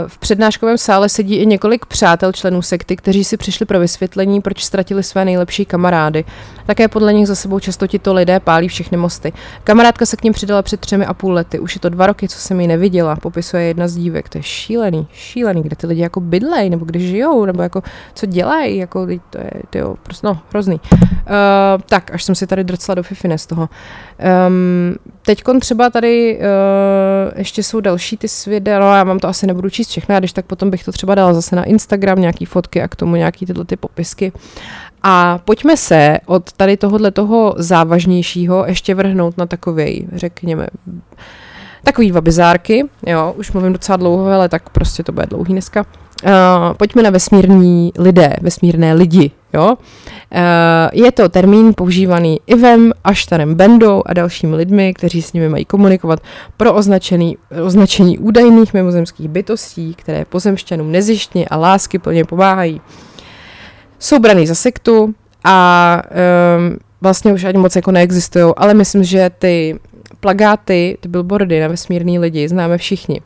v 0.06 0.18
přednáškovém 0.18 0.78
sále 0.78 1.08
sedí 1.08 1.36
i 1.36 1.46
několik 1.46 1.86
přátel 1.86 2.32
členů 2.32 2.62
sekty, 2.62 2.96
kteří 2.96 3.24
si 3.24 3.36
přišli 3.36 3.66
pro 3.66 3.80
vysvětlení, 3.80 4.40
proč 4.40 4.64
ztratili 4.64 5.02
své 5.02 5.24
nejlepší 5.24 5.64
kamarády. 5.64 6.24
Také 6.66 6.88
podle 6.88 7.12
nich 7.12 7.26
za 7.26 7.34
sebou 7.34 7.60
často 7.60 7.86
tito 7.86 8.14
lidé 8.14 8.40
pálí 8.40 8.68
všechny 8.68 8.96
mosty. 8.98 9.32
Kamarádka 9.64 10.06
se 10.06 10.16
k 10.16 10.22
ním 10.22 10.32
přidala 10.32 10.62
před 10.62 10.80
třemi 10.80 11.06
a 11.06 11.14
půl 11.14 11.32
lety. 11.32 11.58
Už 11.58 11.74
je 11.74 11.80
to 11.80 11.88
dva 11.88 12.06
roky, 12.06 12.28
co 12.28 12.38
jsem 12.38 12.60
ji 12.60 12.66
neviděla, 12.66 13.16
popisuje 13.16 13.62
jedna 13.62 13.88
z 13.88 13.94
dívek. 13.94 14.28
To 14.28 14.38
je 14.38 14.42
šílený, 14.42 15.06
šílený, 15.12 15.62
kde 15.62 15.76
ty 15.76 15.86
lidi 15.86 16.00
jako 16.00 16.20
bydlej, 16.20 16.70
nebo 16.70 16.84
kde 16.84 17.00
žijou, 17.00 17.44
nebo 17.44 17.62
jako 17.62 17.82
co 18.14 18.26
dělají, 18.26 18.76
jako 18.76 19.06
to 19.30 19.38
je, 19.38 19.50
to 19.70 19.78
je 19.78 19.84
prostě, 20.02 20.26
no, 20.26 20.38
hrozný. 20.50 20.80
Uh, 20.92 21.82
tak, 21.88 22.10
až 22.14 22.24
jsem 22.24 22.34
si 22.34 22.46
tady 22.46 22.64
drcla 22.64 22.94
do 22.94 23.02
fifine 23.02 23.38
z 23.38 23.46
toho. 23.46 23.68
Um, 24.48 24.94
Teď 25.26 25.42
třeba 25.60 25.90
tady 25.90 26.38
uh, 26.38 27.38
ještě 27.38 27.62
jsou 27.62 27.80
další 27.80 28.16
ty 28.16 28.28
svědé, 28.28 28.78
no 28.78 28.94
já 28.94 29.04
vám 29.04 29.18
to 29.18 29.28
asi 29.28 29.46
nebudu 29.46 29.70
číst 29.70 29.88
všechno, 29.88 30.16
a 30.16 30.18
když 30.18 30.32
tak 30.32 30.46
potom 30.46 30.70
bych 30.70 30.84
to 30.84 30.92
třeba 30.92 31.14
dala 31.14 31.34
zase 31.34 31.56
na 31.56 31.64
Instagram, 31.64 32.20
nějaký 32.20 32.44
fotky 32.44 32.82
a 32.82 32.88
k 32.88 32.96
tomu 32.96 33.16
nějaký 33.16 33.46
tyhle 33.46 33.64
ty 33.64 33.76
popisky. 33.76 34.32
A 35.02 35.38
pojďme 35.38 35.76
se 35.76 36.18
od 36.26 36.52
tady 36.52 36.76
tohohle 36.76 37.10
toho 37.10 37.54
závažnějšího 37.58 38.64
ještě 38.66 38.94
vrhnout 38.94 39.38
na 39.38 39.46
takový, 39.46 40.08
řekněme, 40.12 40.66
takový 41.84 42.10
dva 42.10 42.20
bizárky, 42.20 42.84
jo, 43.06 43.34
už 43.36 43.52
mluvím 43.52 43.72
docela 43.72 43.96
dlouho, 43.96 44.26
ale 44.26 44.48
tak 44.48 44.70
prostě 44.70 45.02
to 45.02 45.12
bude 45.12 45.26
dlouhý 45.26 45.52
dneska. 45.52 45.86
Uh, 46.24 46.74
pojďme 46.76 47.02
na 47.02 47.10
vesmírní 47.10 47.92
lidé, 47.98 48.36
vesmírné 48.40 48.94
lidi, 48.94 49.30
jo. 49.52 49.74
Uh, 49.74 50.40
je 50.92 51.12
to 51.12 51.28
termín 51.28 51.74
používaný 51.74 52.40
Ivem, 52.46 52.92
Aštarem 53.04 53.54
Bendou 53.54 54.02
a 54.06 54.12
dalšími 54.12 54.56
lidmi, 54.56 54.94
kteří 54.94 55.22
s 55.22 55.32
nimi 55.32 55.48
mají 55.48 55.64
komunikovat 55.64 56.20
pro 56.56 56.74
označený, 56.74 57.36
označení 57.64 58.18
údajných 58.18 58.74
mimozemských 58.74 59.28
bytostí, 59.28 59.94
které 59.94 60.24
pozemšťanům 60.24 60.92
nezištně 60.92 61.46
a 61.46 61.56
lásky 61.56 61.98
plně 61.98 62.24
pomáhají. 62.24 62.80
Jsou 63.98 64.18
braný 64.18 64.46
za 64.46 64.54
sektu 64.54 65.14
a 65.44 66.02
um, 66.58 66.76
vlastně 67.00 67.32
už 67.32 67.44
ani 67.44 67.58
moc 67.58 67.76
jako 67.76 67.92
neexistují, 67.92 68.52
ale 68.56 68.74
myslím, 68.74 69.04
že 69.04 69.30
ty 69.38 69.78
plagáty, 70.20 70.98
ty 71.00 71.08
billboardy 71.08 71.60
na 71.60 71.68
vesmírný 71.68 72.18
lidi 72.18 72.48
známe 72.48 72.78
všichni. 72.78 73.20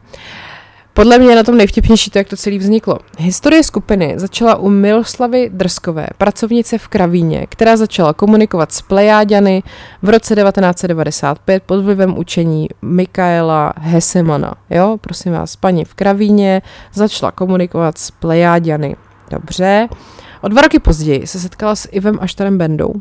Podle 0.99 1.19
mě 1.19 1.37
na 1.37 1.43
tom 1.43 1.57
nejvtipnější 1.57 2.11
to, 2.11 2.19
jak 2.19 2.29
to 2.29 2.37
celé 2.37 2.59
vzniklo. 2.59 2.99
Historie 3.19 3.63
skupiny 3.63 4.15
začala 4.17 4.57
u 4.57 4.69
Miloslavy 4.69 5.51
Drskové, 5.53 6.07
pracovnice 6.19 6.79
v 6.79 6.89
Kravíně, 6.89 7.47
která 7.47 7.77
začala 7.77 8.13
komunikovat 8.13 8.73
s 8.73 8.83
Plejáďany 8.83 9.63
v 10.03 10.09
roce 10.09 10.35
1995 10.35 11.63
pod 11.63 11.85
vlivem 11.85 12.19
učení 12.19 12.69
Mikaela 12.83 13.73
Hesemana. 13.77 14.55
Jo, 14.71 14.97
prosím 15.01 15.33
vás, 15.33 15.57
paní 15.57 15.85
v 15.85 15.95
Kravíně 15.95 16.63
začala 16.95 17.33
komunikovat 17.33 17.99
s 17.99 18.11
Plejáďany. 18.11 18.97
Dobře. 19.31 19.89
O 20.41 20.49
dva 20.49 20.63
roky 20.63 20.79
později 20.79 21.27
se 21.27 21.41
setkala 21.41 21.75
s 21.75 21.89
Ivem 21.93 22.19
Aštarem 22.21 22.59
Bendou, 22.59 22.95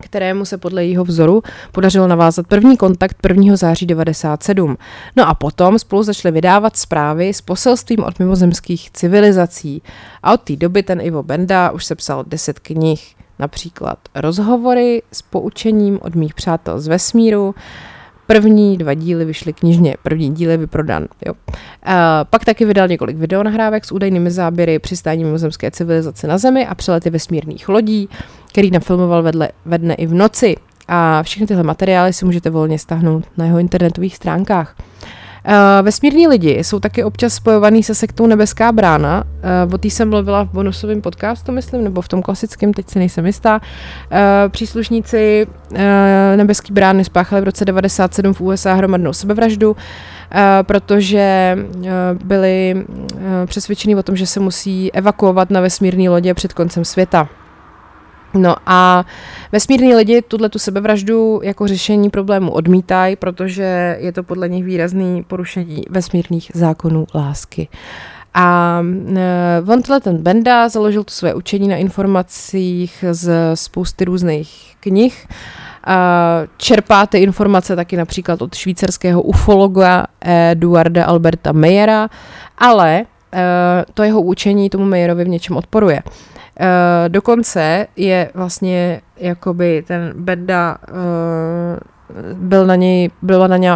kterému 0.00 0.44
se 0.44 0.58
podle 0.58 0.84
jeho 0.84 1.04
vzoru 1.04 1.42
podařilo 1.72 2.06
navázat 2.06 2.46
první 2.46 2.76
kontakt 2.76 3.16
1. 3.28 3.56
září 3.56 3.86
97. 3.86 4.78
No 5.16 5.28
a 5.28 5.34
potom 5.34 5.78
spolu 5.78 6.02
začali 6.02 6.32
vydávat 6.32 6.76
zprávy 6.76 7.34
s 7.34 7.40
poselstvím 7.40 8.04
od 8.04 8.18
mimozemských 8.18 8.90
civilizací. 8.90 9.82
A 10.22 10.32
od 10.32 10.40
té 10.40 10.56
doby 10.56 10.82
ten 10.82 11.00
Ivo 11.00 11.22
Benda 11.22 11.70
už 11.70 11.84
sepsal 11.84 12.24
10 12.26 12.58
knih, 12.58 13.14
například 13.38 13.98
rozhovory 14.14 15.02
s 15.12 15.22
poučením 15.22 15.98
od 16.02 16.14
mých 16.14 16.34
přátel 16.34 16.80
z 16.80 16.88
vesmíru, 16.88 17.54
První 18.30 18.76
dva 18.78 18.94
díly 18.94 19.24
vyšly 19.24 19.52
knižně, 19.52 19.94
první 20.02 20.34
díl 20.34 20.50
je 20.50 20.56
vyprodan. 20.56 21.06
Jo. 21.26 21.34
A 21.82 22.24
pak 22.24 22.44
taky 22.44 22.64
vydal 22.64 22.88
několik 22.88 23.16
videonahrávek 23.16 23.84
s 23.84 23.92
údajnými 23.92 24.30
záběry 24.30 24.78
přistání 24.78 25.24
mimozemské 25.24 25.70
civilizace 25.70 26.26
na 26.26 26.38
Zemi 26.38 26.66
a 26.66 26.74
přelety 26.74 27.10
vesmírných 27.10 27.68
lodí, 27.68 28.08
který 28.48 28.70
nafilmoval 28.70 29.22
vedle, 29.22 29.48
ve 29.64 29.78
dne 29.78 29.94
i 29.94 30.06
v 30.06 30.14
noci. 30.14 30.56
A 30.88 31.22
všechny 31.22 31.46
tyhle 31.46 31.62
materiály 31.62 32.12
si 32.12 32.24
můžete 32.24 32.50
volně 32.50 32.78
stáhnout 32.78 33.24
na 33.36 33.44
jeho 33.44 33.58
internetových 33.58 34.16
stránkách. 34.16 34.76
Vesmírní 35.82 36.28
lidi 36.28 36.64
jsou 36.64 36.80
taky 36.80 37.04
občas 37.04 37.34
spojovaný 37.34 37.82
se 37.82 37.94
sektou 37.94 38.26
Nebeská 38.26 38.72
brána. 38.72 39.24
Uh, 39.66 39.74
o 39.74 39.78
té 39.78 39.88
jsem 39.88 40.10
mluvila 40.10 40.44
v 40.44 40.52
bonusovém 40.52 41.00
podcastu, 41.00 41.52
myslím, 41.52 41.84
nebo 41.84 42.00
v 42.02 42.08
tom 42.08 42.22
klasickém, 42.22 42.72
teď 42.72 42.88
si 42.88 42.98
nejsem 42.98 43.26
jistá. 43.26 43.60
Uh, 43.60 44.18
příslušníci 44.48 45.46
Nebeský 46.36 46.72
brány 46.72 47.04
spáchali 47.04 47.42
v 47.42 47.44
roce 47.44 47.64
97 47.64 48.34
v 48.34 48.40
USA 48.40 48.74
hromadnou 48.74 49.12
sebevraždu 49.12 49.76
protože 50.62 51.58
byli 52.24 52.84
přesvědčeni 53.46 53.96
o 53.96 54.02
tom, 54.02 54.16
že 54.16 54.26
se 54.26 54.40
musí 54.40 54.92
evakuovat 54.92 55.50
na 55.50 55.60
vesmírné 55.60 56.10
lodě 56.10 56.34
před 56.34 56.52
koncem 56.52 56.84
světa. 56.84 57.28
No 58.34 58.56
a 58.66 59.04
vesmírní 59.52 59.94
lidi 59.94 60.22
tuhle 60.22 60.48
tu 60.48 60.58
sebevraždu 60.58 61.40
jako 61.42 61.66
řešení 61.66 62.10
problému 62.10 62.52
odmítají, 62.52 63.16
protože 63.16 63.96
je 64.00 64.12
to 64.12 64.22
podle 64.22 64.48
nich 64.48 64.64
výrazný 64.64 65.22
porušení 65.22 65.82
vesmírných 65.90 66.50
zákonů 66.54 67.06
lásky. 67.14 67.68
A 68.34 68.80
uh, 69.62 69.72
on 69.72 69.82
tenhle 69.82 70.00
ten 70.00 70.16
Benda 70.16 70.68
založil 70.68 71.04
to 71.04 71.10
své 71.10 71.34
učení 71.34 71.68
na 71.68 71.76
informacích 71.76 73.04
z 73.12 73.32
spousty 73.54 74.04
různých 74.04 74.76
knih. 74.80 75.26
Čerpá 76.56 77.06
ty 77.06 77.18
informace 77.18 77.76
taky 77.76 77.96
například 77.96 78.42
od 78.42 78.54
švýcarského 78.54 79.22
ufologa 79.22 80.06
Eduarda 80.20 81.04
Alberta 81.04 81.52
Meyera, 81.52 82.08
ale 82.58 83.02
uh, 83.02 83.38
to 83.94 84.02
jeho 84.02 84.22
učení 84.22 84.70
tomu 84.70 84.84
Meyerovi 84.84 85.24
v 85.24 85.28
něčem 85.28 85.56
odporuje. 85.56 86.02
Uh, 86.60 87.08
dokonce 87.08 87.86
je 87.96 88.30
vlastně 88.34 89.00
jakoby 89.16 89.84
ten 89.86 90.12
Benda 90.16 90.78
uh, 90.88 91.78
byl 92.32 92.66
na 92.66 92.76
něj, 92.76 93.10
byla 93.22 93.46
na 93.46 93.56
něj, 93.56 93.70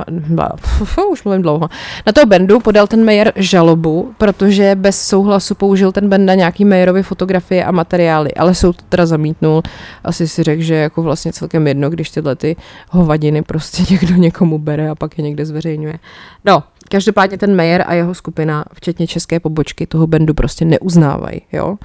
už 1.11 1.25
mluvím 1.25 1.43
dlouho, 1.43 1.69
na 2.07 2.13
toho 2.13 2.27
Bendu 2.27 2.61
podal 2.61 2.87
ten 2.87 3.05
Mayer 3.05 3.33
žalobu, 3.37 4.15
protože 4.19 4.75
bez 4.75 5.07
souhlasu 5.09 5.55
použil 5.55 5.93
ten 5.93 6.09
Benda 6.09 6.35
nějaký 6.35 6.65
Mayerovi 6.65 7.03
fotografie 7.03 7.65
a 7.65 7.71
materiály, 7.71 8.35
ale 8.35 8.55
soud 8.55 8.77
to 8.77 8.83
teda 8.89 9.07
zamítnul. 9.07 9.63
Asi 10.05 10.29
si 10.29 10.43
řekl, 10.43 10.63
že 10.63 10.75
jako 10.75 11.03
vlastně 11.03 11.33
celkem 11.33 11.67
jedno, 11.67 11.91
když 11.91 12.11
tyhle 12.11 12.37
ty 12.37 12.57
hovadiny 12.91 13.43
prostě 13.43 13.83
někdo 13.91 14.15
někomu 14.15 14.59
bere 14.59 14.91
a 14.91 14.95
pak 14.95 15.19
je 15.19 15.25
někde 15.25 15.47
zveřejňuje. 15.47 15.99
No, 16.45 16.63
každopádně 16.89 17.39
ten 17.39 17.57
Mayer 17.57 17.85
a 17.87 17.95
jeho 17.95 18.15
skupina, 18.15 18.65
včetně 18.73 19.07
české 19.07 19.41
pobočky, 19.41 19.87
toho 19.87 20.07
Bendu 20.07 20.35
prostě 20.35 20.65
neuznávají, 20.65 21.43
jo. 21.53 21.77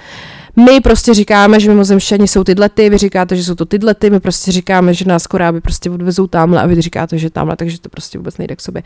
My 0.66 0.80
prostě 0.82 1.14
říkáme, 1.14 1.60
že 1.60 1.70
mimozemšťani 1.70 2.28
jsou 2.28 2.44
tyhle 2.44 2.70
ty, 2.70 2.90
vy 2.90 2.98
říkáte, 2.98 3.36
že 3.36 3.44
jsou 3.44 3.56
to 3.56 3.66
tyhle 3.66 3.94
ty, 3.94 4.10
my 4.10 4.20
prostě 4.20 4.52
říkáme, 4.52 4.94
že 4.94 5.06
nás 5.06 5.28
koráby 5.28 5.62
prostě 5.62 5.90
odvezou 5.90 6.28
tamhle 6.28 6.62
a 6.62 6.66
vy 6.66 6.82
říkáte, 6.82 7.18
že 7.18 7.30
tamhle, 7.30 7.56
takže 7.56 7.80
to 7.80 7.90
prostě 7.90 8.18
vůbec 8.18 8.38
nejde 8.38 8.56
k 8.56 8.62
sobě. 8.62 8.84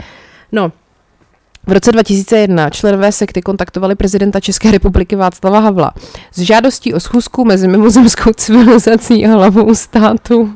No, 0.52 0.72
v 1.68 1.72
roce 1.72 1.92
2001 1.92 2.70
členové 2.70 3.12
sekty 3.12 3.42
kontaktovali 3.42 3.96
prezidenta 3.96 4.40
České 4.40 4.72
republiky 4.72 5.16
Václava 5.16 5.60
Havla 5.60 5.92
s 6.34 6.40
žádostí 6.40 6.94
o 6.94 7.00
schůzku 7.00 7.46
mezi 7.46 7.68
mimozemskou 7.68 8.34
civilizací 8.34 9.26
a 9.26 9.30
hlavou 9.30 9.76
státu. 9.76 10.54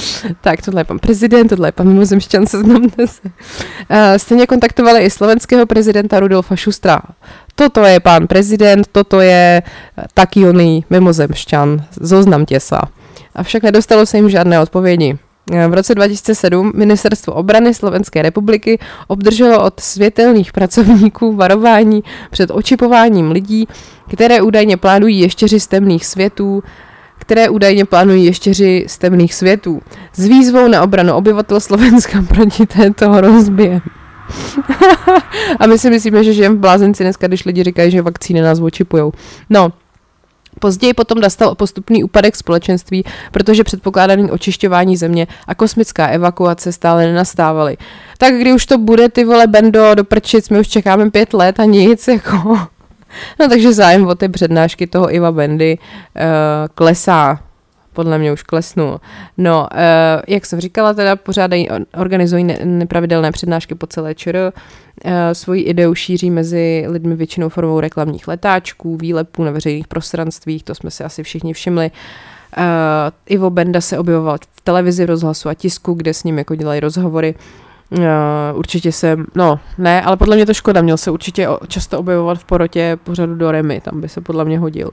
tak, 0.40 0.62
tohle 0.62 0.80
je 0.80 0.84
pan 0.84 0.98
prezident, 0.98 1.48
tohle 1.48 1.68
je 1.68 1.72
pan 1.72 1.88
mimozemšťan, 1.88 2.46
seznamte 2.46 3.06
se. 3.06 3.20
Uh, 3.24 3.98
stejně 4.16 4.46
kontaktovali 4.46 5.04
i 5.04 5.10
slovenského 5.10 5.66
prezidenta 5.66 6.20
Rudolfa 6.20 6.56
Šustra 6.56 7.00
toto 7.58 7.82
je 7.82 7.98
pán 7.98 8.30
prezident, 8.30 8.86
toto 8.86 9.18
je 9.18 9.66
taký 10.14 10.46
oný 10.46 10.86
mimozemšťan, 10.86 11.98
zoznamte 11.98 12.54
sa. 12.62 12.86
Avšak 13.34 13.66
nedostalo 13.66 14.06
se 14.06 14.16
jim 14.16 14.30
žádné 14.30 14.60
odpovědi. 14.62 15.18
V 15.48 15.74
roce 15.74 15.94
2007 15.94 16.72
Ministerstvo 16.74 17.34
obrany 17.34 17.74
Slovenské 17.74 18.22
republiky 18.22 18.78
obdrželo 19.08 19.64
od 19.64 19.80
světelných 19.80 20.52
pracovníků 20.52 21.32
varování 21.32 22.04
před 22.30 22.50
očipováním 22.50 23.30
lidí, 23.30 23.68
které 24.12 24.42
údajně 24.42 24.76
plánují 24.76 25.20
ještěři 25.20 25.60
z 25.60 25.66
temných 25.66 26.06
světů, 26.06 26.62
které 27.28 27.48
údajně 27.48 27.84
plánují 27.84 28.24
ještěři 28.24 28.84
z 28.88 28.98
temných 28.98 29.34
světů, 29.34 29.82
s 30.12 30.24
výzvou 30.24 30.68
na 30.68 30.82
obranu 30.82 31.14
obyvatel 31.14 31.60
Slovenska 31.60 32.22
proti 32.28 32.66
této 32.66 33.10
hrozbě. 33.10 33.80
a 35.60 35.66
my 35.66 35.78
si 35.78 35.90
myslíme, 35.90 36.24
že 36.24 36.32
žijeme 36.32 36.54
v 36.54 36.58
blázenci 36.58 37.02
dneska, 37.02 37.26
když 37.26 37.44
lidi 37.44 37.64
říkají, 37.64 37.90
že 37.90 38.02
vakcíny 38.02 38.40
nás 38.40 38.60
očipujou. 38.60 39.12
No, 39.50 39.72
Později 40.60 40.94
potom 40.94 41.20
nastal 41.20 41.54
postupný 41.54 42.04
úpadek 42.04 42.36
společenství, 42.36 43.04
protože 43.32 43.64
předpokládaný 43.64 44.30
očišťování 44.30 44.96
země 44.96 45.26
a 45.46 45.54
kosmická 45.54 46.06
evakuace 46.06 46.72
stále 46.72 47.06
nenastávaly. 47.06 47.76
Tak 48.18 48.34
kdy 48.34 48.52
už 48.52 48.66
to 48.66 48.78
bude, 48.78 49.08
ty 49.08 49.24
vole, 49.24 49.46
Bendo, 49.46 49.94
do 49.94 50.04
prčic, 50.04 50.48
my 50.48 50.60
už 50.60 50.68
čekáme 50.68 51.10
pět 51.10 51.34
let 51.34 51.60
a 51.60 51.64
nic, 51.64 52.08
jako... 52.08 52.58
No 53.40 53.48
takže 53.48 53.72
zájem 53.72 54.06
o 54.06 54.14
ty 54.14 54.28
přednášky 54.28 54.86
toho 54.86 55.14
Iva 55.14 55.32
Bendy 55.32 55.78
uh, 55.78 56.22
klesá 56.74 57.40
podle 57.92 58.18
mě 58.18 58.32
už 58.32 58.42
klesnul. 58.42 59.00
No, 59.38 59.68
uh, 59.72 59.78
jak 60.28 60.46
jsem 60.46 60.60
říkala, 60.60 60.94
teda 60.94 61.16
pořádají, 61.16 61.68
organizují 61.94 62.44
ne, 62.44 62.58
nepravidelné 62.64 63.32
přednášky 63.32 63.74
po 63.74 63.86
celé 63.86 64.14
ČR, 64.14 64.52
uh, 65.04 65.10
svoji 65.32 65.62
ideu 65.62 65.94
šíří 65.94 66.30
mezi 66.30 66.84
lidmi 66.88 67.16
většinou 67.16 67.48
formou 67.48 67.80
reklamních 67.80 68.28
letáčků, 68.28 68.96
výlepů 68.96 69.44
na 69.44 69.50
veřejných 69.50 69.88
prostranstvích, 69.88 70.62
to 70.62 70.74
jsme 70.74 70.90
si 70.90 71.04
asi 71.04 71.22
všichni 71.22 71.52
všimli. 71.52 71.90
Uh, 72.58 72.64
Ivo 73.26 73.50
Benda 73.50 73.80
se 73.80 73.98
objevoval 73.98 74.38
v 74.56 74.60
televizi, 74.60 75.06
rozhlasu 75.06 75.48
a 75.48 75.54
tisku, 75.54 75.94
kde 75.94 76.14
s 76.14 76.24
ním 76.24 76.38
jako 76.38 76.54
dělají 76.54 76.80
rozhovory. 76.80 77.34
Uh, 77.90 78.04
určitě 78.54 78.92
se, 78.92 79.16
no 79.34 79.60
ne, 79.78 80.02
ale 80.02 80.16
podle 80.16 80.36
mě 80.36 80.46
to 80.46 80.54
škoda, 80.54 80.82
měl 80.82 80.96
se 80.96 81.10
určitě 81.10 81.48
často 81.68 81.98
objevovat 81.98 82.38
v 82.38 82.44
porotě 82.44 82.98
pořadu 83.04 83.34
do 83.34 83.52
Remy, 83.52 83.80
tam 83.80 84.00
by 84.00 84.08
se 84.08 84.20
podle 84.20 84.44
mě 84.44 84.58
hodil. 84.58 84.90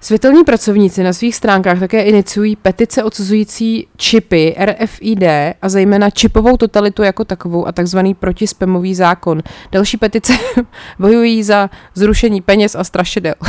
Světelní 0.00 0.44
pracovníci 0.44 1.02
na 1.02 1.12
svých 1.12 1.36
stránkách 1.36 1.78
také 1.78 2.02
iniciují 2.02 2.56
petice 2.56 3.04
odsuzující 3.04 3.88
čipy 3.96 4.56
RFID 4.58 5.22
a 5.62 5.68
zejména 5.68 6.10
čipovou 6.10 6.56
totalitu 6.56 7.02
jako 7.02 7.24
takovou 7.24 7.66
a 7.66 7.72
takzvaný 7.72 8.14
protispemový 8.14 8.94
zákon. 8.94 9.42
Další 9.72 9.96
petice 9.96 10.32
bojují 10.98 11.42
za 11.42 11.70
zrušení 11.94 12.40
peněz 12.40 12.74
a 12.74 12.84
strašidel. 12.84 13.34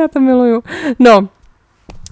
Já 0.00 0.08
to 0.12 0.20
miluju. 0.20 0.62
No, 0.98 1.28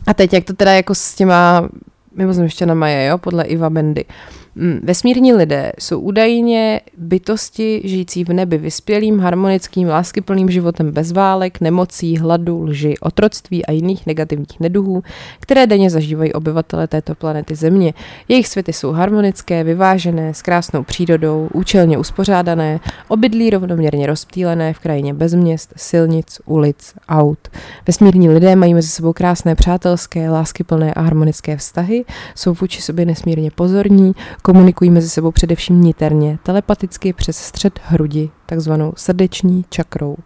a 0.07 0.15
teď 0.15 0.33
jak 0.33 0.45
to 0.45 0.53
teda 0.53 0.73
jako 0.73 0.95
s 0.95 1.15
těma 1.15 1.69
mimozemšťanama 2.17 2.89
je, 2.89 3.07
jo, 3.07 3.19
podle 3.19 3.45
Iva 3.45 3.71
Bendy. 3.71 4.05
Uh, 4.05 4.42
vesmírní 4.83 5.33
lidé 5.33 5.73
jsou 5.79 6.01
údajně 6.01 6.81
bytosti 6.97 7.81
žijící 7.85 8.25
v 8.25 8.29
nebi 8.29 8.59
vyspělým, 8.59 9.19
harmonickým, 9.19 9.89
láskyplným 9.89 10.51
životem 10.51 10.93
bez 10.93 11.13
válek, 11.13 11.61
nemocí, 11.61 12.19
hladu, 12.19 12.63
lži, 12.63 12.95
otroctví 13.01 13.67
a 13.67 13.73
jiných 13.73 14.07
negativních 14.07 14.61
neduhů, 14.61 15.03
které 15.41 15.67
denně 15.67 15.91
zažívají 15.91 16.33
obyvatele 16.33 16.87
této 16.87 17.15
planety 17.15 17.55
Země. 17.55 17.95
Jejich 18.29 18.49
světy 18.49 18.73
jsou 18.73 18.93
harmonické, 18.93 19.65
vyvážené, 19.65 20.35
s 20.35 20.43
krásnou 20.43 20.83
přírodou, 20.83 21.49
účelně 21.53 21.99
uspořádané, 21.99 22.81
obydlí 23.09 23.51
rovnoměrně 23.51 24.07
rozptýlené 24.07 24.73
v 24.73 24.79
krajině 24.79 25.15
bez 25.15 25.35
měst, 25.35 25.73
silnic, 25.77 26.41
ulic, 26.45 26.95
aut. 27.09 27.49
Vesmírní 27.87 28.29
lidé 28.29 28.57
mají 28.57 28.75
mezi 28.75 28.89
sebou 28.89 29.13
krásné 29.13 29.55
přátelské, 29.55 30.31
láskyplné 30.31 30.95
a 30.95 31.01
harmonické 31.01 31.57
vztahy, 31.57 32.05
jsou 32.35 32.55
vůči 32.55 32.83
sobě 32.83 33.07
nesmírně 33.07 33.51
pozorní, 33.51 34.13
Komunikují 34.43 34.91
mezi 34.91 35.09
sebou 35.09 35.31
především 35.31 35.81
niterně, 35.81 36.39
telepaticky 36.43 37.13
přes 37.13 37.37
střed 37.37 37.81
hrudi, 37.85 38.31
takzvanou 38.47 38.93
srdeční 38.97 39.65
čakrou. 39.71 40.17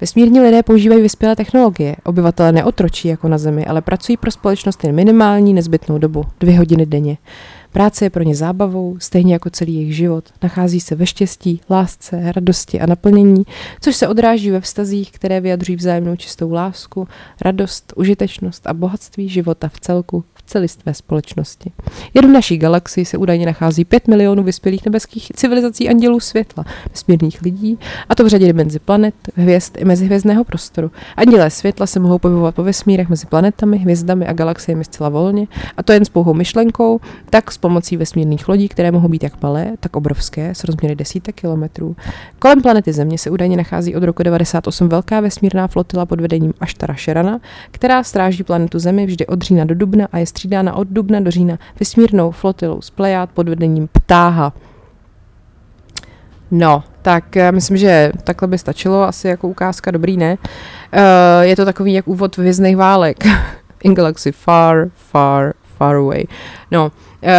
Vesmírní 0.00 0.40
lidé 0.40 0.62
používají 0.62 1.02
vyspělé 1.02 1.36
technologie. 1.36 1.96
Obyvatelé 2.04 2.52
neotročí 2.52 3.08
jako 3.08 3.28
na 3.28 3.38
Zemi, 3.38 3.66
ale 3.66 3.82
pracují 3.82 4.16
pro 4.16 4.30
společnost 4.30 4.84
jen 4.84 4.94
minimální 4.94 5.54
nezbytnou 5.54 5.98
dobu, 5.98 6.24
dvě 6.40 6.58
hodiny 6.58 6.86
denně. 6.86 7.16
Práce 7.76 8.04
je 8.04 8.10
pro 8.10 8.22
ně 8.22 8.34
zábavou, 8.34 8.96
stejně 8.98 9.32
jako 9.32 9.50
celý 9.50 9.74
jejich 9.74 9.96
život. 9.96 10.24
Nachází 10.42 10.80
se 10.80 10.94
ve 10.94 11.06
štěstí, 11.06 11.60
lásce, 11.70 12.32
radosti 12.32 12.80
a 12.80 12.86
naplnění, 12.86 13.42
což 13.80 13.96
se 13.96 14.08
odráží 14.08 14.50
ve 14.50 14.60
vztazích, 14.60 15.10
které 15.10 15.40
vyjadřují 15.40 15.76
vzájemnou 15.76 16.16
čistou 16.16 16.52
lásku, 16.52 17.08
radost, 17.40 17.92
užitečnost 17.96 18.66
a 18.66 18.74
bohatství 18.74 19.28
života 19.28 19.68
v 19.68 19.80
celku, 19.80 20.24
celistvé 20.46 20.94
společnosti. 20.94 21.72
Jen 22.14 22.26
v 22.26 22.32
naší 22.32 22.58
galaxii 22.58 23.04
se 23.04 23.18
údajně 23.18 23.46
nachází 23.46 23.84
5 23.84 24.08
milionů 24.08 24.42
vyspělých 24.42 24.84
nebeských 24.84 25.32
civilizací 25.34 25.88
andělů 25.88 26.20
světla, 26.20 26.64
vesmírných 26.90 27.42
lidí, 27.42 27.78
a 28.08 28.14
to 28.14 28.24
v 28.24 28.28
řadě 28.28 28.46
dimenzí 28.46 28.78
planet, 28.78 29.14
hvězd 29.34 29.76
i 29.78 29.84
mezihvězdného 29.84 30.44
prostoru. 30.44 30.90
Andělé 31.16 31.50
světla 31.50 31.86
se 31.86 32.00
mohou 32.00 32.18
pohybovat 32.18 32.54
po 32.54 32.62
vesmírech 32.62 33.08
mezi 33.08 33.26
planetami, 33.26 33.78
hvězdami 33.78 34.26
a 34.26 34.32
galaxiemi 34.32 34.84
zcela 34.84 35.08
volně, 35.08 35.46
a 35.76 35.82
to 35.82 35.92
jen 35.92 36.04
s 36.04 36.08
pouhou 36.08 36.34
myšlenkou, 36.34 37.00
tak 37.30 37.52
s 37.52 37.58
pomocí 37.66 37.96
vesmírných 37.96 38.48
lodí, 38.48 38.68
které 38.68 38.90
mohou 38.90 39.08
být 39.08 39.22
jak 39.22 39.42
malé, 39.42 39.72
tak 39.80 39.96
obrovské, 39.96 40.54
s 40.54 40.64
rozměry 40.64 40.94
desítek 40.94 41.34
kilometrů. 41.34 41.96
Kolem 42.38 42.62
planety 42.62 42.92
Země 42.92 43.18
se 43.18 43.30
údajně 43.30 43.56
nachází 43.56 43.94
od 43.94 44.02
roku 44.02 44.22
98 44.22 44.88
velká 44.88 45.20
vesmírná 45.20 45.66
flotila 45.66 46.06
pod 46.06 46.20
vedením 46.20 46.54
Aštara 46.60 46.94
Sherana, 46.94 47.40
která 47.70 48.02
stráží 48.02 48.42
planetu 48.42 48.78
Zemi 48.78 49.06
vždy 49.06 49.26
od 49.26 49.42
října 49.42 49.64
do 49.64 49.74
dubna 49.74 50.08
a 50.12 50.18
je 50.18 50.26
střídána 50.26 50.74
od 50.74 50.88
dubna 50.88 51.20
do 51.20 51.30
října 51.30 51.58
vesmírnou 51.80 52.30
flotilou 52.30 52.80
z 52.80 52.90
Plejad 52.90 53.30
pod 53.30 53.48
vedením 53.48 53.88
Ptáha. 53.92 54.52
No, 56.50 56.84
tak 57.02 57.36
já 57.36 57.50
myslím, 57.50 57.76
že 57.76 58.12
takhle 58.24 58.48
by 58.48 58.58
stačilo, 58.58 59.02
asi 59.02 59.28
jako 59.28 59.48
ukázka, 59.48 59.90
dobrý 59.90 60.16
ne. 60.16 60.38
Uh, 60.94 61.00
je 61.40 61.56
to 61.56 61.64
takový 61.64 61.92
jak 61.92 62.08
úvod 62.08 62.36
v 62.36 62.38
Hvězdných 62.38 62.76
válek. 62.76 63.24
In 63.82 63.94
Galaxy 63.98 64.32
Far, 64.32 64.88
Far, 64.94 65.52
far 65.76 65.96
away. 65.96 66.24
No, 66.70 66.92
eh, 67.22 67.34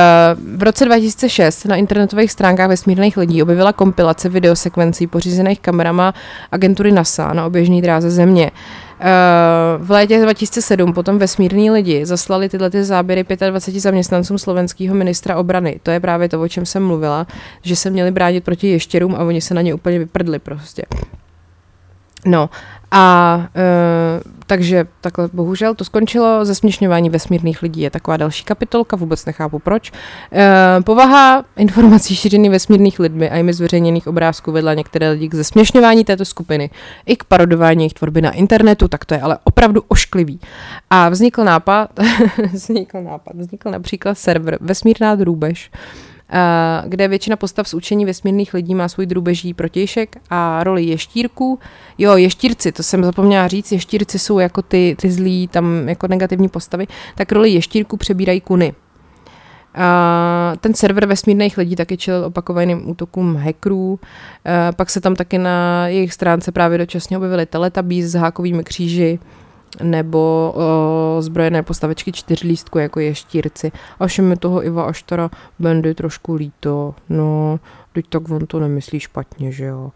v 0.56 0.64
roce 0.64 0.86
2006 0.86 1.66
na 1.66 1.76
internetových 1.76 2.32
stránkách 2.32 2.70
vesmírných 2.70 3.18
lidí 3.18 3.44
objevila 3.44 3.74
kompilace 3.74 4.30
videosekvencí 4.30 5.08
pořízených 5.08 5.60
kamerama 5.60 6.14
agentury 6.52 6.92
NASA 6.92 7.34
na 7.34 7.46
oběžné 7.46 7.82
dráze 7.82 8.10
Země. 8.10 8.52
Eh, 9.00 9.06
v 9.78 9.92
létě 9.92 10.22
2007 10.22 10.94
potom 10.94 11.18
vesmírní 11.18 11.72
lidi 11.72 12.06
zaslali 12.06 12.50
tyhle 12.50 12.70
ty 12.70 12.84
záběry 12.84 13.26
25 13.50 13.80
zaměstnancům 13.82 14.38
slovenského 14.38 14.96
ministra 14.96 15.38
obrany. 15.38 15.80
To 15.84 15.92
je 15.92 16.00
právě 16.00 16.30
to, 16.30 16.42
o 16.42 16.48
čem 16.48 16.66
jsem 16.66 16.86
mluvila, 16.86 17.28
že 17.62 17.76
se 17.76 17.90
měli 17.90 18.12
bránit 18.12 18.44
proti 18.44 18.68
ještěrům 18.68 19.16
a 19.16 19.20
oni 19.20 19.42
se 19.42 19.54
na 19.54 19.62
ně 19.62 19.74
úplně 19.74 20.00
vyprdli 20.00 20.40
prostě. 20.40 20.84
No 22.26 22.50
a 22.92 23.48
e, 23.56 24.22
takže 24.46 24.86
takhle 25.02 25.30
bohužel 25.34 25.76
to 25.76 25.84
skončilo. 25.84 26.46
Zesměšňování 26.46 27.10
vesmírných 27.10 27.62
lidí 27.62 27.82
je 27.82 27.90
taková 27.90 28.18
další 28.18 28.44
kapitolka, 28.44 28.96
vůbec 28.96 29.26
nechápu 29.26 29.60
proč. 29.60 29.92
E, 30.34 30.82
povaha 30.82 31.44
informací 31.58 32.16
šířených 32.16 32.52
vesmírných 32.52 33.00
lidmi 33.00 33.30
a 33.30 33.36
jimi 33.36 33.54
zveřejněných 33.54 34.08
obrázků 34.08 34.52
vedla 34.52 34.74
některé 34.74 35.10
lidi 35.10 35.30
k 35.30 35.36
zesměšňování 35.36 36.04
této 36.06 36.26
skupiny 36.26 36.70
i 37.06 37.16
k 37.16 37.24
parodování 37.24 37.84
jejich 37.84 37.94
tvorby 37.94 38.22
na 38.22 38.32
internetu, 38.32 38.88
tak 38.88 39.06
to 39.06 39.14
je 39.14 39.22
ale 39.22 39.38
opravdu 39.44 39.84
ošklivý. 39.88 40.40
A 40.90 41.10
vznikl 41.10 41.44
nápad, 41.44 41.90
vznikl 42.54 43.02
nápad, 43.02 43.36
vznikl 43.36 43.72
například 43.72 44.18
server 44.18 44.58
Vesmírná 44.62 45.16
drůbež, 45.16 45.72
kde 46.86 47.08
většina 47.08 47.36
postav 47.36 47.68
z 47.68 47.74
učení 47.74 48.06
vesmírných 48.06 48.54
lidí 48.54 48.76
má 48.76 48.88
svůj 48.88 49.06
drubeží 49.06 49.54
protějšek 49.54 50.16
a 50.30 50.64
roli 50.64 50.84
ještírků. 50.84 51.60
Jo, 51.98 52.18
ještírci, 52.18 52.72
to 52.72 52.84
jsem 52.84 53.04
zapomněla 53.04 53.48
říct, 53.48 53.72
ještírci 53.72 54.20
jsou 54.20 54.40
jako 54.40 54.62
ty, 54.62 54.96
ty 55.02 55.12
zlí, 55.12 55.48
tam 55.48 55.90
jako 55.90 56.08
negativní 56.08 56.50
postavy, 56.50 56.88
tak 57.16 57.32
roli 57.32 57.50
ještírků 57.50 57.98
přebírají 57.98 58.42
kuny. 58.42 58.74
A 59.76 60.54
ten 60.60 60.74
server 60.74 61.06
vesmírných 61.06 61.58
lidí 61.58 61.76
taky 61.76 61.98
čelil 61.98 62.26
opakovaným 62.26 62.90
útokům 62.90 63.36
hackerů. 63.36 64.00
A 64.46 64.72
pak 64.72 64.90
se 64.90 65.02
tam 65.02 65.16
taky 65.16 65.38
na 65.38 65.88
jejich 65.88 66.14
stránce 66.14 66.52
právě 66.52 66.78
dočasně 66.78 67.18
objevily 67.18 67.46
teletabí 67.46 68.04
s 68.04 68.14
hákovými 68.14 68.64
kříži 68.64 69.20
nebo 69.84 70.54
o, 70.56 71.22
zbrojené 71.22 71.64
postavečky 71.64 72.12
čtyřlístku, 72.12 72.78
jako 72.78 73.00
je 73.00 73.16
štírci. 73.16 73.72
A 74.00 74.08
všem 74.08 74.38
toho 74.38 74.66
Iva 74.66 74.84
až 74.84 75.04
teda 75.04 75.30
Bendy 75.60 75.96
trošku 75.96 76.34
líto. 76.34 76.96
No, 77.10 77.60
teď 77.94 78.06
tak 78.10 78.30
on 78.30 78.48
to 78.48 78.60
nemyslí 78.60 79.00
špatně, 79.00 79.52
že 79.52 79.66
jo. 79.66 79.92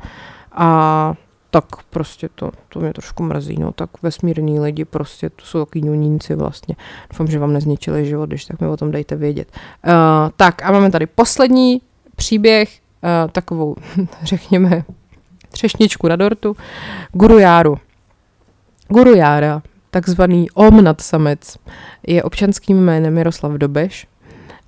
A 0.52 1.14
tak 1.52 1.66
prostě 1.90 2.30
to, 2.36 2.52
to 2.70 2.80
mě 2.80 2.94
trošku 2.94 3.24
mrzí, 3.24 3.56
no, 3.60 3.72
tak 3.72 3.90
vesmírní 4.02 4.60
lidi 4.60 4.86
prostě, 4.86 5.30
to 5.30 5.46
jsou 5.46 5.66
takový 5.66 5.82
ňunínci 5.82 6.36
vlastně. 6.36 6.76
Doufám, 7.12 7.28
že 7.28 7.40
vám 7.40 7.54
nezničili 7.54 8.06
život, 8.06 8.30
když 8.30 8.46
tak 8.46 8.62
mi 8.62 8.68
o 8.68 8.78
tom 8.78 8.92
dejte 8.92 9.16
vědět. 9.16 9.48
Uh, 9.88 9.94
tak 10.36 10.64
a 10.64 10.72
máme 10.72 10.92
tady 10.92 11.06
poslední 11.06 11.82
příběh, 12.16 12.80
uh, 13.04 13.32
takovou, 13.32 13.76
řekněme, 14.24 14.84
třešničku 15.50 16.08
na 16.08 16.16
dortu, 16.16 16.56
Guru 17.12 17.40
Járu. 17.40 17.78
Guru 18.94 19.16
Jára, 19.16 19.62
takzvaný 19.92 20.52
Om 20.52 20.86
samec, 21.00 21.58
je 22.08 22.24
občanským 22.24 22.78
jménem 22.78 23.14
Miroslav 23.14 23.52
Dobeš 23.52 24.08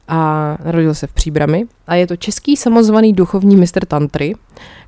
a 0.07 0.17
narodil 0.65 0.93
se 0.93 1.07
v 1.07 1.13
Příbrami 1.13 1.65
a 1.87 1.95
je 1.95 2.07
to 2.07 2.15
český 2.15 2.57
samozvaný 2.57 3.13
duchovní 3.13 3.55
mistr 3.55 3.85
tantry, 3.85 4.35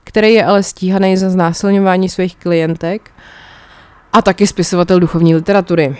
který 0.04 0.34
je 0.34 0.46
ale 0.46 0.64
stíhaný 0.64 1.18
za 1.18 1.30
znásilňování 1.30 2.10
svých 2.10 2.36
klientek 2.36 3.12
a 4.14 4.22
taky 4.22 4.48
spisovatel 4.48 5.00
duchovní 5.00 5.36
literatury. 5.36 5.88
Uh, 5.88 5.96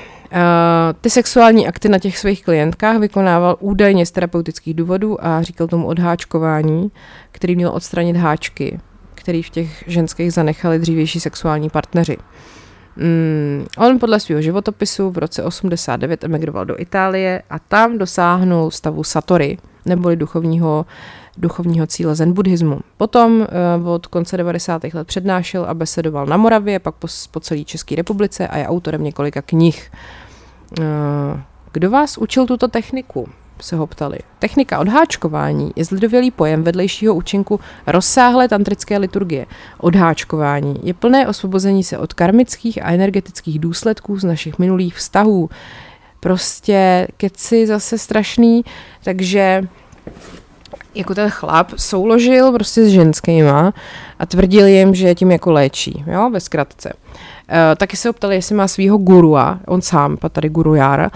ty 1.02 1.10
sexuální 1.10 1.68
akty 1.68 1.90
na 1.90 2.00
těch 2.00 2.18
svých 2.18 2.44
klientkách 2.44 2.98
vykonával 2.98 3.58
údajně 3.60 4.06
z 4.06 4.12
terapeutických 4.12 4.74
důvodů 4.74 5.26
a 5.26 5.42
říkal 5.42 5.68
tomu 5.68 5.88
odháčkování, 5.88 6.92
který 7.32 7.56
měl 7.56 7.70
odstranit 7.70 8.18
háčky, 8.18 8.80
který 9.16 9.44
v 9.44 9.50
těch 9.50 9.84
ženských 9.88 10.34
zanechali 10.34 10.80
dřívější 10.80 11.20
sexuální 11.20 11.70
partneři. 11.70 12.18
Mm, 12.98 13.66
on 13.78 14.00
podle 14.00 14.20
svého 14.20 14.42
životopisu 14.42 15.10
v 15.10 15.18
roce 15.18 15.44
89 15.44 16.24
emigroval 16.24 16.66
do 16.66 16.82
Itálie 16.82 17.44
a 17.50 17.60
tam 17.60 17.98
dosáhnul 17.98 18.72
stavu 18.72 19.04
Satori, 19.04 19.58
neboli 19.86 20.16
duchovního, 20.16 20.86
duchovního 21.38 21.88
cíle 21.88 22.16
zen 22.16 22.34
buddhismu. 22.34 22.80
Potom 22.98 23.48
uh, 23.82 23.90
od 23.90 24.08
konce 24.08 24.38
90. 24.38 24.84
let 24.94 25.08
přednášel 25.08 25.66
a 25.66 25.74
besedoval 25.74 26.26
na 26.26 26.38
Moravě, 26.38 26.80
pak 26.80 26.96
po, 26.96 27.08
po 27.32 27.40
celé 27.40 27.64
České 27.64 27.96
republice 27.96 28.48
a 28.48 28.58
je 28.58 28.68
autorem 28.68 29.04
několika 29.04 29.42
knih. 29.42 29.92
Uh, 30.80 30.86
kdo 31.72 31.90
vás 31.90 32.18
učil 32.18 32.46
tuto 32.46 32.68
techniku? 32.68 33.30
Se 33.62 33.76
ho 33.76 33.88
ptali. 33.88 34.18
Technika 34.40 34.80
odháčkování 34.80 35.72
je 35.76 35.86
zlidovělý 35.86 36.32
pojem 36.32 36.64
vedlejšího 36.64 37.16
účinku 37.16 37.60
rozsáhlé 37.88 38.48
tantrické 38.48 38.98
liturgie. 38.98 39.46
Odháčkování 39.78 40.80
je 40.84 40.94
plné 40.94 41.28
osvobození 41.28 41.84
se 41.84 41.98
od 41.98 42.14
karmických 42.14 42.84
a 42.84 42.92
energetických 42.92 43.60
důsledků 43.60 44.20
z 44.20 44.24
našich 44.24 44.60
minulých 44.60 44.96
vztahů. 44.96 45.50
Prostě 46.20 47.08
keci 47.18 47.68
zase 47.68 47.98
strašný, 47.98 48.66
takže 49.04 49.68
jako 50.96 51.16
ten 51.16 51.30
chlap 51.30 51.72
souložil 51.78 52.52
prostě 52.52 52.86
s 52.86 52.88
ženskýma 52.88 53.74
a 54.20 54.26
tvrdil 54.26 54.68
jim, 54.68 54.96
že 54.96 55.16
tím 55.16 55.32
jako 55.32 55.52
léčí, 55.52 56.04
jo, 56.08 56.30
ve 56.30 56.40
zkratce. 56.40 56.94
Uh, 56.94 57.35
taky 57.78 57.98
se 57.98 58.10
optali, 58.10 58.36
jestli 58.36 58.56
má 58.56 58.68
svého 58.68 58.98
gurua, 58.98 59.60
on 59.68 59.82
sám, 59.82 60.18
tady 60.32 60.50
guru 60.50 60.76
Jara. 60.76 61.12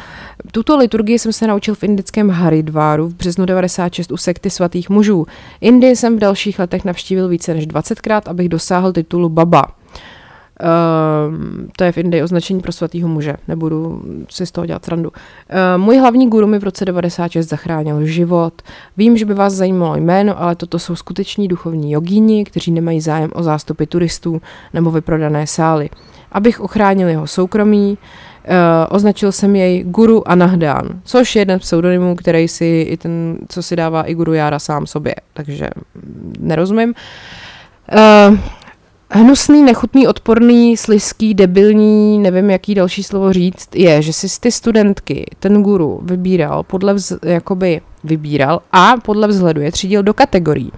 Tuto 0.52 0.78
liturgii 0.78 1.20
jsem 1.20 1.34
se 1.34 1.48
naučil 1.48 1.76
v 1.76 1.84
indickém 1.84 2.30
Haridváru 2.30 3.08
v 3.08 3.14
březnu 3.14 3.46
96 3.46 4.12
u 4.12 4.18
sekty 4.18 4.50
svatých 4.50 4.90
mužů. 4.90 5.28
Indii 5.62 5.96
jsem 5.96 6.16
v 6.16 6.20
dalších 6.20 6.60
letech 6.60 6.86
navštívil 6.86 7.28
více 7.28 7.54
než 7.54 7.68
20krát, 7.68 8.22
abych 8.26 8.50
dosáhl 8.50 8.94
titulu 8.94 9.30
baba. 9.30 9.79
Uh, 10.64 11.36
to 11.76 11.84
je 11.84 11.92
v 11.92 11.98
Indii 11.98 12.24
označení 12.24 12.60
pro 12.62 12.72
svatého 12.72 13.10
muže, 13.10 13.36
nebudu 13.48 14.02
si 14.30 14.46
z 14.46 14.52
toho 14.52 14.66
dělat 14.66 14.86
srandu. 14.86 15.10
Uh, 15.10 15.82
můj 15.82 15.98
hlavní 15.98 16.30
guru 16.30 16.48
mi 16.48 16.60
v 16.60 16.64
roce 16.64 16.86
96 16.86 17.48
zachránil 17.48 18.06
život. 18.06 18.62
Vím, 18.98 19.18
že 19.18 19.26
by 19.26 19.34
vás 19.34 19.54
zajímalo 19.54 19.96
jméno, 19.96 20.42
ale 20.42 20.56
toto 20.56 20.80
jsou 20.80 20.96
skuteční 20.96 21.48
duchovní 21.48 21.92
jogíni, 21.92 22.46
kteří 22.46 22.72
nemají 22.72 23.02
zájem 23.02 23.32
o 23.34 23.44
zástupy 23.44 23.86
turistů 23.86 24.42
nebo 24.74 24.92
vyprodané 24.92 25.48
sály. 25.48 25.90
Abych 26.32 26.60
ochránil 26.60 27.08
jeho 27.08 27.28
soukromí, 27.28 27.98
uh, 27.98 28.56
označil 28.90 29.32
jsem 29.32 29.56
jej 29.56 29.84
Guru 29.84 30.28
Anahdán, 30.28 30.88
což 31.04 31.36
je 31.36 31.42
jeden 31.42 31.60
pseudonymů, 31.60 32.16
který 32.16 32.48
si 32.48 32.88
i 32.90 32.98
ten, 32.98 33.38
co 33.50 33.64
si 33.64 33.76
dává 33.76 34.04
i 34.04 34.14
Guru 34.14 34.34
Jára 34.34 34.60
sám 34.60 34.88
sobě, 34.88 35.16
takže 35.34 35.70
nerozumím. 36.40 36.94
Uh, 38.30 38.38
Hnusný, 39.12 39.64
nechutný, 39.64 40.08
odporný, 40.08 40.78
sliský, 40.78 41.34
debilní, 41.34 42.20
nevím, 42.20 42.50
jaký 42.50 42.76
další 42.76 43.04
slovo 43.04 43.34
říct, 43.34 43.76
je, 43.76 44.02
že 44.02 44.14
si 44.14 44.40
ty 44.40 44.52
studentky 44.52 45.26
ten 45.40 45.64
guru 45.64 46.00
vybíral 46.04 46.64
podle, 46.64 46.94
vz, 46.94 47.14
jakoby 47.24 47.82
vybíral 48.04 48.62
a 48.72 48.98
podle 48.98 49.28
vzhledu 49.28 49.62
je 49.62 49.72
třídil 49.72 50.04
do 50.04 50.14
kategorií. 50.14 50.72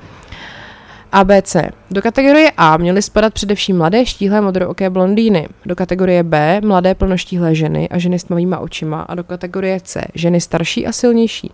ABC. 1.12 1.56
Do 1.92 2.02
kategorie 2.02 2.52
A 2.58 2.78
měly 2.78 3.02
spadat 3.02 3.34
především 3.34 3.78
mladé 3.78 4.06
štíhlé 4.06 4.42
modrooké 4.42 4.90
blondýny, 4.90 5.48
do 5.66 5.76
kategorie 5.76 6.24
B 6.24 6.62
mladé 6.62 6.96
plnoštíhlé 6.96 7.56
ženy 7.56 7.90
a 7.90 7.98
ženy 7.98 8.20
s 8.20 8.24
tmavýma 8.24 8.60
očima 8.60 9.02
a 9.02 9.16
do 9.16 9.24
kategorie 9.24 9.80
C 9.80 10.02
ženy 10.16 10.42
starší 10.42 10.88
a 10.88 10.92
silnější. 10.92 11.52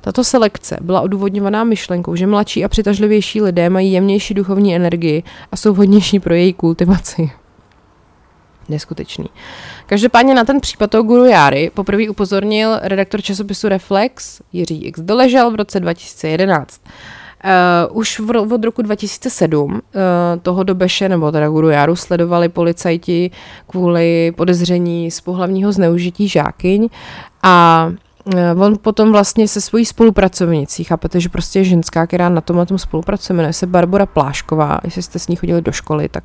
Tato 0.00 0.24
selekce 0.24 0.76
byla 0.80 1.00
odůvodňovaná 1.00 1.64
myšlenkou, 1.64 2.16
že 2.16 2.26
mladší 2.26 2.64
a 2.64 2.68
přitažlivější 2.68 3.42
lidé 3.42 3.70
mají 3.70 3.92
jemnější 3.92 4.34
duchovní 4.34 4.76
energii 4.76 5.22
a 5.52 5.56
jsou 5.56 5.72
vhodnější 5.72 6.20
pro 6.20 6.34
její 6.34 6.52
kultivaci. 6.52 7.30
Neskutečný. 8.68 9.26
Každopádně 9.86 10.34
na 10.34 10.44
ten 10.44 10.60
případ 10.60 10.90
toho 10.90 11.02
guru 11.02 11.24
Járy 11.24 11.70
poprvé 11.74 12.08
upozornil 12.08 12.78
redaktor 12.82 13.22
časopisu 13.22 13.68
Reflex 13.68 14.42
Jiří 14.52 14.84
X. 14.84 15.00
Doležel 15.00 15.50
v 15.50 15.54
roce 15.54 15.80
2011. 15.80 16.80
Uh, 17.90 17.98
už 17.98 18.18
v, 18.18 18.52
od 18.52 18.64
roku 18.64 18.82
2007 18.82 19.72
uh, 19.72 19.78
eh, 19.78 20.40
toho 20.42 20.62
Dobeše, 20.62 21.08
nebo 21.08 21.32
teda 21.32 21.48
Guru 21.48 21.68
Járu, 21.68 21.96
sledovali 21.96 22.48
policajti 22.48 23.30
kvůli 23.66 24.32
podezření 24.36 25.10
z 25.10 25.20
pohlavního 25.20 25.72
zneužití 25.72 26.28
žákyň 26.28 26.88
a 27.42 27.88
Eh, 27.92 28.07
on 28.56 28.78
potom 28.82 29.12
vlastně 29.12 29.48
se 29.48 29.60
svojí 29.60 29.84
spolupracovnicí, 29.84 30.84
chápete, 30.84 31.20
že 31.20 31.28
prostě 31.28 31.58
je 31.58 31.64
ženská, 31.64 32.06
která 32.06 32.28
na 32.28 32.40
tom 32.40 32.56
na 32.56 32.64
tom 32.64 32.78
spolupracuje, 32.78 33.36
jmenuje 33.36 33.52
se 33.52 33.66
Barbara 33.66 34.06
Plášková, 34.06 34.80
jestli 34.84 35.02
jste 35.02 35.18
s 35.18 35.28
ní 35.28 35.36
chodili 35.36 35.62
do 35.62 35.72
školy, 35.72 36.08
tak 36.08 36.24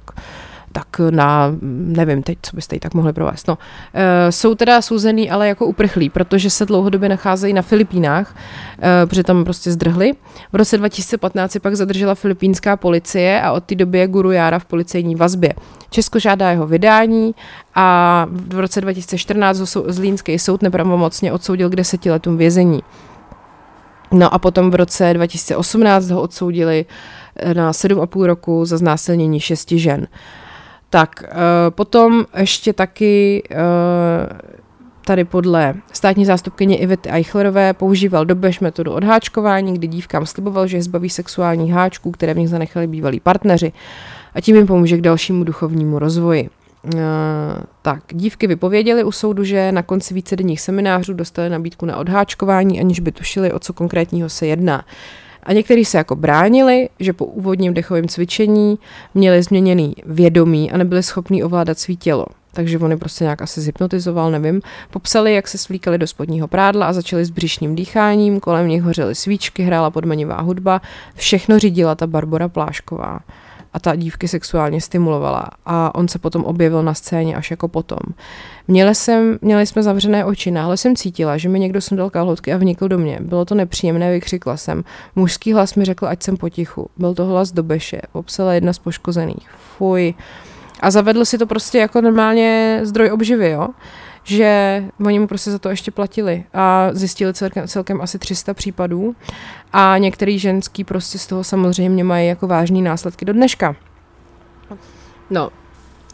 tak 0.74 1.00
na, 1.10 1.56
nevím 1.62 2.24
teď, 2.24 2.38
co 2.42 2.56
byste 2.56 2.76
jí 2.76 2.80
tak 2.80 2.94
mohli 2.94 3.14
provést. 3.14 3.48
No, 3.48 3.58
e, 3.94 4.32
jsou 4.32 4.56
teda 4.56 4.82
souzený, 4.82 5.32
ale 5.32 5.48
jako 5.48 5.66
uprchlí, 5.66 6.10
protože 6.10 6.50
se 6.50 6.66
dlouhodobě 6.66 7.10
nacházejí 7.10 7.54
na 7.54 7.62
Filipínách, 7.62 8.36
e, 8.82 9.06
protože 9.06 9.24
tam 9.24 9.44
prostě 9.44 9.72
zdrhli. 9.72 10.12
V 10.54 10.56
roce 10.56 10.78
2015 10.78 11.52
si 11.52 11.60
pak 11.60 11.76
zadržela 11.76 12.16
filipínská 12.16 12.78
policie 12.78 13.42
a 13.42 13.52
od 13.52 13.64
té 13.64 13.76
doby 13.76 14.00
je 14.00 14.08
Guru 14.08 14.32
Jára 14.32 14.60
v 14.60 14.66
policejní 14.66 15.16
vazbě. 15.16 15.54
Česko 15.90 16.20
žádá 16.20 16.50
jeho 16.50 16.68
vydání 16.68 17.36
a 17.76 18.28
v 18.30 18.60
roce 18.60 18.82
2014 18.82 19.58
Zlínský 19.88 20.40
soud 20.40 20.62
nepravomocně 20.62 21.34
odsoudil 21.34 21.70
k 21.70 21.76
deseti 21.76 22.12
letům 22.12 22.38
vězení. 22.38 22.84
No 24.12 24.34
a 24.34 24.40
potom 24.40 24.72
v 24.72 24.76
roce 24.76 25.14
2018 25.14 26.10
ho 26.10 26.22
odsoudili 26.22 26.86
na 27.54 27.72
7,5 27.72 28.26
roku 28.26 28.66
za 28.66 28.78
znásilnění 28.78 29.40
šesti 29.40 29.80
žen. 29.80 30.08
Tak, 30.94 31.24
uh, 31.24 31.38
potom 31.70 32.26
ještě 32.38 32.74
taky 32.74 33.44
uh, 33.52 33.58
tady 35.06 35.24
podle 35.26 35.74
státní 35.94 36.26
zástupkyně 36.26 36.78
Ivety 36.78 37.10
Eichlerové 37.10 37.74
používal 37.74 38.26
dobež 38.26 38.60
metodu 38.60 38.92
odháčkování, 38.92 39.74
kdy 39.74 39.88
dívkám 39.88 40.26
sliboval, 40.26 40.68
že 40.68 40.78
je 40.78 40.84
zbaví 40.84 41.10
sexuálních 41.10 41.72
háčků, 41.72 42.12
které 42.12 42.34
v 42.34 42.38
nich 42.38 42.50
zanechali 42.50 42.88
bývalí 42.88 43.20
partneři 43.20 43.72
a 44.34 44.42
tím 44.42 44.56
jim 44.56 44.68
pomůže 44.68 44.98
k 44.98 45.02
dalšímu 45.02 45.44
duchovnímu 45.44 46.00
rozvoji. 46.00 46.50
Uh, 46.84 47.00
tak, 47.82 48.04
dívky 48.12 48.48
vypověděly 48.48 49.04
u 49.04 49.12
soudu, 49.12 49.44
že 49.44 49.72
na 49.72 49.84
konci 49.84 50.14
vícedenních 50.14 50.62
seminářů 50.62 51.14
dostali 51.14 51.50
nabídku 51.50 51.86
na 51.86 51.98
odháčkování, 51.98 52.80
aniž 52.80 53.00
by 53.00 53.12
tušili, 53.12 53.52
o 53.52 53.60
co 53.60 53.74
konkrétního 53.74 54.30
se 54.30 54.48
jedná. 54.48 54.86
A 55.44 55.54
někteří 55.54 55.86
se 55.86 55.98
jako 55.98 56.16
bránili, 56.16 56.90
že 57.00 57.14
po 57.14 57.26
úvodním 57.26 57.74
dechovém 57.74 58.08
cvičení 58.08 58.80
měli 59.14 59.44
změněný 59.44 59.96
vědomí 60.06 60.72
a 60.72 60.78
nebyli 60.78 61.04
schopní 61.04 61.44
ovládat 61.44 61.80
svý 61.80 61.98
tělo. 61.98 62.26
Takže 62.54 62.80
on 62.80 62.92
je 62.92 62.98
prostě 62.98 63.24
nějak 63.24 63.42
asi 63.42 63.62
zhypnotizoval, 63.62 64.32
nevím. 64.32 64.62
Popsali, 64.92 65.34
jak 65.34 65.48
se 65.48 65.58
svlíkali 65.58 65.98
do 65.98 66.08
spodního 66.08 66.48
prádla 66.48 66.88
a 66.88 66.94
začali 66.94 67.26
s 67.26 67.30
břišním 67.30 67.76
dýcháním, 67.76 68.40
kolem 68.40 68.68
nich 68.68 68.82
hořely 68.84 69.16
svíčky, 69.16 69.64
hrála 69.64 69.92
podmanivá 69.92 70.42
hudba, 70.42 70.82
všechno 71.16 71.60
řídila 71.60 71.96
ta 71.96 72.08
Barbara 72.08 72.48
Plášková 72.48 73.20
a 73.74 73.80
ta 73.80 73.96
dívky 73.96 74.28
sexuálně 74.28 74.82
stimulovala 74.82 75.50
a 75.66 75.96
on 75.96 76.08
se 76.08 76.20
potom 76.20 76.44
objevil 76.44 76.84
na 76.84 76.94
scéně 76.94 77.36
až 77.36 77.52
jako 77.52 77.68
potom. 77.68 78.00
Měli, 78.68 78.96
jsem, 78.96 79.38
měli 79.42 79.66
jsme 79.66 79.84
zavřené 79.84 80.26
oči, 80.26 80.52
náhle 80.52 80.78
jsem 80.78 80.96
cítila, 80.96 81.38
že 81.38 81.50
mi 81.50 81.60
někdo 81.60 81.82
sundal 81.82 82.10
kalhotky 82.10 82.54
a 82.54 82.58
vnikl 82.58 82.88
do 82.88 82.98
mě. 82.98 83.20
Bylo 83.22 83.46
to 83.46 83.56
nepříjemné, 83.56 84.12
vykřikla 84.12 84.58
jsem. 84.58 84.84
Mužský 85.16 85.54
hlas 85.54 85.76
mi 85.76 85.86
řekl, 85.86 86.08
ať 86.08 86.24
jsem 86.24 86.38
potichu. 86.38 86.90
Byl 86.98 87.14
to 87.14 87.26
hlas 87.26 87.52
do 87.52 87.64
beše, 87.64 88.02
popsala 88.12 88.54
jedna 88.54 88.74
z 88.74 88.80
poškozených. 88.80 89.50
Fuj. 89.78 90.14
A 90.80 90.92
zavedl 90.92 91.26
si 91.26 91.38
to 91.38 91.48
prostě 91.48 91.78
jako 91.78 92.02
normálně 92.02 92.80
zdroj 92.84 93.12
obživy, 93.12 93.50
jo 93.50 93.68
že 94.24 94.84
oni 95.06 95.20
mu 95.20 95.28
prostě 95.28 95.52
za 95.52 95.60
to 95.60 95.70
ještě 95.70 95.92
platili 95.92 96.44
a 96.54 96.90
zjistili 96.92 97.34
celkem, 97.34 97.68
celkem 97.68 98.02
asi 98.02 98.20
300 98.20 98.54
případů 98.54 99.16
a 99.74 99.98
některý 99.98 100.40
ženský 100.40 100.84
prostě 100.84 101.18
z 101.18 101.28
toho 101.28 101.44
samozřejmě 101.44 102.04
mají 102.04 102.28
jako 102.28 102.48
vážný 102.48 102.82
následky 102.82 103.26
do 103.26 103.34
dneška. 103.34 103.76
No, 105.30 105.50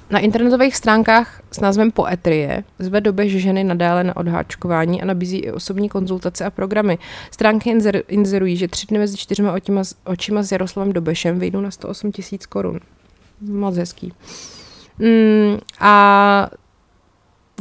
na 0.09 0.19
internetových 0.19 0.75
stránkách 0.75 1.41
s 1.51 1.59
názvem 1.59 1.91
Poetrie 1.91 2.63
zve 2.79 3.01
dobe 3.01 3.29
ženy 3.29 3.63
nadále 3.63 4.03
na 4.03 4.17
odháčkování 4.17 5.01
a 5.01 5.05
nabízí 5.05 5.37
i 5.37 5.51
osobní 5.51 5.89
konzultace 5.89 6.45
a 6.45 6.49
programy. 6.49 6.97
Stránky 7.31 7.69
inzer, 7.69 8.03
inzerují, 8.07 8.57
že 8.57 8.67
tři 8.67 8.87
dny 8.87 8.99
mezi 8.99 9.17
čtyřma 9.17 9.53
očima, 9.53 9.81
očima 10.05 10.43
s 10.43 10.51
Jaroslavem 10.51 10.93
Dobešem 10.93 11.39
vyjdou 11.39 11.61
na 11.61 11.71
108 11.71 12.11
tisíc 12.11 12.45
korun. 12.45 12.79
Moc 13.41 13.77
hezký. 13.77 14.13
Mm, 14.99 15.57
a 15.79 16.49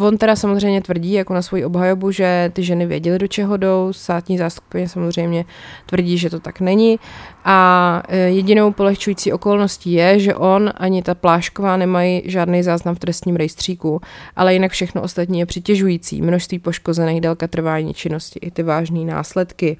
On 0.01 0.19
teda 0.19 0.37
samozřejmě 0.37 0.83
tvrdí 0.83 1.12
jako 1.12 1.35
na 1.35 1.43
svoji 1.43 1.65
obhajobu, 1.65 2.11
že 2.11 2.51
ty 2.55 2.62
ženy 2.62 2.87
věděly, 2.87 3.19
do 3.19 3.27
čeho 3.27 3.57
jdou, 3.57 3.93
státní 3.93 4.39
zástupkyně 4.39 4.89
samozřejmě 4.89 5.45
tvrdí, 5.87 6.19
že 6.19 6.31
to 6.31 6.41
tak 6.41 6.61
není 6.61 6.99
a 7.45 8.03
e, 8.09 8.16
jedinou 8.16 8.73
polehčující 8.73 9.33
okolností 9.33 9.93
je, 9.93 10.19
že 10.19 10.35
on 10.35 10.73
ani 10.77 11.03
ta 11.03 11.15
Plášková 11.15 11.77
nemají 11.77 12.23
žádný 12.25 12.62
záznam 12.62 12.95
v 12.95 12.99
trestním 12.99 13.37
rejstříku, 13.37 14.01
ale 14.37 14.55
jinak 14.55 14.73
všechno 14.73 15.03
ostatní 15.03 15.39
je 15.39 15.47
přitěžující. 15.47 16.23
Množství 16.23 16.59
poškozených, 16.59 17.20
délka 17.20 17.47
trvání 17.47 17.95
činnosti, 17.95 18.39
i 18.43 18.51
ty 18.51 18.62
vážné 18.62 19.05
následky. 19.05 19.77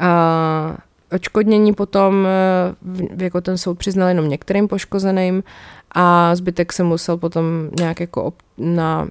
A 0.00 0.76
Očkodnění 1.12 1.74
potom 1.74 2.26
e, 2.26 3.24
jako 3.24 3.40
ten 3.40 3.58
soud 3.58 3.78
přiznal 3.78 4.08
jenom 4.08 4.28
některým 4.28 4.68
poškozeným 4.68 5.42
a 5.92 6.34
zbytek 6.36 6.72
se 6.72 6.82
musel 6.82 7.16
potom 7.16 7.44
nějak 7.78 8.00
jako 8.00 8.32
na 8.58 9.08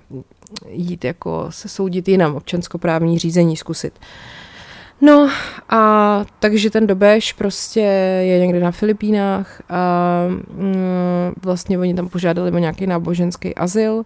jít 0.70 1.06
jako 1.06 1.46
se 1.50 1.70
soudit 1.70 2.08
jinam, 2.08 2.36
občanskoprávní 2.36 3.20
řízení 3.20 3.58
zkusit. 3.58 4.00
No 5.02 5.30
a 5.70 6.26
takže 6.40 6.70
ten 6.70 6.88
Dobeš 6.88 7.34
prostě 7.34 7.80
je 8.26 8.40
někde 8.40 8.60
na 8.60 8.72
Filipínách 8.72 9.62
a 9.70 10.24
mm, 10.50 11.34
vlastně 11.44 11.80
oni 11.80 11.94
tam 11.94 12.10
požádali 12.10 12.52
o 12.52 12.58
nějaký 12.58 12.88
náboženský 12.88 13.56
azyl 13.56 14.04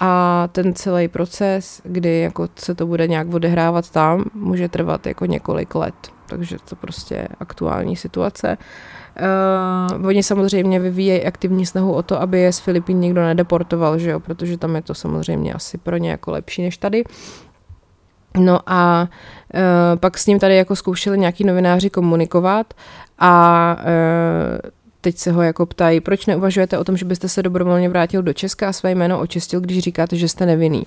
a 0.00 0.48
ten 0.52 0.74
celý 0.74 1.08
proces, 1.08 1.82
kdy 1.84 2.20
jako 2.20 2.48
se 2.56 2.74
to 2.74 2.86
bude 2.86 3.06
nějak 3.08 3.34
odehrávat 3.34 3.90
tam, 3.90 4.24
může 4.34 4.68
trvat 4.68 5.06
jako 5.06 5.26
několik 5.26 5.74
let. 5.74 5.94
Takže 6.30 6.56
to 6.68 6.76
prostě 6.76 7.28
aktuální 7.40 7.96
situace. 7.96 8.58
Uh, 10.00 10.06
oni 10.06 10.22
samozřejmě 10.22 10.80
vyvíjejí 10.80 11.24
aktivní 11.24 11.66
snahu 11.66 11.92
o 11.92 12.02
to, 12.02 12.20
aby 12.20 12.40
je 12.40 12.52
z 12.52 12.58
Filipín 12.58 13.00
někdo 13.00 13.22
nedeportoval, 13.22 13.98
že 13.98 14.10
jo? 14.10 14.20
protože 14.20 14.58
tam 14.58 14.76
je 14.76 14.82
to 14.82 14.94
samozřejmě 14.94 15.52
asi 15.52 15.78
pro 15.78 15.96
ně 15.96 16.10
jako 16.10 16.30
lepší 16.30 16.62
než 16.62 16.76
tady. 16.76 17.04
No 18.38 18.60
a 18.66 19.08
uh, 19.54 19.98
pak 20.00 20.18
s 20.18 20.26
ním 20.26 20.38
tady 20.38 20.56
jako 20.56 20.76
zkoušeli 20.76 21.18
nějaký 21.18 21.44
novináři 21.44 21.90
komunikovat 21.90 22.74
a 23.18 23.76
uh, 23.78 24.70
Teď 25.00 25.16
se 25.16 25.32
ho 25.32 25.42
jako 25.42 25.66
ptají, 25.66 26.00
proč 26.00 26.26
neuvažujete 26.26 26.78
o 26.78 26.84
tom, 26.84 26.96
že 26.96 27.04
byste 27.04 27.28
se 27.28 27.42
dobrovolně 27.42 27.88
vrátil 27.88 28.22
do 28.22 28.32
Česka 28.32 28.68
a 28.68 28.72
své 28.72 28.90
jméno 28.90 29.20
očistil, 29.20 29.60
když 29.60 29.78
říkáte, 29.78 30.16
že 30.16 30.28
jste 30.28 30.46
nevinný. 30.46 30.86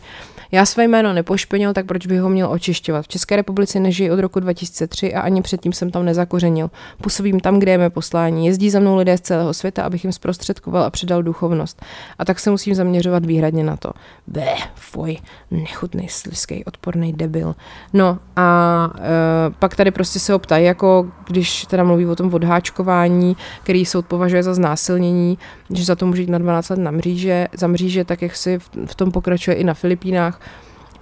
Já 0.52 0.66
své 0.66 0.84
jméno 0.88 1.14
nepošpenil, 1.14 1.74
tak 1.74 1.86
proč 1.86 2.08
bych 2.08 2.22
ho 2.22 2.30
měl 2.30 2.52
očišťovat? 2.52 3.06
V 3.06 3.08
České 3.08 3.36
republice 3.36 3.80
nežijí 3.80 4.12
od 4.12 4.20
roku 4.20 4.40
2003 4.40 5.14
a 5.14 5.22
ani 5.22 5.42
předtím 5.42 5.74
jsem 5.74 5.92
tam 5.92 6.06
nezakořenil. 6.06 6.72
Působím 7.02 7.40
tam, 7.40 7.60
kde 7.60 7.72
je 7.72 7.78
mé 7.78 7.90
poslání. 7.90 8.46
Jezdí 8.46 8.70
za 8.70 8.80
mnou 8.80 8.98
lidé 8.98 9.18
z 9.18 9.22
celého 9.22 9.54
světa, 9.54 9.84
abych 9.84 10.04
jim 10.04 10.14
zprostředkoval 10.14 10.84
a 10.84 10.90
předal 10.90 11.24
duchovnost. 11.24 11.82
A 12.20 12.26
tak 12.26 12.40
se 12.40 12.52
musím 12.52 12.76
zaměřovat 12.76 13.26
výhradně 13.26 13.64
na 13.64 13.78
to. 13.78 13.92
Bé, 14.28 14.56
fuj, 14.76 15.18
nechutný, 15.52 16.10
slizký, 16.10 16.66
odporný 16.66 17.14
debil. 17.14 17.56
No 17.94 18.20
a 18.36 18.90
e, 18.98 19.52
pak 19.60 19.76
tady 19.76 19.92
prostě 19.92 20.20
se 20.20 20.34
ho 20.34 20.40
ptají, 20.40 20.66
jako 20.66 21.12
když 21.28 21.66
teda 21.66 21.84
mluví 21.84 22.06
o 22.06 22.16
tom 22.16 22.34
odháčkování, 22.34 23.38
který 23.64 23.86
soud 23.86 24.03
považuje 24.08 24.44
za 24.44 24.54
znásilnění, 24.54 25.38
že 25.70 25.86
za 25.86 25.96
to 25.96 26.06
může 26.06 26.22
jít 26.22 26.30
na 26.30 26.38
12 26.38 26.70
let 26.70 26.80
na 26.80 26.92
mříže, 26.92 27.48
za 27.54 27.68
mříže, 27.68 28.06
tak 28.06 28.22
jak 28.22 28.36
si 28.36 28.60
v, 28.86 28.96
tom 28.96 29.12
pokračuje 29.12 29.56
i 29.56 29.64
na 29.64 29.74
Filipínách. 29.74 30.42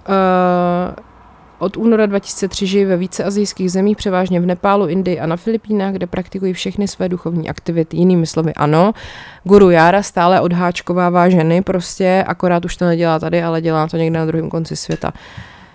Uh, 0.08 0.94
od 1.58 1.76
února 1.76 2.06
2003 2.06 2.66
žijí 2.66 2.84
ve 2.84 2.96
více 2.96 3.24
azijských 3.24 3.72
zemích, 3.72 3.96
převážně 3.96 4.40
v 4.40 4.46
Nepálu, 4.46 4.86
Indii 4.86 5.20
a 5.20 5.26
na 5.26 5.36
Filipínách, 5.36 5.92
kde 5.92 6.06
praktikují 6.06 6.52
všechny 6.52 6.88
své 6.88 7.08
duchovní 7.08 7.50
aktivity. 7.50 7.96
Jinými 7.96 8.26
slovy, 8.26 8.54
ano, 8.54 8.92
guru 9.44 9.70
Jára 9.70 10.02
stále 10.02 10.40
odháčkovává 10.40 11.28
ženy, 11.28 11.62
prostě 11.62 12.24
akorát 12.26 12.64
už 12.64 12.76
to 12.76 12.84
nedělá 12.84 13.18
tady, 13.18 13.42
ale 13.42 13.60
dělá 13.60 13.86
to 13.86 13.96
někde 13.96 14.18
na 14.18 14.26
druhém 14.26 14.50
konci 14.50 14.76
světa. 14.76 15.12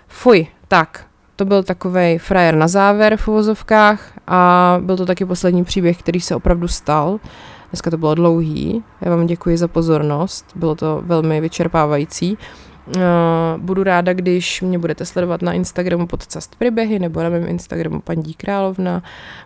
Fuj, 0.08 0.48
tak, 0.68 1.06
to 1.38 1.46
byl 1.46 1.64
takový 1.64 2.18
frajer 2.18 2.56
na 2.56 2.68
závěr 2.68 3.18
v 3.18 3.28
uvozovkách 3.28 4.12
a 4.28 4.78
byl 4.82 4.98
to 4.98 5.06
taky 5.06 5.26
poslední 5.26 5.64
příběh, 5.64 6.00
který 6.00 6.22
se 6.22 6.36
opravdu 6.36 6.68
stal. 6.68 7.20
Dneska 7.72 7.92
to 7.92 7.98
bylo 7.98 8.16
dlouhý. 8.16 8.84
Já 9.02 9.12
vám 9.12 9.26
děkuji 9.26 9.58
za 9.58 9.68
pozornost. 9.68 10.46
Bylo 10.56 10.76
to 10.76 11.02
velmi 11.06 11.42
vyčerpávající. 11.42 12.38
Uh, 12.96 13.02
budu 13.58 13.84
ráda, 13.84 14.14
když 14.14 14.62
mě 14.62 14.80
budete 14.80 15.06
sledovat 15.06 15.42
na 15.42 15.54
Instagramu 15.54 16.08
podcast 16.08 16.56
Příběhy 16.56 17.00
nebo 17.00 17.24
na 17.24 17.30
mém 17.30 17.48
Instagramu 17.48 18.02
paní 18.02 18.34
Královna. 18.34 19.04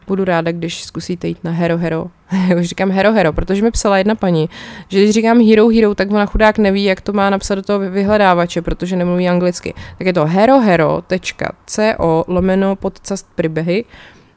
Budu 0.07 0.25
ráda, 0.25 0.51
když 0.51 0.83
zkusíte 0.83 1.27
jít 1.27 1.43
na 1.43 1.51
Hero 1.51 1.77
Hero. 1.77 2.05
Už 2.59 2.67
říkám 2.67 2.91
Hero 2.91 3.13
Hero, 3.13 3.33
protože 3.33 3.61
mi 3.61 3.71
psala 3.71 3.97
jedna 3.97 4.15
paní, 4.15 4.49
že 4.89 4.99
když 4.99 5.11
říkám 5.11 5.41
Hero 5.41 5.67
Hero, 5.67 5.95
tak 5.95 6.11
ona 6.11 6.25
chudák 6.25 6.57
neví, 6.57 6.83
jak 6.83 7.01
to 7.01 7.13
má 7.13 7.29
napsat 7.29 7.55
do 7.55 7.61
toho 7.61 7.79
vyhledávače, 7.79 8.61
protože 8.61 8.95
nemluví 8.95 9.29
anglicky. 9.29 9.73
Tak 9.97 10.07
je 10.07 10.13
to 10.13 10.25
herohero.co 10.25 12.23
lomeno 12.27 12.75
podcast 12.75 13.27
Příběhy. 13.35 13.85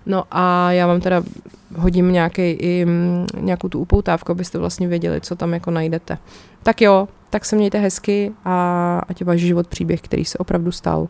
No 0.06 0.24
a 0.30 0.72
já 0.72 0.86
vám 0.86 1.00
teda 1.00 1.22
hodím 1.76 2.12
nějaký, 2.12 2.42
i, 2.42 2.84
mm, 2.84 3.26
nějakou 3.40 3.68
tu 3.68 3.80
upoutávku, 3.80 4.32
abyste 4.32 4.58
vlastně 4.58 4.88
věděli, 4.88 5.20
co 5.20 5.36
tam 5.36 5.52
jako 5.52 5.70
najdete. 5.70 6.18
Tak 6.62 6.80
jo, 6.80 7.08
tak 7.30 7.44
se 7.44 7.56
mějte 7.56 7.78
hezky 7.78 8.32
a 8.44 8.98
ať 9.08 9.20
je 9.20 9.26
váš 9.26 9.40
život 9.40 9.66
příběh, 9.66 10.00
který 10.00 10.24
se 10.24 10.38
opravdu 10.38 10.72
stal. 10.72 11.08